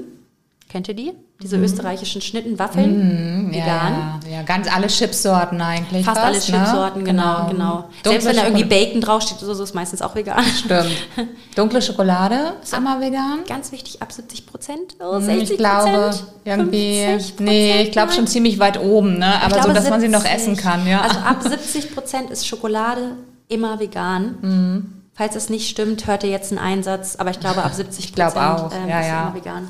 kennt 0.68 0.88
ihr 0.88 0.94
die? 0.94 1.12
Diese 1.40 1.56
mhm. 1.56 1.64
österreichischen 1.64 2.20
Schnittenwaffeln, 2.20 3.46
mhm, 3.46 3.52
vegan. 3.52 4.20
Ja, 4.24 4.38
ja, 4.38 4.42
ganz 4.42 4.66
alle 4.74 4.88
Chipsorten 4.88 5.60
eigentlich. 5.60 6.04
Fast, 6.04 6.18
fast 6.20 6.26
alle 6.26 6.58
ne? 6.60 6.64
Chipsorten, 6.64 7.02
ne? 7.04 7.10
genau, 7.10 7.46
genau. 7.46 7.48
genau. 7.50 7.84
Selbst 8.02 8.26
wenn 8.26 8.34
da 8.34 8.42
irgendwie 8.42 8.64
Bacon 8.64 9.00
draufsteht 9.00 9.40
oder 9.44 9.54
so, 9.54 9.62
ist 9.62 9.72
meistens 9.72 10.02
auch 10.02 10.16
vegan. 10.16 10.42
Stimmt. 10.42 10.90
Dunkle 11.54 11.80
Schokolade 11.80 12.54
ist 12.60 12.76
immer 12.76 13.00
vegan. 13.00 13.44
Ganz 13.46 13.70
wichtig, 13.70 14.02
ab 14.02 14.10
70 14.10 14.46
Prozent, 14.46 14.96
oh, 14.98 15.20
60 15.20 15.32
hm, 15.32 15.42
Ich 15.42 15.56
glaube, 15.58 16.10
irgendwie, 16.44 17.06
nee, 17.38 17.82
ich 17.82 17.92
glaube 17.92 18.10
schon 18.10 18.26
ziemlich 18.26 18.58
weit 18.58 18.80
oben, 18.80 19.18
ne? 19.18 19.40
aber 19.40 19.54
glaube, 19.54 19.68
so, 19.68 19.74
dass 19.74 19.84
70, 19.84 19.90
man 19.90 20.00
sie 20.00 20.08
noch 20.08 20.24
essen 20.24 20.56
kann, 20.56 20.88
ja. 20.88 21.02
Also 21.02 21.20
ab 21.20 21.40
70 21.48 21.94
Prozent 21.94 22.30
ist 22.30 22.48
Schokolade 22.48 23.12
immer 23.46 23.78
vegan. 23.78 24.38
Mhm. 24.40 24.92
Falls 25.14 25.36
es 25.36 25.50
nicht 25.50 25.68
stimmt, 25.68 26.08
hört 26.08 26.24
ihr 26.24 26.30
jetzt 26.30 26.50
einen 26.50 26.60
Einsatz, 26.60 27.14
aber 27.14 27.30
ich 27.30 27.38
glaube 27.38 27.62
ab 27.62 27.72
70 27.74 28.12
Prozent 28.12 28.34
ähm, 28.36 28.88
ja, 28.88 29.00
ist 29.00 29.06
ja. 29.06 29.22
immer 29.22 29.34
vegan. 29.36 29.68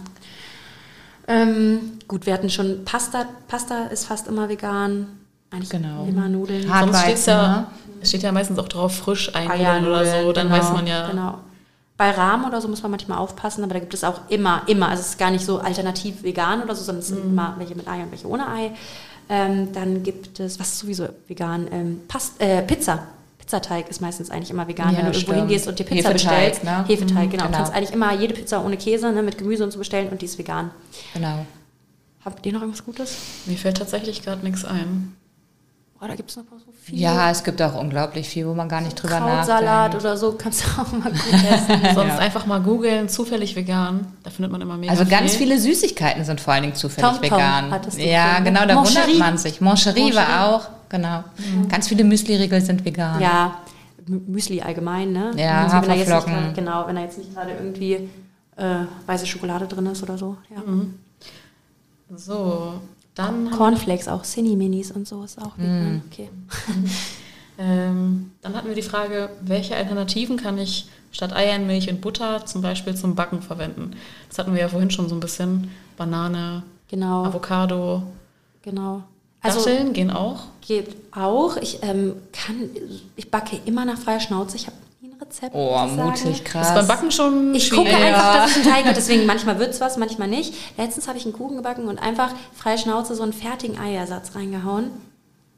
Ähm, 1.29 1.99
gut, 2.09 2.24
wir 2.24 2.33
hatten 2.33 2.49
schon 2.49 2.85
Pasta. 2.85 3.26
Pasta 3.47 3.85
ist 3.85 4.07
fast 4.07 4.26
immer 4.26 4.49
vegan. 4.49 5.07
Eigentlich 5.51 5.70
genau. 5.70 6.05
immer 6.07 6.29
Nudeln. 6.29 6.66
Sonst 6.66 7.01
steht's 7.03 7.26
ja, 7.26 7.70
es 8.01 8.09
steht 8.09 8.22
ja 8.22 8.33
meistens 8.33 8.59
auch 8.59 8.68
drauf 8.68 8.97
frisch 8.97 9.35
eingelegt 9.35 9.87
oder 9.87 10.05
so. 10.05 10.33
Dann 10.33 10.49
genau, 10.49 10.59
weiß 10.59 10.72
man 10.72 10.87
ja. 10.87 11.09
Genau. 11.09 11.39
Bei 11.99 12.11
Rahmen 12.11 12.45
oder 12.45 12.61
so 12.61 12.68
muss 12.68 12.83
man 12.83 12.93
manchmal 12.93 13.18
aufpassen, 13.18 13.64
aber 13.64 13.74
da 13.74 13.81
gibt 13.81 13.93
es 13.93 14.05
auch 14.05 14.20
immer, 14.29 14.62
immer. 14.66 14.89
Also 14.89 15.01
es 15.01 15.11
ist 15.11 15.18
gar 15.18 15.31
nicht 15.31 15.45
so 15.45 15.59
alternativ 15.59 16.22
vegan 16.22 16.62
oder 16.62 16.74
so, 16.74 16.85
sondern 16.85 17.01
es 17.01 17.09
sind 17.09 17.24
mhm. 17.24 17.33
immer 17.33 17.55
welche 17.59 17.74
mit 17.74 17.89
Ei 17.89 18.03
und 18.03 18.11
welche 18.11 18.29
ohne 18.29 18.49
Ei. 18.49 18.72
Ähm, 19.29 19.72
dann 19.72 20.03
gibt 20.03 20.41
es, 20.41 20.59
was 20.59 20.68
ist 20.68 20.79
sowieso 20.79 21.09
vegan? 21.26 21.66
Ähm, 21.70 22.01
Past, 22.09 22.41
äh, 22.41 22.62
Pizza. 22.62 23.01
Pizzateig 23.49 23.88
ist 23.88 24.03
meistens 24.03 24.30
eigentlich 24.30 24.51
immer 24.51 24.68
vegan, 24.68 24.90
Ja, 24.92 24.99
wenn 24.99 25.07
du 25.07 25.12
irgendwo 25.12 25.20
stimmt. 25.32 25.38
hingehst 25.38 25.66
und 25.68 25.78
dir 25.78 25.84
Pizza 25.84 26.11
Hefeteig, 26.11 26.53
bestellst. 26.53 26.64
ne? 26.64 26.84
Hefeteig, 26.86 27.26
Mhm, 27.26 27.30
genau. 27.30 27.42
Du 27.44 27.49
genau. 27.49 27.57
kannst 27.57 27.72
eigentlich 27.72 27.92
immer 27.94 28.12
jede 28.14 28.34
Pizza 28.34 28.62
ohne 28.62 28.76
Käse, 28.76 29.11
ne, 29.11 29.22
mit 29.22 29.38
Gemüse 29.38 29.64
und 29.64 29.70
so 29.70 29.78
bestellen 29.78 30.11
und 30.11 30.20
die 30.20 30.26
ist 30.26 30.36
vegan. 30.36 30.70
Genau. 31.14 31.46
Habt 32.26 32.44
ihr 32.44 32.53
noch 32.53 32.61
irgendwas 32.61 32.84
Gutes? 32.84 33.16
Mir 33.46 33.57
fällt 33.57 33.78
tatsächlich 33.78 34.22
gerade 34.22 34.44
nichts 34.44 34.66
ein. 34.66 35.14
Boah, 36.01 36.07
da 36.07 36.14
gibt 36.14 36.30
es 36.30 36.36
noch 36.36 36.44
so 36.44 36.70
viel. 36.84 36.96
Ja, 37.01 37.28
es 37.30 37.42
gibt 37.42 37.61
auch 37.61 37.74
unglaublich 37.74 38.28
viel, 38.28 38.46
wo 38.46 38.55
man 38.55 38.68
gar 38.68 38.80
nicht 38.80 38.94
drüber 39.03 39.18
Krautsalat 39.18 39.64
nachdenkt. 39.64 40.05
oder 40.05 40.16
so 40.16 40.32
kannst 40.32 40.62
du 40.64 40.80
auch 40.80 40.92
mal 40.92 41.11
gut 41.11 41.20
essen. 41.51 41.94
Sonst 41.94 42.09
Ja. 42.12 42.18
einfach 42.18 42.46
mal 42.46 42.61
googeln, 42.61 43.09
zufällig 43.09 43.57
vegan. 43.57 44.07
Da 44.22 44.30
findet 44.30 44.53
man 44.53 44.61
immer 44.61 44.76
mega 44.76 44.92
Also 44.92 45.05
ganz 45.05 45.32
viel. 45.34 45.49
viele 45.49 45.59
Süßigkeiten 45.59 46.24
sind 46.24 46.40
vor 46.40 46.55
allen 46.55 46.62
Dingen 46.62 46.74
zufällig 46.76 47.11
Tom 47.11 47.20
Tom 47.20 47.22
vegan. 47.32 47.80
ja, 47.96 48.38
ne? 48.38 48.44
genau, 48.44 48.64
da 48.66 48.74
Moncherie. 48.76 49.07
wundert 49.14 49.18
man 49.18 49.38
sich. 49.38 49.61
Moncherie, 49.61 50.14
war 50.14 50.46
auch, 50.55 50.68
genau. 50.88 51.24
Ganz 51.68 51.88
viele 51.88 52.05
Müsli-Riegel 52.05 52.61
sind 52.61 52.84
vegan. 52.84 53.20
Ja, 53.20 53.57
Mü- 54.09 54.20
Müsli 54.28 54.62
allgemein, 54.62 55.11
ne? 55.12 55.32
Ja, 55.36 55.64
Also 55.64 55.82
wenn 55.88 55.99
jetzt 55.99 56.07
nicht 56.07 56.11
Haferflocken. 56.11 56.42
gerade- 56.44 56.55
Genau, 56.55 56.86
wenn 56.86 56.94
da 56.94 57.03
jetzt 57.03 57.18
nicht 57.18 57.34
gerade 57.34 57.51
irgendwie 57.53 58.09
äh, 58.57 58.84
weiße 59.07 59.26
Schokolade 59.26 59.66
drin 59.66 59.86
ist 59.86 60.03
oder 60.05 60.16
so. 60.16 60.36
Ja. 60.55 60.62
So, 62.16 62.74
dann, 63.19 63.51
Cornflakes 63.51 64.09
auch, 64.09 64.23
Cinni-Minis 64.23 64.91
und 64.93 65.07
so 65.09 65.23
ist 65.25 65.41
auch 65.41 65.57
Mm. 65.57 65.61
vegan. 65.62 66.03
Okay. 66.11 66.31
ähm, 67.59 68.31
dann 68.43 68.55
hatten 68.55 68.69
wir 68.69 68.75
die 68.75 68.83
Frage, 68.83 69.31
welche 69.43 69.77
Alternativen 69.77 70.37
kann 70.37 70.59
ich 70.59 70.89
statt 71.11 71.33
Eiern, 71.35 71.66
Milch 71.66 71.91
und 71.91 72.01
Butter 72.01 72.47
zum 72.47 72.62
Beispiel 72.62 72.95
zum 72.95 73.14
Backen 73.14 73.43
verwenden? 73.43 73.93
Das 74.29 74.39
hatten 74.39 74.55
wir 74.55 74.61
ja 74.61 74.69
vorhin 74.69 74.91
schon 74.91 75.09
so 75.09 75.14
ein 75.14 75.21
bisschen. 75.21 75.71
Banane, 75.97 76.62
Genau, 76.91 77.25
Avocado, 77.25 78.03
genau. 78.62 79.03
Also 79.43 79.59
Datteln 79.59 79.93
gehen 79.93 80.11
auch. 80.11 80.45
geht 80.61 80.97
auch. 81.12 81.57
Ich 81.59 81.83
ähm, 81.83 82.14
kann, 82.33 82.71
ich 83.16 83.31
backe 83.31 83.61
immer 83.66 83.85
nach 83.85 83.99
freier 83.99 84.21
Schnauze. 84.21 84.57
Ich 84.57 84.66
habe 84.66 84.77
Rezept. 85.21 85.55
Oh, 85.55 85.79
mutig, 85.87 86.45
krass. 86.45 86.69
Ist 86.69 86.75
beim 86.75 86.87
Backen 86.87 87.11
schon 87.11 87.55
Ich 87.55 87.71
gucke 87.71 87.89
schwierig. 87.89 88.05
einfach, 88.05 88.35
Ja. 88.35 88.43
dass 88.43 88.51
es 88.53 88.57
ein 88.59 88.62
Teig 88.73 88.85
wird, 88.87 88.97
deswegen 88.97 89.27
manchmal 89.27 89.59
wird 89.59 89.71
es 89.71 89.81
was, 89.81 89.97
manchmal 89.97 90.29
nicht. 90.29 90.55
Letztens 90.77 91.09
habe 91.09 91.19
ich 91.19 91.25
einen 91.25 91.33
Kuchen 91.35 91.57
gebacken 91.57 91.87
und 91.89 91.99
einfach 91.99 92.33
freie 92.55 92.79
Schnauze 92.79 93.14
so 93.14 93.23
einen 93.23 93.33
fertigen 93.33 93.79
Eiersatz 93.79 94.35
reingehauen. 94.35 94.91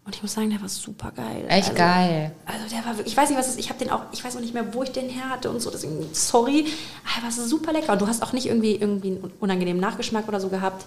Und 0.07 0.17
ich 0.17 0.23
muss 0.23 0.33
sagen, 0.33 0.51
der 0.51 0.61
war 0.61 0.69
super 0.69 1.13
geil. 1.15 1.45
Echt 1.49 1.69
also, 1.69 1.79
geil. 1.79 2.33
Also 2.47 2.75
der 2.75 2.85
war 2.85 2.97
wirklich, 2.97 3.13
ich 3.13 3.17
weiß 3.17 3.29
nicht, 3.29 3.39
was 3.39 3.49
ist, 3.49 3.59
ich 3.61 3.69
habe 3.69 3.79
den 3.79 3.91
auch, 3.91 4.01
ich 4.13 4.25
weiß 4.25 4.35
auch 4.37 4.41
nicht 4.41 4.55
mehr, 4.55 4.75
wo 4.75 4.83
ich 4.83 4.91
den 4.93 5.09
her 5.09 5.29
hatte 5.29 5.51
und 5.51 5.61
so, 5.61 5.71
deswegen 5.71 6.09
sorry. 6.13 6.67
Aber 7.19 7.29
es 7.29 7.39
ist 7.39 7.49
super 7.51 7.73
lecker 7.73 7.93
und 7.93 8.01
du 8.01 8.09
hast 8.09 8.23
auch 8.23 8.33
nicht 8.33 8.47
irgendwie, 8.47 8.75
irgendwie 8.77 9.09
einen 9.09 9.31
unangenehmen 9.41 9.81
Nachgeschmack 9.81 10.27
oder 10.27 10.41
so 10.41 10.49
gehabt. 10.49 10.85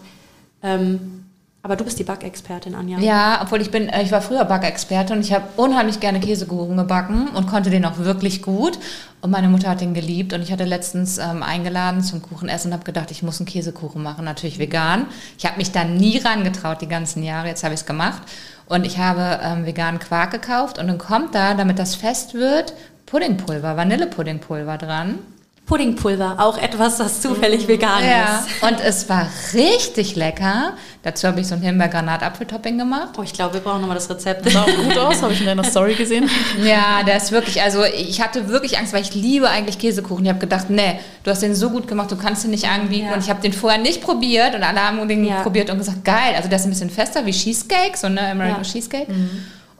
Ähm, 0.64 1.26
aber 1.66 1.78
du 1.78 1.86
bist 1.86 1.98
die 1.98 2.04
Backexpertin, 2.04 2.76
Anja. 2.76 3.00
Ja, 3.00 3.40
obwohl 3.42 3.62
ich 3.62 3.72
bin, 3.72 3.88
äh, 3.88 4.04
ich 4.04 4.12
war 4.12 4.22
früher 4.22 4.44
Backexperte 4.44 5.14
und 5.14 5.22
ich 5.22 5.32
habe 5.32 5.46
unheimlich 5.56 6.02
gerne 6.02 6.20
Käsekuchen 6.20 6.76
gebacken 6.76 7.30
und 7.30 7.48
konnte 7.48 7.70
den 7.70 7.86
auch 7.86 8.00
wirklich 8.00 8.42
gut. 8.42 8.78
Und 9.22 9.32
meine 9.32 9.48
Mutter 9.48 9.70
hat 9.70 9.80
den 9.80 9.94
geliebt 9.94 10.34
und 10.34 10.42
ich 10.42 10.52
hatte 10.52 10.66
letztens 10.66 11.20
ähm, 11.20 11.42
eingeladen 11.42 12.04
zum 12.04 12.22
Kuchenessen 12.22 12.70
und 12.70 12.74
habe 12.74 12.84
gedacht, 12.84 13.12
ich 13.12 13.24
muss 13.24 13.40
einen 13.40 13.48
Käsekuchen 13.48 14.04
machen, 14.04 14.26
natürlich 14.26 14.60
vegan. 14.60 15.06
Ich 15.38 15.46
habe 15.46 15.56
mich 15.56 15.72
da 15.72 15.86
nie 15.86 16.18
rangetraut 16.18 16.82
die 16.82 16.90
ganzen 16.90 17.24
Jahre, 17.24 17.48
jetzt 17.48 17.64
habe 17.64 17.74
ich 17.74 17.80
es 17.80 17.86
gemacht. 17.86 18.24
Und 18.66 18.86
ich 18.86 18.98
habe 18.98 19.40
ähm, 19.42 19.66
veganen 19.66 20.02
Quark 20.02 20.32
gekauft 20.32 20.80
und 20.80 20.88
dann 20.88 20.98
kommt 20.98 21.34
da, 21.34 21.54
damit 21.54 21.80
das 21.80 21.96
fest 21.96 22.34
wird, 22.34 22.74
Puddingpulver, 23.06 23.78
Vanillepuddingpulver 23.78 24.78
dran. 24.78 25.20
Puddingpulver, 25.66 26.36
auch 26.40 26.58
etwas, 26.58 27.00
was 27.00 27.22
zufällig 27.22 27.70
vegan 27.70 28.04
Ja, 28.04 28.40
ist. 28.46 28.64
und 28.70 28.82
es 28.82 29.08
war 29.08 29.28
richtig 29.54 30.18
lecker. 30.18 30.74
Dazu 31.04 31.26
habe 31.28 31.40
ich 31.40 31.48
so 31.48 31.56
ein 31.56 31.62
Himbeer-Granat-Apfeltopping 31.62 32.78
gemacht. 32.78 33.12
Oh, 33.18 33.24
ich 33.24 33.32
glaube, 33.34 33.54
wir 33.56 33.62
brauchen 33.62 33.80
nochmal 33.80 33.96
das 33.96 34.10
Rezept. 34.10 34.50
Sah 34.50 34.64
auch 34.64 34.66
gut 34.68 34.98
aus, 34.98 35.22
habe 35.22 35.32
ich 35.32 35.40
in 35.40 35.46
deiner 35.46 35.64
Story 35.64 35.96
gesehen. 35.96 36.30
Ja, 36.64 37.04
der 37.04 37.18
ist 37.18 37.32
wirklich, 37.32 37.62
also 37.62 37.84
ich 37.86 38.22
hatte 38.22 38.50
wirklich 38.50 38.78
Angst, 38.78 38.94
weil 38.94 39.02
ich 39.02 39.14
liebe 39.16 39.50
eigentlich 39.50 39.80
Käsekuchen. 39.80 40.24
Ich 40.26 40.30
habe 40.30 40.40
gedacht, 40.40 40.70
nee, 40.70 41.00
du 41.24 41.32
hast 41.32 41.42
den 41.42 41.56
so 41.56 41.70
gut 41.70 41.88
gemacht, 41.88 42.12
du 42.12 42.18
kannst 42.18 42.44
ihn 42.46 42.52
nicht 42.52 42.68
anbieten. 42.70 43.08
Ja. 43.08 43.14
Und 43.14 43.24
ich 43.24 43.30
habe 43.30 43.42
den 43.42 43.54
vorher 43.54 43.80
nicht 43.80 44.02
probiert 44.02 44.56
und 44.56 44.64
alle 44.64 44.82
haben 44.86 45.06
den 45.08 45.24
Ja. 45.26 45.42
probiert 45.42 45.70
und 45.70 45.78
gesagt, 45.78 46.04
geil. 46.04 46.34
Also 46.36 46.50
der 46.50 46.60
ist 46.60 46.66
ein 46.66 46.70
bisschen 46.72 46.90
fester 46.90 47.26
wie 47.26 47.32
Cheesecake, 47.32 47.98
so 47.98 48.08
eine 48.08 48.22
American 48.32 48.64
Ja. 48.64 48.70
Cheesecake. 48.70 49.08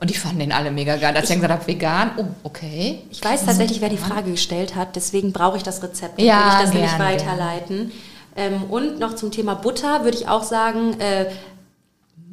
Und 0.04 0.10
ich 0.10 0.20
fand 0.20 0.38
den 0.38 0.52
alle 0.52 0.70
mega 0.70 0.98
geil. 0.98 1.16
Als 1.16 1.22
ich 1.22 1.28
dann 1.30 1.40
gesagt 1.40 1.60
habe, 1.60 1.66
vegan, 1.66 2.10
oh, 2.18 2.26
okay. 2.42 3.00
Ich 3.10 3.24
weiß 3.24 3.46
tatsächlich, 3.46 3.80
wer 3.80 3.88
die 3.88 3.96
Frage 3.96 4.32
gestellt 4.32 4.76
hat, 4.76 4.96
deswegen 4.96 5.32
brauche 5.32 5.56
ich 5.56 5.62
das 5.62 5.82
Rezept. 5.82 6.20
Ja, 6.20 6.36
würde 6.36 6.48
ich 6.48 6.60
das 6.60 6.74
nämlich 6.74 6.90
gerne, 6.90 7.04
weiterleiten. 7.04 7.92
Ähm, 8.36 8.64
und 8.64 8.98
noch 8.98 9.14
zum 9.14 9.30
Thema 9.30 9.54
Butter 9.54 10.04
würde 10.04 10.18
ich 10.18 10.28
auch 10.28 10.42
sagen, 10.42 11.00
äh, 11.00 11.30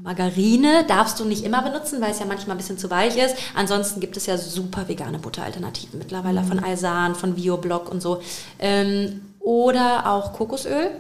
Margarine 0.04 0.84
darfst 0.86 1.18
du 1.22 1.24
nicht 1.24 1.46
immer 1.46 1.62
benutzen, 1.62 2.02
weil 2.02 2.12
es 2.12 2.20
ja 2.20 2.26
manchmal 2.26 2.56
ein 2.56 2.58
bisschen 2.58 2.78
zu 2.78 2.90
weich 2.92 3.16
ist. 3.16 3.38
Ansonsten 3.56 4.02
gibt 4.02 4.18
es 4.18 4.26
ja 4.26 4.38
super 4.38 4.90
vegane 4.90 5.20
Butteralternativen 5.20 5.98
mittlerweile 5.98 6.44
von 6.44 6.60
Alsan, 6.60 7.16
von 7.16 7.36
Bioblock 7.36 7.90
und 7.90 8.02
so. 8.02 8.22
Ähm, 8.60 9.22
oder 9.40 10.12
auch 10.12 10.34
Kokosöl. 10.34 10.92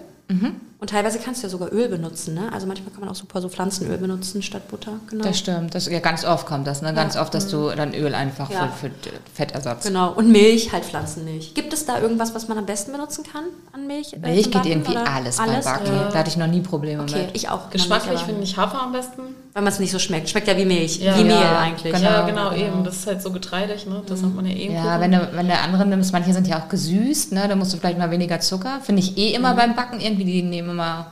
Und 0.81 0.89
teilweise 0.89 1.19
kannst 1.19 1.43
du 1.43 1.45
ja 1.47 1.51
sogar 1.51 1.71
Öl 1.71 1.89
benutzen. 1.89 2.33
Ne? 2.33 2.49
Also 2.51 2.65
manchmal 2.65 2.89
kann 2.91 3.01
man 3.01 3.09
auch 3.09 3.15
super 3.15 3.39
so 3.39 3.49
Pflanzenöl 3.49 3.99
benutzen 3.99 4.41
statt 4.41 4.67
Butter. 4.67 4.93
Genau. 5.11 5.23
Das 5.23 5.37
stimmt. 5.37 5.75
Das, 5.75 5.85
ja, 5.85 5.99
ganz 5.99 6.25
oft 6.25 6.47
kommt 6.47 6.65
das, 6.65 6.81
ne? 6.81 6.91
Ganz 6.95 7.15
oft, 7.15 7.31
dass 7.35 7.47
du 7.49 7.69
dann 7.69 7.93
Öl 7.93 8.15
einfach 8.15 8.49
Ja. 8.49 8.67
für, 8.69 8.87
für 8.89 8.91
Fettersatz. 9.31 9.85
Genau, 9.85 10.11
und 10.13 10.31
Milch, 10.31 10.73
halt 10.73 10.83
Pflanzenmilch. 10.83 11.53
Gibt 11.53 11.71
es 11.71 11.85
da 11.85 11.99
irgendwas, 11.99 12.33
was 12.33 12.47
man 12.47 12.57
am 12.57 12.65
besten 12.65 12.91
benutzen 12.93 13.23
kann 13.31 13.43
an 13.73 13.85
Milch? 13.85 14.13
äh, 14.13 14.17
Milch 14.17 14.45
geht 14.45 14.53
Backen, 14.53 14.67
irgendwie 14.71 14.91
oder? 14.93 15.07
alles, 15.07 15.37
beim 15.37 15.61
Backen. 15.63 15.93
Ja. 15.93 16.09
Da 16.11 16.17
hatte 16.17 16.29
ich 16.31 16.37
noch 16.37 16.47
nie 16.47 16.61
Probleme 16.61 17.03
Okay, 17.03 17.27
mit. 17.27 17.35
ich 17.35 17.47
auch. 17.47 17.69
Geschmacklich 17.69 18.19
finde 18.21 18.41
ich 18.41 18.57
Hafer 18.57 18.81
am 18.81 18.91
besten. 18.91 19.21
Weil 19.53 19.63
man 19.63 19.73
es 19.73 19.79
nicht 19.79 19.91
so 19.91 19.99
schmeckt. 19.99 20.29
Schmeckt 20.29 20.47
ja 20.47 20.57
wie 20.57 20.63
Milch. 20.65 20.97
Ja. 20.99 21.15
wie 21.15 21.23
Mehl 21.25 21.33
Ja, 21.33 21.59
eigentlich. 21.59 21.93
genau. 21.93 22.09
ja, 22.09 22.21
genau, 22.25 22.53
eben. 22.55 22.83
Das 22.85 22.95
ist 22.95 23.05
halt 23.07 23.21
so 23.21 23.31
getreidig, 23.31 23.85
ne? 23.85 24.01
Das 24.07 24.23
hat 24.23 24.33
man 24.33 24.45
ja 24.45 24.55
eh 24.55 24.65
im 24.67 24.73
Ja, 24.73 24.99
wenn 24.99 25.11
du, 25.11 25.29
wenn 25.33 25.47
du 25.47 25.53
andere 25.59 25.85
nimmst, 25.85 26.11
manche 26.13 26.33
sind 26.33 26.47
ja 26.47 26.57
auch 26.63 26.69
gesüßt, 26.69 27.33
ne? 27.33 27.47
Da 27.47 27.55
musst 27.55 27.71
du 27.73 27.77
vielleicht 27.77 27.99
mal 27.99 28.09
weniger 28.09 28.39
Zucker. 28.39 28.79
Finde 28.81 29.01
ich 29.01 29.17
eh 29.17 29.33
immer 29.35 29.53
beim 29.53 29.75
Backen 29.75 29.99
irgendwie, 29.99 30.23
die 30.23 30.41
nehmen 30.41 30.70
immer 30.71 31.11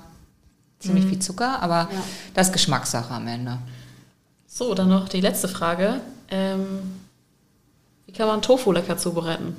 ziemlich 0.80 1.06
viel 1.06 1.20
Zucker, 1.20 1.62
aber 1.62 1.90
Ja. 1.92 2.04
das 2.34 2.48
ist 2.48 2.54
Geschmackssache 2.54 3.14
am 3.14 3.28
Ende. 3.28 3.60
So, 4.48 4.74
dann 4.74 4.90
noch 4.90 5.10
die 5.10 5.22
letzte 5.22 5.48
Frage. 5.48 6.02
Ähm, 6.30 7.00
wie 8.06 8.12
kann 8.14 8.28
man 8.28 8.42
Tofu 8.42 8.72
lecker 8.72 8.98
zubereiten? 8.98 9.56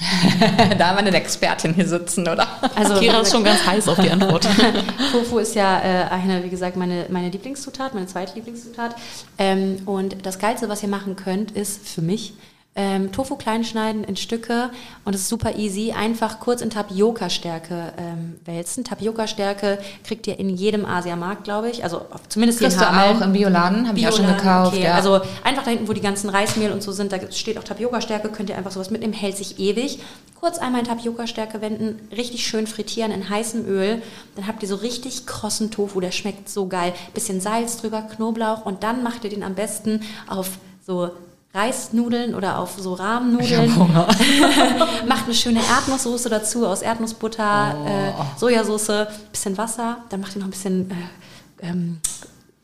da 0.78 0.88
haben 0.88 0.96
wir 0.96 0.98
eine 1.06 1.14
Expertin 1.14 1.74
hier 1.74 1.86
sitzen, 1.86 2.22
oder? 2.26 2.46
Also, 2.74 2.94
Kira 2.94 3.20
ist 3.20 3.32
schon 3.32 3.44
ganz 3.44 3.66
heiß 3.66 3.86
auf 3.88 3.98
die 3.98 4.10
Antwort. 4.10 4.48
Tofu 5.12 5.38
ist 5.38 5.54
ja 5.54 5.78
äh, 5.80 6.04
eine, 6.10 6.42
wie 6.42 6.48
gesagt, 6.48 6.76
meine, 6.76 7.06
meine 7.10 7.28
Lieblingszutat, 7.28 7.92
meine 7.92 8.06
zweite 8.06 8.34
Lieblingszutat. 8.34 8.96
Ähm, 9.36 9.82
und 9.84 10.24
das 10.24 10.38
Geilste, 10.38 10.70
was 10.70 10.82
ihr 10.82 10.88
machen 10.88 11.16
könnt, 11.16 11.50
ist 11.50 11.86
für 11.86 12.00
mich 12.00 12.32
ähm, 12.76 13.10
Tofu 13.10 13.34
klein 13.34 13.64
schneiden 13.64 14.04
in 14.04 14.16
Stücke 14.16 14.70
und 15.04 15.14
es 15.14 15.22
ist 15.22 15.28
super 15.28 15.56
easy. 15.56 15.92
Einfach 15.92 16.38
kurz 16.38 16.62
in 16.62 16.70
Tapioca-Stärke 16.70 17.92
ähm, 17.98 18.36
wälzen. 18.44 18.84
Tapioca-Stärke 18.84 19.78
kriegt 20.04 20.28
ihr 20.28 20.38
in 20.38 20.48
jedem 20.50 20.86
Asiamarkt, 20.86 21.42
glaube 21.42 21.68
ich. 21.68 21.82
Also 21.82 22.02
zumindest 22.28 22.60
hier 22.60 22.68
in 22.68 22.72
Kriegst 22.72 22.88
du 22.88 22.94
Hameln. 22.94 23.16
auch 23.16 23.26
im 23.26 23.32
Bioladen, 23.32 23.88
habe 23.88 23.98
ich 23.98 24.06
auch 24.06 24.16
schon 24.16 24.26
gekauft. 24.26 24.74
okay. 24.74 24.84
ja. 24.84 24.94
Also 24.94 25.20
einfach 25.42 25.64
da 25.64 25.70
hinten, 25.70 25.88
wo 25.88 25.92
die 25.92 26.00
ganzen 26.00 26.30
Reismehl 26.30 26.70
und 26.70 26.80
so 26.80 26.92
sind, 26.92 27.10
da 27.10 27.18
steht 27.32 27.58
auch 27.58 27.64
Tapioca-Stärke, 27.64 28.28
könnt 28.28 28.50
ihr 28.50 28.56
einfach 28.56 28.70
sowas 28.70 28.90
mitnehmen, 28.90 29.14
hält 29.14 29.36
sich 29.36 29.58
ewig. 29.58 29.98
Kurz 30.38 30.58
einmal 30.58 30.82
in 30.82 30.86
Tapioca-Stärke 30.86 31.60
wenden, 31.60 32.08
richtig 32.16 32.46
schön 32.46 32.68
frittieren 32.68 33.10
in 33.10 33.28
heißem 33.28 33.66
Öl. 33.66 34.00
Dann 34.36 34.46
habt 34.46 34.62
ihr 34.62 34.68
so 34.68 34.76
richtig 34.76 35.26
krossen 35.26 35.72
Tofu, 35.72 36.00
der 36.00 36.12
schmeckt 36.12 36.48
so 36.48 36.68
geil. 36.68 36.94
Bisschen 37.14 37.40
Salz 37.40 37.78
drüber, 37.78 38.02
Knoblauch 38.02 38.64
und 38.64 38.84
dann 38.84 39.02
macht 39.02 39.24
ihr 39.24 39.30
den 39.30 39.42
am 39.42 39.56
besten 39.56 40.02
auf 40.28 40.50
so 40.86 41.10
Reisnudeln 41.52 42.34
oder 42.34 42.58
auf 42.58 42.74
so 42.78 42.94
Rahmennudeln. 42.94 43.76
Macht 45.08 45.24
eine 45.24 45.34
schöne 45.34 45.58
Erdnusssoße 45.60 46.28
dazu 46.28 46.66
aus 46.66 46.82
Erdnussbutter, 46.82 47.74
äh, 47.86 48.38
Sojasauce, 48.38 49.06
bisschen 49.32 49.58
Wasser. 49.58 49.98
Dann 50.10 50.20
macht 50.20 50.36
ihr 50.36 50.40
noch 50.40 50.46
ein 50.46 50.50
bisschen 50.52 50.90
äh, 50.90 51.66
ähm, 51.66 51.98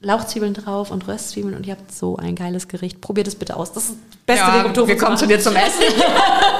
Lauchzwiebeln 0.02 0.54
drauf 0.54 0.92
und 0.92 1.08
Röstzwiebeln 1.08 1.56
und 1.56 1.66
ihr 1.66 1.72
habt 1.72 1.90
so 1.92 2.16
ein 2.16 2.36
geiles 2.36 2.68
Gericht. 2.68 3.00
Probiert 3.00 3.26
es 3.26 3.34
bitte 3.34 3.56
aus. 3.56 3.72
Das 3.72 3.84
ist 3.84 3.96
das 4.26 4.36
beste 4.38 4.52
Weg, 4.58 4.66
um 4.66 4.74
Tofu 4.74 4.86
wir 4.88 4.96
kommen 4.98 5.16
zu 5.16 5.26
dir 5.26 5.40
zum 5.40 5.56
Essen. 5.56 5.82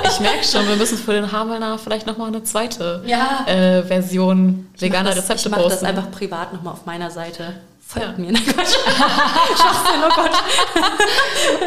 Ich 0.09 0.19
merke 0.19 0.43
schon, 0.45 0.67
wir 0.67 0.75
müssen 0.77 0.99
für 0.99 1.13
den 1.13 1.31
Hamelner 1.31 1.79
vielleicht 1.79 2.07
nochmal 2.09 2.29
eine 2.29 2.43
zweite 2.43 3.03
Ja. 3.07 3.45
äh, 3.47 3.85
Version 3.85 4.67
Ich 4.75 4.81
mach 4.81 4.89
veganer 4.89 5.11
das, 5.11 5.19
Rezepte 5.31 5.43
Ich 5.45 5.51
mache 5.51 5.63
das 5.63 5.73
posten. 5.75 5.87
einfach 5.87 6.11
privat 6.11 6.53
nochmal 6.55 6.73
auf 6.73 6.87
meiner 6.87 7.11
Seite. 7.13 7.55
Folgt 7.87 8.09
Ja. 8.19 8.25
mir. 8.25 8.33
Na 8.33 8.39
Quatsch. 8.41 8.75
Schwachsinn, 9.57 10.01
oh 10.05 10.15
Gott. 10.15 10.31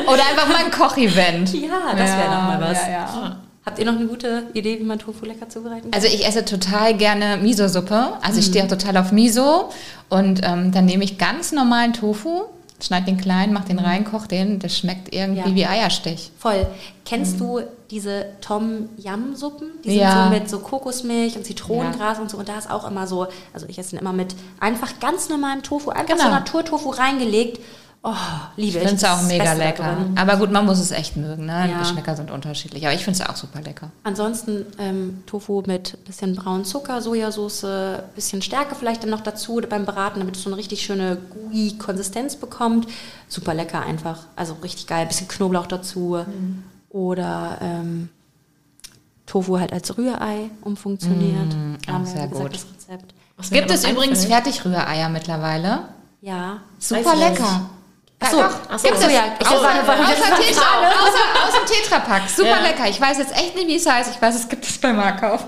Oder 0.13 0.25
einfach 0.29 0.47
mal 0.47 0.57
ein 0.65 0.71
Kochevent. 0.71 1.53
Ja, 1.53 1.93
das 1.95 2.09
wäre 2.11 2.23
Ja, 2.25 2.35
nochmal 2.35 2.61
was. 2.61 2.77
ja, 2.85 2.89
ja. 2.91 3.35
Habt 3.65 3.77
ihr 3.77 3.85
noch 3.85 3.95
eine 3.95 4.07
gute 4.07 4.47
Idee, 4.53 4.79
wie 4.79 4.83
man 4.83 4.97
Tofu 4.99 5.25
lecker 5.25 5.47
zubereiten 5.47 5.91
kann? 5.91 5.93
Also 5.93 6.07
ich 6.07 6.25
esse 6.25 6.43
total 6.43 6.95
gerne 6.95 7.37
Miso-Suppe. 7.37 8.13
Also 8.21 8.39
ich 8.39 8.45
stehe 8.47 8.63
auch 8.63 8.69
total 8.69 8.97
auf 8.97 9.11
Miso. 9.11 9.69
Und 10.09 10.41
ähm, 10.43 10.71
dann 10.71 10.85
nehme 10.85 11.03
ich 11.03 11.17
ganz 11.19 11.51
normalen 11.51 11.93
Tofu, 11.93 12.45
schneide 12.81 13.05
den 13.07 13.17
klein, 13.17 13.51
mache 13.53 13.67
den 13.67 13.79
rein, 13.79 14.05
koche 14.05 14.27
den. 14.27 14.59
Das 14.59 14.77
schmeckt 14.77 15.13
irgendwie 15.13 15.49
Ja. 15.49 15.55
wie 15.55 15.65
Eierstich. 15.65 16.31
Voll. 16.37 16.65
Kennst 17.05 17.39
du 17.39 17.61
diese 17.91 18.27
Tom-Yum-Suppen? 18.41 19.67
Die 19.83 19.89
sind 19.91 19.99
Ja. 19.99 20.25
so 20.25 20.29
mit 20.29 20.49
so 20.49 20.59
Kokosmilch 20.59 21.35
und 21.37 21.45
Zitronengras 21.45 22.19
und 22.19 22.29
so. 22.29 22.37
Und 22.37 22.47
da 22.49 22.57
ist 22.57 22.69
auch 22.69 22.89
immer 22.89 23.07
so, 23.07 23.27
also 23.53 23.65
ich 23.67 23.77
esse 23.79 23.91
den 23.91 23.99
immer 23.99 24.13
mit 24.13 24.35
einfach 24.59 24.99
ganz 24.99 25.29
normalem 25.29 25.63
Tofu, 25.63 25.89
einfach 25.89 26.15
so 26.17 26.23
Genau. 26.23 26.35
Naturtofu 26.35 26.89
reingelegt. 26.89 27.59
Oh, 28.01 28.13
liebe 28.55 28.77
Ich 28.77 28.87
finde 28.87 28.95
es 28.95 29.03
auch 29.03 29.21
mega 29.23 29.51
lecker. 29.53 29.83
drin. 29.83 30.17
Aber 30.17 30.37
gut, 30.37 30.51
man 30.51 30.65
muss 30.65 30.79
es 30.79 30.91
echt 30.91 31.17
mögen. 31.17 31.45
Ne? 31.45 31.63
Die 31.65 31.71
Ja. 31.71 31.79
Geschmäcker 31.79 32.15
sind 32.15 32.31
unterschiedlich. 32.31 32.85
Aber 32.85 32.95
ich 32.95 33.03
finde 33.03 33.21
es 33.21 33.29
auch 33.29 33.35
super 33.35 33.59
lecker. 33.61 33.91
Ansonsten 34.03 34.65
ähm, 34.77 35.21
Tofu 35.25 35.63
mit 35.67 35.97
bisschen 36.05 36.33
braunen 36.37 36.63
Zucker, 36.63 37.01
Sojasauce, 37.01 37.65
bisschen 38.15 38.41
Stärke 38.41 38.75
vielleicht 38.75 39.03
dann 39.03 39.09
noch 39.09 39.19
dazu 39.19 39.59
beim 39.69 39.83
Braten, 39.85 40.19
damit 40.19 40.37
es 40.37 40.43
so 40.43 40.49
eine 40.49 40.55
richtig 40.55 40.81
schöne 40.81 41.17
gooey 41.17 41.77
Konsistenz 41.77 42.37
bekommt. 42.37 42.87
Super 43.27 43.53
lecker 43.53 43.81
einfach. 43.81 44.19
Also 44.37 44.53
richtig 44.63 44.87
geil. 44.87 45.05
Bisschen 45.05 45.27
Knoblauch 45.27 45.67
dazu. 45.67 46.19
Oder 46.89 47.57
ähm, 47.61 48.07
Tofu 49.25 49.59
halt 49.59 49.73
als 49.73 49.97
Rührei 49.97 50.49
umfunktioniert. 50.61 51.53
Haben 51.87 52.03
auch 52.03 52.07
sehr 52.07 52.27
gesagt, 52.27 52.43
gut. 52.43 52.55
das 52.55 52.65
Rezept. 52.93 53.13
Gibt 53.51 53.71
es 53.71 53.85
übrigens 53.89 54.23
Fertigrühreier 54.25 55.09
mittlerweile? 55.09 55.81
Ja. 56.21 56.61
Super 56.79 57.13
ich 57.13 57.19
lecker. 57.19 57.69
Achso, 58.21 58.37
Ja, 58.39 58.49
ach 58.69 58.81
Gibt 58.83 58.97
so, 58.99 59.07
es. 59.07 59.13
ja. 59.13 59.23
Ich 59.39 59.47
Außer- 59.47 59.53
war, 59.63 59.87
war, 59.87 59.87
war 59.87 60.05
Tetra, 60.07 60.61
Frage. 60.61 60.87
aus, 61.47 61.53
dem 61.53 61.65
Tetrapack. 61.75 62.23
Super 62.29 62.49
Ja. 62.49 62.59
lecker. 62.59 62.87
Ich 62.89 62.99
weiß 62.99 63.17
jetzt 63.17 63.31
echt 63.33 63.55
nicht, 63.55 63.67
wie 63.67 63.77
es 63.77 63.85
heißt. 63.89 64.11
Ich 64.13 64.21
weiß, 64.21 64.35
es 64.35 64.49
gibt 64.49 64.65
es 64.65 64.77
bei 64.77 64.91
Markauf. 64.91 65.45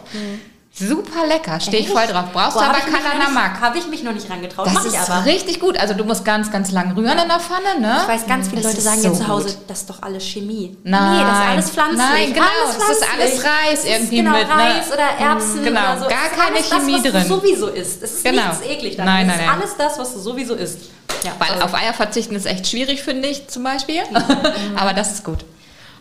Super 0.73 1.27
lecker. 1.27 1.59
Stehe 1.59 1.83
ich 1.83 1.89
voll 1.89 2.07
drauf. 2.07 2.25
Brauchst 2.31 2.53
Boah, 2.53 2.63
du 2.63 2.69
aber 2.69 2.77
nicht- 2.77 3.33
Mark. 3.33 3.59
Habe 3.59 3.77
ich 3.77 3.87
mich 3.87 4.03
noch 4.03 4.13
nicht 4.13 4.29
rangetraut. 4.29 4.67
Das 4.67 4.73
Mach 4.73 4.85
ich 4.85 4.93
ist 4.93 5.09
aber. 5.09 5.25
richtig 5.25 5.59
gut. 5.59 5.77
Also 5.77 5.93
du 5.93 6.05
musst 6.05 6.23
ganz, 6.23 6.49
ganz 6.49 6.71
lang 6.71 6.93
rühren 6.95 7.17
in 7.17 7.27
der 7.27 7.39
Pfanne, 7.41 7.79
ne? 7.81 7.99
Ich 8.03 8.07
weiß, 8.07 8.25
ganz 8.27 8.47
viele 8.47 8.61
Das 8.61 8.71
Leute 8.71 8.81
sagen 8.81 9.01
so 9.01 9.07
ja 9.09 9.13
zu 9.13 9.27
Hause, 9.27 9.45
gut. 9.49 9.57
das 9.67 9.79
ist 9.81 9.89
doch 9.89 10.01
alles 10.01 10.23
Chemie. 10.23 10.77
Nein. 10.83 11.17
Nee, 11.17 11.23
das 11.23 11.37
ist 11.39 11.45
alles 11.45 11.69
pflanzlich. 11.71 11.97
Nein, 11.97 12.33
genau, 12.33 12.45
Alles 12.65 12.77
das 12.77 12.89
ist 12.97 13.13
alles 13.13 13.31
pflanzlich. 13.41 13.69
Reis 13.69 13.85
irgendwie 13.85 14.15
genau, 14.17 14.31
mit, 14.31 14.47
ne? 14.47 14.53
Reis 14.53 14.87
oder 14.93 15.27
Erbsen 15.27 15.63
Genau, 15.65 15.81
oder 15.81 15.99
so. 15.99 16.07
gar 16.07 16.29
keine 16.29 16.55
alles 16.55 16.69
Chemie 16.69 16.93
das, 16.93 17.03
was 17.03 17.11
drin. 17.11 17.21
Du 17.27 17.35
sowieso 17.35 17.67
isst. 17.67 18.03
Es 18.03 18.11
ist 18.13 18.23
Genau. 18.23 18.41
nichts 18.47 18.61
eklig 18.65 18.95
daran. 18.95 19.13
Nein, 19.13 19.27
nein, 19.27 19.39
ist 19.39 19.45
nein. 19.45 19.55
alles 19.59 19.75
das, 19.77 19.99
was 19.99 20.13
du 20.13 20.19
sowieso 20.19 20.55
isst. 20.55 20.79
Ja, 21.23 21.31
Weil 21.37 21.49
also 21.51 21.65
auf 21.65 21.73
Eier 21.75 21.93
verzichten 21.93 22.35
ist 22.35 22.45
echt 22.45 22.67
schwierig, 22.67 23.03
finde 23.03 23.27
ich 23.27 23.47
zum 23.47 23.63
Beispiel. 23.63 24.01
aber 24.77 24.93
das 24.93 25.11
ist 25.11 25.23
gut. 25.25 25.39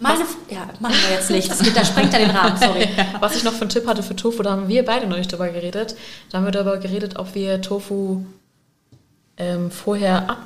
Meine, 0.00 0.20
ja, 0.48 0.68
machen 0.80 0.94
wir 1.08 1.16
jetzt 1.16 1.30
nicht. 1.30 1.50
Das, 1.50 1.58
geht, 1.60 1.76
das 1.76 1.88
sprengt 1.88 2.12
ja 2.12 2.18
den 2.18 2.30
Rahmen, 2.30 2.56
sorry. 2.60 2.88
Was 3.20 3.36
ich 3.36 3.44
noch 3.44 3.52
für 3.52 3.62
einen 3.62 3.70
Tipp 3.70 3.86
hatte 3.86 4.02
für 4.02 4.16
Tofu, 4.16 4.42
da 4.42 4.50
haben 4.52 4.68
wir 4.68 4.84
beide 4.84 5.06
noch 5.06 5.16
nicht 5.16 5.30
drüber 5.30 5.48
geredet. 5.48 5.94
Da 6.30 6.38
haben 6.38 6.44
wir 6.44 6.52
darüber 6.52 6.78
geredet, 6.78 7.16
ob 7.18 7.34
wir 7.34 7.60
Tofu 7.62 8.24
ähm, 9.36 9.70
vorher 9.70 10.28
ab, 10.30 10.38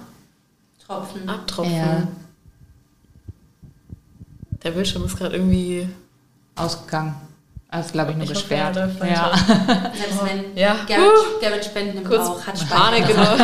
Tropfen. 0.86 1.28
abtropfen. 1.28 1.74
Ja. 1.76 2.02
Der 4.62 4.70
Bildschirm 4.70 5.04
ist 5.04 5.16
gerade 5.16 5.36
irgendwie. 5.36 5.88
Ausgegangen. 6.56 7.14
Also 7.68 7.90
glaube 7.92 8.12
ich 8.12 8.16
nur 8.16 8.24
Ich 8.24 8.30
hoffe, 8.30 8.40
gesperrt. 8.40 8.76
er 8.76 8.86
läuft 8.86 9.00
ja. 9.04 9.32
Selbst 9.94 10.24
wenn 10.24 10.56
Ja. 10.56 10.76
Garrett, 10.86 11.40
Garrett 11.40 11.64
Spenden 11.64 11.98
im 11.98 12.04
Kurz 12.04 12.28
Bauch 12.28 12.46
hat 12.46 12.68
Panik, 12.70 13.06
genau. 13.08 13.36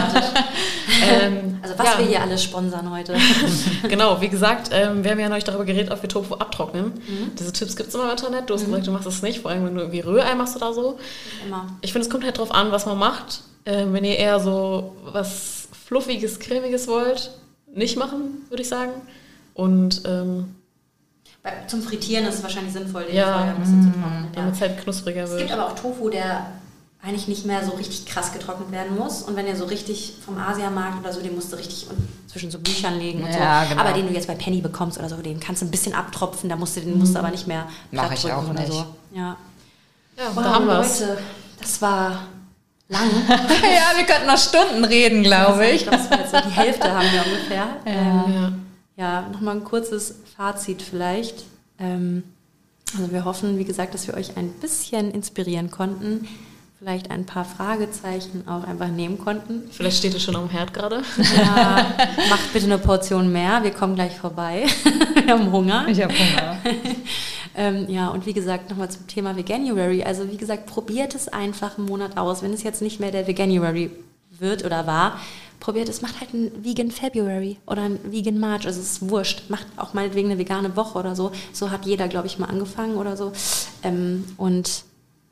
Ähm, 1.03 1.59
Also 1.63 1.79
was 1.79 1.87
ja, 1.87 1.99
wir 1.99 2.07
hier 2.07 2.23
alles 2.23 2.43
sponsern 2.43 2.91
heute. 2.91 3.17
Genau, 3.89 4.21
wie 4.21 4.29
gesagt, 4.29 4.71
ähm, 4.73 5.05
wir 5.05 5.11
haben 5.11 5.19
ja 5.21 5.29
neulich 5.29 5.45
darüber 5.45 5.65
geredet, 5.65 5.91
ob 5.93 6.01
wir 6.03 6.09
Tofu 6.09 6.35
abtrocknen. 6.35 6.93
Diese 7.39 7.53
Tipps 7.53 7.77
gibt 7.77 7.89
es 7.91 7.95
immer 7.95 8.05
im 8.05 8.11
Internet. 8.11 8.49
Du 8.49 8.55
hast 8.55 8.65
gesagt, 8.65 8.87
du 8.87 8.91
machst 8.93 9.07
es 9.07 9.23
nicht, 9.23 9.41
vor 9.41 9.51
allem 9.51 9.65
wenn 9.67 9.75
du 9.75 9.81
irgendwie 9.81 10.01
Rührei 10.01 10.35
machst 10.35 10.57
oder 10.57 10.73
so. 10.73 10.99
Immer. 11.47 11.67
Ich 11.83 11.93
finde, 11.93 12.07
es 12.07 12.11
kommt 12.11 12.25
halt 12.25 12.39
drauf 12.39 12.53
an, 12.55 12.73
was 12.73 12.87
man 12.87 12.99
macht. 12.99 13.43
Ähm, 13.67 13.93
wenn 13.93 14.05
ihr 14.05 14.17
eher 14.17 14.41
so 14.41 14.97
was 15.05 15.69
Fluffiges, 15.87 16.39
Cremiges 16.39 16.89
wollt, 16.89 17.31
nicht 17.75 17.97
machen, 17.99 18.45
würde 18.49 18.63
ich 18.63 18.69
sagen. 18.69 18.93
Und 19.55 20.03
ähm, 20.07 20.55
zum 21.67 21.83
Frittieren 21.83 22.27
ist 22.27 22.37
es 22.37 22.43
wahrscheinlich 22.43 22.73
sinnvoll, 22.73 23.05
den 23.05 23.17
Ja. 23.17 23.33
vorher 23.35 23.55
ein 23.55 23.61
bisschen 23.61 23.83
zu 23.83 23.89
trocknen. 23.91 24.25
Ja. 24.25 24.31
damit 24.35 24.55
es 24.55 24.61
halt 24.61 24.79
knuspriger 24.83 25.25
Es 25.25 25.31
gibt 25.37 25.51
wird. 25.51 25.53
aber 25.59 25.67
auch 25.71 25.75
Tofu, 25.75 26.11
der 26.11 26.47
eigentlich 27.03 27.29
nicht 27.29 27.47
mehr 27.47 27.65
so 27.65 27.73
richtig 27.73 28.05
krass 28.07 28.33
getrocknet 28.33 28.71
werden 28.73 28.97
muss. 28.97 29.23
Und 29.23 29.35
wenn 29.37 29.47
er 29.47 29.57
so 29.57 29.65
richtig 29.65 30.15
vom 30.25 30.37
Asiamarkt 30.39 31.01
oder 31.01 31.13
so, 31.13 31.21
den 31.21 31.35
musst 31.35 31.51
du 31.53 31.57
richtig 31.57 31.87
zwischen 32.27 32.51
so 32.51 32.59
Büchern 32.59 32.99
legen 32.99 33.23
und 33.25 33.31
Ja, 33.33 33.63
so. 33.65 33.71
genau. 33.71 33.81
Aber 33.83 33.93
den 33.95 34.07
du 34.07 34.13
jetzt 34.13 34.27
bei 34.27 34.35
Penny 34.35 34.61
bekommst 34.61 34.99
oder 34.99 35.09
so, 35.09 35.17
den 35.17 35.41
kannst 35.41 35.63
du 35.63 35.67
ein 35.67 35.71
bisschen 35.71 35.95
abtropfen, 35.95 36.49
da 36.51 36.57
musst 36.57 36.77
du, 36.77 36.81
den 36.83 36.99
musst 36.99 37.15
du 37.15 37.19
aber 37.19 37.31
nicht 37.31 37.47
mehr 37.47 37.67
Mach 37.91 38.13
ich 38.13 38.21
drücken 38.21 38.35
auch 38.37 38.45
oder 38.51 38.61
nicht. 38.61 38.73
so. 38.73 38.85
Ja. 39.15 39.37
Ja, 40.19 40.25
Wow, 40.35 40.43
da 40.45 40.55
haben 40.55 40.67
wir 40.67 40.81
es. 40.81 41.01
Leute, 41.01 41.19
das 41.61 41.81
war 41.83 42.25
lang. 42.91 43.09
ja, 43.29 43.97
wir 43.97 44.05
könnten 44.05 44.27
noch 44.27 44.37
Stunden 44.39 44.85
reden, 44.85 45.23
glaube 45.23 45.67
ich. 45.67 45.77
Ich 45.77 45.83
glaube, 45.89 45.97
das 45.99 46.11
war 46.11 46.19
jetzt 46.21 46.31
so 46.33 46.41
die 46.51 46.55
Hälfte 46.55 46.93
haben 46.93 47.07
wir 47.11 47.25
ungefähr. 47.25 47.67
Ähm, 47.87 48.35
Ja. 48.35 48.53
Ja, 48.97 49.23
nochmal 49.33 49.57
ein 49.57 49.65
kurzes 49.65 50.17
Fazit 50.37 50.83
vielleicht. 50.83 51.45
Ähm, 51.79 52.23
also 52.99 53.11
wir 53.13 53.25
hoffen, 53.25 53.57
wie 53.57 53.65
gesagt, 53.65 53.95
dass 53.95 54.07
wir 54.07 54.13
euch 54.13 54.37
ein 54.37 54.51
bisschen 54.61 55.11
inspirieren 55.11 55.71
konnten, 55.71 56.29
vielleicht 56.81 57.11
ein 57.11 57.27
paar 57.27 57.45
Fragezeichen 57.45 58.49
auch 58.49 58.65
einfach 58.65 58.89
nehmen 58.89 59.19
konnten. 59.19 59.65
Vielleicht 59.71 59.99
steht 59.99 60.15
es 60.15 60.23
schon 60.23 60.35
am 60.35 60.49
Herd 60.49 60.73
gerade. 60.73 61.03
Ja, 61.37 61.93
macht 62.31 62.53
bitte 62.55 62.65
eine 62.65 62.79
Portion 62.79 63.31
mehr, 63.31 63.63
wir 63.63 63.71
kommen 63.71 63.97
gleich 63.97 64.17
vorbei. 64.17 64.65
wir 65.15 65.35
haben 65.35 65.53
Hunger. 65.53 65.87
Ich 65.89 66.03
habe 66.03 66.13
Hunger. 66.15 66.57
Ähm, 67.53 67.91
ja, 67.91 68.09
und 68.09 68.27
wie 68.27 68.33
gesagt, 68.33 68.71
nochmal 68.71 68.91
zum 68.93 69.09
Thema 69.09 69.37
Veganuary. 69.37 70.05
Also 70.05 70.31
wie 70.31 70.37
gesagt, 70.37 70.67
probiert 70.67 71.17
es 71.17 71.27
einfach 71.27 71.77
einen 71.77 71.89
Monat 71.89 72.17
aus. 72.17 72.43
Wenn 72.43 72.53
es 72.53 72.63
jetzt 72.63 72.81
nicht 72.81 73.01
mehr 73.01 73.11
der 73.11 73.27
Veganuary 73.27 73.91
wird 74.39 74.65
oder 74.65 74.87
war, 74.87 75.19
probiert 75.59 75.89
es, 75.89 76.01
macht 76.01 76.21
halt 76.21 76.33
einen 76.33 76.65
Vegan 76.65 76.93
February 76.93 77.59
oder 77.67 77.83
einen 77.83 77.99
Vegan 78.13 78.39
March. 78.39 78.67
Also 78.67 78.81
es 78.81 78.93
ist 78.93 79.11
wurscht. 79.11 79.51
Macht 79.51 79.67
auch 79.77 79.95
meinetwegen 79.95 80.31
eine 80.31 80.39
vegane 80.39 80.77
Woche 80.77 80.97
oder 80.97 81.17
so. 81.17 81.33
So 81.53 81.73
hat 81.73 81.87
jeder, 81.87 82.07
glaube 82.07 82.29
ich, 82.29 82.39
mal 82.39 82.47
angefangen 82.47 82.95
oder 82.95 83.17
so. 83.17 83.33
Ähm, 83.83 84.25
und 84.37 84.85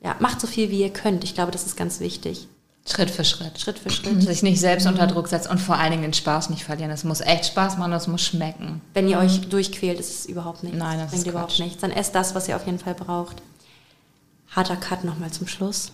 ja, 0.03 0.17
macht 0.21 0.41
so 0.41 0.47
viel, 0.47 0.71
wie 0.71 0.81
ihr 0.81 0.93
könnt. 0.93 1.25
Ich 1.25 1.35
glaube, 1.35 1.53
das 1.53 1.67
ist 1.67 1.77
ganz 1.77 2.01
wichtig. 2.01 2.49
Schritt 2.87 3.11
für 3.11 3.25
Schritt. 3.25 3.61
Schritt 3.61 3.79
für 3.79 3.91
Schritt. 3.91 4.23
Sich 4.23 4.43
nicht 4.43 4.61
selbst 4.61 4.87
unter 4.87 5.07
Druck 5.07 5.29
setzen 5.29 5.51
und 5.51 5.59
vor 5.59 5.77
allen 5.77 5.91
Dingen 5.91 6.03
den 6.03 6.15
Spaß 6.15 6.49
nicht 6.51 6.65
verlieren. 6.65 6.91
Es 6.91 7.05
muss 7.05 7.21
echt 7.21 7.47
Spaß 7.47 7.77
machen, 7.77 7.93
es 7.93 8.07
muss 8.07 8.23
schmecken. 8.23 8.81
Wenn 8.95 9.09
ihr 9.09 9.19
euch 9.19 9.49
durchquält, 9.49 10.01
ist 10.01 10.11
es 10.11 10.27
überhaupt 10.27 10.63
nichts. 10.63 10.79
Nein, 10.79 10.99
das 10.99 11.11
bringt 11.11 11.27
ist 11.27 11.31
überhaupt 11.31 11.59
nichts. 11.59 11.81
Dann 11.81 11.91
esst 11.91 12.15
das, 12.15 12.35
was 12.35 12.49
ihr 12.49 12.57
auf 12.57 12.65
jeden 12.65 12.79
Fall 12.79 12.95
braucht. 12.95 13.43
Harter 14.49 14.77
Cut 14.77 15.05
nochmal 15.05 15.31
zum 15.31 15.47
Schluss. 15.47 15.93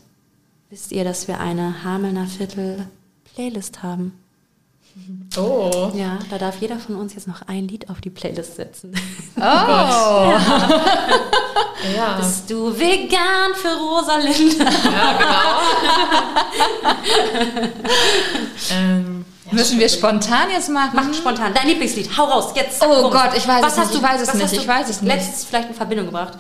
Wisst 0.71 0.93
ihr, 0.93 1.05
dass 1.05 1.27
wir 1.27 1.41
eine 1.41 1.83
Hamelner 1.83 2.27
Viertel 2.27 2.87
Playlist 3.25 3.83
haben? 3.83 4.13
Oh. 5.37 5.91
Ja, 5.95 6.19
da 6.31 6.39
darf 6.39 6.61
jeder 6.61 6.79
von 6.79 6.95
uns 6.95 7.15
jetzt 7.15 7.27
noch 7.27 7.43
ein 7.49 7.67
Lied 7.67 7.91
auf 7.91 8.01
die 8.01 8.11
Playlist 8.11 8.57
setzen. 8.57 8.93
Oh! 9.37 9.41
Ja. 11.97 12.17
Bist 12.19 12.49
du 12.49 12.73
vegan 12.79 13.53
für 13.55 13.77
Rosalinde? 13.77 14.65
Ähm, 18.73 19.25
Müssen 19.51 19.79
wir 19.79 19.89
spontan 19.89 20.51
jetzt 20.51 20.71
machen? 20.71 20.93
Mach 20.95 21.13
spontan. 21.15 21.53
Dein 21.55 21.67
Lieblingslied. 21.69 22.17
Hau 22.17 22.25
raus. 22.25 22.53
Jetzt. 22.55 22.83
Oh 22.83 23.03
Bums. 23.03 23.15
Gott, 23.15 23.37
ich 23.37 23.47
weiß 23.47 23.63
was 23.63 23.73
es 23.73 23.79
hast 23.79 23.93
nicht, 23.93 24.03
Du, 24.03 24.07
ich 24.07 24.13
weiß 24.13 24.21
es 24.23 24.29
was 24.29 24.35
nicht, 24.35 24.45
hast 24.45 24.57
du 24.57 24.61
ich 24.61 24.69
weiß 24.69 24.89
es 24.89 25.03
nicht. 25.03 25.15
Letztes 25.15 25.45
vielleicht 25.45 25.69
in 25.69 25.75
Verbindung 25.75 26.07
gebracht. 26.07 26.39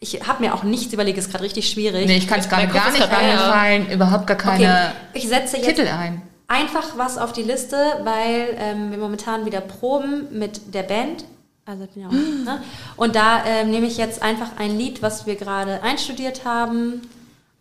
Ich, 0.00 0.20
habe 0.26 0.42
mir 0.42 0.54
auch 0.54 0.64
nichts 0.64 0.92
überlegt, 0.92 1.16
ist 1.16 1.30
gerade 1.30 1.44
richtig 1.44 1.70
schwierig. 1.70 2.06
Nee, 2.06 2.18
ich 2.18 2.28
kann 2.28 2.40
es 2.40 2.48
gerade 2.48 2.68
gar 2.68 2.88
ist 2.88 2.98
nicht 2.98 3.10
einfallen. 3.10 3.90
Überhaupt 3.90 4.26
gar 4.26 4.36
Okay, 4.36 4.44
keine 4.58 4.92
ich 5.14 5.26
setze 5.28 5.56
jetzt 5.56 5.66
Titel 5.66 5.88
ein. 5.88 6.20
Einfach 6.54 6.96
was 6.96 7.18
auf 7.18 7.32
die 7.32 7.42
Liste, 7.42 7.76
weil 8.04 8.56
ähm, 8.58 8.90
wir 8.92 8.98
momentan 8.98 9.44
wieder 9.44 9.60
proben 9.60 10.28
mit 10.38 10.72
der 10.72 10.84
Band. 10.84 11.24
Also 11.66 11.86
bin 11.86 12.02
ja 12.02 12.08
auch, 12.08 12.12
ne? 12.44 12.62
Und 12.96 13.16
da 13.16 13.44
ähm, 13.44 13.70
nehme 13.70 13.86
ich 13.86 13.96
jetzt 13.96 14.22
einfach 14.22 14.56
ein 14.56 14.78
Lied, 14.78 15.02
was 15.02 15.26
wir 15.26 15.34
gerade 15.34 15.82
einstudiert 15.82 16.44
haben. 16.44 17.02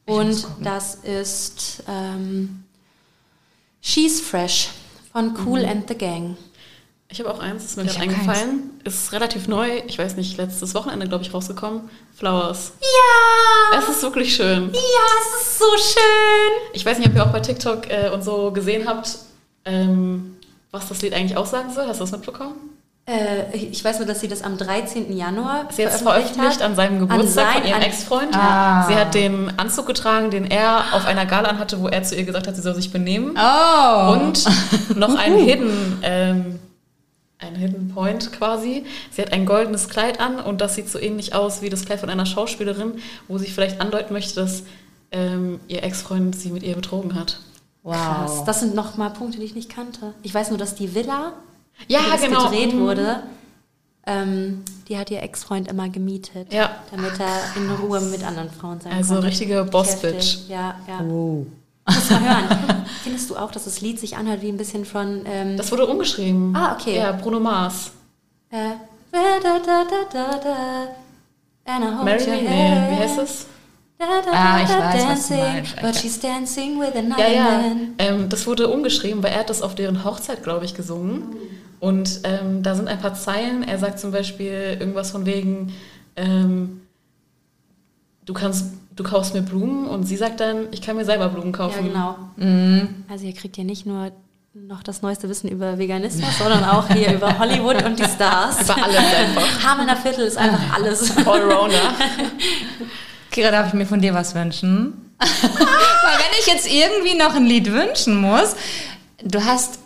Und 0.06 0.46
das 0.62 0.96
ist 0.96 1.84
ähm, 1.88 2.66
She's 3.82 4.22
Fresh 4.22 4.70
von 5.12 5.36
Cool 5.46 5.66
and 5.66 5.88
the 5.88 5.96
Gang. 5.96 6.38
Ich 7.14 7.20
habe 7.20 7.32
auch 7.32 7.40
eins, 7.40 7.64
ist 7.64 7.78
mir 7.78 7.86
gerade 7.86 8.00
eingefallen. 8.02 8.72
Ist 8.84 9.12
relativ 9.14 9.48
neu. 9.48 9.70
Ich 9.88 9.98
weiß 10.00 10.16
nicht, 10.18 10.36
letztes 10.38 10.74
Wochenende, 10.74 11.08
glaube 11.08 11.24
ich, 11.24 11.34
rausgekommen. 11.34 11.82
Flowers. 12.18 12.74
Ja! 12.82 13.78
Es 13.80 13.88
ist 13.88 14.02
wirklich 14.02 14.36
schön. 14.36 14.72
Ja, 14.74 14.80
es 15.22 15.42
ist 15.48 15.60
so 15.60 15.66
schön! 15.78 16.52
Ich 16.74 16.86
weiß 16.86 16.98
nicht, 16.98 17.10
ob 17.10 17.16
ihr 17.16 17.24
auch 17.24 17.32
bei 17.32 17.40
TikTok 17.40 17.90
äh, 17.90 18.10
und 18.10 18.24
so 18.24 18.52
gesehen 18.52 18.88
habt, 18.88 19.16
ähm, 19.66 20.38
was 20.72 20.90
das 20.90 21.02
Lied 21.04 21.14
eigentlich 21.14 21.38
aussagen 21.38 21.72
soll. 21.72 21.86
Hast 21.88 22.00
du 22.00 22.04
das 22.04 22.12
mitbekommen? 22.12 22.56
Äh, 23.06 23.56
ich 23.56 23.84
weiß 23.84 24.00
nur, 24.00 24.08
dass 24.08 24.22
sie 24.22 24.28
das 24.30 24.42
am 24.44 24.58
13. 24.58 25.16
Januar 25.16 25.66
Sie 25.72 25.86
hat 25.86 25.94
es 25.94 26.02
veröffentlicht 26.02 26.62
an 26.62 26.76
seinem 26.76 27.00
Geburtstag 27.00 27.46
sein- 27.54 27.54
von 27.62 27.64
ihrem 27.70 27.76
an- 27.76 27.82
Ex-Freund. 27.84 28.30
Ah. 28.36 28.88
Sie 28.88 28.96
hat 28.96 29.14
den 29.14 29.52
Anzug 29.60 29.86
getragen, 29.88 30.32
den 30.32 30.50
er 30.50 30.86
auf 30.94 31.06
einer 31.06 31.26
Gala 31.26 31.50
anhatte, 31.50 31.80
wo 31.82 31.88
er 31.90 32.02
zu 32.04 32.16
ihr 32.16 32.24
gesagt 32.24 32.48
hat, 32.48 32.56
sie 32.56 32.62
soll 32.62 32.76
sich 32.76 32.92
benehmen. 32.92 33.38
Oh! 33.38 34.14
Und 34.14 34.44
noch 34.98 35.16
ein 35.16 35.36
Hidden, 35.36 36.00
ähm, 36.02 36.60
ein 37.44 37.56
Hidden 37.56 37.90
Point 37.94 38.32
quasi. 38.32 38.86
Sie 39.12 39.22
hat 39.22 39.32
ein 39.34 39.46
goldenes 39.46 39.90
Kleid 39.90 40.20
an 40.20 40.40
und 40.40 40.62
das 40.62 40.76
sieht 40.76 40.90
so 40.90 40.98
ähnlich 41.00 41.36
aus 41.36 41.62
wie 41.62 41.70
das 41.70 41.86
Kleid 41.86 42.00
von 42.00 42.10
einer 42.10 42.26
Schauspielerin, 42.26 42.94
wo 43.28 43.38
sie 43.38 43.48
vielleicht 43.48 43.80
andeuten 43.82 44.14
möchte, 44.14 44.36
dass 44.36 44.64
ähm, 45.12 45.60
ihr 45.68 45.84
Ex-Freund 45.84 46.36
sie 46.36 46.50
mit 46.50 46.64
ihr 46.64 46.76
betrogen 46.76 47.16
hat. 47.16 47.40
Krass. 47.84 48.32
wow. 48.38 48.46
Das 48.46 48.62
sind 48.62 48.74
nochmal 48.76 49.12
Punkte, 49.12 49.40
die 49.40 49.46
ich 49.46 49.56
nicht 49.56 49.70
kannte. 49.70 50.14
Ich 50.24 50.34
weiß 50.34 50.50
nur, 50.50 50.58
dass 50.58 50.74
die 50.76 50.96
Villa, 50.96 51.34
Ja, 51.88 52.00
die 52.06 52.12
das 52.12 52.22
genau. 52.22 52.44
gedreht 52.50 52.74
Mhm. 52.74 52.80
wurde, 52.80 53.24
ähm, 54.06 54.64
die 54.90 54.98
hat 54.98 55.12
ihr 55.12 55.22
Ex-Freund 55.22 55.68
immer 55.70 55.88
gemietet. 55.90 56.52
Ja. 56.54 56.78
Damit 56.92 57.14
er 57.20 57.40
in 57.56 57.70
Ruhe 57.72 58.02
mit 58.02 58.24
anderen 58.24 58.50
Frauen 58.50 58.82
sein 58.82 58.92
Also 58.94 59.14
konnte. 59.16 59.28
richtige 59.30 59.64
Boss-Bitch. 59.64 60.48
Ja, 60.50 60.76
ja. 60.88 61.00
Oh. 61.02 61.46
Muss 61.88 62.10
mal 62.10 62.22
hören. 62.22 62.86
Findest 63.04 63.30
du 63.30 63.36
auch, 63.36 63.52
dass 63.52 63.66
das 63.66 63.82
Lied 63.82 64.00
sich 64.00 64.16
anhört 64.16 64.42
wie 64.42 64.50
ein 64.50 64.58
bisschen 64.58 64.86
von... 64.86 65.24
Ähm, 65.26 65.58
Das 65.58 65.72
wurde 65.72 65.86
umgeschrieben. 65.86 66.56
Ah, 66.56 66.74
okay. 66.74 66.98
Ja, 66.98 67.12
Bruno 67.12 67.40
Mars. 67.40 67.92
äh, 68.50 68.58
da, 69.12 69.20
da, 69.42 69.84
da, 70.06 72.04
Mary 72.04 72.26
Me? 72.26 72.42
Nee, 72.42 72.92
wie 72.92 72.96
heißt 73.00 73.20
es? 73.20 73.48
Ah, 74.00 74.62
ich 74.64 74.70
weiß, 74.70 75.06
was 75.08 75.28
du 75.28 75.36
dancing. 75.36 75.64
But 75.82 75.96
she's 75.96 76.20
dancing 76.20 76.80
with 76.80 76.94
Ja, 76.94 77.00
another 77.00 77.34
ja. 77.34 77.44
man. 77.44 77.96
Ähm, 78.00 78.30
das 78.30 78.46
wurde 78.48 78.68
umgeschrieben, 78.68 79.24
weil 79.24 79.32
er 79.32 79.40
hat 79.40 79.50
das 79.50 79.62
auf 79.62 79.76
deren 79.76 80.04
Hochzeit, 80.04 80.44
glaube 80.44 80.66
ich, 80.66 80.74
gesungen. 80.76 81.36
Und 81.80 82.22
ähm, 82.24 82.64
da 82.64 82.76
sind 82.76 82.88
ein 82.88 83.00
paar 83.00 83.14
Zeilen. 83.14 83.64
Er 83.64 83.78
sagt 83.78 84.00
zum 84.00 84.12
Beispiel 84.12 84.78
irgendwas 84.80 85.12
von 85.12 85.26
wegen, 85.26 85.74
ähm, 86.16 86.82
du 88.26 88.34
kannst, 88.34 88.66
du 88.96 89.04
kaufst 89.04 89.34
mir 89.34 89.42
Blumen 89.42 89.88
und 89.88 90.04
sie 90.04 90.18
sagt 90.18 90.40
dann, 90.40 90.68
ich 90.72 90.82
kann 90.82 90.96
mir 90.96 91.06
selber 91.06 91.30
Blumen 91.30 91.52
Ja, 91.52 91.58
kaufen. 91.58 91.84
genau. 91.88 92.18
Mhm. 92.38 93.04
Also 93.10 93.26
ihr 93.26 93.34
kriegt 93.34 93.58
ja 93.58 93.64
nicht 93.64 93.86
nur 93.86 94.12
noch 94.54 94.84
das 94.84 95.02
neueste 95.02 95.28
Wissen 95.30 95.48
über 95.50 95.80
Veganismus, 95.80 96.38
sondern 96.38 96.64
auch 96.64 96.88
hier 96.90 97.12
über 97.14 97.40
Hollywood 97.40 97.84
und 97.84 97.98
die 97.98 98.06
Stars. 98.06 98.62
Über 98.64 98.76
alles 98.84 98.98
einfach. 98.98 99.64
Hamelner 99.68 99.96
Viertel 99.98 100.26
ist 100.28 100.38
einfach 100.38 100.76
alles. 100.76 101.18
Allrounder. 101.18 101.94
Kira, 103.32 103.50
darf 103.50 103.70
ich 103.70 103.74
mir 103.74 103.88
von 103.88 104.00
dir 104.00 104.14
was 104.14 104.36
wünschen? 104.36 104.94
Weil 105.20 105.30
wenn 105.50 106.40
ich 106.40 106.46
jetzt 106.48 106.72
irgendwie 106.72 107.16
noch 107.18 107.34
ein 107.36 107.46
Lied 107.46 107.72
wünschen 107.72 108.18
muss, 108.22 108.56
du 109.24 109.44
hast, 109.44 109.80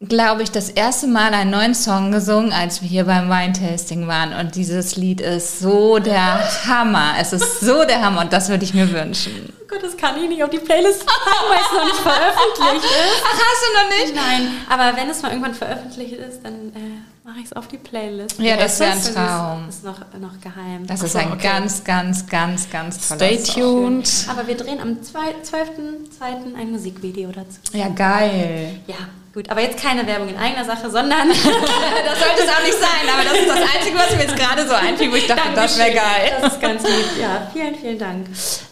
glaube 0.00 0.42
ich, 0.44 0.50
das 0.52 0.68
erste 0.70 1.08
Mal 1.08 1.34
einen 1.34 1.50
neuen 1.50 1.74
Song 1.74 2.12
gesungen, 2.12 2.52
als 2.52 2.82
wir 2.82 2.88
hier 2.88 3.04
beim 3.04 3.28
Wine-Tasting 3.28 4.06
waren. 4.06 4.32
Und 4.32 4.54
dieses 4.54 4.94
Lied 4.96 5.20
ist 5.20 5.58
so 5.58 5.98
der 5.98 6.38
Hammer. 6.66 7.14
Es 7.20 7.32
ist 7.32 7.60
so 7.60 7.84
der 7.84 8.00
Hammer 8.04 8.20
und 8.20 8.32
das 8.32 8.48
würde 8.48 8.64
ich 8.64 8.74
mir 8.74 8.90
wünschen. 8.92 9.52
Oh 9.60 9.64
Gott, 9.68 9.82
das 9.82 9.96
kann 9.96 10.16
ich 10.22 10.28
nicht 10.28 10.42
auf 10.42 10.50
die 10.50 10.58
Playlist 10.58 11.04
packen, 11.04 11.48
weil 11.50 11.58
es 11.60 11.72
noch 11.76 11.84
nicht 11.84 11.96
veröffentlicht 11.96 12.84
ist. 12.94 13.22
Ach, 13.24 13.38
hast 13.38 13.64
du 13.64 13.74
noch 13.82 13.98
nicht? 13.98 14.14
Nein, 14.14 14.50
aber 14.68 14.96
wenn 14.96 15.10
es 15.10 15.20
mal 15.20 15.30
irgendwann 15.32 15.54
veröffentlicht 15.54 16.12
ist, 16.14 16.42
dann 16.44 16.54
äh, 16.54 17.26
mache 17.28 17.40
ich 17.40 17.46
es 17.46 17.52
auf 17.52 17.66
die 17.66 17.76
Playlist. 17.76 18.38
Ja, 18.38 18.56
das 18.56 18.78
wäre 18.78 18.92
ein 18.92 18.98
Das 18.98 19.12
Traum. 19.12 19.68
ist 19.68 19.84
noch, 19.84 19.98
noch 20.20 20.40
geheim. 20.40 20.86
Das 20.86 21.02
ist 21.02 21.12
so, 21.12 21.18
ein 21.18 21.32
okay. 21.32 21.42
ganz, 21.42 21.82
ganz, 21.84 22.26
ganz, 22.28 22.70
ganz 22.70 23.08
toller 23.08 23.18
Stay 23.18 23.38
Song. 23.44 23.62
tuned. 24.04 24.26
aber 24.30 24.46
wir 24.46 24.56
drehen 24.56 24.80
am 24.80 24.90
12.02. 24.92 26.54
ein 26.56 26.70
Musikvideo 26.70 27.30
dazu. 27.32 27.58
Ja, 27.72 27.88
geil. 27.88 28.80
Ja, 28.86 28.94
gut. 29.38 29.50
Aber 29.50 29.60
jetzt 29.60 29.80
keine 29.80 30.06
Werbung 30.06 30.28
in 30.28 30.36
eigener 30.36 30.64
Sache, 30.64 30.90
sondern 30.90 31.28
Das 31.28 31.38
sollte 31.38 32.42
es 32.44 32.48
auch 32.48 32.64
nicht 32.64 32.78
sein, 32.78 33.08
aber 33.12 33.24
das 33.24 33.38
ist 33.38 33.48
das 33.48 33.60
Einzige, 33.74 33.96
was 33.98 34.10
mir 34.16 34.22
jetzt 34.22 34.36
gerade 34.36 34.66
so 34.66 34.74
einfiel, 34.74 35.10
wo 35.10 35.16
ich 35.16 35.26
dachte, 35.26 35.54
das 35.54 35.78
wäre 35.78 35.92
geil. 35.92 36.32
Das 36.40 36.52
ist 36.54 36.60
ganz 36.60 36.82
lieb. 36.82 37.06
Ja, 37.20 37.48
vielen, 37.52 37.74
vielen 37.76 37.98
Dank. 37.98 38.26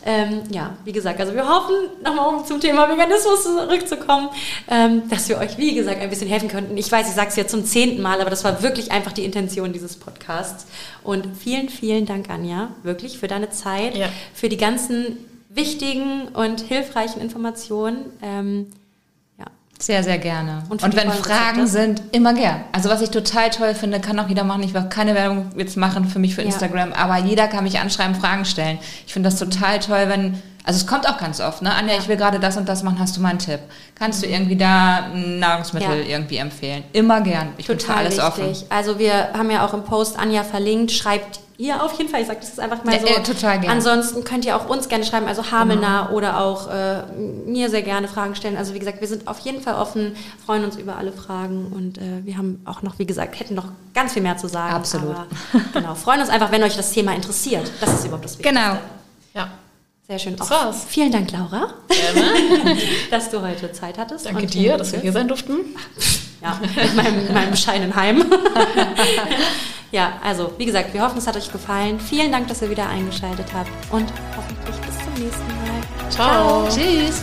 Ähm, 0.05 0.43
ja, 0.51 0.77
wie 0.85 0.93
gesagt, 0.93 1.21
also 1.21 1.35
wir 1.35 1.49
hoffen, 1.49 1.75
nochmal 2.03 2.35
um 2.35 2.45
zum 2.45 2.61
Thema 2.61 2.89
Veganismus 2.89 3.43
zurückzukommen, 3.45 4.29
ähm, 4.69 5.09
dass 5.09 5.29
wir 5.29 5.39
euch, 5.39 5.57
wie 5.59 5.75
gesagt, 5.75 6.01
ein 6.01 6.11
bisschen 6.11 6.29
helfen 6.29 6.49
könnten. 6.49 6.77
Ich 6.77 6.91
weiß, 6.91 7.09
ich 7.09 7.15
sage 7.15 7.29
es 7.29 7.37
ja 7.37 7.47
zum 7.47 7.65
zehnten 7.65 8.03
Mal, 8.03 8.21
aber 8.21 8.31
das 8.31 8.43
war 8.45 8.63
wirklich 8.63 8.91
einfach 8.93 9.13
die 9.13 9.25
Intention 9.25 9.73
dieses 9.73 9.97
Podcasts. 9.97 10.67
Und 11.05 11.27
vielen, 11.37 11.69
vielen 11.69 12.07
Dank, 12.07 12.29
Anja, 12.31 12.71
wirklich 12.83 13.19
für 13.19 13.29
deine 13.29 13.51
Zeit, 13.51 13.97
Ja. 13.97 14.09
für 14.35 14.49
die 14.49 14.57
ganzen 14.57 15.19
wichtigen 15.49 16.29
und 16.29 16.61
hilfreichen 16.61 17.21
Informationen. 17.21 18.07
Ähm, 18.23 18.67
Sehr, 19.79 20.03
sehr 20.03 20.17
gerne. 20.19 20.63
Und 20.71 20.83
Und, 20.83 20.97
wenn 20.97 21.11
Fragen 21.13 21.61
Rezepte? 21.61 21.67
sind, 21.67 22.03
immer 22.13 22.33
gern. 22.33 22.65
Also 22.73 22.89
was 22.89 23.03
ich 23.03 23.11
total 23.11 23.51
toll 23.51 23.75
finde, 23.75 24.01
kann 24.01 24.19
auch 24.19 24.29
jeder 24.29 24.43
machen. 24.45 24.63
Ich 24.63 24.73
will 24.73 24.85
keine 24.89 25.15
Werbung 25.15 25.51
jetzt 25.57 25.77
machen 25.77 26.07
für 26.07 26.19
mich 26.19 26.35
für 26.35 26.41
Ja. 26.41 26.47
Instagram, 26.47 26.93
aber 26.95 27.19
jeder 27.19 27.47
kann 27.47 27.65
mich 27.65 27.79
anschreiben, 27.79 28.15
Fragen 28.15 28.45
stellen. 28.47 28.79
Ich 29.07 29.13
finde 29.13 29.29
das 29.29 29.39
total 29.39 29.79
toll, 29.79 30.05
wenn, 30.09 30.41
also 30.65 30.79
es 30.79 30.87
kommt 30.87 31.07
auch 31.07 31.19
ganz 31.19 31.41
oft, 31.43 31.61
ne? 31.61 31.75
Anja, 31.75 31.95
ich 31.99 32.09
will 32.09 32.17
gerade 32.17 32.41
das 32.41 32.57
und 32.57 32.67
das 32.69 32.83
machen, 32.83 32.99
hast 32.99 33.17
du 33.19 33.21
mal 33.21 33.29
einen 33.29 33.39
Tipp? 33.39 33.61
Kannst 33.99 34.23
du 34.23 34.27
irgendwie 34.27 34.57
da 34.57 35.09
Nahrungsmittel 35.15 36.01
Ja. 36.01 36.07
irgendwie 36.17 36.39
empfehlen? 36.39 36.83
Immer 36.95 37.21
gern. 37.21 37.49
Ich 37.59 37.67
bin 37.67 37.79
für 37.79 37.87
Total 37.87 37.99
alles 38.07 38.17
wichtig. 38.17 38.25
offen. 38.25 38.57
Also 38.71 38.99
wir 38.99 39.29
haben 39.35 39.51
ja 39.51 39.65
auch 39.67 39.75
im 39.75 39.85
Post 39.85 40.19
Anja 40.19 40.43
verlinkt. 40.43 40.91
Schreibt 40.91 41.41
ihr 41.59 41.83
auf 41.83 41.97
jeden 41.99 42.11
Fall. 42.11 42.21
Ich 42.21 42.27
sage 42.27 42.41
das 42.41 42.49
jetzt 42.51 42.61
einfach 42.61 42.85
mal 42.85 42.95
Ja, 42.95 43.01
so. 43.01 43.07
äh, 43.07 43.23
total 43.23 43.61
gerne. 43.61 43.75
Ansonsten 43.75 44.25
könnt 44.25 44.45
ihr 44.45 44.57
auch 44.57 44.69
uns 44.69 44.89
gerne 44.89 45.05
schreiben, 45.05 45.27
also 45.27 45.51
Hamelnah 45.51 46.11
oder 46.11 46.41
auch 46.41 46.69
äh, 46.71 47.03
mir 47.47 47.71
sehr 47.71 47.83
gerne 47.83 48.09
Fragen 48.09 48.35
stellen. 48.35 48.57
Also 48.57 48.75
wie 48.75 48.79
gesagt, 48.79 49.01
wir 49.01 49.09
sind 49.09 49.27
auf 49.29 49.39
jeden 49.41 49.61
Fall 49.61 49.75
offen, 49.75 50.15
freuen 50.45 50.65
uns 50.65 50.77
über 50.77 50.97
alle 50.97 51.13
Fragen 51.13 51.67
und 51.75 51.99
äh, 51.99 52.25
wir 52.25 52.37
haben 52.37 52.61
auch 52.65 52.83
noch, 52.83 52.99
wie 52.99 53.07
gesagt, 53.07 53.39
hätten 53.41 53.55
noch 53.55 53.69
ganz 53.95 54.13
viel 54.13 54.23
mehr 54.23 54.37
zu 54.37 54.49
sagen. 54.49 54.75
Absolut. 54.75 55.15
Aber, 55.17 55.27
genau, 55.73 55.95
freuen 55.95 56.21
uns 56.21 56.31
einfach, 56.31 56.51
wenn 56.53 56.63
euch 56.63 56.77
das 56.77 56.93
Thema 56.93 57.15
interessiert. 57.15 57.71
Das 57.81 57.93
ist 57.95 58.05
überhaupt 58.05 58.25
das 58.25 58.39
Wichtigste. 58.39 58.61
Genau. 58.63 58.79
Ja. 59.35 59.49
Sehr 60.09 60.21
schön. 60.21 60.37
Das 60.37 60.49
war's. 60.51 60.85
Vielen 60.89 61.11
Dank, 61.11 61.33
Laura, 61.33 61.75
Gerne. 61.89 62.77
dass 63.11 63.29
du 63.29 63.43
heute 63.43 63.73
Zeit 63.73 63.99
hattest. 63.99 64.27
Danke 64.27 64.43
und 64.43 64.55
dir, 64.55 64.77
dass 64.77 64.93
wir 64.93 65.01
hier 65.01 65.13
sein 65.13 65.27
durften. 65.27 65.55
Ja, 66.43 66.61
mit 66.61 66.95
meinem, 66.95 67.33
meinem 67.33 67.51
bescheidenen 67.51 67.95
Heim. 67.97 68.25
ja, 69.93 70.15
also 70.23 70.53
wie 70.59 70.67
gesagt, 70.67 70.93
wir 70.93 71.03
hoffen, 71.03 71.19
es 71.19 71.27
hat 71.27 71.37
euch 71.37 71.51
gefallen. 71.51 71.99
Vielen 71.99 72.31
Dank, 72.31 72.49
dass 72.49 72.63
ihr 72.63 72.71
wieder 72.71 72.89
eingeschaltet 72.89 73.47
habt 73.55 73.71
und 73.91 74.07
hoffentlich 74.37 74.77
bis 74.77 75.05
zum 75.05 75.15
nächsten 75.15 75.47
Mal. 75.47 76.11
Ciao. 76.11 76.69
Tschüss. 76.69 77.23